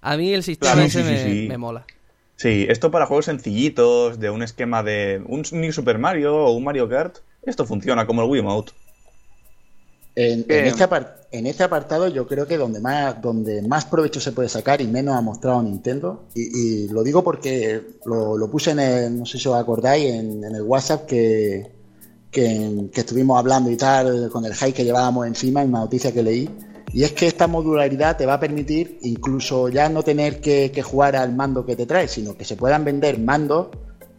A 0.00 0.16
mí 0.16 0.34
el 0.34 0.42
sistema 0.42 0.72
Claro, 0.72 0.86
ese 0.88 1.04
me, 1.04 1.48
me 1.48 1.56
mola. 1.58 1.84
Sí, 2.36 2.66
esto 2.68 2.90
para 2.90 3.06
juegos 3.06 3.26
sencillitos, 3.26 4.18
de 4.18 4.30
un 4.30 4.42
esquema 4.42 4.82
de 4.82 5.22
un 5.26 5.44
New 5.52 5.72
Super 5.72 5.98
Mario 5.98 6.34
o 6.34 6.50
un 6.50 6.64
Mario 6.64 6.88
Kart, 6.88 7.18
esto 7.44 7.64
funciona 7.64 8.04
como 8.06 8.22
el 8.22 8.28
Wiimote. 8.28 8.72
En, 10.16 10.44
en 10.48 10.66
este 10.66 10.86
en 11.32 11.46
este 11.48 11.64
apartado 11.64 12.06
yo 12.06 12.26
creo 12.28 12.46
que 12.46 12.56
donde 12.56 12.78
más, 12.80 13.20
donde 13.20 13.62
más 13.62 13.84
provecho 13.86 14.20
se 14.20 14.30
puede 14.30 14.48
sacar 14.48 14.80
y 14.80 14.86
menos 14.86 15.16
ha 15.16 15.20
mostrado 15.20 15.60
Nintendo, 15.62 16.26
y, 16.34 16.84
y 16.84 16.88
lo 16.88 17.02
digo 17.02 17.24
porque 17.24 17.98
lo, 18.04 18.36
lo 18.38 18.48
puse 18.50 18.70
en 18.70 18.78
el, 18.78 19.18
no 19.18 19.26
sé 19.26 19.38
si 19.38 19.48
os 19.48 19.56
acordáis, 19.56 20.12
en, 20.14 20.44
en 20.44 20.54
el 20.54 20.62
WhatsApp 20.62 21.06
que, 21.06 21.72
que, 22.30 22.88
que 22.92 23.00
estuvimos 23.00 23.36
hablando 23.38 23.70
y 23.70 23.76
tal, 23.76 24.30
con 24.30 24.44
el 24.44 24.54
hype 24.54 24.72
que 24.72 24.84
llevábamos 24.84 25.26
encima, 25.26 25.62
en 25.62 25.70
una 25.70 25.80
noticia 25.80 26.12
que 26.12 26.22
leí, 26.22 26.48
y 26.92 27.02
es 27.02 27.10
que 27.12 27.26
esta 27.26 27.48
modularidad 27.48 28.16
te 28.16 28.24
va 28.26 28.34
a 28.34 28.40
permitir 28.40 28.98
incluso 29.02 29.68
ya 29.68 29.88
no 29.88 30.04
tener 30.04 30.40
que, 30.40 30.70
que 30.70 30.82
jugar 30.82 31.16
al 31.16 31.34
mando 31.34 31.66
que 31.66 31.74
te 31.74 31.86
trae, 31.86 32.06
sino 32.06 32.36
que 32.36 32.44
se 32.44 32.54
puedan 32.54 32.84
vender 32.84 33.18
mandos 33.18 33.68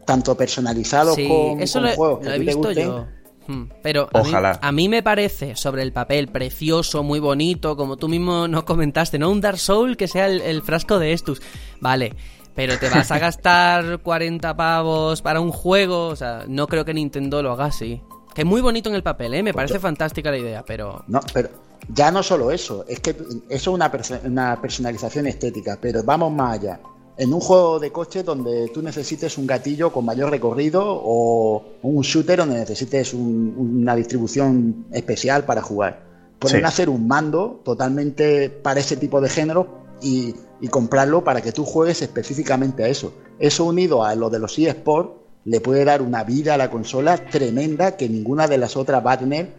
tanto 0.06 0.36
personalizados 0.36 1.16
Sí, 1.16 1.28
con, 1.28 1.62
eso 1.62 1.80
con 1.80 1.84
lo, 1.84 1.90
he- 1.94 1.96
juegos 1.96 2.20
que 2.20 2.26
lo 2.26 2.32
a 2.32 2.36
he 2.36 2.40
ti 2.40 2.46
te 2.46 2.52
visto 2.54 2.68
gusten. 2.68 2.88
yo. 2.88 3.06
Hmm, 3.48 3.64
Pero 3.84 4.10
a 4.14 4.22
mí, 4.24 4.30
Ojalá. 4.30 4.60
a 4.62 4.72
mí 4.72 4.90
me 4.90 5.04
parece 5.04 5.56
sobre 5.56 5.84
el 5.84 5.94
papel 5.94 6.28
precioso, 6.30 7.04
muy 7.04 7.20
bonito, 7.20 7.76
como 7.78 7.98
tú 7.98 8.08
mismo 8.08 8.48
nos 8.50 8.64
comentaste, 8.64 9.20
¿no? 9.20 9.30
Un 9.30 9.42
Dark 9.42 9.60
Soul 9.60 9.98
que 9.98 10.08
sea 10.08 10.28
el, 10.28 10.42
el 10.42 10.62
frasco 10.62 10.98
de 11.00 11.14
Estus. 11.14 11.42
Vale, 11.80 12.14
pero 12.56 12.78
te 12.80 12.90
vas 12.90 13.12
a 13.12 13.20
gastar 13.20 14.00
40 14.00 14.56
pavos 14.56 15.22
para 15.22 15.40
un 15.42 15.52
juego, 15.52 16.08
o 16.08 16.16
sea, 16.16 16.46
no 16.48 16.68
creo 16.68 16.86
que 16.86 16.94
Nintendo 16.94 17.44
lo 17.44 17.52
haga 17.52 17.66
así. 17.66 18.02
Que 18.34 18.42
es 18.42 18.48
muy 18.48 18.62
bonito 18.62 18.90
en 18.90 18.96
el 18.96 19.04
papel, 19.04 19.34
¿eh? 19.34 19.44
Me 19.44 19.54
parece 19.54 19.80
fantástica 19.80 20.30
la 20.32 20.38
idea, 20.38 20.64
pero... 20.66 21.04
No, 21.08 21.22
pero 21.34 21.50
ya 21.90 22.12
no 22.12 22.24
solo 22.24 22.52
eso, 22.52 22.84
es 22.88 23.00
que 23.00 23.12
eso 23.12 23.38
es 23.50 23.68
una, 23.68 23.92
una 24.26 24.60
personalización 24.62 25.28
estética, 25.28 25.78
pero 25.80 26.04
vamos 26.04 26.34
más 26.34 26.60
allá. 26.60 26.80
En 27.18 27.34
un 27.34 27.40
juego 27.40 27.80
de 27.80 27.92
coche 27.92 28.24
donde 28.24 28.68
tú 28.74 28.82
necesites 28.82 29.38
un 29.38 29.48
gatillo 29.48 29.92
con 29.92 30.04
mayor 30.04 30.30
recorrido 30.32 30.82
o 30.86 31.64
un 31.82 32.02
shooter 32.02 32.40
donde 32.40 32.56
necesites 32.60 33.14
un- 33.14 33.56
una 33.82 33.96
distribución 33.96 34.86
especial 34.92 35.46
para 35.46 35.62
jugar. 35.62 36.04
Pueden 36.40 36.60
Sí. 36.62 36.66
hacer 36.66 36.90
un 36.90 37.08
mando 37.08 37.62
totalmente 37.64 38.50
para 38.50 38.82
ese 38.82 38.98
tipo 38.98 39.22
de 39.22 39.30
género 39.30 39.86
y, 40.02 40.36
y 40.60 40.68
comprarlo 40.68 41.24
para 41.24 41.42
que 41.42 41.54
tú 41.54 41.64
juegues 41.64 42.02
específicamente 42.02 42.84
a 42.84 42.90
eso. 42.90 43.14
Eso 43.40 43.64
unido 43.64 44.04
a 44.04 44.14
lo 44.16 44.30
de 44.30 44.40
los 44.40 44.60
eSports 44.60 45.12
le 45.46 45.62
puede 45.62 45.86
dar 45.86 46.02
una 46.02 46.24
vida 46.26 46.56
a 46.56 46.58
la 46.58 46.70
consola 46.70 47.18
tremenda 47.18 47.96
que 47.96 48.10
ninguna 48.10 48.48
de 48.48 48.58
las 48.58 48.76
otras 48.76 49.04
tener 49.20 49.54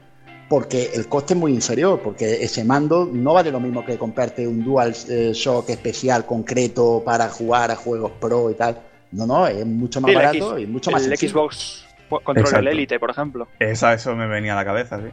porque 0.48 0.90
el 0.94 1.08
coste 1.08 1.34
es 1.34 1.40
muy 1.40 1.52
inferior, 1.52 2.00
porque 2.02 2.44
ese 2.44 2.64
mando 2.64 3.08
no 3.12 3.34
vale 3.34 3.50
lo 3.50 3.58
mismo 3.60 3.84
que 3.84 3.98
comprarte 3.98 4.46
un 4.46 4.62
Dual 4.64 4.94
eh, 5.08 5.32
Shock 5.34 5.70
especial 5.70 6.24
concreto 6.24 7.02
para 7.04 7.28
jugar 7.28 7.70
a 7.70 7.76
juegos 7.76 8.12
pro 8.20 8.50
y 8.50 8.54
tal. 8.54 8.80
No, 9.12 9.26
no, 9.26 9.46
es 9.46 9.64
mucho 9.66 10.00
más 10.00 10.10
Sí, 10.10 10.14
barato 10.14 10.56
X- 10.58 10.64
y 10.64 10.70
mucho 10.70 10.90
más 10.90 11.02
El 11.02 11.08
sencillo. 11.10 11.32
Xbox 11.32 11.84
controla 12.08 12.38
el 12.40 12.46
Exacto. 12.46 12.68
Elite, 12.70 12.98
por 13.00 13.10
ejemplo. 13.10 13.48
Esa, 13.58 13.94
eso 13.94 14.14
me 14.14 14.26
venía 14.28 14.52
a 14.52 14.56
la 14.56 14.64
cabeza, 14.64 14.98
sí. 15.00 15.08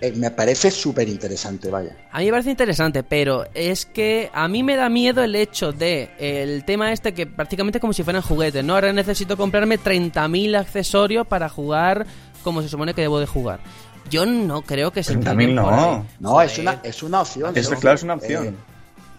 Eh, 0.00 0.12
me 0.16 0.30
parece 0.32 0.70
súper 0.72 1.08
interesante, 1.08 1.70
vaya. 1.70 1.96
A 2.10 2.18
mí 2.18 2.24
me 2.26 2.32
parece 2.32 2.50
interesante, 2.50 3.04
pero 3.04 3.44
es 3.54 3.86
que 3.86 4.28
a 4.34 4.48
mí 4.48 4.62
me 4.64 4.74
da 4.76 4.88
miedo 4.88 5.22
el 5.22 5.34
hecho 5.36 5.72
de 5.72 6.10
el 6.18 6.64
tema 6.64 6.92
este 6.92 7.14
que 7.14 7.26
prácticamente 7.26 7.78
es 7.78 7.80
como 7.80 7.92
si 7.92 8.02
fueran 8.02 8.20
juguetes, 8.20 8.62
¿no? 8.64 8.74
Ahora 8.74 8.92
necesito 8.92 9.36
comprarme 9.36 9.78
30.000 9.78 10.56
accesorios 10.58 11.26
para 11.26 11.48
jugar 11.48 12.06
como 12.42 12.60
se 12.60 12.68
supone 12.68 12.92
que 12.92 13.02
debo 13.02 13.20
de 13.20 13.26
jugar. 13.26 13.60
Yo 14.10 14.26
no 14.26 14.62
creo 14.62 14.90
que 14.92 15.02
se 15.02 15.14
30.000 15.18 15.32
inclinen 15.32 15.64
por 15.64 15.72
ahí. 15.74 15.80
no. 15.80 16.06
No, 16.20 16.40
es 16.42 16.58
una, 16.58 16.80
es 16.82 17.02
una 17.02 17.20
opción. 17.22 17.52
Claro, 17.54 17.94
es 17.96 18.02
una 18.02 18.14
opción. 18.14 18.46
Eh, 18.48 18.54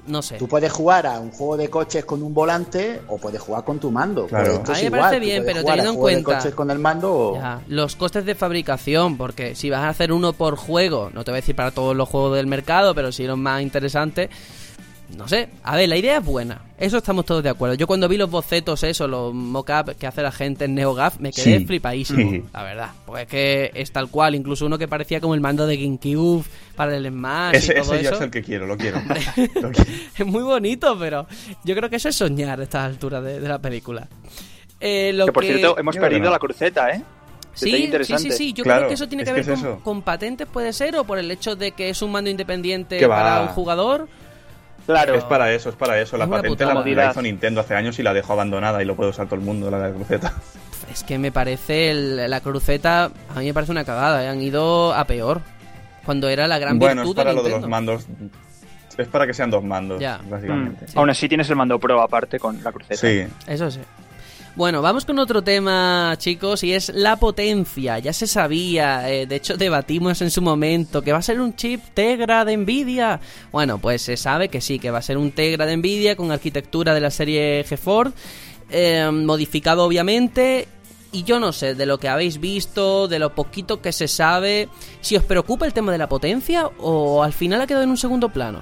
No 0.08 0.22
sé. 0.22 0.38
Tú 0.38 0.48
puedes 0.48 0.72
jugar 0.72 1.08
a 1.08 1.20
un 1.20 1.32
juego 1.32 1.58
de 1.58 1.68
coches 1.70 2.06
con 2.06 2.22
un 2.22 2.32
volante 2.34 3.02
o 3.08 3.18
puedes 3.18 3.42
jugar 3.42 3.64
con 3.64 3.80
tu 3.80 3.90
mando. 3.90 4.28
Claro. 4.28 4.62
Pues 4.64 4.70
A 4.70 4.74
mí 4.74 4.82
me 4.82 4.86
igual, 4.98 5.02
parece 5.02 5.20
bien, 5.20 5.44
pero 5.46 5.64
teniendo 5.64 5.90
en 5.92 5.98
cuenta- 5.98 6.38
coches 6.38 6.54
con 6.54 6.70
el 6.70 6.78
mando 6.78 7.12
o... 7.12 7.36
Ya, 7.36 7.62
los 7.68 7.96
costes 7.96 8.24
de 8.26 8.36
fabricación, 8.36 9.18
porque 9.18 9.56
si 9.56 9.72
vas 9.72 9.82
a 9.82 9.90
hacer 9.90 10.12
uno 10.14 10.34
por 10.34 10.56
juego, 10.58 11.10
no 11.12 11.24
te 11.24 11.32
voy 11.32 11.38
a 11.40 11.42
decir 11.42 11.56
para 11.56 11.72
todos 11.72 11.96
los 11.96 12.08
juegos 12.08 12.36
del 12.38 12.46
mercado, 12.46 12.94
pero 12.94 13.12
si 13.12 13.26
los 13.26 13.38
más 13.40 13.64
interesantes, 13.64 14.30
no 15.16 15.28
sé. 15.28 15.50
A 15.64 15.76
ver, 15.76 15.88
la 15.90 15.98
idea 15.98 16.18
es 16.18 16.26
buena, 16.26 16.62
eso 16.78 16.98
estamos 16.98 17.26
todos 17.26 17.44
de 17.44 17.50
acuerdo. 17.50 17.76
Yo 17.76 17.88
cuando 17.88 18.08
vi 18.08 18.18
los 18.18 18.30
bocetos, 18.30 18.84
eso, 18.84 19.08
los 19.08 19.34
mock-up 19.34 19.96
que 19.98 20.08
hace 20.08 20.22
la 20.22 20.32
gente 20.32 20.66
en 20.66 20.76
NeoGAF, 20.76 21.20
me 21.20 21.32
quedé 21.32 21.60
Sí. 21.60 21.66
flipadísimo, 21.66 22.32
Sí. 22.32 22.44
la 22.54 22.64
verdad. 22.64 22.90
Pues 23.06 23.24
es 23.24 23.28
que 23.30 23.72
es 23.74 23.92
tal 23.92 24.10
cual, 24.10 24.36
incluso 24.36 24.66
uno 24.66 24.78
que 24.78 24.88
parecía 24.88 25.20
como 25.22 25.36
el 25.36 25.42
mando 25.42 25.68
de 25.68 25.78
GameCube 25.78 26.44
para 26.76 26.96
el 26.98 27.08
Smash 27.08 27.54
y 27.54 27.58
Ese, 27.58 27.74
todo 27.76 27.94
ese 27.94 28.04
yo 28.04 28.12
es 28.12 28.22
el 28.22 28.32
que 28.32 28.42
quiero, 28.44 28.66
lo 28.68 28.78
quiero. 28.78 29.00
Lo 29.62 29.72
quiero. 29.72 29.92
es 30.18 30.26
muy 30.26 30.44
bonito, 30.44 30.98
pero 31.00 31.28
yo 31.64 31.76
creo 31.76 31.90
que 31.90 31.98
eso 31.98 32.10
es 32.10 32.16
soñar 32.16 32.60
a 32.60 32.64
estas 32.64 32.86
alturas 32.86 33.24
de, 33.24 33.40
de 33.40 33.48
la 33.48 33.60
película. 33.60 34.08
Eh, 34.80 35.12
lo 35.14 35.26
Que 35.28 35.32
por 35.32 35.46
cierto, 35.46 35.78
hemos 35.78 35.96
Yo 35.96 36.02
que 36.02 36.08
perdido 36.10 36.30
la 36.32 36.40
cruceta, 36.40 36.90
¿eh? 36.92 37.02
Sí, 37.54 37.72
sí, 37.72 37.84
interesante. 37.86 38.24
sí, 38.24 38.32
sí, 38.32 38.54
yo 38.54 38.66
Claro, 38.66 38.80
creo 38.82 38.88
que 38.90 38.94
eso 38.96 39.08
tiene 39.08 39.24
que 39.24 39.30
que 39.34 39.42
ver 39.42 39.50
es 39.50 39.60
con, 39.62 39.80
con 39.80 40.02
patentes, 40.02 40.46
puede 40.46 40.74
ser, 40.74 40.98
o 40.98 41.06
por 41.06 41.18
el 41.18 41.32
hecho 41.32 41.56
de 41.56 41.72
que 41.72 41.88
es 41.90 42.02
un 42.02 42.12
mando 42.12 42.30
independiente 42.30 42.98
Que 42.98 43.08
para 43.08 43.42
un 43.44 43.48
jugador. 43.48 44.10
Claro. 44.86 45.16
Es 45.16 45.24
para 45.24 45.52
eso, 45.52 45.70
es 45.70 45.76
para 45.76 46.00
eso. 46.00 46.16
La 46.18 46.26
Es 46.26 46.30
patente 46.30 46.66
la, 46.66 46.74
la 46.76 47.12
hizo 47.12 47.22
Nintendo 47.22 47.62
hace 47.62 47.74
años 47.76 47.98
y 48.00 48.04
la 48.04 48.14
dejó 48.14 48.34
abandonada 48.34 48.82
y 48.82 48.86
lo 48.86 48.96
puede 48.96 49.10
usar 49.10 49.26
todo 49.26 49.36
el 49.36 49.42
mundo, 49.42 49.70
la 49.72 49.80
de 49.80 49.90
la 49.90 49.96
cruceta. 49.96 50.34
Es 50.92 51.04
que 51.04 51.18
me 51.18 51.32
parece 51.32 51.90
el- 51.90 52.30
la 52.30 52.42
cruceta, 52.42 53.06
a 53.36 53.40
mí 53.40 53.46
me 53.48 53.54
parece 53.54 53.72
una 53.72 53.84
cagada, 53.84 54.24
¿eh? 54.24 54.28
han 54.28 54.42
ido 54.42 54.94
a 54.94 55.06
peor. 55.06 55.42
Cuando 56.06 56.30
era 56.30 56.48
la 56.48 56.60
gran 56.60 56.78
Bueno, 56.78 57.02
es 57.02 57.08
virtud 57.08 57.16
para 57.16 57.30
de 57.32 57.36
lo 57.38 57.44
de 57.44 57.50
los 57.50 57.68
mandos. 57.68 58.06
Es 58.96 59.08
para 59.08 59.26
que 59.26 59.34
sean 59.34 59.50
dos 59.50 59.64
mandos, 59.64 60.00
Ya. 60.00 60.20
básicamente. 60.30 60.86
Mm. 60.86 60.88
Sí. 60.88 60.94
Aún 60.98 61.10
así 61.10 61.28
tienes 61.28 61.50
el 61.50 61.56
mando 61.56 61.80
pro 61.80 62.00
aparte 62.02 62.40
con 62.40 62.64
la 62.64 62.72
cruceta. 62.72 62.96
Sí. 62.96 63.26
Eso 63.48 63.72
sí. 63.72 63.80
Bueno, 64.56 64.82
vamos 64.82 65.04
con 65.04 65.20
otro 65.20 65.42
tema, 65.42 66.16
chicos, 66.18 66.64
y 66.64 66.72
es 66.72 66.88
la 66.96 67.18
potencia. 67.18 68.00
Ya 68.00 68.14
se 68.14 68.26
sabía, 68.26 69.10
eh, 69.12 69.26
de 69.26 69.36
hecho 69.36 69.58
debatimos 69.58 70.22
en 70.22 70.32
su 70.32 70.42
momento 70.42 71.02
que 71.02 71.12
va 71.12 71.18
a 71.18 71.22
ser 71.22 71.42
un 71.42 71.58
chip 71.58 71.82
Tegra 71.94 72.46
de 72.46 72.56
Nvidia. 72.56 73.20
Bueno, 73.52 73.80
pues 73.80 74.04
se 74.04 74.16
sabe 74.16 74.48
que 74.48 74.62
sí, 74.62 74.80
que 74.80 74.92
va 74.92 75.00
a 75.00 75.02
ser 75.02 75.18
un 75.18 75.32
Tegra 75.32 75.66
de 75.66 75.76
Nvidia 75.76 76.16
con 76.16 76.32
arquitectura 76.32 76.94
de 76.94 77.02
la 77.02 77.12
serie 77.12 77.66
GeForce. 77.68 78.14
eh, 78.70 79.10
modificado 79.12 79.84
obviamente. 79.84 80.70
Y 81.12 81.24
yo 81.24 81.40
no 81.40 81.52
sé, 81.52 81.76
de 81.76 81.86
lo 81.86 81.98
que 81.98 82.08
habéis 82.08 82.40
visto, 82.40 83.08
de 83.10 83.20
lo 83.20 83.36
poquito 83.36 83.82
que 83.82 83.92
se 83.92 84.08
sabe, 84.08 84.70
si 85.02 85.16
os 85.16 85.24
preocupa 85.24 85.66
el 85.66 85.74
tema 85.74 85.92
de 85.92 85.98
la 85.98 86.10
potencia 86.10 86.70
o 86.80 87.24
al 87.24 87.32
final 87.34 87.62
ha 87.62 87.68
quedado 87.68 87.84
en 87.84 87.90
un 87.90 87.98
segundo 87.98 88.30
plano. 88.30 88.60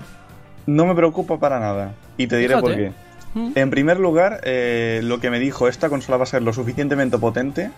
No 0.65 0.85
me 0.85 0.95
preocupa 0.95 1.39
para 1.39 1.59
nada. 1.59 1.93
Y 2.17 2.27
te 2.27 2.37
diré 2.37 2.57
por 2.57 2.75
qué. 2.75 2.91
Mm. 3.33 3.51
En 3.55 3.69
primer 3.69 3.99
lugar, 3.99 4.41
eh, 4.43 5.01
lo 5.03 5.19
que 5.19 5.29
me 5.29 5.39
dijo 5.39 5.67
esta 5.67 5.89
consola 5.89 6.17
va 6.17 6.23
a 6.23 6.27
ser 6.27 6.41
lo 6.43 6.53
suficientemente 6.53 7.17
potente 7.17 7.71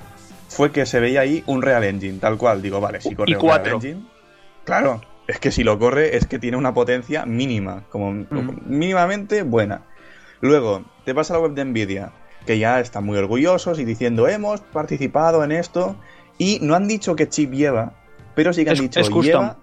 fue 0.50 0.72
que 0.72 0.86
se 0.86 1.00
veía 1.00 1.22
ahí 1.22 1.44
un 1.48 1.62
Real 1.62 1.84
Engine, 1.84 2.20
tal 2.20 2.38
cual. 2.38 2.62
Digo, 2.62 2.80
vale, 2.82 3.02
si 3.02 3.16
corre 3.16 3.32
Y 3.32 3.36
un 3.36 3.42
Real. 3.42 3.68
Engine. 3.68 4.02
Claro, 4.64 5.02
es 5.28 5.40
que 5.40 5.52
si 5.52 5.64
lo 5.64 5.80
corre 5.80 6.18
es 6.18 6.28
que 6.28 6.40
tiene 6.40 6.58
una 6.58 6.74
potencia 6.74 7.26
mínima, 7.26 7.84
como 7.90 8.26
mínimamente 8.66 9.44
buena. 9.44 9.82
Luego, 10.42 10.84
te 11.06 11.14
vas 11.14 11.32
a 11.32 11.34
la 11.36 11.40
web 11.40 11.54
de 11.54 11.66
Nvidia, 11.66 12.12
que 12.46 12.60
ya 12.60 12.80
están 12.80 13.06
muy 13.06 13.18
orgullosos 13.18 13.80
y 13.80 13.86
diciendo, 13.86 14.28
hemos 14.28 14.62
participado 14.62 15.44
en 15.44 15.52
esto. 15.52 15.96
Y 16.38 16.60
no 16.62 16.76
han 16.76 16.88
dicho 16.88 17.16
qué 17.16 17.30
chip 17.30 17.54
lleva, 17.54 17.94
pero 18.36 18.52
sí 18.52 18.64
que 18.66 18.72
han 18.72 18.76
Es- 18.76 18.82
dicho, 18.82 19.00
es 19.00 19.10
custom. 19.10 19.24
lleva. 19.24 19.58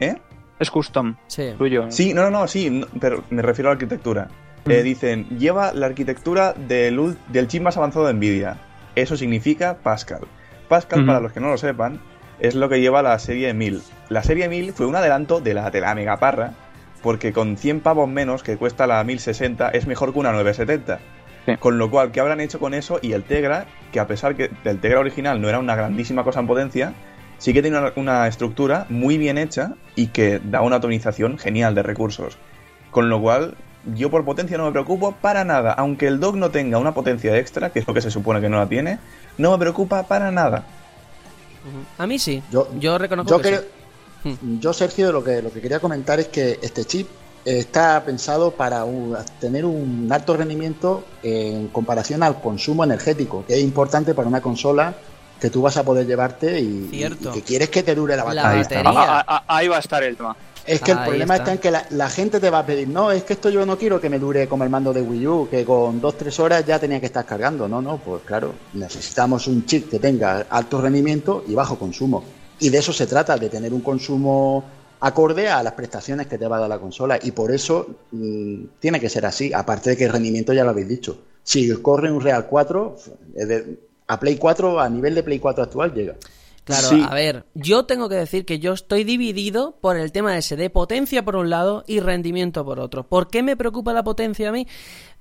¿Eh? 0.00 0.16
Es 0.58 0.70
custom. 0.70 1.16
Sí. 1.26 1.50
Tuyo. 1.58 1.90
Sí, 1.90 2.14
no, 2.14 2.22
no, 2.22 2.30
no, 2.30 2.48
sí, 2.48 2.70
no, 2.70 2.86
pero 2.98 3.22
me 3.30 3.42
refiero 3.42 3.68
a 3.68 3.72
la 3.72 3.74
arquitectura. 3.74 4.28
Eh, 4.68 4.82
dicen, 4.82 5.28
lleva 5.38 5.72
la 5.72 5.86
arquitectura 5.86 6.52
del, 6.52 7.16
del 7.28 7.48
chip 7.48 7.62
más 7.62 7.76
avanzado 7.76 8.06
de 8.06 8.14
Nvidia. 8.14 8.56
Eso 8.94 9.16
significa 9.16 9.76
Pascal. 9.82 10.22
Pascal, 10.68 11.06
para 11.06 11.20
los 11.20 11.32
que 11.32 11.40
no 11.40 11.48
lo 11.48 11.58
sepan, 11.58 12.00
es 12.40 12.54
lo 12.54 12.68
que 12.68 12.80
lleva 12.80 13.02
la 13.02 13.18
serie 13.18 13.54
1000. 13.54 13.82
La 14.08 14.22
serie 14.22 14.48
1000 14.48 14.72
fue 14.72 14.86
un 14.86 14.96
adelanto 14.96 15.40
de 15.40 15.54
la, 15.54 15.70
de 15.70 15.80
la 15.80 15.94
megaparra, 15.94 16.52
porque 17.02 17.32
con 17.32 17.56
100 17.56 17.80
pavos 17.80 18.08
menos 18.08 18.42
que 18.42 18.56
cuesta 18.56 18.86
la 18.86 19.02
1060 19.04 19.68
es 19.70 19.86
mejor 19.86 20.12
que 20.12 20.18
una 20.18 20.32
970. 20.32 20.98
Sí. 21.46 21.56
Con 21.58 21.78
lo 21.78 21.90
cual, 21.90 22.10
¿qué 22.10 22.20
habrán 22.20 22.40
hecho 22.40 22.58
con 22.58 22.74
eso? 22.74 22.98
Y 23.00 23.12
el 23.12 23.22
Tegra, 23.22 23.66
que 23.92 24.00
a 24.00 24.06
pesar 24.06 24.34
que 24.34 24.50
el 24.64 24.80
Tegra 24.80 24.98
original 24.98 25.40
no 25.40 25.48
era 25.48 25.60
una 25.60 25.76
grandísima 25.76 26.24
cosa 26.24 26.40
en 26.40 26.48
potencia, 26.48 26.94
sí 27.38 27.52
que 27.52 27.62
tiene 27.62 27.78
una, 27.78 27.92
una 27.94 28.26
estructura 28.26 28.86
muy 28.88 29.18
bien 29.18 29.38
hecha 29.38 29.74
y 29.94 30.08
que 30.08 30.40
da 30.42 30.62
una 30.62 30.76
atomización 30.76 31.38
genial 31.38 31.74
de 31.74 31.84
recursos. 31.84 32.38
Con 32.90 33.08
lo 33.08 33.20
cual, 33.20 33.54
yo 33.94 34.10
por 34.10 34.24
potencia 34.24 34.56
no 34.58 34.64
me 34.66 34.72
preocupo 34.72 35.12
para 35.12 35.44
nada. 35.44 35.72
Aunque 35.72 36.06
el 36.06 36.18
dock 36.20 36.34
no 36.36 36.50
tenga 36.50 36.78
una 36.78 36.92
potencia 36.94 37.36
extra, 37.36 37.70
que 37.70 37.78
es 37.80 37.86
lo 37.86 37.94
que 37.94 38.00
se 38.02 38.10
supone 38.10 38.40
que 38.40 38.48
no 38.48 38.58
la 38.58 38.68
tiene, 38.68 38.98
no 39.38 39.52
me 39.52 39.58
preocupa 39.58 40.02
para 40.02 40.30
nada. 40.30 40.64
A 41.98 42.06
mí 42.06 42.18
sí. 42.18 42.42
Yo- 42.50 42.68
Yo, 42.78 42.96
reconozco 42.98 43.30
Yo 43.30 43.36
que 43.38 43.48
creo, 43.48 43.64
sí. 44.22 44.38
yo 44.60 44.72
Sergio, 44.72 45.12
lo 45.12 45.22
que, 45.24 45.42
lo 45.42 45.50
que 45.52 45.60
quería 45.60 45.80
comentar 45.80 46.20
es 46.20 46.28
que 46.28 46.58
este 46.62 46.84
chip 46.84 47.08
está 47.44 48.02
pensado 48.04 48.50
para 48.52 48.84
un- 48.84 49.16
tener 49.40 49.64
un 49.64 50.08
alto 50.10 50.36
rendimiento 50.36 51.04
en 51.22 51.68
comparación 51.68 52.22
al 52.22 52.40
consumo 52.40 52.84
energético, 52.84 53.44
que 53.46 53.54
es 53.54 53.60
importante 53.62 54.14
para 54.14 54.28
una 54.28 54.40
consola 54.40 54.94
que 55.40 55.50
tú 55.50 55.60
vas 55.62 55.76
a 55.76 55.84
poder 55.84 56.06
llevarte 56.06 56.58
y, 56.60 56.88
que 57.32 57.42
quieres 57.42 57.68
que 57.68 57.82
te 57.82 57.94
dure 57.94 58.16
la 58.16 58.24
La 58.32 58.42
batería. 58.42 58.62
batería. 58.62 58.90
Ah, 58.94 59.24
ah, 59.26 59.44
ah, 59.48 59.56
ahí 59.56 59.68
va 59.68 59.76
a 59.76 59.80
estar 59.80 60.02
el 60.02 60.16
tema. 60.16 60.34
Es 60.66 60.80
que 60.80 60.90
el 60.92 60.98
Ahí 60.98 61.06
problema 61.08 61.34
está. 61.36 61.44
está. 61.44 61.52
en 61.52 61.58
que 61.58 61.70
la, 61.70 61.86
la 61.90 62.10
gente 62.10 62.40
te 62.40 62.50
va 62.50 62.58
a 62.60 62.66
pedir, 62.66 62.88
no, 62.88 63.12
es 63.12 63.22
que 63.22 63.34
esto 63.34 63.50
yo 63.50 63.64
no 63.64 63.78
quiero 63.78 64.00
que 64.00 64.10
me 64.10 64.18
dure 64.18 64.48
como 64.48 64.64
el 64.64 64.70
mando 64.70 64.92
de 64.92 65.00
Wii 65.02 65.26
U, 65.26 65.48
que 65.50 65.64
con 65.64 66.00
2-3 66.02 66.38
horas 66.40 66.66
ya 66.66 66.78
tenía 66.78 66.98
que 67.00 67.06
estar 67.06 67.24
cargando. 67.24 67.68
No, 67.68 67.80
no, 67.80 67.98
pues 67.98 68.22
claro, 68.24 68.52
necesitamos 68.74 69.46
un 69.46 69.64
chip 69.64 69.88
que 69.90 69.98
tenga 69.98 70.46
alto 70.50 70.80
rendimiento 70.80 71.44
y 71.46 71.54
bajo 71.54 71.78
consumo. 71.78 72.24
Y 72.58 72.70
de 72.70 72.78
eso 72.78 72.92
se 72.92 73.06
trata, 73.06 73.36
de 73.36 73.48
tener 73.48 73.72
un 73.72 73.80
consumo 73.82 74.64
acorde 74.98 75.48
a 75.48 75.62
las 75.62 75.74
prestaciones 75.74 76.26
que 76.26 76.38
te 76.38 76.48
va 76.48 76.56
a 76.56 76.60
dar 76.60 76.68
la 76.68 76.78
consola. 76.78 77.18
Y 77.22 77.30
por 77.32 77.52
eso 77.52 77.86
mm, 78.12 78.64
tiene 78.80 78.98
que 78.98 79.08
ser 79.08 79.26
así, 79.26 79.52
aparte 79.52 79.90
de 79.90 79.96
que 79.96 80.04
el 80.06 80.12
rendimiento 80.12 80.52
ya 80.52 80.64
lo 80.64 80.70
habéis 80.70 80.88
dicho. 80.88 81.18
Si 81.42 81.70
corre 81.80 82.10
un 82.10 82.20
Real 82.20 82.46
4, 82.46 82.96
es 83.36 83.46
de- 83.48 83.78
a 84.08 84.18
Play 84.18 84.36
4, 84.36 84.80
a 84.80 84.88
nivel 84.88 85.14
de 85.14 85.22
Play 85.22 85.38
4 85.38 85.64
actual 85.64 85.92
llega. 85.92 86.14
Claro, 86.66 86.88
Sí. 86.88 87.00
a 87.08 87.14
ver, 87.14 87.44
yo 87.54 87.84
tengo 87.84 88.08
que 88.08 88.16
decir 88.16 88.44
que 88.44 88.58
yo 88.58 88.72
estoy 88.72 89.04
dividido 89.04 89.78
por 89.80 89.96
el 89.96 90.10
tema 90.10 90.36
ese 90.36 90.56
de 90.56 90.68
potencia 90.68 91.24
por 91.24 91.36
un 91.36 91.48
lado 91.48 91.84
y 91.86 92.00
rendimiento 92.00 92.64
por 92.64 92.80
otro. 92.80 93.06
¿Por 93.06 93.28
qué 93.28 93.44
me 93.44 93.56
preocupa 93.56 93.92
la 93.92 94.02
potencia 94.02 94.48
a 94.48 94.52
mí? 94.52 94.66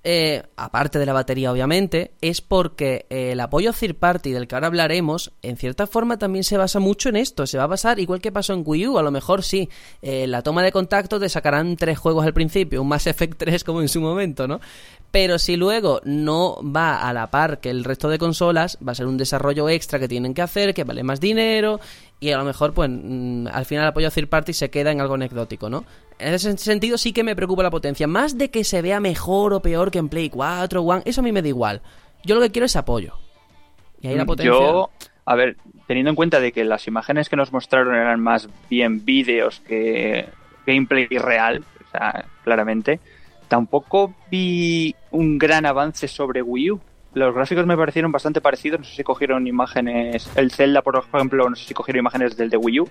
Eh, 0.08 0.44
aparte 0.56 1.00
de 1.00 1.06
la 1.08 1.14
batería, 1.14 1.52
obviamente, 1.52 2.12
es 2.22 2.40
porque 2.40 3.08
eh, 3.10 3.32
el 3.32 3.40
apoyo 3.40 3.74
third 3.74 3.96
party 3.96 4.34
del 4.34 4.48
que 4.48 4.54
ahora 4.54 4.68
hablaremos, 4.68 5.32
en 5.42 5.58
cierta 5.58 5.88
forma 5.88 6.20
también 6.20 6.44
se 6.44 6.58
basa 6.58 6.80
mucho 6.80 7.10
en 7.10 7.16
esto. 7.16 7.48
Se 7.48 7.58
va 7.58 7.64
a 7.64 7.68
basar 7.68 8.00
igual 8.00 8.22
que 8.22 8.32
pasó 8.32 8.54
en 8.54 8.62
Wii 8.64 8.88
U, 8.88 9.00
a 9.00 9.02
lo 9.02 9.10
mejor 9.10 9.42
sí. 9.42 9.68
eh, 10.04 10.28
la 10.28 10.44
toma 10.44 10.62
de 10.62 10.72
contacto 10.72 11.20
te 11.20 11.28
sacarán 11.28 11.76
tres 11.76 11.98
juegos 11.98 12.24
al 12.24 12.36
principio, 12.36 12.84
un 12.84 12.88
Mass 12.88 13.08
Effect 13.08 13.40
3 13.40 13.64
como 13.64 13.82
en 13.82 13.90
su 13.90 14.00
momento, 14.00 14.48
¿no? 14.48 14.62
Pero 15.10 15.40
si 15.40 15.56
luego 15.56 16.02
no 16.04 16.60
va 16.62 17.00
a 17.00 17.12
la 17.12 17.32
par 17.32 17.60
que 17.60 17.72
el 17.72 17.84
resto 17.84 18.08
de 18.08 18.20
consolas, 18.20 18.78
va 18.88 18.92
a 18.92 18.96
ser 18.96 19.08
un 19.08 19.18
desarrollo 19.18 19.70
extra 19.70 19.98
que 19.98 20.08
tienen 20.08 20.36
que 20.36 20.44
hacer, 20.44 20.76
que 20.76 20.84
vale 20.84 21.02
más 21.02 21.20
dinero, 21.20 21.80
y 22.20 22.32
a 22.32 22.38
lo 22.38 22.46
mejor, 22.46 22.74
pues, 22.74 22.90
mm, 22.90 23.48
al 23.52 23.66
final 23.66 23.84
el 23.84 23.90
apoyo 23.90 24.10
third 24.10 24.30
party 24.30 24.54
se 24.54 24.70
queda 24.70 24.92
en 24.92 25.02
algo 25.02 25.16
anecdótico, 25.16 25.70
¿no? 25.70 25.86
En 26.18 26.34
ese 26.34 26.58
sentido 26.58 26.98
sí 26.98 27.12
que 27.12 27.24
me 27.24 27.36
preocupa 27.36 27.64
la 27.64 27.70
potencia. 27.70 28.08
Más 28.08 28.38
de 28.38 28.50
que 28.50 28.64
se 28.64 28.82
vea 28.82 29.00
mejor 29.00 29.54
o 29.54 29.62
peor 29.62 29.92
que 29.92 30.00
en 30.00 30.10
Play 30.10 30.30
4, 30.30 30.82
One, 30.82 31.02
eso 31.06 31.22
a 31.22 31.24
mí 31.24 31.32
me 31.32 31.42
da 31.42 31.50
igual. 31.50 31.82
Yo 32.24 32.36
lo 32.36 32.42
que 32.42 32.52
quiero 32.52 32.66
es 32.66 32.76
apoyo. 32.76 33.18
Y 34.02 34.08
ahí 34.08 34.16
la 34.16 34.26
potencia... 34.26 34.54
Mm, 34.54 34.58
Yo, 34.58 34.90
a 35.26 35.36
ver, 35.36 35.58
teniendo 35.88 36.12
en 36.12 36.16
cuenta 36.16 36.40
de 36.40 36.52
que 36.52 36.64
las 36.64 36.88
imágenes 36.88 37.30
que 37.30 37.36
nos 37.36 37.52
mostraron 37.52 37.96
eran 37.96 38.22
más 38.22 38.48
bien 38.70 39.04
vídeos 39.04 39.60
que 39.68 40.30
gameplay 40.66 41.08
real, 41.08 41.64
o 41.86 41.92
sea, 41.92 42.26
claramente, 42.44 43.00
tampoco 43.48 44.14
vi 44.32 44.96
un 45.12 45.38
gran 45.38 45.66
avance 45.66 46.08
sobre 46.08 46.42
Wii 46.42 46.72
U. 46.72 46.82
Los 47.16 47.34
gráficos 47.34 47.66
me 47.66 47.76
parecieron 47.76 48.12
bastante 48.12 48.42
parecidos, 48.42 48.80
no 48.82 48.86
sé 48.86 48.96
si 48.96 49.04
cogieron 49.04 49.48
imágenes, 49.48 50.30
el 50.36 50.52
Zelda, 50.52 50.82
por 50.84 51.04
ejemplo, 51.14 51.50
no 51.50 51.56
sé 51.56 51.66
si 51.66 51.74
cogieron 51.74 52.00
imágenes 52.02 52.38
del 52.38 52.50
de 52.50 52.58
Wii 52.58 52.82
U, 52.82 52.90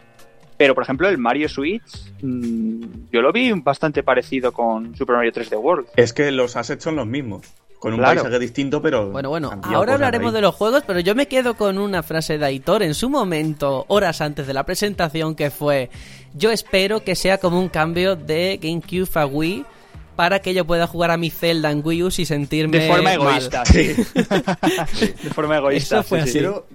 pero 0.57 0.75
por 0.75 0.83
ejemplo 0.83 1.09
el 1.09 1.19
Mario 1.19 1.49
Switch, 1.49 1.83
mm, 2.23 3.11
yo 3.13 3.23
lo 3.23 3.33
vi 3.33 3.53
bastante 3.53 4.03
parecido 4.03 4.53
con 4.53 4.97
Super 4.97 5.17
Mario 5.17 5.33
3D 5.33 5.57
World. 5.57 5.87
Es 5.97 6.13
que 6.13 6.31
los 6.33 6.57
assets 6.57 6.83
son 6.83 6.97
los 6.97 7.07
mismos. 7.07 7.43
Con 7.79 7.93
un 7.93 7.99
Claro. 7.99 8.23
paisaje 8.23 8.39
distinto, 8.39 8.81
pero. 8.81 9.11
Bueno, 9.11 9.29
bueno, 9.29 9.61
ahora 9.63 9.93
hablaremos 9.93 10.29
ahí. 10.31 10.37
de 10.37 10.41
los 10.41 10.55
juegos, 10.55 10.85
pero 10.87 11.01
yo 11.01 11.15
me 11.15 11.29
quedo 11.29 11.53
con 11.53 11.77
una 11.77 12.03
frase 12.03 12.39
de 12.39 12.47
Aitor 12.47 12.83
en 12.83 12.95
su 12.95 13.11
momento, 13.11 13.85
horas 13.89 14.23
antes 14.23 14.47
de 14.47 14.55
la 14.55 14.65
presentación, 14.65 15.35
que 15.35 15.51
fue, 15.51 15.91
yo 16.33 16.51
espero 16.51 17.05
que 17.05 17.15
sea 17.15 17.37
como 17.37 17.61
un 17.61 17.69
cambio 17.69 18.17
de 18.17 18.59
GameCube 18.63 19.11
a 19.21 19.27
Wii 19.27 19.67
para 20.17 20.39
que 20.41 20.55
yo 20.55 20.65
pueda 20.65 20.87
jugar 20.87 21.11
a 21.11 21.17
mi 21.17 21.31
Zelda 21.31 21.71
en 21.71 21.83
Wii 21.85 22.03
U 22.05 22.11
sin 22.11 22.27
sentirme 22.27 22.79
De 22.79 22.89
forma 22.89 23.05
mal. 23.05 23.15
egoísta, 23.15 23.65
sí. 23.65 23.95
de 24.15 25.31
forma 25.35 25.57
egoísta. 25.59 25.97
Eso 26.01 26.09
fue 26.09 26.25
sí. 26.27 26.33
Quiero, 26.33 26.67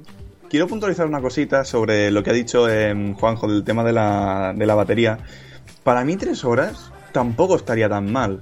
quiero 0.49 0.67
puntualizar 0.67 1.05
una 1.07 1.21
cosita 1.21 1.63
sobre 1.65 2.11
lo 2.11 2.23
que 2.23 2.29
ha 2.29 2.33
dicho 2.33 2.69
em, 2.69 3.13
Juanjo 3.15 3.47
del 3.47 3.63
tema 3.63 3.83
de 3.83 3.93
la, 3.93 4.53
de 4.55 4.65
la 4.65 4.75
batería. 4.75 5.19
Para 5.83 6.03
mí, 6.03 6.15
tres 6.17 6.43
horas 6.43 6.91
tampoco 7.11 7.55
estaría 7.55 7.89
tan 7.89 8.11
mal. 8.11 8.41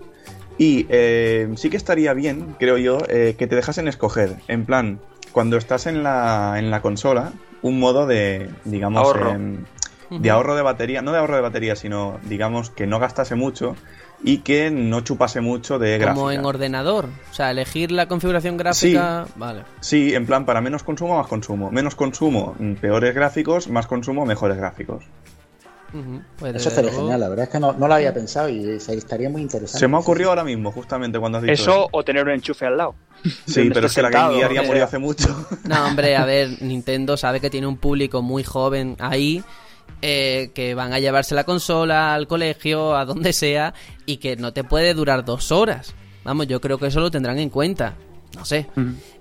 Y 0.57 0.87
eh, 0.89 1.49
sí 1.55 1.69
que 1.69 1.77
estaría 1.77 2.13
bien, 2.13 2.55
creo 2.59 2.77
yo, 2.77 2.97
eh, 3.09 3.35
que 3.37 3.45
te 3.47 3.55
dejasen 3.55 3.87
escoger. 3.87 4.37
En 4.47 4.65
plan, 4.65 4.99
cuando 5.31 5.55
estás 5.57 5.85
en 5.85 6.01
la, 6.01 6.55
en 6.57 6.71
la 6.71 6.81
consola, 6.81 7.33
un 7.61 7.79
modo 7.79 8.07
de, 8.07 8.49
digamos, 8.65 9.03
Ahorro. 9.03 9.31
em, 9.31 9.65
de 10.09 10.29
ahorro 10.31 10.55
de 10.55 10.63
batería. 10.63 11.01
No 11.03 11.11
de 11.11 11.19
ahorro 11.19 11.35
de 11.35 11.41
batería, 11.41 11.75
sino, 11.75 12.17
digamos, 12.23 12.71
que 12.71 12.87
no 12.87 12.97
gastase 12.97 13.35
mucho 13.35 13.75
y 14.23 14.39
que 14.39 14.71
no 14.71 15.01
chupase 15.01 15.41
mucho 15.41 15.77
de 15.79 15.97
gráfica. 15.97 16.15
Como 16.15 16.31
en 16.31 16.43
ordenador, 16.45 17.05
o 17.29 17.33
sea, 17.33 17.51
elegir 17.51 17.91
la 17.91 18.07
configuración 18.07 18.57
gráfica, 18.57 19.27
vale. 19.35 19.63
Sí, 19.79 20.13
en 20.15 20.25
plan, 20.25 20.45
para 20.45 20.59
menos 20.61 20.83
consumo, 20.83 21.17
más 21.17 21.27
consumo. 21.27 21.69
Menos 21.71 21.95
consumo, 21.95 22.55
mm, 22.57 22.73
peores 22.75 23.13
gráficos, 23.13 23.67
más 23.67 23.85
consumo, 23.87 24.25
mejores 24.25 24.57
gráficos. 24.57 25.03
Pues 26.37 26.53
Eso 26.55 26.67
estaría 26.69 26.89
luego- 26.91 27.05
genial, 27.05 27.19
la 27.21 27.29
verdad 27.29 27.45
es 27.45 27.49
que 27.51 27.59
no, 27.59 27.71
no 27.73 27.87
lo 27.87 27.93
había 27.93 28.13
pensado 28.13 28.49
y 28.49 28.71
estaría 28.71 29.29
muy 29.29 29.41
interesante. 29.41 29.79
Se 29.79 29.87
me 29.87 29.95
ha 29.95 29.99
ocurrido 29.99 30.29
ahora 30.29 30.43
mismo, 30.43 30.71
justamente 30.71 31.17
cuando 31.17 31.37
has 31.37 31.43
dicho 31.45 31.53
Eso 31.53 31.87
o 31.91 32.03
tener 32.03 32.23
un 32.25 32.31
enchufe 32.31 32.65
al 32.65 32.77
lado. 32.77 32.95
Sí, 33.45 33.69
pero 33.73 33.87
es 33.87 33.95
que 33.95 34.01
la 34.01 34.09
Game 34.09 34.35
Gear 34.35 34.53
ya 34.53 34.63
murió 34.63 34.83
hace 34.83 34.97
mucho. 34.97 35.27
No, 35.63 35.85
hombre, 35.87 36.15
a 36.17 36.25
ver, 36.25 36.61
Nintendo 36.61 37.15
sabe 37.15 37.39
que 37.39 37.49
tiene 37.49 37.67
un 37.67 37.77
público 37.77 38.21
muy 38.21 38.43
joven 38.43 38.95
ahí, 38.99 39.43
eh, 40.01 40.51
que 40.53 40.75
van 40.75 40.93
a 40.93 40.99
llevarse 40.99 41.35
la 41.35 41.43
consola 41.43 42.13
al 42.13 42.27
colegio, 42.27 42.95
a 42.95 43.05
donde 43.05 43.33
sea, 43.33 43.73
y 44.05 44.17
que 44.17 44.35
no 44.35 44.53
te 44.53 44.63
puede 44.63 44.93
durar 44.93 45.25
dos 45.25 45.51
horas. 45.51 45.93
Vamos, 46.23 46.47
yo 46.47 46.61
creo 46.61 46.77
que 46.77 46.87
eso 46.87 46.99
lo 46.99 47.11
tendrán 47.11 47.39
en 47.39 47.49
cuenta. 47.49 47.95
No 48.35 48.45
sé. 48.45 48.67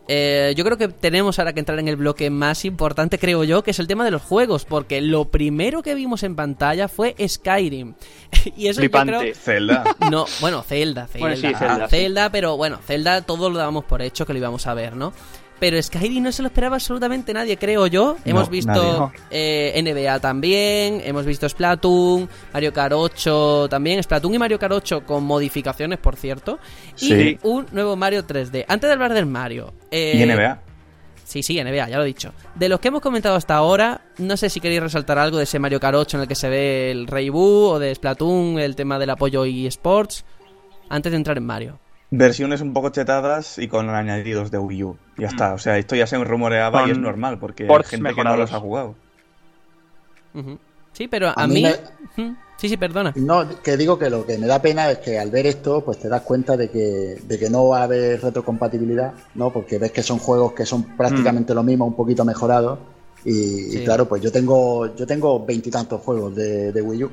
Eh, 0.09 0.55
yo 0.57 0.65
creo 0.65 0.77
que 0.77 0.89
tenemos 0.89 1.39
ahora 1.39 1.53
que 1.53 1.61
entrar 1.61 1.79
en 1.79 1.89
el 1.89 1.97
bloque 1.97 2.31
más 2.31 2.65
importante, 2.65 3.19
creo 3.19 3.43
yo, 3.45 3.63
que 3.63 3.71
es 3.73 3.79
el 3.79 3.87
tema 3.87 4.05
de 4.05 4.11
los 4.11 4.23
juegos, 4.23 4.65
porque 4.65 5.01
lo 5.01 5.27
primero 5.27 5.83
que 5.83 5.95
vimos 5.95 6.23
en 6.23 6.37
pantalla 6.37 6.89
fue 6.89 7.15
Skyrim. 7.27 7.95
y 8.57 8.69
eso 8.69 8.81
yo 8.81 8.83
Flipante. 8.83 9.19
creo... 9.19 9.35
Zelda. 9.35 9.85
No, 10.11 10.27
bueno, 10.41 10.63
Zelda, 10.63 11.07
Zelda. 11.07 11.27
Bueno, 11.27 11.37
sí, 11.37 11.55
Zelda, 11.55 11.89
sí. 11.89 11.97
Zelda, 11.97 12.31
pero 12.31 12.57
bueno, 12.57 12.79
Zelda 12.87 13.23
todo 13.23 13.51
lo 13.51 13.59
dábamos 13.59 13.85
por 13.85 14.03
hecho 14.03 14.27
que 14.27 14.33
lo 14.33 14.39
íbamos 14.39 14.67
a 14.67 14.75
ver, 14.75 14.95
¿no? 14.97 15.13
Pero 15.59 15.83
Skyrim 15.83 16.23
no 16.23 16.33
se 16.33 16.43
lo 16.43 16.49
esperaba 16.49 16.77
absolutamente 16.77 17.33
nadie, 17.33 17.57
creo 17.57 17.87
yo. 17.87 18.17
Hemos 18.27 18.45
No, 18.45 18.51
visto 18.51 18.73
nadie. 18.73 19.21
eh, 19.31 19.83
NBA 19.83 20.21
también, 20.21 21.01
hemos 21.05 21.25
visto 21.25 21.49
Splatoon, 21.49 22.29
Mario 22.53 22.73
Kart 22.75 22.93
8 22.95 23.67
también, 23.71 24.03
Splatoon 24.03 24.35
y 24.35 24.39
Mario 24.39 24.59
Kart 24.59 24.75
8 24.75 25.05
con 25.07 25.25
modificaciones, 25.25 25.99
por 25.99 26.17
cierto. 26.17 26.59
Y 26.99 27.07
Sí. 27.09 27.39
un 27.43 27.67
nuevo 27.73 27.97
Mario 27.97 28.27
3D. 28.27 28.67
Antes 28.69 28.89
de 28.89 28.93
hablar 28.93 29.15
del 29.15 29.25
Mario... 29.27 29.73
eh, 29.91 30.13
Y 30.17 30.23
NBA. 30.27 30.61
Sí, 31.25 31.43
sí, 31.43 31.59
NBA, 31.59 31.89
ya 31.89 31.97
lo 31.97 32.05
he 32.05 32.07
dicho. 32.07 32.33
De 32.55 32.69
los 32.69 32.79
que 32.79 32.89
hemos 32.89 33.01
comentado 33.01 33.35
hasta 33.35 33.57
ahora, 33.57 34.03
no 34.19 34.37
sé 34.37 34.49
si 34.51 34.61
queréis 34.61 34.81
resaltar 34.83 35.19
algo 35.19 35.39
de 35.39 35.45
ese 35.45 35.59
Mario 35.59 35.81
Kart 35.81 35.97
8 35.97 36.19
en 36.19 36.21
el 36.23 36.29
que 36.29 36.35
se 36.37 36.49
ve 36.49 36.91
el 36.93 37.07
Rey 37.09 37.31
Boo 37.31 37.71
o 37.71 37.79
de 37.81 37.93
Splatoon, 37.95 38.59
el 38.61 38.77
tema 38.77 38.99
del 38.99 39.11
apoyo 39.11 39.45
y 39.47 39.67
eSports, 39.67 40.25
antes 40.89 41.11
de 41.11 41.17
entrar 41.17 41.37
en 41.39 41.47
Mario. 41.47 41.79
Versiones 42.17 42.61
un 42.61 42.73
poco 42.73 42.91
chetadas 42.91 43.59
y 43.59 43.69
con 43.69 43.89
añadidos 43.91 44.51
de 44.51 44.59
Wii 44.59 44.85
U. 44.85 44.97
Ya 45.19 45.29
está. 45.29 45.55
O 45.55 45.59
sea, 45.59 45.79
esto 45.79 45.97
ya 45.97 46.07
se 46.07 46.23
rumoreaba 46.23 46.81
y 46.81 46.83
Con 46.83 46.91
es 46.93 46.99
normal 46.99 47.39
porque 47.39 47.69
hay 47.69 47.85
gente 47.85 48.15
que 48.15 48.25
no 48.25 48.37
los 48.37 48.53
ha 48.53 48.61
jugado. 48.61 48.95
Sí, 50.93 51.09
pero 51.09 51.29
a, 51.29 51.33
A 51.33 51.47
mí... 51.47 51.65
Sí, 52.57 52.71
sí, 52.71 52.79
perdona. 52.79 53.13
No, 53.17 53.47
que 53.63 53.77
digo 53.77 53.99
que 53.99 54.09
lo 54.09 54.25
que 54.25 54.39
me 54.39 54.47
da 54.47 54.63
pena 54.63 54.91
es 54.91 54.99
que 54.99 55.19
al 55.19 55.31
ver 55.31 55.47
esto, 55.47 55.85
pues 55.85 55.99
te 55.99 56.09
das 56.09 56.23
cuenta 56.23 56.57
de 56.57 56.71
que, 56.71 57.19
de 57.23 57.39
que 57.39 57.51
no 57.51 57.69
va 57.69 57.81
a 57.81 57.83
haber 57.83 58.23
retrocompatibilidad, 58.23 59.13
¿no? 59.35 59.53
Porque 59.53 59.79
ves 59.79 59.93
que 59.93 60.03
son 60.03 60.19
juegos 60.19 60.55
que 60.55 60.65
son 60.65 60.97
prácticamente 60.97 61.55
lo 61.55 61.63
mismo, 61.63 61.85
un 61.85 61.95
poquito 61.95 62.25
mejorados. 62.25 62.79
Y, 63.27 63.77
y 63.77 63.85
claro, 63.85 64.09
pues 64.09 64.23
yo 64.23 64.33
tengo, 64.33 64.95
yo 64.97 65.07
tengo 65.07 65.45
veintitantos 65.45 66.01
juegos 66.01 66.35
de, 66.35 66.73
de 66.73 66.81
Wii 66.81 67.05
U. 67.05 67.11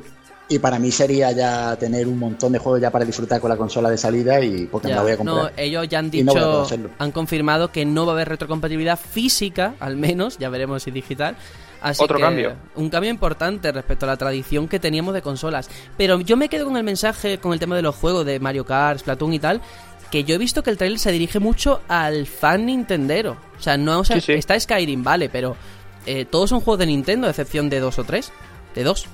Y 0.56 0.60
para 0.60 0.78
mí 0.80 0.92
sería 0.92 1.32
ya 1.32 1.76
tener 1.78 2.08
un 2.08 2.20
montón 2.20 2.52
de 2.52 2.60
juegos 2.60 2.80
ya 2.82 2.92
para 2.92 3.06
disfrutar 3.06 3.42
con 3.42 3.50
la 3.50 3.58
consola 3.58 3.90
de 3.90 3.98
salida 3.98 4.40
y 4.40 4.66
porque 4.68 4.88
me 4.88 4.92
Ya, 4.92 4.96
la 4.98 5.02
voy 5.04 5.12
a 5.12 5.16
no, 5.16 5.18
comprar. 5.18 5.54
ellos 5.58 5.88
ya 5.90 6.00
han 6.00 6.06
no 6.06 6.12
dicho, 6.12 6.68
han 7.00 7.12
confirmado 7.12 7.72
que 7.72 7.86
no 7.86 8.06
va 8.06 8.12
a 8.12 8.16
haber 8.16 8.30
retrocompatibilidad 8.30 9.00
física, 9.00 9.74
al 9.80 9.98
menos, 9.98 10.38
ya 10.38 10.50
veremos 10.50 10.84
si 10.84 10.92
digital. 10.92 11.36
Así 11.82 12.02
Otro 12.04 12.18
que, 12.18 12.24
cambio. 12.24 12.54
Un 12.76 12.90
cambio 12.90 13.10
importante 13.12 13.72
respecto 13.72 14.06
a 14.06 14.10
la 14.10 14.18
tradición 14.18 14.68
que 14.70 14.80
teníamos 14.80 15.14
de 15.14 15.22
consolas. 15.22 15.70
Pero 15.98 16.22
yo 16.22 16.38
me 16.38 16.48
quedo 16.48 16.66
con 16.66 16.78
el 16.78 16.84
mensaje, 16.84 17.40
con 17.40 17.52
el 17.52 17.60
tema 17.60 17.76
de 17.76 17.82
los 17.82 17.96
juegos 17.96 18.26
de 18.26 18.40
Mario 18.40 18.64
Kart, 18.66 19.00
Splatoon 19.00 19.34
y 19.34 19.40
tal, 19.40 19.60
que 20.10 20.24
yo 20.24 20.36
he 20.36 20.38
visto 20.38 20.64
que 20.64 20.70
el 20.70 20.78
trailer 20.78 21.00
se 21.00 21.12
dirige 21.12 21.40
mucho 21.40 21.82
al 21.90 22.26
fan 22.28 22.66
nintendero. 22.68 23.36
O 23.60 23.62
sea, 23.62 23.76
no, 23.76 24.00
o 24.00 24.04
sea, 24.06 24.18
Sí, 24.18 24.28
sí. 24.28 24.34
está 24.34 24.58
Skyrim, 24.58 25.04
vale, 25.04 25.28
pero 25.30 25.58
eh, 26.06 26.24
todos 26.26 26.52
son 26.52 26.62
juegos 26.62 26.80
de 26.80 26.86
Nintendo, 26.86 27.28
a 27.28 27.32
excepción 27.32 27.70
de 27.70 27.80
dos 27.82 27.98
o 28.00 28.04
tres. 28.04 28.32
De 28.76 28.84
dos. 28.84 29.06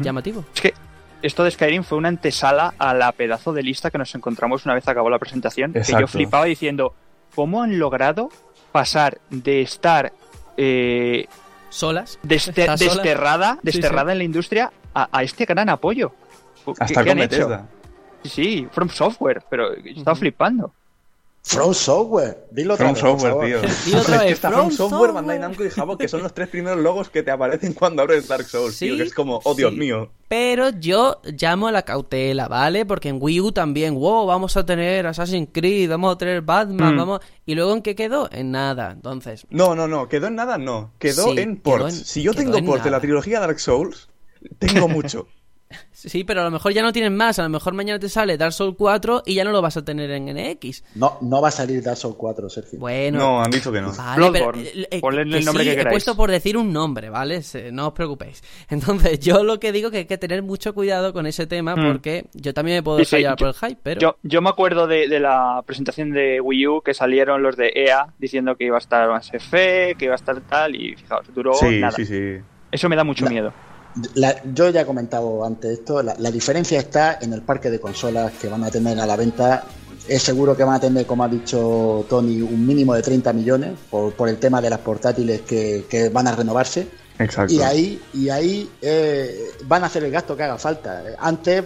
Llamativo. 0.00 0.44
Es 0.54 0.60
que 0.60 0.74
esto 1.22 1.44
de 1.44 1.50
Skyrim 1.50 1.84
fue 1.84 1.98
una 1.98 2.08
antesala 2.08 2.74
a 2.78 2.94
la 2.94 3.12
pedazo 3.12 3.52
de 3.52 3.62
lista 3.62 3.90
que 3.90 3.98
nos 3.98 4.14
encontramos 4.14 4.64
una 4.64 4.74
vez 4.74 4.86
acabó 4.88 5.10
la 5.10 5.18
presentación. 5.18 5.72
Que 5.72 5.82
yo 6.00 6.06
flipaba 6.08 6.44
diciendo, 6.46 6.94
¿cómo 7.34 7.62
han 7.62 7.78
logrado 7.78 8.28
pasar 8.72 9.20
de 9.30 9.60
estar 9.62 10.12
eh, 10.56 11.26
Solas. 11.70 12.18
deste- 12.22 12.62
Está 12.62 12.76
sola. 12.76 12.94
desterrada, 12.94 13.52
Sí, 13.54 13.60
desterrada 13.62 14.12
en 14.12 14.18
la 14.18 14.24
industria 14.24 14.72
a, 14.94 15.08
a 15.16 15.22
este 15.22 15.44
gran 15.44 15.68
apoyo? 15.68 16.12
¿Qué- 16.64 16.72
Hasta 16.78 17.04
qué 17.04 17.10
han 17.10 17.18
hecho? 17.20 17.60
Sí, 18.24 18.28
sí, 18.28 18.68
From 18.70 18.88
Software, 18.88 19.42
pero 19.50 19.74
yo 19.76 19.90
estaba 19.98 20.14
flipando. 20.14 20.72
From 21.44 21.74
Software, 21.74 22.46
dilo 22.52 22.74
otra 22.74 22.94
From 22.94 23.14
vez, 23.14 23.22
Software, 23.22 23.60
tío. 23.62 23.70
Dilo 23.84 24.00
otra 24.00 24.14
Es 24.16 24.20
que 24.20 24.24
vez, 24.26 24.32
está 24.34 24.48
From 24.50 24.60
From 24.60 24.70
Software, 24.70 24.90
Software. 24.90 25.12
Bandai 25.12 25.38
Namco 25.40 25.64
y 25.64 25.70
Jabo, 25.70 25.98
que 25.98 26.06
son 26.06 26.22
los 26.22 26.32
tres 26.32 26.48
primeros 26.48 26.78
logos 26.78 27.10
que 27.10 27.24
te 27.24 27.32
aparecen 27.32 27.72
cuando 27.74 28.02
abres 28.02 28.28
Dark 28.28 28.44
Souls, 28.44 28.76
Sí, 28.76 28.86
tío, 28.86 28.96
que 28.96 29.02
es 29.02 29.12
como, 29.12 29.40
oh 29.42 29.54
Dios 29.54 29.72
sí. 29.72 29.78
mío. 29.78 30.12
Pero 30.28 30.70
yo 30.70 31.20
llamo 31.24 31.66
a 31.66 31.72
la 31.72 31.82
cautela, 31.82 32.46
¿vale? 32.46 32.86
Porque 32.86 33.08
en 33.08 33.18
Wii 33.20 33.40
U 33.40 33.52
también, 33.52 33.94
wow, 33.96 34.24
vamos 34.24 34.56
a 34.56 34.64
tener 34.64 35.04
Assassin's 35.08 35.48
Creed, 35.52 35.90
vamos 35.90 36.14
a 36.14 36.18
tener 36.18 36.42
Batman, 36.42 36.94
Mm. 36.94 36.98
vamos... 36.98 37.20
¿Y 37.44 37.56
luego 37.56 37.72
en 37.74 37.82
qué 37.82 37.96
quedó? 37.96 38.28
En 38.32 38.52
nada, 38.52 38.92
entonces... 38.92 39.44
No, 39.50 39.74
no, 39.74 39.88
no, 39.88 40.08
quedó 40.08 40.28
en 40.28 40.36
nada, 40.36 40.58
no. 40.58 40.92
Quedó 41.00 41.24
Sí, 41.24 41.40
en 41.40 41.56
quedó 41.56 41.62
ports. 41.62 41.98
en- 41.98 42.04
si 42.04 42.22
yo 42.22 42.34
tengo 42.34 42.56
en 42.56 42.64
ports 42.66 42.84
de 42.84 42.90
la 42.92 43.00
trilogía 43.00 43.40
Dark 43.40 43.58
Souls, 43.58 44.08
tengo 44.60 44.86
mucho. 44.88 45.26
Sí, 46.08 46.24
pero 46.24 46.40
a 46.40 46.44
lo 46.44 46.50
mejor 46.50 46.72
ya 46.72 46.82
no 46.82 46.92
tienen 46.92 47.16
más, 47.16 47.38
a 47.38 47.42
lo 47.44 47.48
mejor 47.48 47.74
mañana 47.74 47.98
te 47.98 48.08
sale 48.08 48.36
Dark 48.36 48.52
Souls 48.52 48.74
4 48.76 49.22
y 49.26 49.34
ya 49.34 49.44
no 49.44 49.52
lo 49.52 49.62
vas 49.62 49.76
a 49.76 49.84
tener 49.84 50.10
en 50.10 50.26
NX. 50.26 50.84
No, 50.96 51.18
no 51.20 51.40
va 51.40 51.48
a 51.48 51.50
salir 51.52 51.82
Dark 51.82 51.96
Souls 51.96 52.16
4, 52.16 52.48
Sergio. 52.50 52.78
Bueno... 52.78 53.18
No, 53.18 53.42
han 53.42 53.50
dicho 53.50 53.70
que 53.72 53.80
no. 53.80 53.92
Vale, 53.92 54.16
Bloodborne. 54.16 54.62
pero, 54.64 54.80
eh, 54.82 54.88
eh, 54.90 55.00
Ponle 55.00 55.22
el 55.22 55.44
nombre 55.44 55.64
sí, 55.64 55.68
que 55.68 55.74
he 55.74 55.76
queráis. 55.76 55.94
puesto 55.94 56.16
por 56.16 56.30
decir 56.30 56.56
un 56.56 56.72
nombre, 56.72 57.08
¿vale? 57.10 57.42
Se- 57.42 57.70
No 57.72 57.88
os 57.88 57.92
preocupéis. 57.92 58.42
Entonces, 58.68 59.20
yo 59.20 59.44
lo 59.44 59.60
que 59.60 59.72
digo 59.72 59.90
que 59.90 59.98
hay 59.98 60.04
que 60.06 60.18
tener 60.18 60.42
mucho 60.42 60.74
cuidado 60.74 61.12
con 61.12 61.26
ese 61.26 61.46
tema 61.46 61.76
Mm. 61.76 61.86
porque 61.92 62.24
yo 62.34 62.52
también 62.54 62.78
me 62.78 62.82
puedo 62.82 62.98
Sí, 62.98 63.04
sí, 63.16 63.22
yo- 63.22 63.36
por 63.36 63.48
el 63.48 63.54
hype, 63.54 63.78
pero... 63.82 64.00
Yo, 64.00 64.16
yo 64.22 64.42
me 64.42 64.48
acuerdo 64.50 64.86
de, 64.86 65.08
de 65.08 65.20
la 65.20 65.62
presentación 65.66 66.10
de 66.10 66.40
Wii 66.40 66.66
U 66.66 66.82
que 66.82 66.94
salieron 66.94 67.42
los 67.42 67.56
de 67.56 67.72
EA 67.74 68.12
diciendo 68.18 68.56
que 68.56 68.64
iba 68.64 68.76
a 68.76 68.80
estar 68.80 69.08
más 69.08 69.32
F, 69.32 69.94
que 69.98 70.04
iba 70.06 70.14
a 70.14 70.16
estar 70.16 70.40
tal, 70.42 70.74
y 70.74 70.96
fijaos, 70.96 71.26
duró 71.34 71.54
Sí, 71.54 71.78
nada. 71.80 71.92
sí, 71.92 72.04
sí. 72.06 72.36
Eso 72.70 72.88
me 72.88 72.96
da 72.96 73.04
mucho 73.04 73.26
miedo. 73.26 73.52
La- 74.14 74.42
yo 74.52 74.70
ya 74.70 74.82
he 74.82 74.86
comentado 74.86 75.44
antes 75.44 75.72
esto, 75.78 76.02
la, 76.02 76.14
la 76.18 76.30
diferencia 76.30 76.78
está 76.78 77.18
en 77.20 77.32
el 77.32 77.42
parque 77.42 77.70
de 77.70 77.78
consolas 77.80 78.32
que 78.40 78.48
van 78.48 78.64
a 78.64 78.70
tener 78.70 78.98
a 79.00 79.06
la 79.06 79.16
venta. 79.16 79.64
Es 80.08 80.22
seguro 80.22 80.56
que 80.56 80.64
van 80.64 80.74
a 80.76 80.80
tener, 80.80 81.06
como 81.06 81.22
ha 81.24 81.28
dicho 81.28 82.04
Tony, 82.08 82.40
un 82.42 82.66
mínimo 82.66 82.94
de 82.94 83.02
30 83.02 83.32
millones 83.32 83.72
por, 83.90 84.12
por 84.14 84.28
el 84.28 84.38
tema 84.38 84.60
de 84.60 84.70
las 84.70 84.80
portátiles 84.80 85.42
que, 85.42 85.84
que 85.88 86.08
van 86.08 86.26
a 86.26 86.34
renovarse. 86.34 86.88
Exacto. 87.18 87.52
Y 87.54 87.60
ahí, 87.60 88.02
y 88.14 88.28
ahí 88.28 88.68
eh, 88.80 89.50
van 89.66 89.84
a 89.84 89.86
hacer 89.86 90.02
el 90.04 90.10
gasto 90.10 90.36
que 90.36 90.42
haga 90.42 90.58
falta. 90.58 91.04
Antes 91.18 91.62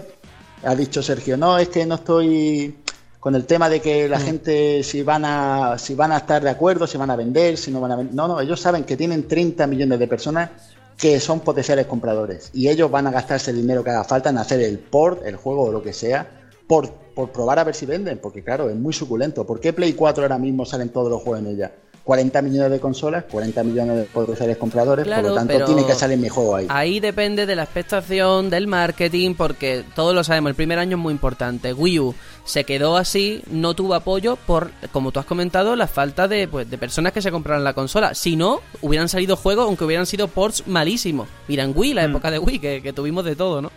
ha 0.64 0.74
dicho 0.74 1.02
Sergio, 1.02 1.36
no, 1.36 1.56
es 1.58 1.68
que 1.68 1.86
no 1.86 1.94
estoy 1.94 2.76
con 3.20 3.34
el 3.34 3.44
tema 3.46 3.68
de 3.68 3.80
que 3.80 4.08
la 4.08 4.20
gente 4.20 4.82
si 4.82 5.02
van 5.02 5.24
a 5.24 5.78
si 5.78 5.94
van 5.94 6.12
a 6.12 6.18
estar 6.18 6.42
de 6.42 6.50
acuerdo, 6.50 6.86
si 6.86 6.98
van 6.98 7.10
a 7.10 7.16
vender, 7.16 7.56
si 7.56 7.70
no 7.70 7.80
van 7.80 7.92
a 7.92 7.96
vender. 7.96 8.14
No, 8.14 8.28
no, 8.28 8.40
ellos 8.40 8.60
saben 8.60 8.84
que 8.84 8.96
tienen 8.96 9.26
30 9.26 9.66
millones 9.66 9.98
de 9.98 10.06
personas 10.08 10.50
que 10.96 11.20
son 11.20 11.40
potenciales 11.40 11.86
compradores 11.86 12.50
y 12.54 12.68
ellos 12.68 12.90
van 12.90 13.06
a 13.06 13.10
gastarse 13.10 13.50
el 13.50 13.58
dinero 13.58 13.84
que 13.84 13.90
haga 13.90 14.04
falta 14.04 14.30
en 14.30 14.38
hacer 14.38 14.60
el 14.60 14.78
port, 14.78 15.24
el 15.26 15.36
juego 15.36 15.64
o 15.64 15.72
lo 15.72 15.82
que 15.82 15.92
sea, 15.92 16.48
por, 16.66 16.90
por 17.14 17.30
probar 17.30 17.58
a 17.58 17.64
ver 17.64 17.74
si 17.74 17.86
venden, 17.86 18.18
porque 18.18 18.42
claro, 18.42 18.70
es 18.70 18.76
muy 18.76 18.92
suculento. 18.92 19.46
¿Por 19.46 19.60
qué 19.60 19.72
Play 19.72 19.92
4 19.92 20.24
ahora 20.24 20.38
mismo 20.38 20.64
salen 20.64 20.88
todos 20.88 21.10
los 21.10 21.22
juegos 21.22 21.40
en 21.40 21.46
ella? 21.48 21.72
40 22.06 22.40
millones 22.40 22.70
de 22.70 22.78
consolas, 22.78 23.24
40 23.28 23.64
millones 23.64 23.96
de 23.96 24.04
potenciales 24.04 24.56
compradores, 24.58 25.04
Claro, 25.04 25.22
por 25.22 25.30
lo 25.30 25.34
tanto 25.38 25.52
pero 25.52 25.66
tiene 25.66 25.84
que 25.84 25.92
salir 25.94 26.16
mi 26.16 26.28
juego 26.28 26.54
ahí. 26.54 26.66
Ahí 26.68 27.00
depende 27.00 27.46
de 27.46 27.56
la 27.56 27.64
expectación, 27.64 28.48
del 28.48 28.68
marketing, 28.68 29.34
porque 29.34 29.82
todos 29.96 30.14
lo 30.14 30.22
sabemos, 30.22 30.50
el 30.50 30.54
primer 30.54 30.78
año 30.78 30.96
es 30.96 31.02
muy 31.02 31.10
importante. 31.12 31.72
Wii 31.72 31.98
U 31.98 32.14
se 32.44 32.62
quedó 32.62 32.96
así, 32.96 33.42
no 33.50 33.74
tuvo 33.74 33.94
apoyo 33.96 34.36
por, 34.36 34.70
como 34.92 35.10
tú 35.10 35.18
has 35.18 35.26
comentado, 35.26 35.74
la 35.74 35.88
falta 35.88 36.28
de, 36.28 36.46
pues, 36.46 36.70
de 36.70 36.78
personas 36.78 37.12
que 37.12 37.20
se 37.20 37.32
compraran 37.32 37.64
la 37.64 37.72
consola. 37.74 38.14
Si 38.14 38.36
no, 38.36 38.60
hubieran 38.82 39.08
salido 39.08 39.36
juegos, 39.36 39.66
aunque 39.66 39.84
hubieran 39.84 40.06
sido 40.06 40.28
ports 40.28 40.62
malísimos. 40.68 41.26
Mira, 41.48 41.64
en 41.64 41.72
Wii, 41.74 41.92
la 41.94 42.06
Mm. 42.06 42.10
época 42.10 42.30
de 42.30 42.38
Wii, 42.38 42.58
que, 42.60 42.82
que 42.82 42.92
tuvimos 42.92 43.24
de 43.24 43.34
todo, 43.34 43.60
¿no? 43.60 43.72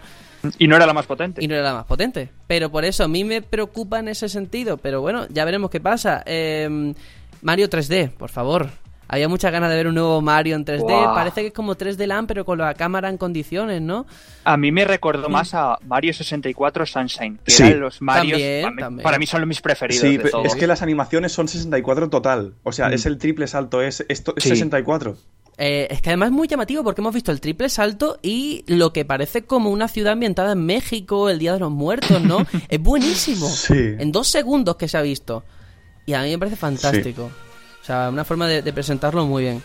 Y 0.59 0.67
no 0.67 0.75
era 0.75 0.85
la 0.85 0.93
más 0.93 1.07
potente. 1.07 1.43
Y 1.43 1.47
no 1.47 1.55
era 1.55 1.63
la 1.63 1.73
más 1.73 1.85
potente. 1.85 2.29
Pero 2.45 2.69
por 2.69 2.85
eso 2.85 3.03
a 3.03 3.07
mí 3.07 3.23
me 3.23 3.41
preocupa 3.41 3.97
en 3.99 4.07
ese 4.07 4.29
sentido. 4.29 4.77
Pero 4.77 5.01
bueno, 5.01 5.25
ya 5.29 5.43
veremos 5.43 5.69
qué 5.71 5.81
pasa. 5.81 6.23
Eh, 6.25 6.93
Mario 7.41 7.69
3D, 7.69 8.11
por 8.11 8.29
favor. 8.29 8.69
Había 9.11 9.27
muchas 9.27 9.51
ganas 9.51 9.71
de 9.71 9.75
ver 9.75 9.87
un 9.87 9.95
nuevo 9.95 10.21
Mario 10.21 10.55
en 10.55 10.63
3D. 10.65 10.81
Buah. 10.81 11.15
Parece 11.15 11.41
que 11.41 11.47
es 11.47 11.53
como 11.53 11.75
3D 11.75 12.05
Land, 12.05 12.27
pero 12.27 12.45
con 12.45 12.59
la 12.59 12.75
cámara 12.75 13.09
en 13.09 13.17
condiciones, 13.17 13.81
¿no? 13.81 14.05
A 14.43 14.55
mí 14.55 14.71
me 14.71 14.85
recordó 14.85 15.29
más 15.29 15.55
a 15.55 15.79
Mario 15.87 16.13
64 16.13 16.85
Sunshine, 16.85 17.39
que 17.43 17.49
Sí. 17.51 17.63
eran 17.63 17.79
los 17.79 18.03
Marios. 18.03 18.33
También, 18.39 18.61
para, 18.61 18.71
mí, 18.75 18.81
también. 18.81 19.03
para 19.03 19.17
mí 19.17 19.25
son 19.25 19.41
los 19.41 19.47
mis 19.47 19.61
preferidos. 19.61 20.01
Sí, 20.07 20.17
de 20.17 20.29
todos. 20.29 20.45
es 20.45 20.55
que 20.55 20.67
las 20.67 20.83
animaciones 20.83 21.31
son 21.31 21.47
64 21.47 22.07
total. 22.11 22.53
O 22.61 22.71
sea, 22.71 22.89
Mm. 22.89 22.93
es 22.93 23.05
el 23.07 23.17
triple 23.17 23.47
salto, 23.47 23.81
es, 23.81 24.05
esto, 24.09 24.35
es 24.37 24.43
Sí. 24.43 24.49
64. 24.49 25.17
Eh, 25.57 25.87
es 25.89 26.01
que 26.03 26.11
además 26.11 26.27
es 26.27 26.33
muy 26.33 26.47
llamativo 26.47 26.83
porque 26.83 27.01
hemos 27.01 27.13
visto 27.13 27.31
el 27.31 27.41
triple 27.41 27.67
salto 27.69 28.19
y 28.21 28.63
lo 28.67 28.93
que 28.93 29.05
parece 29.05 29.41
como 29.43 29.71
una 29.71 29.87
ciudad 29.87 30.13
ambientada 30.13 30.51
en 30.53 30.63
México, 30.67 31.31
el 31.31 31.39
Día 31.39 31.53
de 31.53 31.59
los 31.59 31.71
Muertos, 31.71 32.21
¿no? 32.21 32.45
es 32.69 32.79
buenísimo. 32.79 33.47
Sí. 33.49 33.73
En 33.97 34.11
dos 34.11 34.27
segundos 34.27 34.75
que 34.75 34.87
se 34.87 34.99
ha 34.99 35.01
visto. 35.01 35.43
Y 36.09 36.13
a 36.15 36.23
mí 36.23 36.31
me 36.31 36.39
parece 36.39 36.57
fantástico. 36.57 37.29
O 37.83 37.85
sea, 37.85 38.09
una 38.09 38.25
forma 38.25 38.47
de, 38.47 38.63
de 38.63 38.73
presentarlo 38.73 39.27
muy 39.27 39.43
bien. 39.43 39.61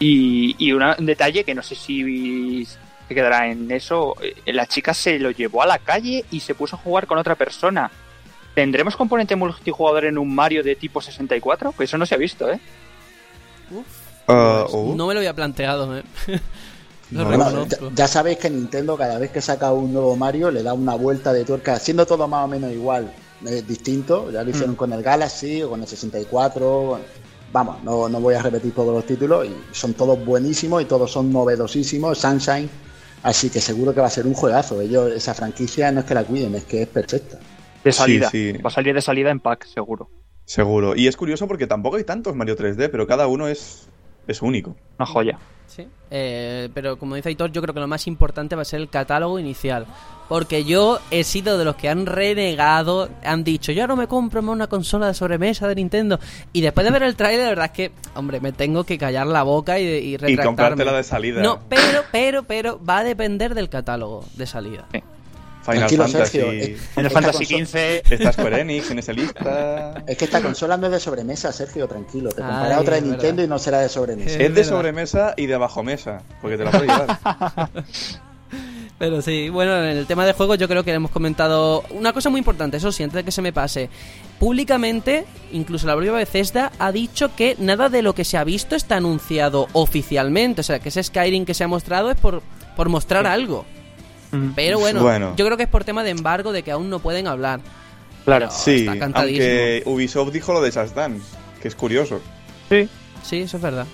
Y, 0.00 0.56
y 0.58 0.72
una- 0.72 0.96
un 0.98 1.06
detalle 1.06 1.44
que 1.44 1.54
no 1.54 1.62
sé 1.62 1.76
si 1.76 2.64
se 2.66 3.14
quedará 3.14 3.46
en 3.48 3.70
eso, 3.70 4.16
eh, 4.20 4.52
la 4.52 4.66
chica 4.66 4.92
se 4.92 5.20
lo 5.20 5.30
llevó 5.30 5.62
a 5.62 5.66
la 5.66 5.78
calle 5.78 6.24
y 6.32 6.40
se 6.40 6.56
puso 6.56 6.74
a 6.74 6.80
jugar 6.80 7.06
con 7.06 7.16
otra 7.16 7.36
persona. 7.36 7.88
¿Tendremos 8.56 8.96
componente 8.96 9.36
multijugador 9.36 10.06
en 10.06 10.18
un 10.18 10.34
Mario 10.34 10.64
de 10.64 10.74
tipo 10.74 11.00
64? 11.00 11.70
Pues 11.70 11.88
eso 11.90 11.96
no 11.96 12.04
se 12.04 12.16
ha 12.16 12.18
visto, 12.18 12.50
¿eh? 12.50 12.58
Ah, 14.26 14.64
Pues 14.64 14.74
oh. 14.74 14.94
No 14.96 15.06
me 15.06 15.14
lo 15.14 15.20
había 15.20 15.32
planteado, 15.34 15.96
¿eh? 15.96 16.02
No, 17.12 17.24
Bueno, 17.24 17.66
ya, 17.68 17.78
ya 17.94 18.08
sabéis 18.08 18.36
que 18.38 18.50
Nintendo 18.50 18.96
cada 18.96 19.16
vez 19.18 19.30
que 19.30 19.40
saca 19.40 19.72
un 19.72 19.92
nuevo 19.94 20.16
Mario 20.16 20.50
le 20.50 20.62
da 20.64 20.74
una 20.74 20.96
vuelta 20.96 21.32
de 21.32 21.44
tuerca, 21.44 21.78
siendo 21.78 22.04
todo 22.04 22.26
más 22.28 22.44
o 22.44 22.48
menos 22.48 22.70
igual, 22.72 23.10
eh, 23.46 23.62
distinto. 23.66 24.30
Ya 24.30 24.42
lo 24.42 24.50
hicieron 24.50 24.72
Mm. 24.72 24.76
con 24.76 24.92
el 24.92 25.02
Galaxy 25.02 25.62
o 25.62 25.70
con 25.70 25.80
el 25.82 25.86
64. 25.86 27.00
Vamos, 27.52 27.82
no, 27.82 28.08
no 28.08 28.20
voy 28.20 28.34
a 28.34 28.42
repetir 28.42 28.72
todos 28.74 28.94
los 28.94 29.06
títulos 29.06 29.46
y 29.46 29.54
son 29.74 29.94
todos 29.94 30.22
buenísimos 30.24 30.82
y 30.82 30.84
todos 30.84 31.10
son 31.10 31.32
novedosísimos. 31.32 32.18
Sunshine, 32.18 32.68
así 33.22 33.48
que 33.48 33.60
seguro 33.60 33.94
que 33.94 34.00
va 34.00 34.08
a 34.08 34.10
ser 34.10 34.26
un 34.26 34.34
juegazo. 34.34 34.80
Ellos, 34.80 35.10
esa 35.12 35.32
franquicia 35.34 35.90
no 35.90 36.00
es 36.00 36.06
que 36.06 36.14
la 36.14 36.24
cuiden, 36.24 36.54
es 36.54 36.64
que 36.64 36.82
es 36.82 36.88
perfecta. 36.88 37.38
De 37.84 37.92
salida. 37.92 38.28
sí. 38.30 38.52
Va 38.52 38.68
a 38.68 38.72
salir 38.72 38.94
de 38.94 39.00
salida 39.00 39.30
en 39.30 39.40
pack, 39.40 39.64
seguro. 39.66 40.10
Seguro. 40.44 40.94
Y 40.96 41.06
es 41.06 41.16
curioso 41.16 41.46
porque 41.48 41.66
tampoco 41.66 41.96
hay 41.96 42.04
tantos 42.04 42.34
Mario 42.34 42.56
3D, 42.56 42.88
pero 42.90 43.06
cada 43.06 43.26
uno 43.28 43.48
es, 43.48 43.88
es 44.26 44.42
único. 44.42 44.76
Una 44.98 45.06
joya. 45.06 45.38
Sí. 45.68 45.86
Eh, 46.10 46.68
pero 46.74 46.98
como 46.98 47.14
dice 47.14 47.28
Aitor, 47.28 47.52
yo 47.52 47.60
creo 47.62 47.72
que 47.74 47.80
lo 47.80 47.86
más 47.86 48.06
importante 48.06 48.56
va 48.56 48.62
a 48.62 48.64
ser 48.64 48.80
el 48.80 48.88
catálogo 48.88 49.38
inicial. 49.38 49.86
Porque 50.28 50.64
yo 50.64 50.98
he 51.10 51.24
sido 51.24 51.56
de 51.56 51.64
los 51.64 51.76
que 51.76 51.88
han 51.88 52.04
renegado, 52.04 53.08
han 53.24 53.44
dicho, 53.44 53.72
yo 53.72 53.86
no 53.86 53.96
me 53.96 54.06
compro 54.08 54.42
más 54.42 54.52
una 54.54 54.66
consola 54.66 55.06
de 55.06 55.14
sobremesa 55.14 55.66
de 55.68 55.74
Nintendo. 55.76 56.18
Y 56.52 56.60
después 56.60 56.84
de 56.84 56.90
ver 56.92 57.02
el 57.02 57.16
trailer, 57.16 57.44
la 57.44 57.48
verdad 57.50 57.64
es 57.66 57.72
que, 57.72 57.92
hombre, 58.14 58.40
me 58.40 58.52
tengo 58.52 58.84
que 58.84 58.98
callar 58.98 59.26
la 59.26 59.42
boca 59.42 59.78
y, 59.78 59.84
y 59.84 59.86
Y 59.86 60.16
retractarme. 60.16 60.44
comprártela 60.44 60.92
de 60.92 61.02
salida. 61.04 61.42
No, 61.42 61.60
pero, 61.68 62.02
pero, 62.12 62.42
pero, 62.42 62.84
va 62.84 62.98
a 62.98 63.04
depender 63.04 63.54
del 63.54 63.68
catálogo 63.68 64.24
de 64.34 64.46
salida. 64.46 64.86
Final 65.72 65.88
Tranquilo, 65.88 66.02
Fantasy. 66.08 66.38
Sergio, 66.38 66.52
eh, 66.52 66.76
Final 66.94 67.10
Fantasy 67.10 67.46
consola- 67.46 67.66
XV. 67.66 68.12
Está 68.14 68.32
Square 68.32 68.60
Enix 68.60 68.90
en 68.90 68.98
esa 68.98 69.12
lista. 69.12 69.94
Es 70.06 70.16
que 70.18 70.24
esta 70.24 70.40
consola 70.40 70.76
no 70.76 70.86
es 70.86 70.92
de 70.92 71.00
sobremesa, 71.00 71.52
Sergio, 71.52 71.86
tranquilo. 71.88 72.30
Te 72.30 72.42
compraré 72.42 72.76
otra 72.76 72.92
de 72.94 72.98
es 73.00 73.04
Nintendo 73.04 73.26
verdad. 73.42 73.44
y 73.44 73.48
no 73.48 73.58
será 73.58 73.80
de 73.80 73.88
sobremesa. 73.88 74.30
Es 74.30 74.40
Es 74.40 74.54
de 74.54 74.64
sobremesa 74.64 75.34
y 75.36 75.46
de 75.46 75.56
bajo 75.56 75.82
mesa, 75.82 76.22
porque 76.40 76.56
te 76.56 76.64
la 76.64 76.70
puedes 76.70 76.88
llevar. 76.88 77.70
Pero 78.98 79.22
sí, 79.22 79.48
bueno, 79.48 79.76
en 79.76 79.96
el 79.96 80.06
tema 80.06 80.26
de 80.26 80.32
juegos 80.32 80.58
yo 80.58 80.66
creo 80.66 80.82
que 80.82 80.92
hemos 80.92 81.12
comentado 81.12 81.84
una 81.90 82.12
cosa 82.12 82.30
muy 82.30 82.38
importante, 82.40 82.78
eso 82.78 82.90
sí, 82.90 83.04
antes 83.04 83.14
de 83.16 83.24
que 83.24 83.30
se 83.30 83.42
me 83.42 83.52
pase. 83.52 83.88
Públicamente, 84.40 85.24
incluso 85.52 85.86
la 85.86 85.94
propia 85.94 86.10
Bethesda 86.12 86.72
ha 86.80 86.90
dicho 86.90 87.34
que 87.36 87.54
nada 87.60 87.88
de 87.90 88.02
lo 88.02 88.14
que 88.16 88.24
se 88.24 88.36
ha 88.36 88.42
visto 88.42 88.74
está 88.74 88.96
anunciado 88.96 89.68
oficialmente. 89.72 90.62
O 90.62 90.64
sea, 90.64 90.80
que 90.80 90.88
ese 90.88 91.00
Skyrim 91.04 91.44
que 91.44 91.54
se 91.54 91.62
ha 91.62 91.68
mostrado 91.68 92.10
es 92.10 92.16
por, 92.16 92.42
por 92.74 92.88
mostrar 92.88 93.26
algo. 93.28 93.64
Pero 94.54 94.78
bueno, 94.78 95.02
Bueno. 95.02 95.34
yo 95.36 95.44
creo 95.44 95.56
que 95.56 95.62
es 95.64 95.68
por 95.68 95.84
tema 95.84 96.04
de 96.04 96.10
embargo 96.10 96.52
de 96.52 96.62
que 96.62 96.70
aún 96.70 96.90
no 96.90 96.98
pueden 96.98 97.26
hablar. 97.26 97.60
Claro. 98.24 98.50
Sí, 98.50 98.80
está 98.80 98.98
cantadísimo. 98.98 99.44
aunque 99.46 99.82
Ubisoft 99.86 100.32
dijo 100.32 100.52
lo 100.52 100.60
de 100.60 100.70
Just 100.70 100.94
Dance, 100.94 101.24
que 101.62 101.68
es 101.68 101.74
curioso. 101.74 102.20
Sí. 102.68 102.88
Sí, 103.22 103.38
eso 103.40 103.56
es 103.56 103.62
verdad. 103.62 103.86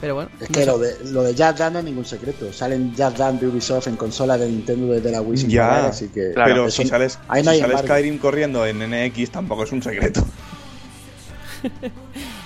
Pero 0.00 0.14
bueno. 0.14 0.30
Es 0.40 0.48
que 0.48 0.66
lo 0.66 0.78
de, 0.78 0.94
lo 1.06 1.22
de 1.22 1.30
Just 1.30 1.58
Dance 1.58 1.70
no 1.72 1.78
es 1.80 1.84
ningún 1.84 2.04
secreto. 2.04 2.52
Salen 2.52 2.94
Just 2.96 3.16
Dance 3.16 3.44
de 3.44 3.50
Ubisoft 3.50 3.88
en 3.88 3.96
consola 3.96 4.36
de 4.38 4.46
Nintendo 4.48 4.92
desde 4.92 5.10
la 5.10 5.20
Wii 5.22 5.48
Ya, 5.48 5.68
parar, 5.68 5.84
así 5.86 6.08
que... 6.08 6.32
Claro, 6.34 6.50
pero 6.50 6.70
si 6.70 6.86
sales, 6.86 7.18
ahí 7.28 7.42
no 7.42 7.50
si 7.50 7.54
hay 7.56 7.60
sale 7.62 7.72
embargo. 7.72 7.88
Skyrim 7.94 8.18
corriendo 8.18 8.66
en 8.66 8.78
NX 8.78 9.30
tampoco 9.30 9.64
es 9.64 9.72
un 9.72 9.82
secreto. 9.82 10.24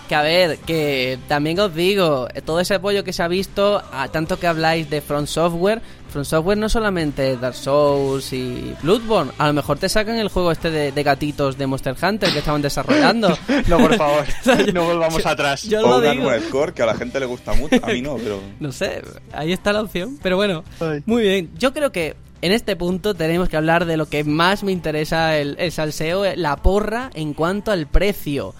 Que 0.08 0.16
a 0.16 0.22
ver, 0.22 0.58
que 0.58 1.20
también 1.28 1.60
os 1.60 1.72
digo, 1.72 2.26
todo 2.44 2.58
ese 2.58 2.74
apoyo 2.74 3.04
que 3.04 3.12
se 3.12 3.22
ha 3.22 3.28
visto, 3.28 3.80
a 3.92 4.08
tanto 4.08 4.40
que 4.40 4.48
habláis 4.48 4.90
de 4.90 5.00
Front 5.00 5.28
Software, 5.28 5.80
Front 6.10 6.26
Software 6.26 6.58
no 6.58 6.68
solamente 6.68 7.36
Dark 7.36 7.54
Souls 7.54 8.32
y 8.32 8.74
Bloodborne, 8.82 9.32
a 9.38 9.46
lo 9.46 9.52
mejor 9.54 9.78
te 9.78 9.88
sacan 9.88 10.16
el 10.16 10.28
juego 10.28 10.52
este 10.52 10.70
de, 10.70 10.92
de 10.92 11.02
gatitos 11.02 11.56
de 11.56 11.66
Monster 11.66 11.94
Hunter 12.00 12.32
que 12.32 12.38
estaban 12.40 12.62
desarrollando. 12.62 13.36
No, 13.68 13.78
por 13.78 13.94
favor. 13.96 14.24
no 14.74 14.84
volvamos 14.84 15.24
atrás. 15.26 15.62
Yo 15.62 15.80
o 15.80 15.88
lo 15.88 15.96
un 15.96 16.02
digo. 16.02 16.28
Armored 16.28 16.48
Core 16.50 16.72
que 16.72 16.82
a 16.82 16.86
la 16.86 16.94
gente 16.94 17.20
le 17.20 17.26
gusta 17.26 17.52
mucho, 17.52 17.76
a 17.82 17.88
mí 17.88 18.02
no, 18.02 18.16
pero... 18.16 18.40
No 18.60 18.72
sé, 18.72 19.02
ahí 19.32 19.52
está 19.52 19.72
la 19.72 19.82
opción. 19.82 20.18
Pero 20.22 20.36
bueno, 20.36 20.64
Ay. 20.80 21.02
muy 21.06 21.22
bien. 21.22 21.50
Yo 21.58 21.72
creo 21.72 21.92
que 21.92 22.16
en 22.42 22.52
este 22.52 22.74
punto 22.74 23.14
tenemos 23.14 23.48
que 23.48 23.56
hablar 23.56 23.84
de 23.84 23.96
lo 23.96 24.06
que 24.06 24.24
más 24.24 24.64
me 24.64 24.72
interesa 24.72 25.36
el, 25.36 25.56
el 25.58 25.72
salseo, 25.72 26.24
la 26.36 26.56
porra 26.56 27.10
en 27.14 27.34
cuanto 27.34 27.70
al 27.70 27.86
precio. 27.86 28.54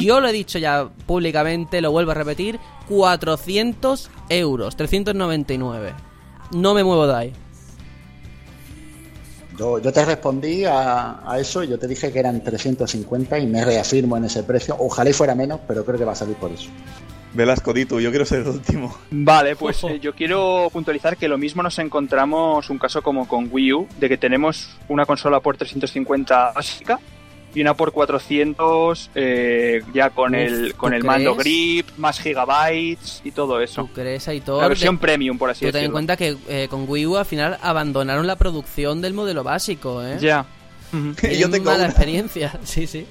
Yo 0.00 0.20
lo 0.20 0.28
he 0.28 0.32
dicho 0.32 0.58
ya 0.58 0.88
públicamente, 1.06 1.82
lo 1.82 1.92
vuelvo 1.92 2.12
a 2.12 2.14
repetir, 2.14 2.58
400 2.88 4.10
euros, 4.30 4.74
399. 4.76 5.92
No 6.52 6.74
me 6.74 6.82
muevo 6.82 7.06
de 7.06 7.14
ahí. 7.14 7.32
Yo, 9.58 9.78
yo 9.78 9.92
te 9.92 10.04
respondí 10.04 10.64
a, 10.64 11.20
a 11.30 11.38
eso, 11.38 11.62
yo 11.64 11.78
te 11.78 11.86
dije 11.86 12.10
que 12.10 12.18
eran 12.18 12.42
350 12.42 13.38
y 13.38 13.46
me 13.46 13.64
reafirmo 13.64 14.16
en 14.16 14.24
ese 14.24 14.42
precio. 14.42 14.74
Ojalá 14.78 15.10
y 15.10 15.12
fuera 15.12 15.34
menos, 15.34 15.60
pero 15.68 15.84
creo 15.84 15.98
que 15.98 16.04
va 16.04 16.12
a 16.12 16.16
salir 16.16 16.36
por 16.36 16.50
eso. 16.50 16.70
Velasco, 17.32 17.72
di 17.72 17.84
tú, 17.84 18.00
yo 18.00 18.10
quiero 18.10 18.24
ser 18.24 18.40
el 18.40 18.48
último. 18.48 18.96
Vale, 19.10 19.54
pues 19.54 19.84
eh, 19.84 20.00
yo 20.00 20.14
quiero 20.14 20.68
puntualizar 20.72 21.16
que 21.16 21.28
lo 21.28 21.38
mismo 21.38 21.62
nos 21.62 21.78
encontramos 21.78 22.70
un 22.70 22.78
caso 22.78 23.02
como 23.02 23.28
con 23.28 23.48
Wii 23.50 23.72
U, 23.72 23.86
de 23.98 24.08
que 24.08 24.18
tenemos 24.18 24.76
una 24.88 25.06
consola 25.06 25.40
por 25.40 25.56
350 25.56 26.52
básica 26.52 26.98
y 27.54 27.60
una 27.62 27.74
por 27.74 27.92
400 27.92 29.10
eh, 29.14 29.82
ya 29.92 30.10
con 30.10 30.34
Uf, 30.34 30.40
el 30.40 30.74
con 30.76 30.90
¿tú 30.90 30.96
el 30.96 31.04
mando 31.04 31.34
grip, 31.34 31.86
más 31.98 32.20
gigabytes 32.20 33.22
y 33.24 33.30
todo 33.32 33.60
eso. 33.60 33.82
¿Tú 33.82 33.92
crees, 33.92 34.28
Aitor? 34.28 34.62
La 34.62 34.68
versión 34.68 34.96
De- 34.96 35.00
premium, 35.00 35.36
por 35.38 35.50
así 35.50 35.64
Tú 35.66 35.72
ten 35.72 35.84
en 35.84 35.92
decirlo. 35.92 35.92
cuenta 35.94 36.16
que 36.16 36.36
eh, 36.48 36.68
con 36.68 36.84
Wii 36.88 37.06
U 37.06 37.16
al 37.16 37.24
final 37.26 37.58
abandonaron 37.62 38.26
la 38.26 38.36
producción 38.36 39.00
del 39.00 39.14
modelo 39.14 39.42
básico, 39.44 40.04
¿eh? 40.04 40.18
Ya. 40.20 40.44
Ujú. 40.92 41.14
Tienen 41.14 41.38
Yo 41.40 41.50
tengo 41.50 41.64
mala 41.66 41.78
una. 41.84 41.86
experiencia, 41.88 42.58
sí, 42.64 42.86
sí. 42.86 43.06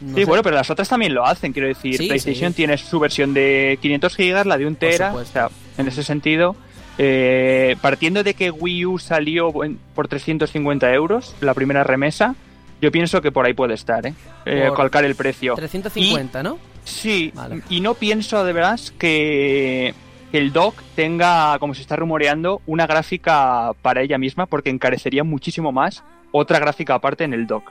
No 0.00 0.14
sí, 0.14 0.20
sé. 0.22 0.24
bueno, 0.26 0.42
pero 0.42 0.56
las 0.56 0.70
otras 0.70 0.88
también 0.88 1.12
lo 1.12 1.26
hacen, 1.26 1.52
quiero 1.52 1.68
decir, 1.68 1.96
Sí, 1.98 2.06
PlayStation 2.06 2.52
sí. 2.52 2.56
tiene 2.56 2.78
su 2.78 2.98
versión 3.00 3.34
de 3.34 3.78
500 3.82 4.16
gigas, 4.16 4.46
la 4.46 4.56
de 4.56 4.66
un 4.66 4.76
tera, 4.76 5.12
o 5.14 5.24
sea, 5.26 5.50
en 5.76 5.88
ese 5.88 6.02
sentido, 6.02 6.56
eh, 6.96 7.76
partiendo 7.82 8.22
de 8.22 8.32
que 8.34 8.50
Wii 8.50 8.86
U 8.86 8.98
salió 8.98 9.52
por 9.94 10.08
350 10.08 10.92
euros, 10.94 11.34
la 11.42 11.52
primera 11.52 11.84
remesa, 11.84 12.34
yo 12.80 12.90
pienso 12.90 13.20
que 13.20 13.32
por 13.32 13.46
ahí 13.46 13.54
puede 13.54 13.74
estar, 13.74 14.06
¿eh? 14.06 14.14
Eh, 14.46 14.70
calcar 14.76 15.04
el 15.04 15.14
precio. 15.14 15.54
350, 15.54 16.42
¿no? 16.42 16.58
Sí, 16.84 17.30
Vale. 17.34 17.62
y 17.68 17.80
no 17.80 17.94
pienso 17.94 18.44
de 18.44 18.52
verdad 18.52 18.80
que, 18.98 19.94
que 20.32 20.38
el 20.38 20.52
dock 20.52 20.80
tenga, 20.96 21.58
como 21.58 21.74
se 21.74 21.82
está 21.82 21.96
rumoreando, 21.96 22.62
una 22.66 22.86
gráfica 22.86 23.72
para 23.82 24.02
ella 24.02 24.18
misma, 24.18 24.46
porque 24.46 24.70
encarecería 24.70 25.24
muchísimo 25.24 25.72
más 25.72 26.02
otra 26.32 26.58
gráfica 26.58 26.94
aparte 26.94 27.24
en 27.24 27.34
el 27.34 27.46
dock. 27.46 27.70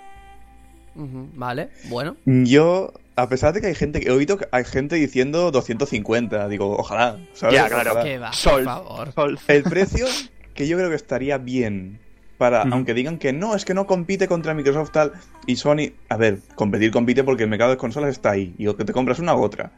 Vale, 0.96 1.70
bueno. 1.86 2.18
Yo, 2.26 2.92
a 3.16 3.30
pesar 3.30 3.54
de 3.54 3.62
que 3.62 3.68
hay 3.68 3.76
gente, 3.76 4.06
he 4.06 4.12
oído 4.12 4.38
que 4.38 4.48
hay 4.52 4.66
gente 4.66 4.96
diciendo 4.96 5.50
250, 5.52 6.48
digo, 6.50 6.76
ojalá, 6.78 7.18
¿sabes? 7.34 7.56
Ya, 7.56 7.68
claro. 7.68 7.92
Ojalá. 7.92 8.04
Que 8.04 8.18
va, 8.18 8.34
Sol. 8.34 8.64
por 8.66 8.74
favor. 8.74 9.14
Sol. 9.14 9.40
El 9.48 9.64
precio 9.64 10.08
que 10.54 10.68
yo 10.68 10.78
creo 10.78 10.90
que 10.90 10.96
estaría 10.96 11.38
bien 11.38 12.00
para, 12.40 12.62
aunque 12.62 12.94
digan 12.94 13.18
que 13.18 13.34
no, 13.34 13.54
es 13.54 13.66
que 13.66 13.74
no 13.74 13.86
compite 13.86 14.30
contra 14.30 14.54
Microsoft 14.54 14.92
tal 14.92 15.12
y 15.46 15.58
Sony, 15.58 15.92
a 16.08 16.16
ver, 16.16 16.40
competir 16.56 16.90
compite 16.90 17.26
porque 17.26 17.44
el 17.44 17.50
mercado 17.50 17.72
de 17.72 17.78
consolas 17.78 18.12
está 18.12 18.32
ahí 18.32 18.56
y 18.58 18.68
o 18.68 18.78
que 18.78 18.86
te 18.86 18.94
compras 18.94 19.20
una 19.20 19.36
u 19.36 19.44
otra. 19.44 19.74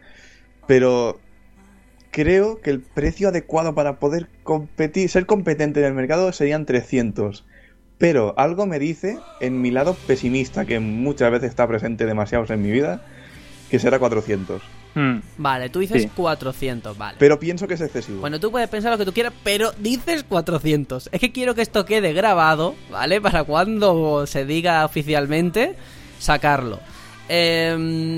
Pero 0.68 1.20
creo 2.12 2.62
que 2.62 2.70
el 2.70 2.80
precio 2.80 3.30
adecuado 3.30 3.74
para 3.74 3.98
poder 3.98 4.30
competir, 4.44 5.10
ser 5.10 5.26
competente 5.26 5.80
en 5.80 5.88
el 5.88 5.96
mercado 5.96 6.32
serían 6.34 6.68
300. 6.68 7.46
Pero 7.98 8.36
algo 8.38 8.68
me 8.68 8.78
dice, 8.78 9.18
en 9.40 9.60
mi 9.60 9.72
lado 9.72 9.96
pesimista, 10.06 10.66
que 10.66 10.80
muchas 10.80 11.32
veces 11.32 11.50
está 11.50 11.68
presente 11.68 12.06
demasiados 12.06 12.52
en 12.52 12.62
mi 12.62 12.70
vida, 12.70 13.04
que 13.72 13.80
será 13.80 13.98
400. 13.98 14.62
Mm. 14.94 15.20
Vale, 15.38 15.70
tú 15.70 15.80
dices 15.80 16.04
Sí. 16.04 16.10
400, 16.16 16.98
vale. 16.98 17.16
Pero 17.20 17.40
pienso 17.40 17.68
que 17.68 17.76
es 17.76 17.82
excesivo. 17.82 18.20
Bueno, 18.20 18.40
tú 18.40 18.52
puedes 18.52 18.68
pensar 18.70 18.92
lo 18.92 18.98
que 18.98 19.06
tú 19.06 19.14
quieras, 19.14 19.34
pero 19.44 19.72
dices 19.78 20.24
400. 20.24 21.10
Es 21.12 21.20
que 21.20 21.32
quiero 21.32 21.56
que 21.56 21.62
esto 21.62 21.86
quede 21.86 22.14
grabado, 22.14 22.76
¿vale? 22.90 23.22
Para 23.22 23.44
cuando 23.44 24.26
se 24.28 24.46
diga 24.46 24.84
oficialmente, 24.86 25.76
sacarlo. 26.20 26.80
Eh, 27.30 27.72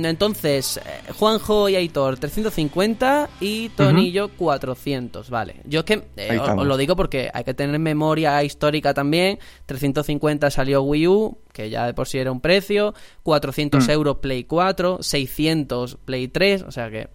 entonces, 0.06 0.80
Juanjo 1.20 1.70
y 1.70 1.76
Aitor 1.76 2.18
350 2.18 3.30
y 3.40 3.70
Tony 3.70 4.08
y 4.08 4.12
yo 4.12 4.30
400, 4.30 5.30
vale. 5.30 5.58
Yo 5.66 5.80
es 5.82 5.86
que 5.86 6.04
eh, 6.18 6.40
os, 6.40 6.66
lo 6.66 6.78
digo 6.78 6.96
porque 6.96 7.30
hay 7.34 7.44
que 7.44 7.54
tener 7.54 7.78
memoria 7.80 8.44
histórica 8.44 8.94
también. 8.94 9.38
350 9.68 10.50
salió 10.50 10.82
Wii 10.82 11.08
U, 11.08 11.38
que 11.52 11.70
ya 11.70 11.86
de 11.86 11.94
por 11.94 12.08
sí 12.08 12.18
era 12.18 12.32
un 12.32 12.42
precio. 12.42 12.94
400 13.24 13.88
Mm. 13.88 13.92
euros 13.92 14.18
Play 14.18 14.46
4, 14.46 15.00
600 15.02 15.98
Play 16.06 16.28
3, 16.28 16.64
o 16.64 16.72
sea 16.72 16.90
que 16.90 17.10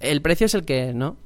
el 0.00 0.20
precio 0.22 0.46
es 0.46 0.54
el 0.54 0.64
que 0.64 0.88
es, 0.88 0.94
¿no? 0.94 1.16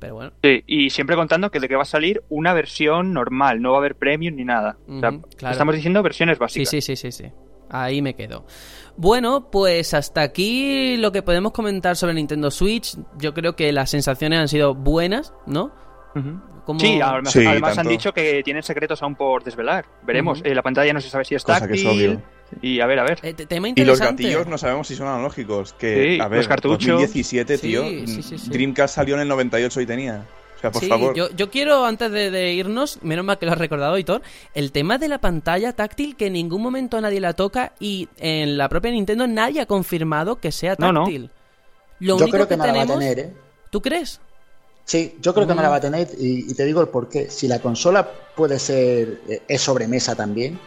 Pero 0.00 0.14
bueno. 0.16 0.32
Sí, 0.42 0.62
y 0.66 0.90
siempre 0.90 1.14
contando 1.16 1.50
que 1.50 1.60
de 1.60 1.68
que 1.68 1.76
va 1.76 1.82
a 1.82 1.86
salir 1.86 2.22
una 2.28 2.52
versión 2.52 3.12
normal, 3.12 3.62
no 3.62 3.70
va 3.70 3.76
a 3.76 3.80
haber 3.80 3.94
premium 3.94 4.34
ni 4.34 4.44
nada. 4.44 4.76
O 4.88 5.00
sea, 5.00 5.10
Ujú, 5.10 5.22
claro. 5.36 5.52
estamos 5.52 5.74
diciendo 5.74 6.02
versiones 6.02 6.36
Sí, 6.36 6.40
básicas. 6.40 6.68
sí, 6.70 6.80
sí, 6.80 6.96
sí, 6.96 7.12
sí. 7.12 7.24
Ahí 7.70 8.00
me 8.02 8.14
quedo. 8.14 8.44
Bueno, 8.96 9.50
pues 9.50 9.92
hasta 9.94 10.22
aquí 10.22 10.96
lo 10.96 11.12
que 11.12 11.22
podemos 11.22 11.52
comentar 11.52 11.96
sobre 11.96 12.14
Nintendo 12.14 12.50
Switch. 12.50 12.96
Yo 13.18 13.34
creo 13.34 13.54
que 13.54 13.70
las 13.72 13.90
sensaciones 13.90 14.38
han 14.38 14.48
sido 14.48 14.74
buenas, 14.74 15.34
¿no? 15.46 15.72
Como- 16.64 16.80
Sí, 16.80 16.98
además, 17.00 17.32
Sí, 17.32 17.46
además 17.46 17.76
han 17.78 17.86
dicho 17.88 18.12
que 18.12 18.42
tienen 18.42 18.62
secretos 18.62 19.02
aún 19.02 19.14
por 19.14 19.44
desvelar. 19.44 19.84
Veremos. 20.04 20.40
Eh, 20.44 20.54
la 20.54 20.62
pantalla 20.62 20.92
no 20.92 21.00
se 21.00 21.10
sabe 21.10 21.24
si 21.24 21.34
es 21.34 21.44
Cosa 21.44 21.68
que 21.68 21.74
es 21.74 21.84
táctil. 21.84 22.10
obvio. 22.10 22.22
y 22.62 22.80
a 22.80 22.86
ver, 22.86 22.98
a 23.00 23.02
ver. 23.04 23.18
Eh, 23.22 23.34
te- 23.34 23.44
tema 23.46 23.68
Y 23.74 23.84
los 23.84 24.00
gatillos 24.00 24.46
no 24.46 24.56
sabemos 24.56 24.86
si 24.88 24.94
son 24.94 25.08
analógicos. 25.08 25.72
Que, 25.74 26.14
Sí, 26.14 26.20
a 26.20 26.28
ver, 26.28 26.38
los 26.38 26.48
cartuchos. 26.48 26.86
2017, 26.86 27.58
Sí, 27.58 27.66
tío. 27.68 27.82
sí, 27.84 28.22
sí, 28.22 28.38
sí. 28.38 28.48
Dreamcast 28.50 28.94
salió 28.94 29.16
en 29.16 29.22
el 29.22 29.28
98 29.28 29.80
y 29.80 29.86
tenía. 29.86 30.24
O 30.56 30.58
sea, 30.60 30.72
por 30.72 30.80
sí, 30.82 30.88
favor. 30.88 31.14
Yo, 31.14 31.30
yo 31.30 31.50
quiero, 31.50 31.84
antes 31.84 32.10
de, 32.10 32.30
de 32.30 32.52
irnos, 32.54 32.98
menos 33.02 33.24
mal 33.24 33.38
que 33.38 33.46
lo 33.46 33.52
has 33.52 33.58
recordado, 33.58 33.98
Hitor, 33.98 34.22
el 34.54 34.72
tema 34.72 34.98
de 34.98 35.08
la 35.08 35.18
pantalla 35.18 35.72
táctil 35.74 36.16
que 36.16 36.26
en 36.26 36.32
ningún 36.32 36.62
momento 36.62 37.00
nadie 37.00 37.20
la 37.20 37.34
toca 37.34 37.72
y 37.78 38.08
en 38.16 38.56
la 38.56 38.68
propia 38.68 38.90
Nintendo 38.90 39.26
nadie 39.26 39.60
ha 39.60 39.66
confirmado 39.66 40.36
que 40.40 40.52
sea 40.52 40.76
No, 40.78 40.92
no. 40.92 41.00
táctil. 41.04 41.30
Lo 41.98 42.16
Yo 42.16 42.24
único 42.24 42.36
creo 42.36 42.48
que, 42.48 42.56
no 42.56 42.66
la 42.66 42.72
va 42.72 42.82
a 42.82 42.86
tener, 42.86 43.18
¿eh? 43.18 43.32
¿Tú 43.70 43.80
crees? 43.82 44.20
Sí, 44.84 45.16
yo 45.20 45.34
creo 45.34 45.46
que 45.46 45.54
no 45.54 45.62
la 45.62 45.68
Mm. 45.68 45.72
va 45.72 45.76
a 45.76 45.80
tener 45.80 46.08
y, 46.18 46.50
y 46.50 46.54
te 46.54 46.64
digo 46.64 46.80
el 46.80 46.88
porqué. 46.88 47.28
Si 47.30 47.48
la 47.48 47.58
consola 47.60 48.08
puede 48.34 48.58
ser, 48.58 49.20
eh, 49.28 49.42
es 49.48 49.60
sobremesa 49.62 50.14
también, 50.14 50.60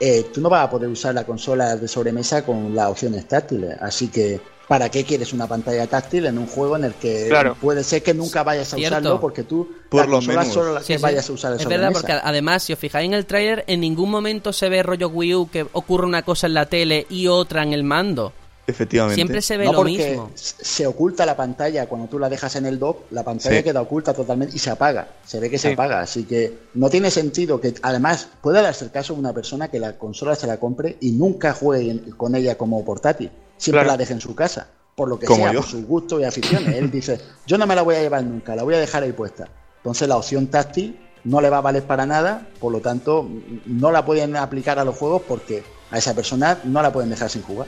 eh, 0.00 0.30
tú 0.32 0.40
no 0.40 0.48
vas 0.48 0.64
a 0.66 0.70
poder 0.70 0.88
usar 0.88 1.14
la 1.14 1.24
consola 1.24 1.76
de 1.76 1.88
sobremesa 1.88 2.44
con 2.44 2.74
las 2.74 2.88
opciones 2.90 3.26
táctiles. 3.26 3.76
Así 3.80 4.08
que, 4.08 4.40
¿para 4.68 4.90
qué 4.90 5.04
quieres 5.04 5.32
una 5.32 5.46
pantalla 5.46 5.86
táctil 5.86 6.26
en 6.26 6.38
un 6.38 6.46
juego 6.46 6.76
en 6.76 6.84
el 6.84 6.94
que 6.94 7.26
Claro. 7.28 7.56
puede 7.60 7.84
ser 7.84 8.02
que 8.02 8.14
nunca 8.14 8.42
vayas 8.42 8.72
a 8.72 8.76
Cierto. 8.76 8.98
usarlo 8.98 9.20
porque 9.20 9.42
tú 9.42 9.68
Por 9.90 10.00
la 10.00 10.06
lo 10.06 10.12
consola 10.16 10.40
menos. 10.40 10.54
solo 10.54 10.74
la 10.74 10.80
Sí, 10.80 10.86
que 10.94 10.98
sí. 10.98 11.02
vayas 11.02 11.28
a 11.28 11.32
usar 11.32 11.52
Es 11.54 11.66
verdad, 11.66 11.92
porque 11.92 12.12
además, 12.12 12.62
si 12.62 12.72
os 12.72 12.78
fijáis 12.78 13.06
en 13.06 13.14
el 13.14 13.26
trailer, 13.26 13.64
en 13.66 13.80
ningún 13.80 14.10
momento 14.10 14.52
se 14.52 14.68
ve 14.68 14.82
rollo 14.82 15.08
Wii 15.08 15.34
U 15.34 15.50
que 15.50 15.66
ocurre 15.72 16.06
una 16.06 16.22
cosa 16.22 16.46
en 16.46 16.54
la 16.54 16.66
tele 16.66 17.06
y 17.10 17.26
otra 17.26 17.62
en 17.62 17.72
el 17.72 17.84
mando. 17.84 18.32
Efectivamente. 18.66 19.16
Siempre 19.16 19.42
se 19.42 19.58
ve 19.58 19.66
No 19.66 19.72
lo 19.72 19.78
porque 19.80 19.90
mismo. 20.08 20.30
se 20.34 20.86
oculta 20.86 21.26
la 21.26 21.36
pantalla 21.36 21.84
cuando 21.86 22.06
tú 22.08 22.18
la 22.18 22.30
dejas 22.30 22.56
en 22.56 22.64
el 22.64 22.78
dock, 22.78 23.02
la 23.10 23.22
pantalla 23.22 23.58
Sí. 23.58 23.62
queda 23.62 23.82
oculta 23.82 24.14
totalmente 24.14 24.56
y 24.56 24.58
se 24.58 24.70
apaga. 24.70 25.06
Se 25.26 25.38
ve 25.38 25.50
que 25.50 25.58
se 25.58 25.74
apaga, 25.74 26.00
así 26.00 26.24
que 26.24 26.60
no 26.72 26.88
tiene 26.88 27.10
sentido 27.10 27.60
que 27.60 27.74
además 27.82 28.26
puede 28.40 28.62
darse 28.62 28.86
el 28.86 28.90
caso 28.90 29.12
de 29.12 29.20
una 29.20 29.34
persona 29.34 29.68
que 29.70 29.78
la 29.78 29.98
consola 29.98 30.34
se 30.34 30.46
la 30.46 30.56
compre 30.56 30.96
y 31.02 31.10
nunca 31.12 31.52
juegue 31.52 32.00
con 32.16 32.34
ella 32.34 32.56
como 32.56 32.82
portátil. 32.86 33.30
Siempre 33.56 33.80
Claro. 33.82 33.88
la 33.92 33.96
deje 33.96 34.12
en 34.12 34.20
su 34.20 34.34
casa, 34.34 34.68
por 34.94 35.08
lo 35.08 35.18
que 35.18 35.26
Como 35.26 35.44
sea, 35.44 35.52
yo. 35.52 35.60
por 35.60 35.68
sus 35.68 35.84
gustos 35.84 36.20
y 36.20 36.24
aficiones. 36.24 36.74
Él 36.76 36.90
dice, 36.90 37.20
yo 37.46 37.56
no 37.58 37.66
me 37.66 37.74
la 37.74 37.82
voy 37.82 37.94
a 37.96 38.00
llevar 38.02 38.22
nunca, 38.24 38.54
la 38.56 38.62
voy 38.62 38.74
a 38.74 38.78
dejar 38.78 39.02
ahí 39.02 39.12
puesta. 39.12 39.48
Entonces 39.78 40.08
la 40.08 40.16
opción 40.16 40.46
táctil 40.48 40.98
no 41.24 41.40
le 41.40 41.48
va 41.50 41.58
a 41.58 41.60
valer 41.62 41.84
para 41.84 42.04
nada, 42.06 42.46
por 42.60 42.72
lo 42.72 42.80
tanto 42.80 43.28
no 43.66 43.90
la 43.90 44.04
pueden 44.04 44.36
aplicar 44.36 44.78
a 44.78 44.84
los 44.84 44.96
juegos 44.96 45.22
porque 45.26 45.62
a 45.90 45.98
esa 45.98 46.14
persona 46.14 46.58
no 46.64 46.82
la 46.82 46.92
pueden 46.92 47.10
dejar 47.10 47.30
sin 47.30 47.42
jugar. 47.42 47.66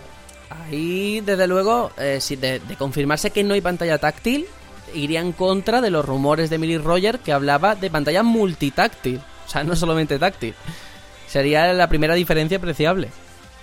Ahí, 0.50 1.20
desde 1.20 1.46
luego, 1.46 1.90
eh, 1.98 2.18
si 2.20 2.36
de, 2.36 2.60
de 2.60 2.76
confirmarse 2.76 3.30
que 3.30 3.42
no 3.44 3.54
hay 3.54 3.60
pantalla 3.60 3.98
táctil, 3.98 4.46
iría 4.94 5.20
en 5.20 5.32
contra 5.32 5.80
de 5.80 5.90
los 5.90 6.04
rumores 6.04 6.50
de 6.50 6.58
Millie 6.58 6.78
Roger 6.78 7.18
que 7.18 7.32
hablaba 7.32 7.74
de 7.74 7.90
pantalla 7.90 8.22
multitáctil. 8.22 9.20
O 9.46 9.48
sea, 9.50 9.64
no 9.64 9.74
solamente 9.76 10.18
táctil. 10.18 10.54
Sería 11.28 11.72
la 11.72 11.88
primera 11.88 12.14
diferencia 12.14 12.58
apreciable. 12.58 13.08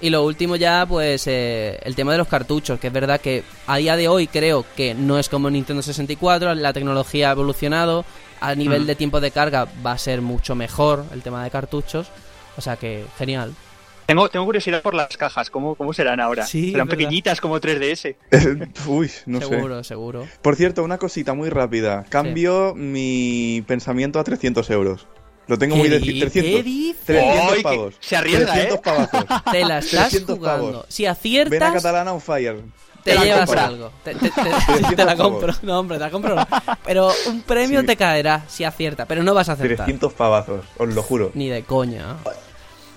Y 0.04 0.10
lo 0.10 0.26
último 0.26 0.58
ya, 0.58 0.86
pues, 0.86 1.28
eh, 1.28 1.80
el 1.84 1.96
tema 1.96 2.12
de 2.12 2.18
los 2.18 2.28
cartuchos, 2.28 2.78
que 2.78 2.88
es 2.88 2.94
verdad 2.94 3.22
que 3.22 3.42
a 3.68 3.78
día 3.78 3.96
de 3.96 4.10
hoy 4.10 4.28
creo 4.28 4.66
que 4.76 4.94
no 4.94 5.18
es 5.18 5.30
como 5.30 5.50
Nintendo 5.50 5.82
64, 5.82 6.54
la 6.56 6.74
tecnología 6.74 7.30
ha 7.30 7.32
evolucionado, 7.32 8.04
a 8.42 8.54
nivel 8.54 8.84
Mm. 8.84 8.86
de 8.88 8.96
tiempo 8.96 9.22
de 9.22 9.32
carga 9.32 9.66
va 9.86 9.94
a 9.94 9.98
ser 9.98 10.22
mucho 10.22 10.56
mejor 10.56 11.06
el 11.14 11.22
tema 11.22 11.42
de 11.42 11.50
cartuchos. 11.50 12.10
O 12.58 12.62
sea 12.62 12.76
que, 12.76 13.06
genial. 13.18 13.54
Tengo, 14.06 14.28
tengo 14.28 14.46
curiosidad 14.46 14.82
por 14.82 14.94
las 14.94 15.16
cajas, 15.16 15.50
¿cómo, 15.50 15.76
cómo 15.76 15.94
serán 15.94 16.20
ahora? 16.20 16.46
Sí, 16.46 16.72
¿Serán 16.72 16.88
verdad. 16.88 16.98
pequeñitas 17.00 17.40
como 17.40 17.62
3DS? 17.62 18.18
Uy, 18.88 19.10
no 19.26 19.40
sé. 19.40 19.48
seguro, 19.48 19.84
seguro. 19.86 20.28
Por 20.42 20.58
cierto, 20.58 20.84
una 20.84 20.98
cosita 20.98 21.34
muy 21.34 21.50
rápida. 21.50 22.04
Cambio 22.10 22.74
mi 22.76 23.64
pensamiento 23.66 24.20
a 24.20 24.26
300 24.26 24.70
euros. 24.72 25.08
Lo 25.48 25.58
tengo 25.58 25.76
muy 25.76 25.90
¿Qué 25.90 26.00
decir. 26.00 26.14
di- 26.14 26.20
300. 26.22 26.52
qué 26.54 26.64
dices? 26.64 27.06
300 27.06 27.50
¡Ay, 27.52 27.58
que 27.58 27.64
pavos. 27.64 27.94
se 28.00 28.16
arriesga, 28.16 28.54
300 28.54 28.78
¿eh? 28.78 28.82
pavazos. 28.84 29.26
Te 29.52 29.66
la 29.66 29.78
estás 29.80 30.10
300 30.10 30.38
jugando. 30.38 30.72
pavos. 30.72 30.86
Si 30.90 31.04
Ven 31.04 31.10
a 31.10 31.12
aciertas, 31.14 31.74
Catalana 31.74 32.14
on 32.14 32.22
fire. 32.22 32.62
te, 33.04 33.12
Te 33.16 33.20
llevas 33.26 33.46
compro. 33.48 33.66
algo. 33.66 33.92
Te, 34.04 34.16
te- 34.16 34.30
te- 34.32 34.96
te 34.96 35.06
la 35.06 35.16
compro. 35.18 35.54
No, 35.64 35.80
hombre, 35.80 35.98
te 35.98 36.04
la 36.06 36.10
compro. 36.12 36.36
no. 36.36 36.48
Pero 36.86 37.12
un 37.28 37.42
premio 37.42 37.82
Sí. 37.82 37.88
te 37.88 37.98
caerá 37.98 38.46
si 38.48 38.64
acierta, 38.64 39.06
pero 39.06 39.22
no 39.24 39.34
vas 39.34 39.50
a 39.50 39.54
acertar. 39.54 39.86
300 39.86 40.14
pavazos, 40.14 40.64
os 40.78 40.88
lo 40.94 41.04
juro. 41.04 41.32
Ni 41.34 41.50
de 41.50 41.64
coña. 41.64 42.16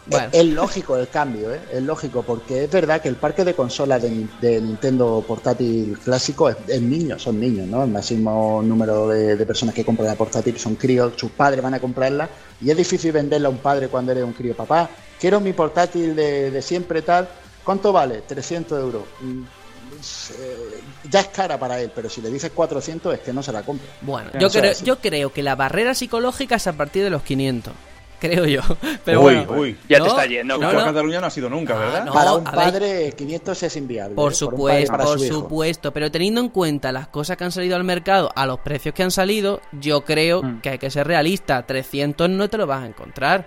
Bueno, 0.09 0.28
Es, 0.33 0.41
es 0.41 0.47
lógico 0.47 0.97
el 0.97 1.09
cambio, 1.09 1.53
¿eh? 1.53 1.61
es 1.73 1.83
lógico, 1.83 2.23
porque 2.23 2.65
es 2.65 2.70
verdad 2.70 3.01
que 3.01 3.09
el 3.09 3.16
parque 3.16 3.45
de 3.45 3.55
consolas 3.55 4.01
de, 4.03 4.11
Ni- 4.11 4.28
de 4.41 4.61
Nintendo 4.61 5.24
portátil 5.27 5.99
clásico 6.03 6.49
es, 6.49 6.57
es 6.69 6.81
niños, 6.81 7.23
son 7.23 7.41
niños, 7.41 7.66
¿no? 7.66 7.83
El 7.83 7.91
máximo 7.91 8.62
número 8.65 9.09
de, 9.09 9.37
de 9.37 9.47
personas 9.47 9.74
que 9.74 9.85
compran 9.85 10.07
la 10.09 10.15
portátil 10.15 10.57
son 10.59 10.77
críos, 10.77 11.15
sus 11.16 11.31
padres 11.33 11.61
van 11.62 11.74
a 11.74 11.81
comprarla 11.81 12.28
y 12.61 12.70
es 12.70 12.77
difícil 12.77 13.11
venderla 13.12 13.49
a 13.49 13.51
un 13.51 13.59
padre 13.59 13.89
cuando 13.89 14.12
eres 14.12 14.24
un 14.24 14.33
crío. 14.33 14.55
Papá, 14.57 14.89
quiero 15.20 15.41
mi 15.41 15.53
portátil 15.53 16.15
de, 16.15 16.51
de 16.51 16.62
siempre 16.62 17.03
tal. 17.03 17.28
¿Cuánto 17.65 17.93
vale? 17.93 18.23
300 18.24 18.78
euros. 18.78 19.03
Mm, 19.20 19.43
es, 20.01 20.31
eh, 20.39 20.81
ya 21.11 21.19
es 21.20 21.28
cara 21.28 21.59
para 21.59 21.81
él, 21.81 21.91
pero 21.93 22.09
si 22.09 22.20
le 22.20 22.31
dices 22.31 22.53
400 22.55 23.12
es 23.15 23.20
que 23.20 23.33
no 23.33 23.43
se 23.43 23.51
la 23.53 23.62
compra. 23.62 23.87
bueno 24.03 24.31
yo, 24.39 24.49
creo, 24.51 24.73
yo 24.85 24.99
creo 25.01 25.33
que 25.33 25.43
la 25.43 25.57
barrera 25.57 25.95
psicológica 25.95 26.55
es 26.57 26.66
a 26.69 26.74
partir 26.74 27.03
de 27.03 27.11
los 27.11 27.23
500. 27.23 27.73
Creo 28.20 28.44
yo. 28.47 28.62
Pero 29.05 29.20
Uy, 29.20 29.34
bueno, 29.36 29.52
uy. 29.52 29.76
Ya 29.88 29.98
No, 29.98 30.05
te 30.05 30.10
está 30.10 30.26
yendo. 30.26 30.59
no. 30.59 30.70
Cataluña 30.70 31.20
no 31.20 31.26
ha 31.26 31.30
sido 31.30 31.48
nunca, 31.51 31.74
Ah, 31.74 31.78
¿verdad? 31.78 32.05
no. 32.06 32.12
para 32.12 32.32
un 32.34 32.47
a 32.47 32.51
ver. 32.51 32.60
padre 32.60 33.12
500 33.16 33.62
es 33.62 33.76
inviable. 33.76 34.14
Por 34.14 34.32
¿eh? 34.32 34.34
padre 34.34 34.36
supuesto, 34.36 34.97
por 34.97 35.18
su 35.18 35.26
supuesto, 35.26 35.93
pero 35.93 36.10
teniendo 36.10 36.40
en 36.40 36.48
cuenta 36.48 36.93
las 36.93 37.09
cosas 37.09 37.36
que 37.36 37.44
han 37.44 37.52
salido 37.52 37.76
al 37.76 37.84
mercado 37.84 38.30
a 38.34 38.47
los 38.47 38.60
precios 38.60 38.94
que 38.94 39.02
han 39.02 39.10
salido, 39.10 39.60
yo 39.72 40.02
creo 40.05 40.43
Mm. 40.43 40.60
que 40.60 40.70
hay 40.70 40.78
que 40.78 40.90
ser 40.90 41.06
realista. 41.06 41.62
300 41.66 42.28
no 42.30 42.48
te 42.48 42.56
lo 42.59 42.66
vas 42.66 42.82
a 42.82 42.86
encontrar. 42.86 43.47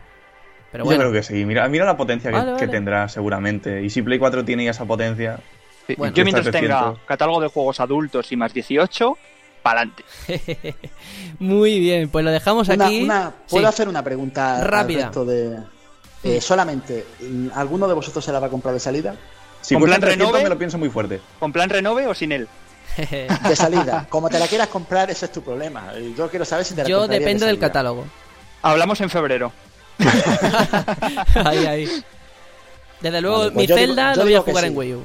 Pero 0.71 0.83
Yo 0.83 0.85
bueno, 0.85 1.01
creo 1.01 1.13
que 1.13 1.23
sí. 1.23 1.45
Mira, 1.45 1.67
mira 1.67 1.83
la 1.85 1.97
potencia 1.97 2.29
que, 2.29 2.37
Vale, 2.37 2.51
que 2.51 2.65
vale. 2.65 2.67
tendrá 2.67 3.09
seguramente. 3.09 3.81
Y 3.83 3.89
si 3.89 4.01
Play 4.03 4.19
4 4.19 4.45
tiene 4.45 4.65
ya 4.65 4.71
esa 4.71 4.85
potencia, 4.85 5.39
Sí. 5.87 5.95
Bueno. 5.97 6.13
Yo 6.13 6.23
mientras 6.23 6.45
Está 6.45 6.59
tenga 6.59 6.75
300. 6.81 7.05
catálogo 7.07 7.41
de 7.41 7.47
juegos 7.47 7.79
adultos 7.79 8.31
y 8.31 8.35
más 8.37 8.53
18, 8.53 9.17
pa'lante. 9.61 10.03
muy 11.39 11.79
bien, 11.79 12.09
pues 12.09 12.23
lo 12.25 12.31
dejamos 12.31 12.67
Una- 12.69 12.85
aquí. 12.85 13.03
una- 13.03 13.33
¿Puedo 13.49 13.65
Sí. 13.67 13.69
hacer 13.69 13.87
una 13.89 14.03
pregunta 14.03 14.63
Rápida. 14.63 14.99
al 14.99 15.03
resto 15.05 15.25
de... 15.25 15.59
eh, 16.23 16.41
solamente, 16.41 17.05
¿alguno 17.55 17.87
de 17.87 17.93
vosotros 17.93 18.23
se 18.23 18.31
la 18.31 18.39
va 18.39 18.47
a 18.47 18.49
comprar 18.49 18.73
de 18.73 18.79
salida? 18.79 19.15
si 19.61 19.75
¿Con 19.75 19.83
plan 19.83 19.99
300 19.99 20.27
renove? 20.27 20.43
me 20.43 20.49
lo 20.49 20.57
pienso 20.57 20.77
muy 20.77 20.89
fuerte. 20.89 21.19
¿Con 21.39 21.51
plan 21.51 21.69
renove 21.69 22.07
o 22.07 22.13
sin 22.15 22.31
él? 22.31 22.47
De 22.97 23.55
salida. 23.55 24.07
Como 24.09 24.29
te 24.29 24.39
la 24.39 24.47
quieras 24.47 24.67
comprar, 24.69 25.09
ese 25.11 25.25
es 25.25 25.31
tu 25.31 25.41
problema. 25.43 25.93
Yo 26.17 26.29
quiero 26.29 26.43
saber 26.45 26.65
si 26.65 26.73
te 26.73 26.83
la 26.83 26.89
Yo 26.89 26.99
comprarías 26.99 27.19
de 27.19 27.25
depende 27.25 27.45
del 27.45 27.59
catálogo. 27.59 28.05
Hablamos 28.61 28.99
en 29.01 29.09
febrero. 29.09 29.51
ahí, 31.45 31.65
ahí. 31.65 32.03
Desde 33.01 33.21
luego, 33.21 33.37
Vale, 33.39 33.51
pues 33.51 33.61
mi 33.61 33.67
digo- 33.67 33.77
Zelda 33.79 34.15
lo 34.15 34.23
voy 34.23 34.35
a 34.35 34.41
jugar 34.41 34.63
sí. 34.63 34.69
en 34.69 34.77
Wii 34.77 34.93
U. 34.95 35.03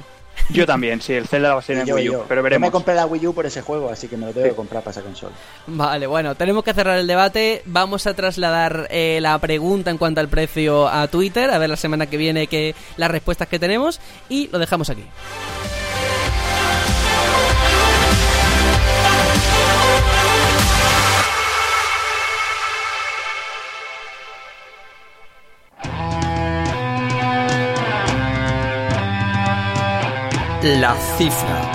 Yo 0.49 0.65
también, 0.65 1.01
sí, 1.01 1.13
el 1.13 1.27
Zelda 1.27 1.53
va 1.53 1.59
a 1.59 1.61
ser 1.63 1.77
en 1.79 1.85
Yo, 1.87 1.95
Wii 1.95 2.09
U, 2.09 2.11
yo. 2.13 2.25
pero 2.27 2.39
Yo 2.39 2.43
me 2.43 2.49
veremos. 2.49 2.71
compré 2.71 2.93
la 2.95 3.05
Wii 3.05 3.27
U 3.27 3.33
por 3.33 3.45
ese 3.45 3.61
juego, 3.61 3.89
así 3.89 4.07
que 4.07 4.15
me 4.17 4.27
lo 4.27 4.31
tengo 4.33 4.47
que 4.47 4.53
comprar 4.55 4.83
para 4.83 4.91
esa 4.91 5.01
consola. 5.01 5.33
Vale, 5.67 6.05
bueno, 6.07 6.35
tenemos 6.35 6.63
que 6.63 6.73
cerrar 6.73 6.99
el 6.99 7.07
debate. 7.07 7.63
Vamos 7.65 8.05
a 8.07 8.13
trasladar 8.13 8.87
eh, 8.91 9.19
la 9.21 9.37
pregunta 9.39 9.89
en 9.91 9.97
cuanto 9.97 10.21
al 10.21 10.27
precio 10.29 10.87
a 10.87 11.07
Twitter, 11.07 11.49
a 11.49 11.57
ver 11.57 11.69
la 11.69 11.77
semana 11.77 12.05
que 12.07 12.17
viene 12.17 12.47
que 12.47 12.75
las 12.97 13.09
respuestas 13.09 13.47
que 13.47 13.57
tenemos 13.59 13.99
y 14.29 14.47
lo 14.51 14.59
dejamos 14.59 14.89
aquí. 14.89 15.03
La 30.65 30.95
cifra. 31.15 31.71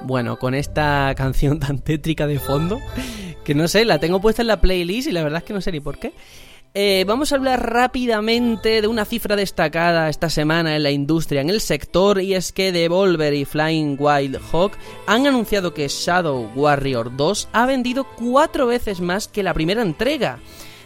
Bueno, 0.00 0.40
con 0.40 0.54
esta 0.54 1.14
canción 1.16 1.60
tan 1.60 1.78
tétrica 1.78 2.26
de 2.26 2.40
fondo, 2.40 2.80
que 3.44 3.54
no 3.54 3.68
sé, 3.68 3.84
la 3.84 4.00
tengo 4.00 4.20
puesta 4.20 4.42
en 4.42 4.48
la 4.48 4.60
playlist 4.60 5.06
y 5.06 5.12
la 5.12 5.22
verdad 5.22 5.38
es 5.38 5.44
que 5.44 5.52
no 5.52 5.60
sé 5.60 5.70
ni 5.70 5.78
por 5.78 6.00
qué. 6.00 6.12
Eh, 6.74 7.04
vamos 7.08 7.32
a 7.32 7.36
hablar 7.36 7.72
rápidamente 7.72 8.80
de 8.82 8.86
una 8.86 9.04
cifra 9.04 9.34
destacada 9.34 10.08
esta 10.08 10.30
semana 10.30 10.76
en 10.76 10.82
la 10.84 10.90
industria, 10.90 11.40
en 11.40 11.50
el 11.50 11.60
sector, 11.60 12.20
y 12.20 12.34
es 12.34 12.52
que 12.52 12.70
Devolver 12.72 13.34
y 13.34 13.44
Flying 13.44 13.96
Wild 13.98 14.38
Hawk 14.52 14.72
han 15.06 15.26
anunciado 15.26 15.74
que 15.74 15.88
Shadow 15.88 16.52
Warrior 16.54 17.16
2 17.16 17.48
ha 17.52 17.66
vendido 17.66 18.04
cuatro 18.16 18.66
veces 18.66 19.00
más 19.00 19.26
que 19.26 19.42
la 19.42 19.54
primera 19.54 19.82
entrega. 19.82 20.38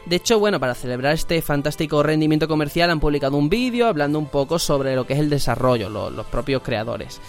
De 0.06 0.16
hecho, 0.16 0.38
bueno, 0.38 0.58
para 0.58 0.74
celebrar 0.74 1.12
este 1.14 1.42
fantástico 1.42 2.02
rendimiento 2.02 2.48
comercial 2.48 2.90
han 2.90 3.00
publicado 3.00 3.36
un 3.36 3.48
vídeo 3.50 3.86
hablando 3.86 4.18
un 4.18 4.26
poco 4.26 4.58
sobre 4.58 4.96
lo 4.96 5.06
que 5.06 5.12
es 5.14 5.18
el 5.20 5.30
desarrollo, 5.30 5.90
lo- 5.90 6.10
los 6.10 6.26
propios 6.26 6.62
creadores. 6.62 7.20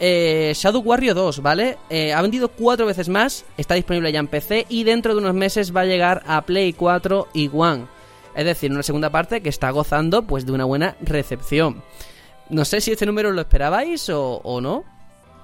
Eh, 0.00 0.52
Shadow 0.54 0.82
Warrior 0.82 1.14
2, 1.14 1.40
¿vale? 1.42 1.76
Eh, 1.90 2.12
ha 2.12 2.22
vendido 2.22 2.48
cuatro 2.48 2.86
veces 2.86 3.08
más, 3.08 3.44
está 3.56 3.74
disponible 3.74 4.10
ya 4.12 4.20
en 4.20 4.26
PC 4.28 4.66
y 4.68 4.84
dentro 4.84 5.14
de 5.14 5.20
unos 5.20 5.34
meses 5.34 5.74
va 5.74 5.82
a 5.82 5.86
llegar 5.86 6.22
a 6.26 6.42
Play 6.42 6.72
4 6.72 7.28
y 7.34 7.50
One. 7.52 7.84
Es 8.36 8.44
decir, 8.44 8.70
una 8.70 8.82
segunda 8.82 9.10
parte 9.10 9.40
que 9.40 9.48
está 9.48 9.70
gozando 9.70 10.22
pues 10.22 10.44
de 10.44 10.52
una 10.52 10.66
buena 10.66 10.96
recepción. 11.00 11.82
No 12.50 12.64
sé 12.64 12.80
si 12.80 12.92
este 12.92 13.06
número 13.06 13.32
lo 13.32 13.40
esperabais 13.40 14.08
o, 14.10 14.40
o 14.44 14.60
no. 14.60 14.84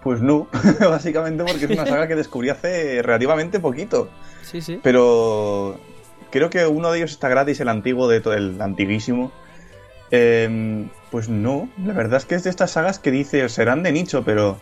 Pues 0.03 0.21
no, 0.21 0.49
básicamente 0.81 1.43
porque 1.43 1.65
es 1.65 1.71
una 1.71 1.87
saga 1.87 2.07
que 2.07 2.15
descubrí 2.15 2.51
hace 2.51 3.03
relativamente 3.03 3.61
poquito. 3.61 4.11
Sí, 4.43 4.61
sí. 4.61 4.79
Pero 4.83 5.81
creo 6.31 6.51
que 6.51 6.67
uno 6.67 6.91
de 6.91 6.99
ellos 6.99 7.13
está 7.13 7.29
gratis, 7.29 7.61
el 7.61 7.69
antiguo, 7.69 8.09
de 8.09 8.21
todo, 8.21 8.35
el 8.35 8.61
antiguísimo. 8.61 9.33
Em, 10.11 10.91
pues 11.11 11.31
no, 11.31 11.71
la 11.83 11.95
verdad 11.95 12.19
es 12.19 12.27
que 12.27 12.35
es 12.35 12.45
de 12.45 12.51
estas 12.51 12.73
sagas 12.73 12.99
que 12.99 13.11
dices 13.11 13.53
serán 13.53 13.83
de 13.83 13.93
nicho, 13.93 14.23
pero 14.23 14.61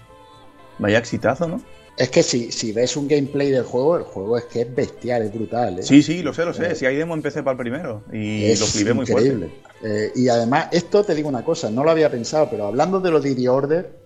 vaya 0.78 0.98
exitazo, 0.98 1.48
¿no? 1.48 1.61
Es 2.01 2.09
que 2.09 2.22
si, 2.22 2.51
si 2.51 2.72
ves 2.72 2.97
un 2.97 3.06
gameplay 3.06 3.51
del 3.51 3.64
juego, 3.64 3.97
el 3.98 4.05
juego 4.05 4.39
es 4.39 4.44
que 4.47 4.62
es 4.62 4.74
bestial, 4.74 5.22
es 5.22 5.32
brutal. 5.35 5.78
¿eh? 5.78 5.82
Sí, 5.82 6.02
sí, 6.02 6.22
lo 6.22 6.32
sé, 6.32 6.44
lo 6.47 6.55
sé. 6.55 6.72
Eh, 6.72 6.74
Si 6.74 6.86
hay 6.86 6.97
demo 6.97 7.12
empecé 7.14 7.43
para 7.43 7.52
el 7.52 7.59
primero 7.59 8.02
y 8.12 8.44
es 8.47 8.59
lo 8.60 8.66
flipé 8.66 8.94
muy 8.94 9.02
increíble. 9.09 9.51
fuerte. 9.81 10.06
Eh, 10.06 10.12
y 10.16 10.28
además, 10.28 10.68
esto 10.72 11.05
te 11.05 11.14
digo 11.14 11.28
una 11.28 11.44
cosa, 11.44 11.70
no 11.70 11.85
lo 11.85 11.90
había 11.90 12.10
pensado, 12.10 12.48
pero 12.51 12.66
hablando 12.66 13.01
de 13.01 13.10
los 13.10 13.22
DD 13.22 13.47
Order, 13.48 14.01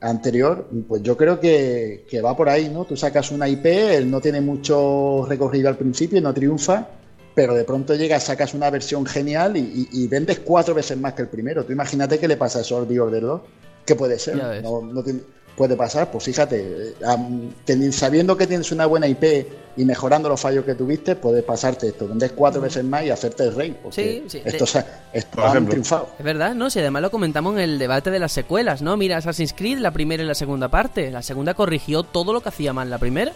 anterior, 0.00 0.68
pues 0.88 1.02
yo 1.02 1.16
creo 1.16 1.40
que, 1.40 2.06
que 2.08 2.20
va 2.20 2.36
por 2.36 2.48
ahí, 2.48 2.68
¿no? 2.68 2.84
Tú 2.84 2.96
sacas 2.96 3.30
una 3.30 3.48
IP, 3.48 3.66
él 3.66 4.10
no 4.10 4.20
tiene 4.20 4.40
mucho 4.40 5.24
recorrido 5.28 5.68
al 5.68 5.76
principio, 5.76 6.20
no 6.20 6.32
triunfa, 6.34 6.86
pero 7.34 7.54
de 7.54 7.64
pronto 7.64 7.94
llegas, 7.94 8.24
sacas 8.24 8.54
una 8.54 8.70
versión 8.70 9.06
genial 9.06 9.56
y, 9.56 9.60
y- 9.92 10.04
y 10.04 10.08
vendes 10.08 10.40
cuatro 10.40 10.74
veces 10.74 10.98
más 10.98 11.14
que 11.14 11.22
el 11.22 11.28
primero. 11.28 11.64
Tú 11.64 11.72
imagínate 11.72 12.18
qué 12.18 12.28
le 12.28 12.36
pasa 12.36 12.60
a 12.60 12.64
Sword 12.64 12.90
Order 12.98 13.22
2. 13.22 13.40
¿Qué 13.84 13.94
puede 13.96 14.18
ser? 14.18 14.36
No, 14.62 14.80
no 14.82 15.02
tiene- 15.02 15.20
puede 15.56 15.76
pasar, 15.76 16.10
pues 16.10 16.24
fíjate, 16.24 16.94
eh, 17.00 17.92
sabiendo 17.92 18.36
que 18.36 18.46
tienes 18.46 18.70
una 18.72 18.86
buena 18.86 19.06
IP 19.06 19.46
y 19.76 19.84
mejorando 19.84 20.28
los 20.28 20.40
fallos 20.40 20.64
que 20.64 20.74
tuviste, 20.74 21.16
puedes 21.16 21.42
pasarte 21.44 21.88
esto, 21.88 22.06
vendes 22.08 22.32
cuatro 22.32 22.60
veces 22.60 22.84
más 22.84 23.04
y 23.04 23.10
hacerte 23.10 23.44
el 23.44 23.54
rey. 23.54 23.76
Porque 23.82 24.22
Sí, 24.22 24.38
sí. 24.38 24.42
Estos, 24.44 24.72
De- 24.74 24.84
estos 25.12 25.34
Por 25.34 25.44
han 25.44 25.50
ejemplo. 25.50 25.70
triunfado. 25.72 26.08
Es 26.18 26.24
verdad, 26.24 26.54
¿no? 26.54 26.70
Si 26.70 26.78
además 26.78 27.02
lo 27.02 27.10
comentamos 27.10 27.54
en 27.54 27.60
el 27.60 27.78
debate 27.78 28.10
de 28.10 28.18
las 28.20 28.32
secuelas, 28.32 28.82
¿no? 28.82 28.96
Mira, 28.96 29.16
Assassin's 29.16 29.52
Creed, 29.52 29.78
la 29.78 29.90
primera 29.90 30.22
y 30.22 30.26
la 30.26 30.34
segunda 30.34 30.68
parte. 30.68 31.10
La 31.10 31.22
segunda 31.22 31.54
corrigió 31.54 32.02
todo 32.04 32.32
lo 32.32 32.40
que 32.40 32.48
hacía 32.50 32.72
mal 32.72 32.88
la 32.90 32.98
primera. 32.98 33.32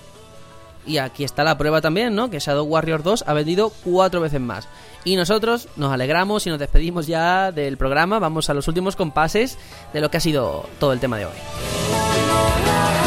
Y 0.86 0.98
aquí 0.98 1.24
está 1.24 1.44
la 1.44 1.58
prueba 1.58 1.80
también, 1.80 2.14
¿no? 2.14 2.30
Que 2.30 2.38
Shadow 2.38 2.64
Warrior 2.64 3.02
2 3.02 3.24
ha 3.26 3.32
vendido 3.34 3.70
cuatro 3.84 4.20
veces 4.20 4.40
más. 4.40 4.68
Y 5.04 5.16
nosotros 5.16 5.68
nos 5.76 5.92
alegramos 5.92 6.46
y 6.46 6.50
nos 6.50 6.58
despedimos 6.58 7.06
ya 7.06 7.52
del 7.52 7.76
programa. 7.76 8.18
Vamos 8.18 8.50
a 8.50 8.54
los 8.54 8.68
últimos 8.68 8.96
compases 8.96 9.58
de 9.92 10.00
lo 10.00 10.10
que 10.10 10.16
ha 10.16 10.20
sido 10.20 10.68
todo 10.78 10.92
el 10.92 11.00
tema 11.00 11.18
de 11.18 11.26
hoy. 11.26 12.97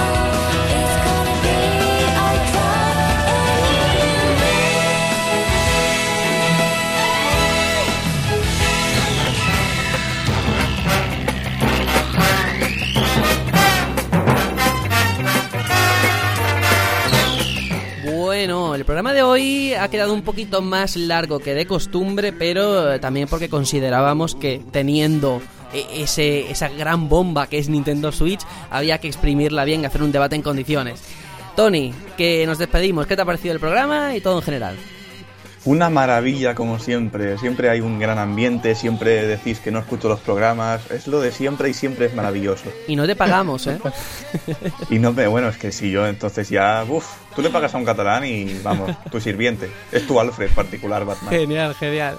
Bueno, 18.41 18.73
el 18.73 18.85
programa 18.85 19.13
de 19.13 19.22
hoy 19.22 19.76
ha 19.76 19.88
quedado 19.89 20.15
un 20.15 20.23
poquito 20.23 20.63
más 20.63 20.95
largo 20.95 21.38
que 21.38 21.53
de 21.53 21.68
costumbre, 21.68 22.34
pero 22.34 22.91
eh, 22.91 22.97
también 22.97 23.27
porque 23.27 23.49
considerábamos 23.49 24.34
que 24.34 24.63
teniendo 24.72 25.43
eh, 25.72 25.85
ese, 25.97 26.49
esa 26.49 26.68
gran 26.69 27.07
bomba 27.07 27.45
que 27.45 27.59
es 27.59 27.69
Nintendo 27.69 28.11
Switch, 28.11 28.41
había 28.72 28.97
que 28.97 29.07
exprimirla 29.07 29.63
bien 29.63 29.84
y 29.84 29.85
hacer 29.85 30.01
un 30.01 30.11
debate 30.11 30.38
en 30.38 30.41
condiciones. 30.41 31.03
Tony, 31.55 31.93
que 32.18 32.43
nos 32.47 32.57
despedimos, 32.57 33.05
¿qué 33.05 33.15
te 33.15 33.22
ha 33.22 33.26
parecido 33.26 33.53
el 33.53 33.59
programa 33.59 34.15
y 34.15 34.22
todo 34.22 34.38
en 34.38 34.43
general? 34.43 34.76
Una 35.64 35.92
maravilla 35.92 36.56
como 36.56 36.80
siempre, 36.80 37.38
siempre 37.38 37.70
hay 37.70 37.82
un 37.82 38.00
gran 38.00 38.18
ambiente, 38.18 38.74
siempre 38.74 39.28
decís 39.28 39.60
que 39.60 39.70
no 39.70 39.78
escucho 39.78 40.10
los 40.10 40.20
programas, 40.20 40.90
es 40.90 41.06
lo 41.06 41.22
de 41.22 41.32
siempre 41.32 41.70
y 41.70 41.76
siempre 41.76 42.08
es 42.08 42.16
maravilloso. 42.16 42.66
Y 42.88 42.96
no 42.96 43.06
te 43.06 43.16
pagamos, 43.16 43.68
¿eh? 43.68 43.80
Y 44.90 44.98
no 44.98 45.14
me, 45.14 45.28
bueno, 45.28 45.50
es 45.50 45.58
que 45.58 45.72
si 45.72 45.92
yo 45.92 46.08
entonces 46.08 46.50
ya, 46.50 46.84
uff, 46.90 47.06
tú 47.36 47.44
le 47.44 47.52
pagas 47.52 47.76
a 47.76 47.78
un 47.78 47.86
catalán 47.86 48.26
y 48.26 48.60
vamos, 48.64 48.90
tu 49.12 49.22
sirviente, 49.22 49.70
es 49.92 50.08
tu 50.08 50.20
Alfred 50.20 50.50
particular 50.52 51.06
Batman. 51.06 51.30
Genial, 51.30 51.76
genial. 51.76 52.18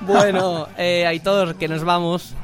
Bueno, 0.00 0.68
eh, 0.78 1.06
Aitor, 1.06 1.56
que 1.56 1.68
nos 1.68 1.84
vamos. 1.84 2.34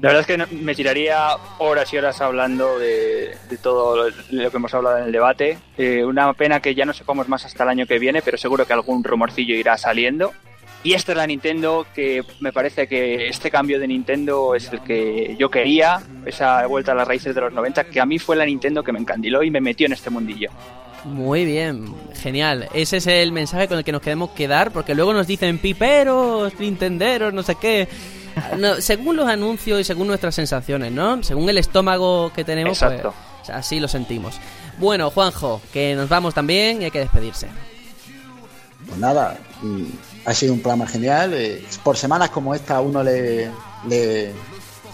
La 0.00 0.12
verdad 0.12 0.20
es 0.20 0.48
que 0.48 0.56
me 0.56 0.74
tiraría 0.74 1.36
horas 1.58 1.92
y 1.92 1.98
horas 1.98 2.20
hablando 2.20 2.78
de, 2.78 3.36
de 3.48 3.56
todo 3.56 3.96
lo, 3.96 4.16
lo 4.30 4.50
que 4.50 4.56
hemos 4.56 4.74
hablado 4.74 4.98
en 4.98 5.04
el 5.04 5.12
debate. 5.12 5.58
Eh, 5.78 6.04
una 6.04 6.32
pena 6.32 6.60
que 6.60 6.74
ya 6.74 6.84
no 6.84 6.92
sepamos 6.92 7.28
más 7.28 7.44
hasta 7.44 7.62
el 7.62 7.70
año 7.70 7.86
que 7.86 7.98
viene, 7.98 8.20
pero 8.20 8.36
seguro 8.36 8.66
que 8.66 8.72
algún 8.72 9.04
rumorcillo 9.04 9.54
irá 9.54 9.78
saliendo. 9.78 10.32
Y 10.84 10.92
esta 10.92 11.12
es 11.12 11.18
la 11.18 11.26
Nintendo 11.26 11.86
que 11.94 12.22
me 12.40 12.52
parece 12.52 12.86
que 12.86 13.28
este 13.28 13.50
cambio 13.50 13.80
de 13.80 13.88
Nintendo 13.88 14.54
es 14.54 14.70
el 14.70 14.80
que 14.82 15.34
yo 15.38 15.50
quería, 15.50 16.02
esa 16.26 16.66
vuelta 16.66 16.92
a 16.92 16.94
las 16.94 17.08
raíces 17.08 17.34
de 17.34 17.40
los 17.40 17.54
90, 17.54 17.84
que 17.84 18.00
a 18.00 18.04
mí 18.04 18.18
fue 18.18 18.36
la 18.36 18.44
Nintendo 18.44 18.84
que 18.84 18.92
me 18.92 18.98
encandiló 18.98 19.42
y 19.42 19.50
me 19.50 19.62
metió 19.62 19.86
en 19.86 19.94
este 19.94 20.10
mundillo. 20.10 20.50
Muy 21.04 21.46
bien, 21.46 21.94
genial. 22.14 22.68
Ese 22.74 22.98
es 22.98 23.06
el 23.06 23.32
mensaje 23.32 23.66
con 23.66 23.78
el 23.78 23.84
que 23.84 23.92
nos 23.92 24.02
queremos 24.02 24.30
quedar, 24.30 24.72
porque 24.72 24.94
luego 24.94 25.14
nos 25.14 25.26
dicen 25.26 25.56
piperos, 25.58 26.52
nintenderos, 26.60 27.32
no 27.32 27.42
sé 27.42 27.56
qué. 27.58 27.88
No, 28.58 28.76
según 28.80 29.16
los 29.16 29.28
anuncios 29.28 29.80
y 29.80 29.84
según 29.84 30.08
nuestras 30.08 30.34
sensaciones, 30.34 30.92
¿no? 30.92 31.22
Según 31.22 31.48
el 31.48 31.58
estómago 31.58 32.32
que 32.34 32.44
tenemos, 32.44 32.78
pues, 32.80 33.50
así 33.50 33.80
lo 33.80 33.88
sentimos. 33.88 34.36
Bueno, 34.78 35.10
Juanjo, 35.10 35.60
que 35.72 35.94
nos 35.94 36.08
vamos 36.08 36.34
también 36.34 36.82
y 36.82 36.86
hay 36.86 36.90
que 36.90 37.00
despedirse. 37.00 37.48
Pues 38.86 38.98
nada, 38.98 39.38
y 39.62 39.86
ha 40.24 40.34
sido 40.34 40.52
un 40.52 40.60
programa 40.60 40.86
genial. 40.86 41.32
eh, 41.34 41.64
por 41.82 41.96
semanas 41.96 42.30
como 42.30 42.54
esta 42.54 42.80
uno 42.80 43.02
le, 43.02 43.50
le, 43.88 44.32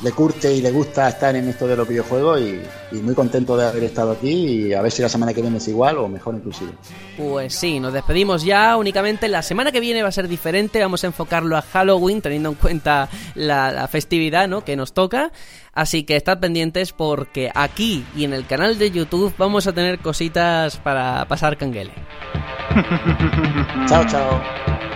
le 0.02 0.12
curte 0.12 0.52
y 0.52 0.60
le 0.60 0.70
gusta 0.70 1.08
estar 1.08 1.34
en 1.36 1.48
esto 1.48 1.66
de 1.66 1.76
los 1.76 1.86
videojuegos 1.86 2.40
y, 2.40 2.60
y 2.92 3.00
muy 3.00 3.14
contento 3.14 3.56
de 3.56 3.66
haber 3.66 3.84
estado 3.84 4.12
aquí 4.12 4.30
y 4.30 4.72
a 4.72 4.82
ver 4.82 4.90
si 4.90 5.02
la 5.02 5.08
semana 5.08 5.34
que 5.34 5.42
viene 5.42 5.58
es 5.58 5.68
igual 5.68 5.98
o 5.98 6.08
mejor 6.08 6.34
inclusive. 6.34 6.72
Pues 7.16 7.54
sí, 7.54 7.80
nos 7.80 7.92
despedimos 7.92 8.44
ya. 8.44 8.76
Únicamente 8.76 9.28
la 9.28 9.42
semana 9.42 9.72
que 9.72 9.80
viene 9.80 10.02
va 10.02 10.08
a 10.08 10.12
ser 10.12 10.28
diferente. 10.28 10.80
Vamos 10.80 11.04
a 11.04 11.08
enfocarlo 11.08 11.56
a 11.56 11.62
Halloween, 11.62 12.22
teniendo 12.22 12.48
en 12.50 12.54
cuenta 12.54 13.08
la, 13.34 13.70
la 13.72 13.88
festividad 13.88 14.48
¿no? 14.48 14.64
que 14.64 14.76
nos 14.76 14.92
toca. 14.92 15.32
Así 15.72 16.04
que 16.04 16.16
estad 16.16 16.40
pendientes 16.40 16.92
porque 16.92 17.50
aquí 17.54 18.04
y 18.16 18.24
en 18.24 18.32
el 18.32 18.46
canal 18.46 18.78
de 18.78 18.90
YouTube 18.90 19.32
vamos 19.38 19.66
a 19.66 19.72
tener 19.72 20.00
cositas 20.00 20.76
para 20.78 21.26
pasar 21.26 21.56
canguele. 21.56 21.92
Chao, 23.88 24.04
chao. 24.06 24.89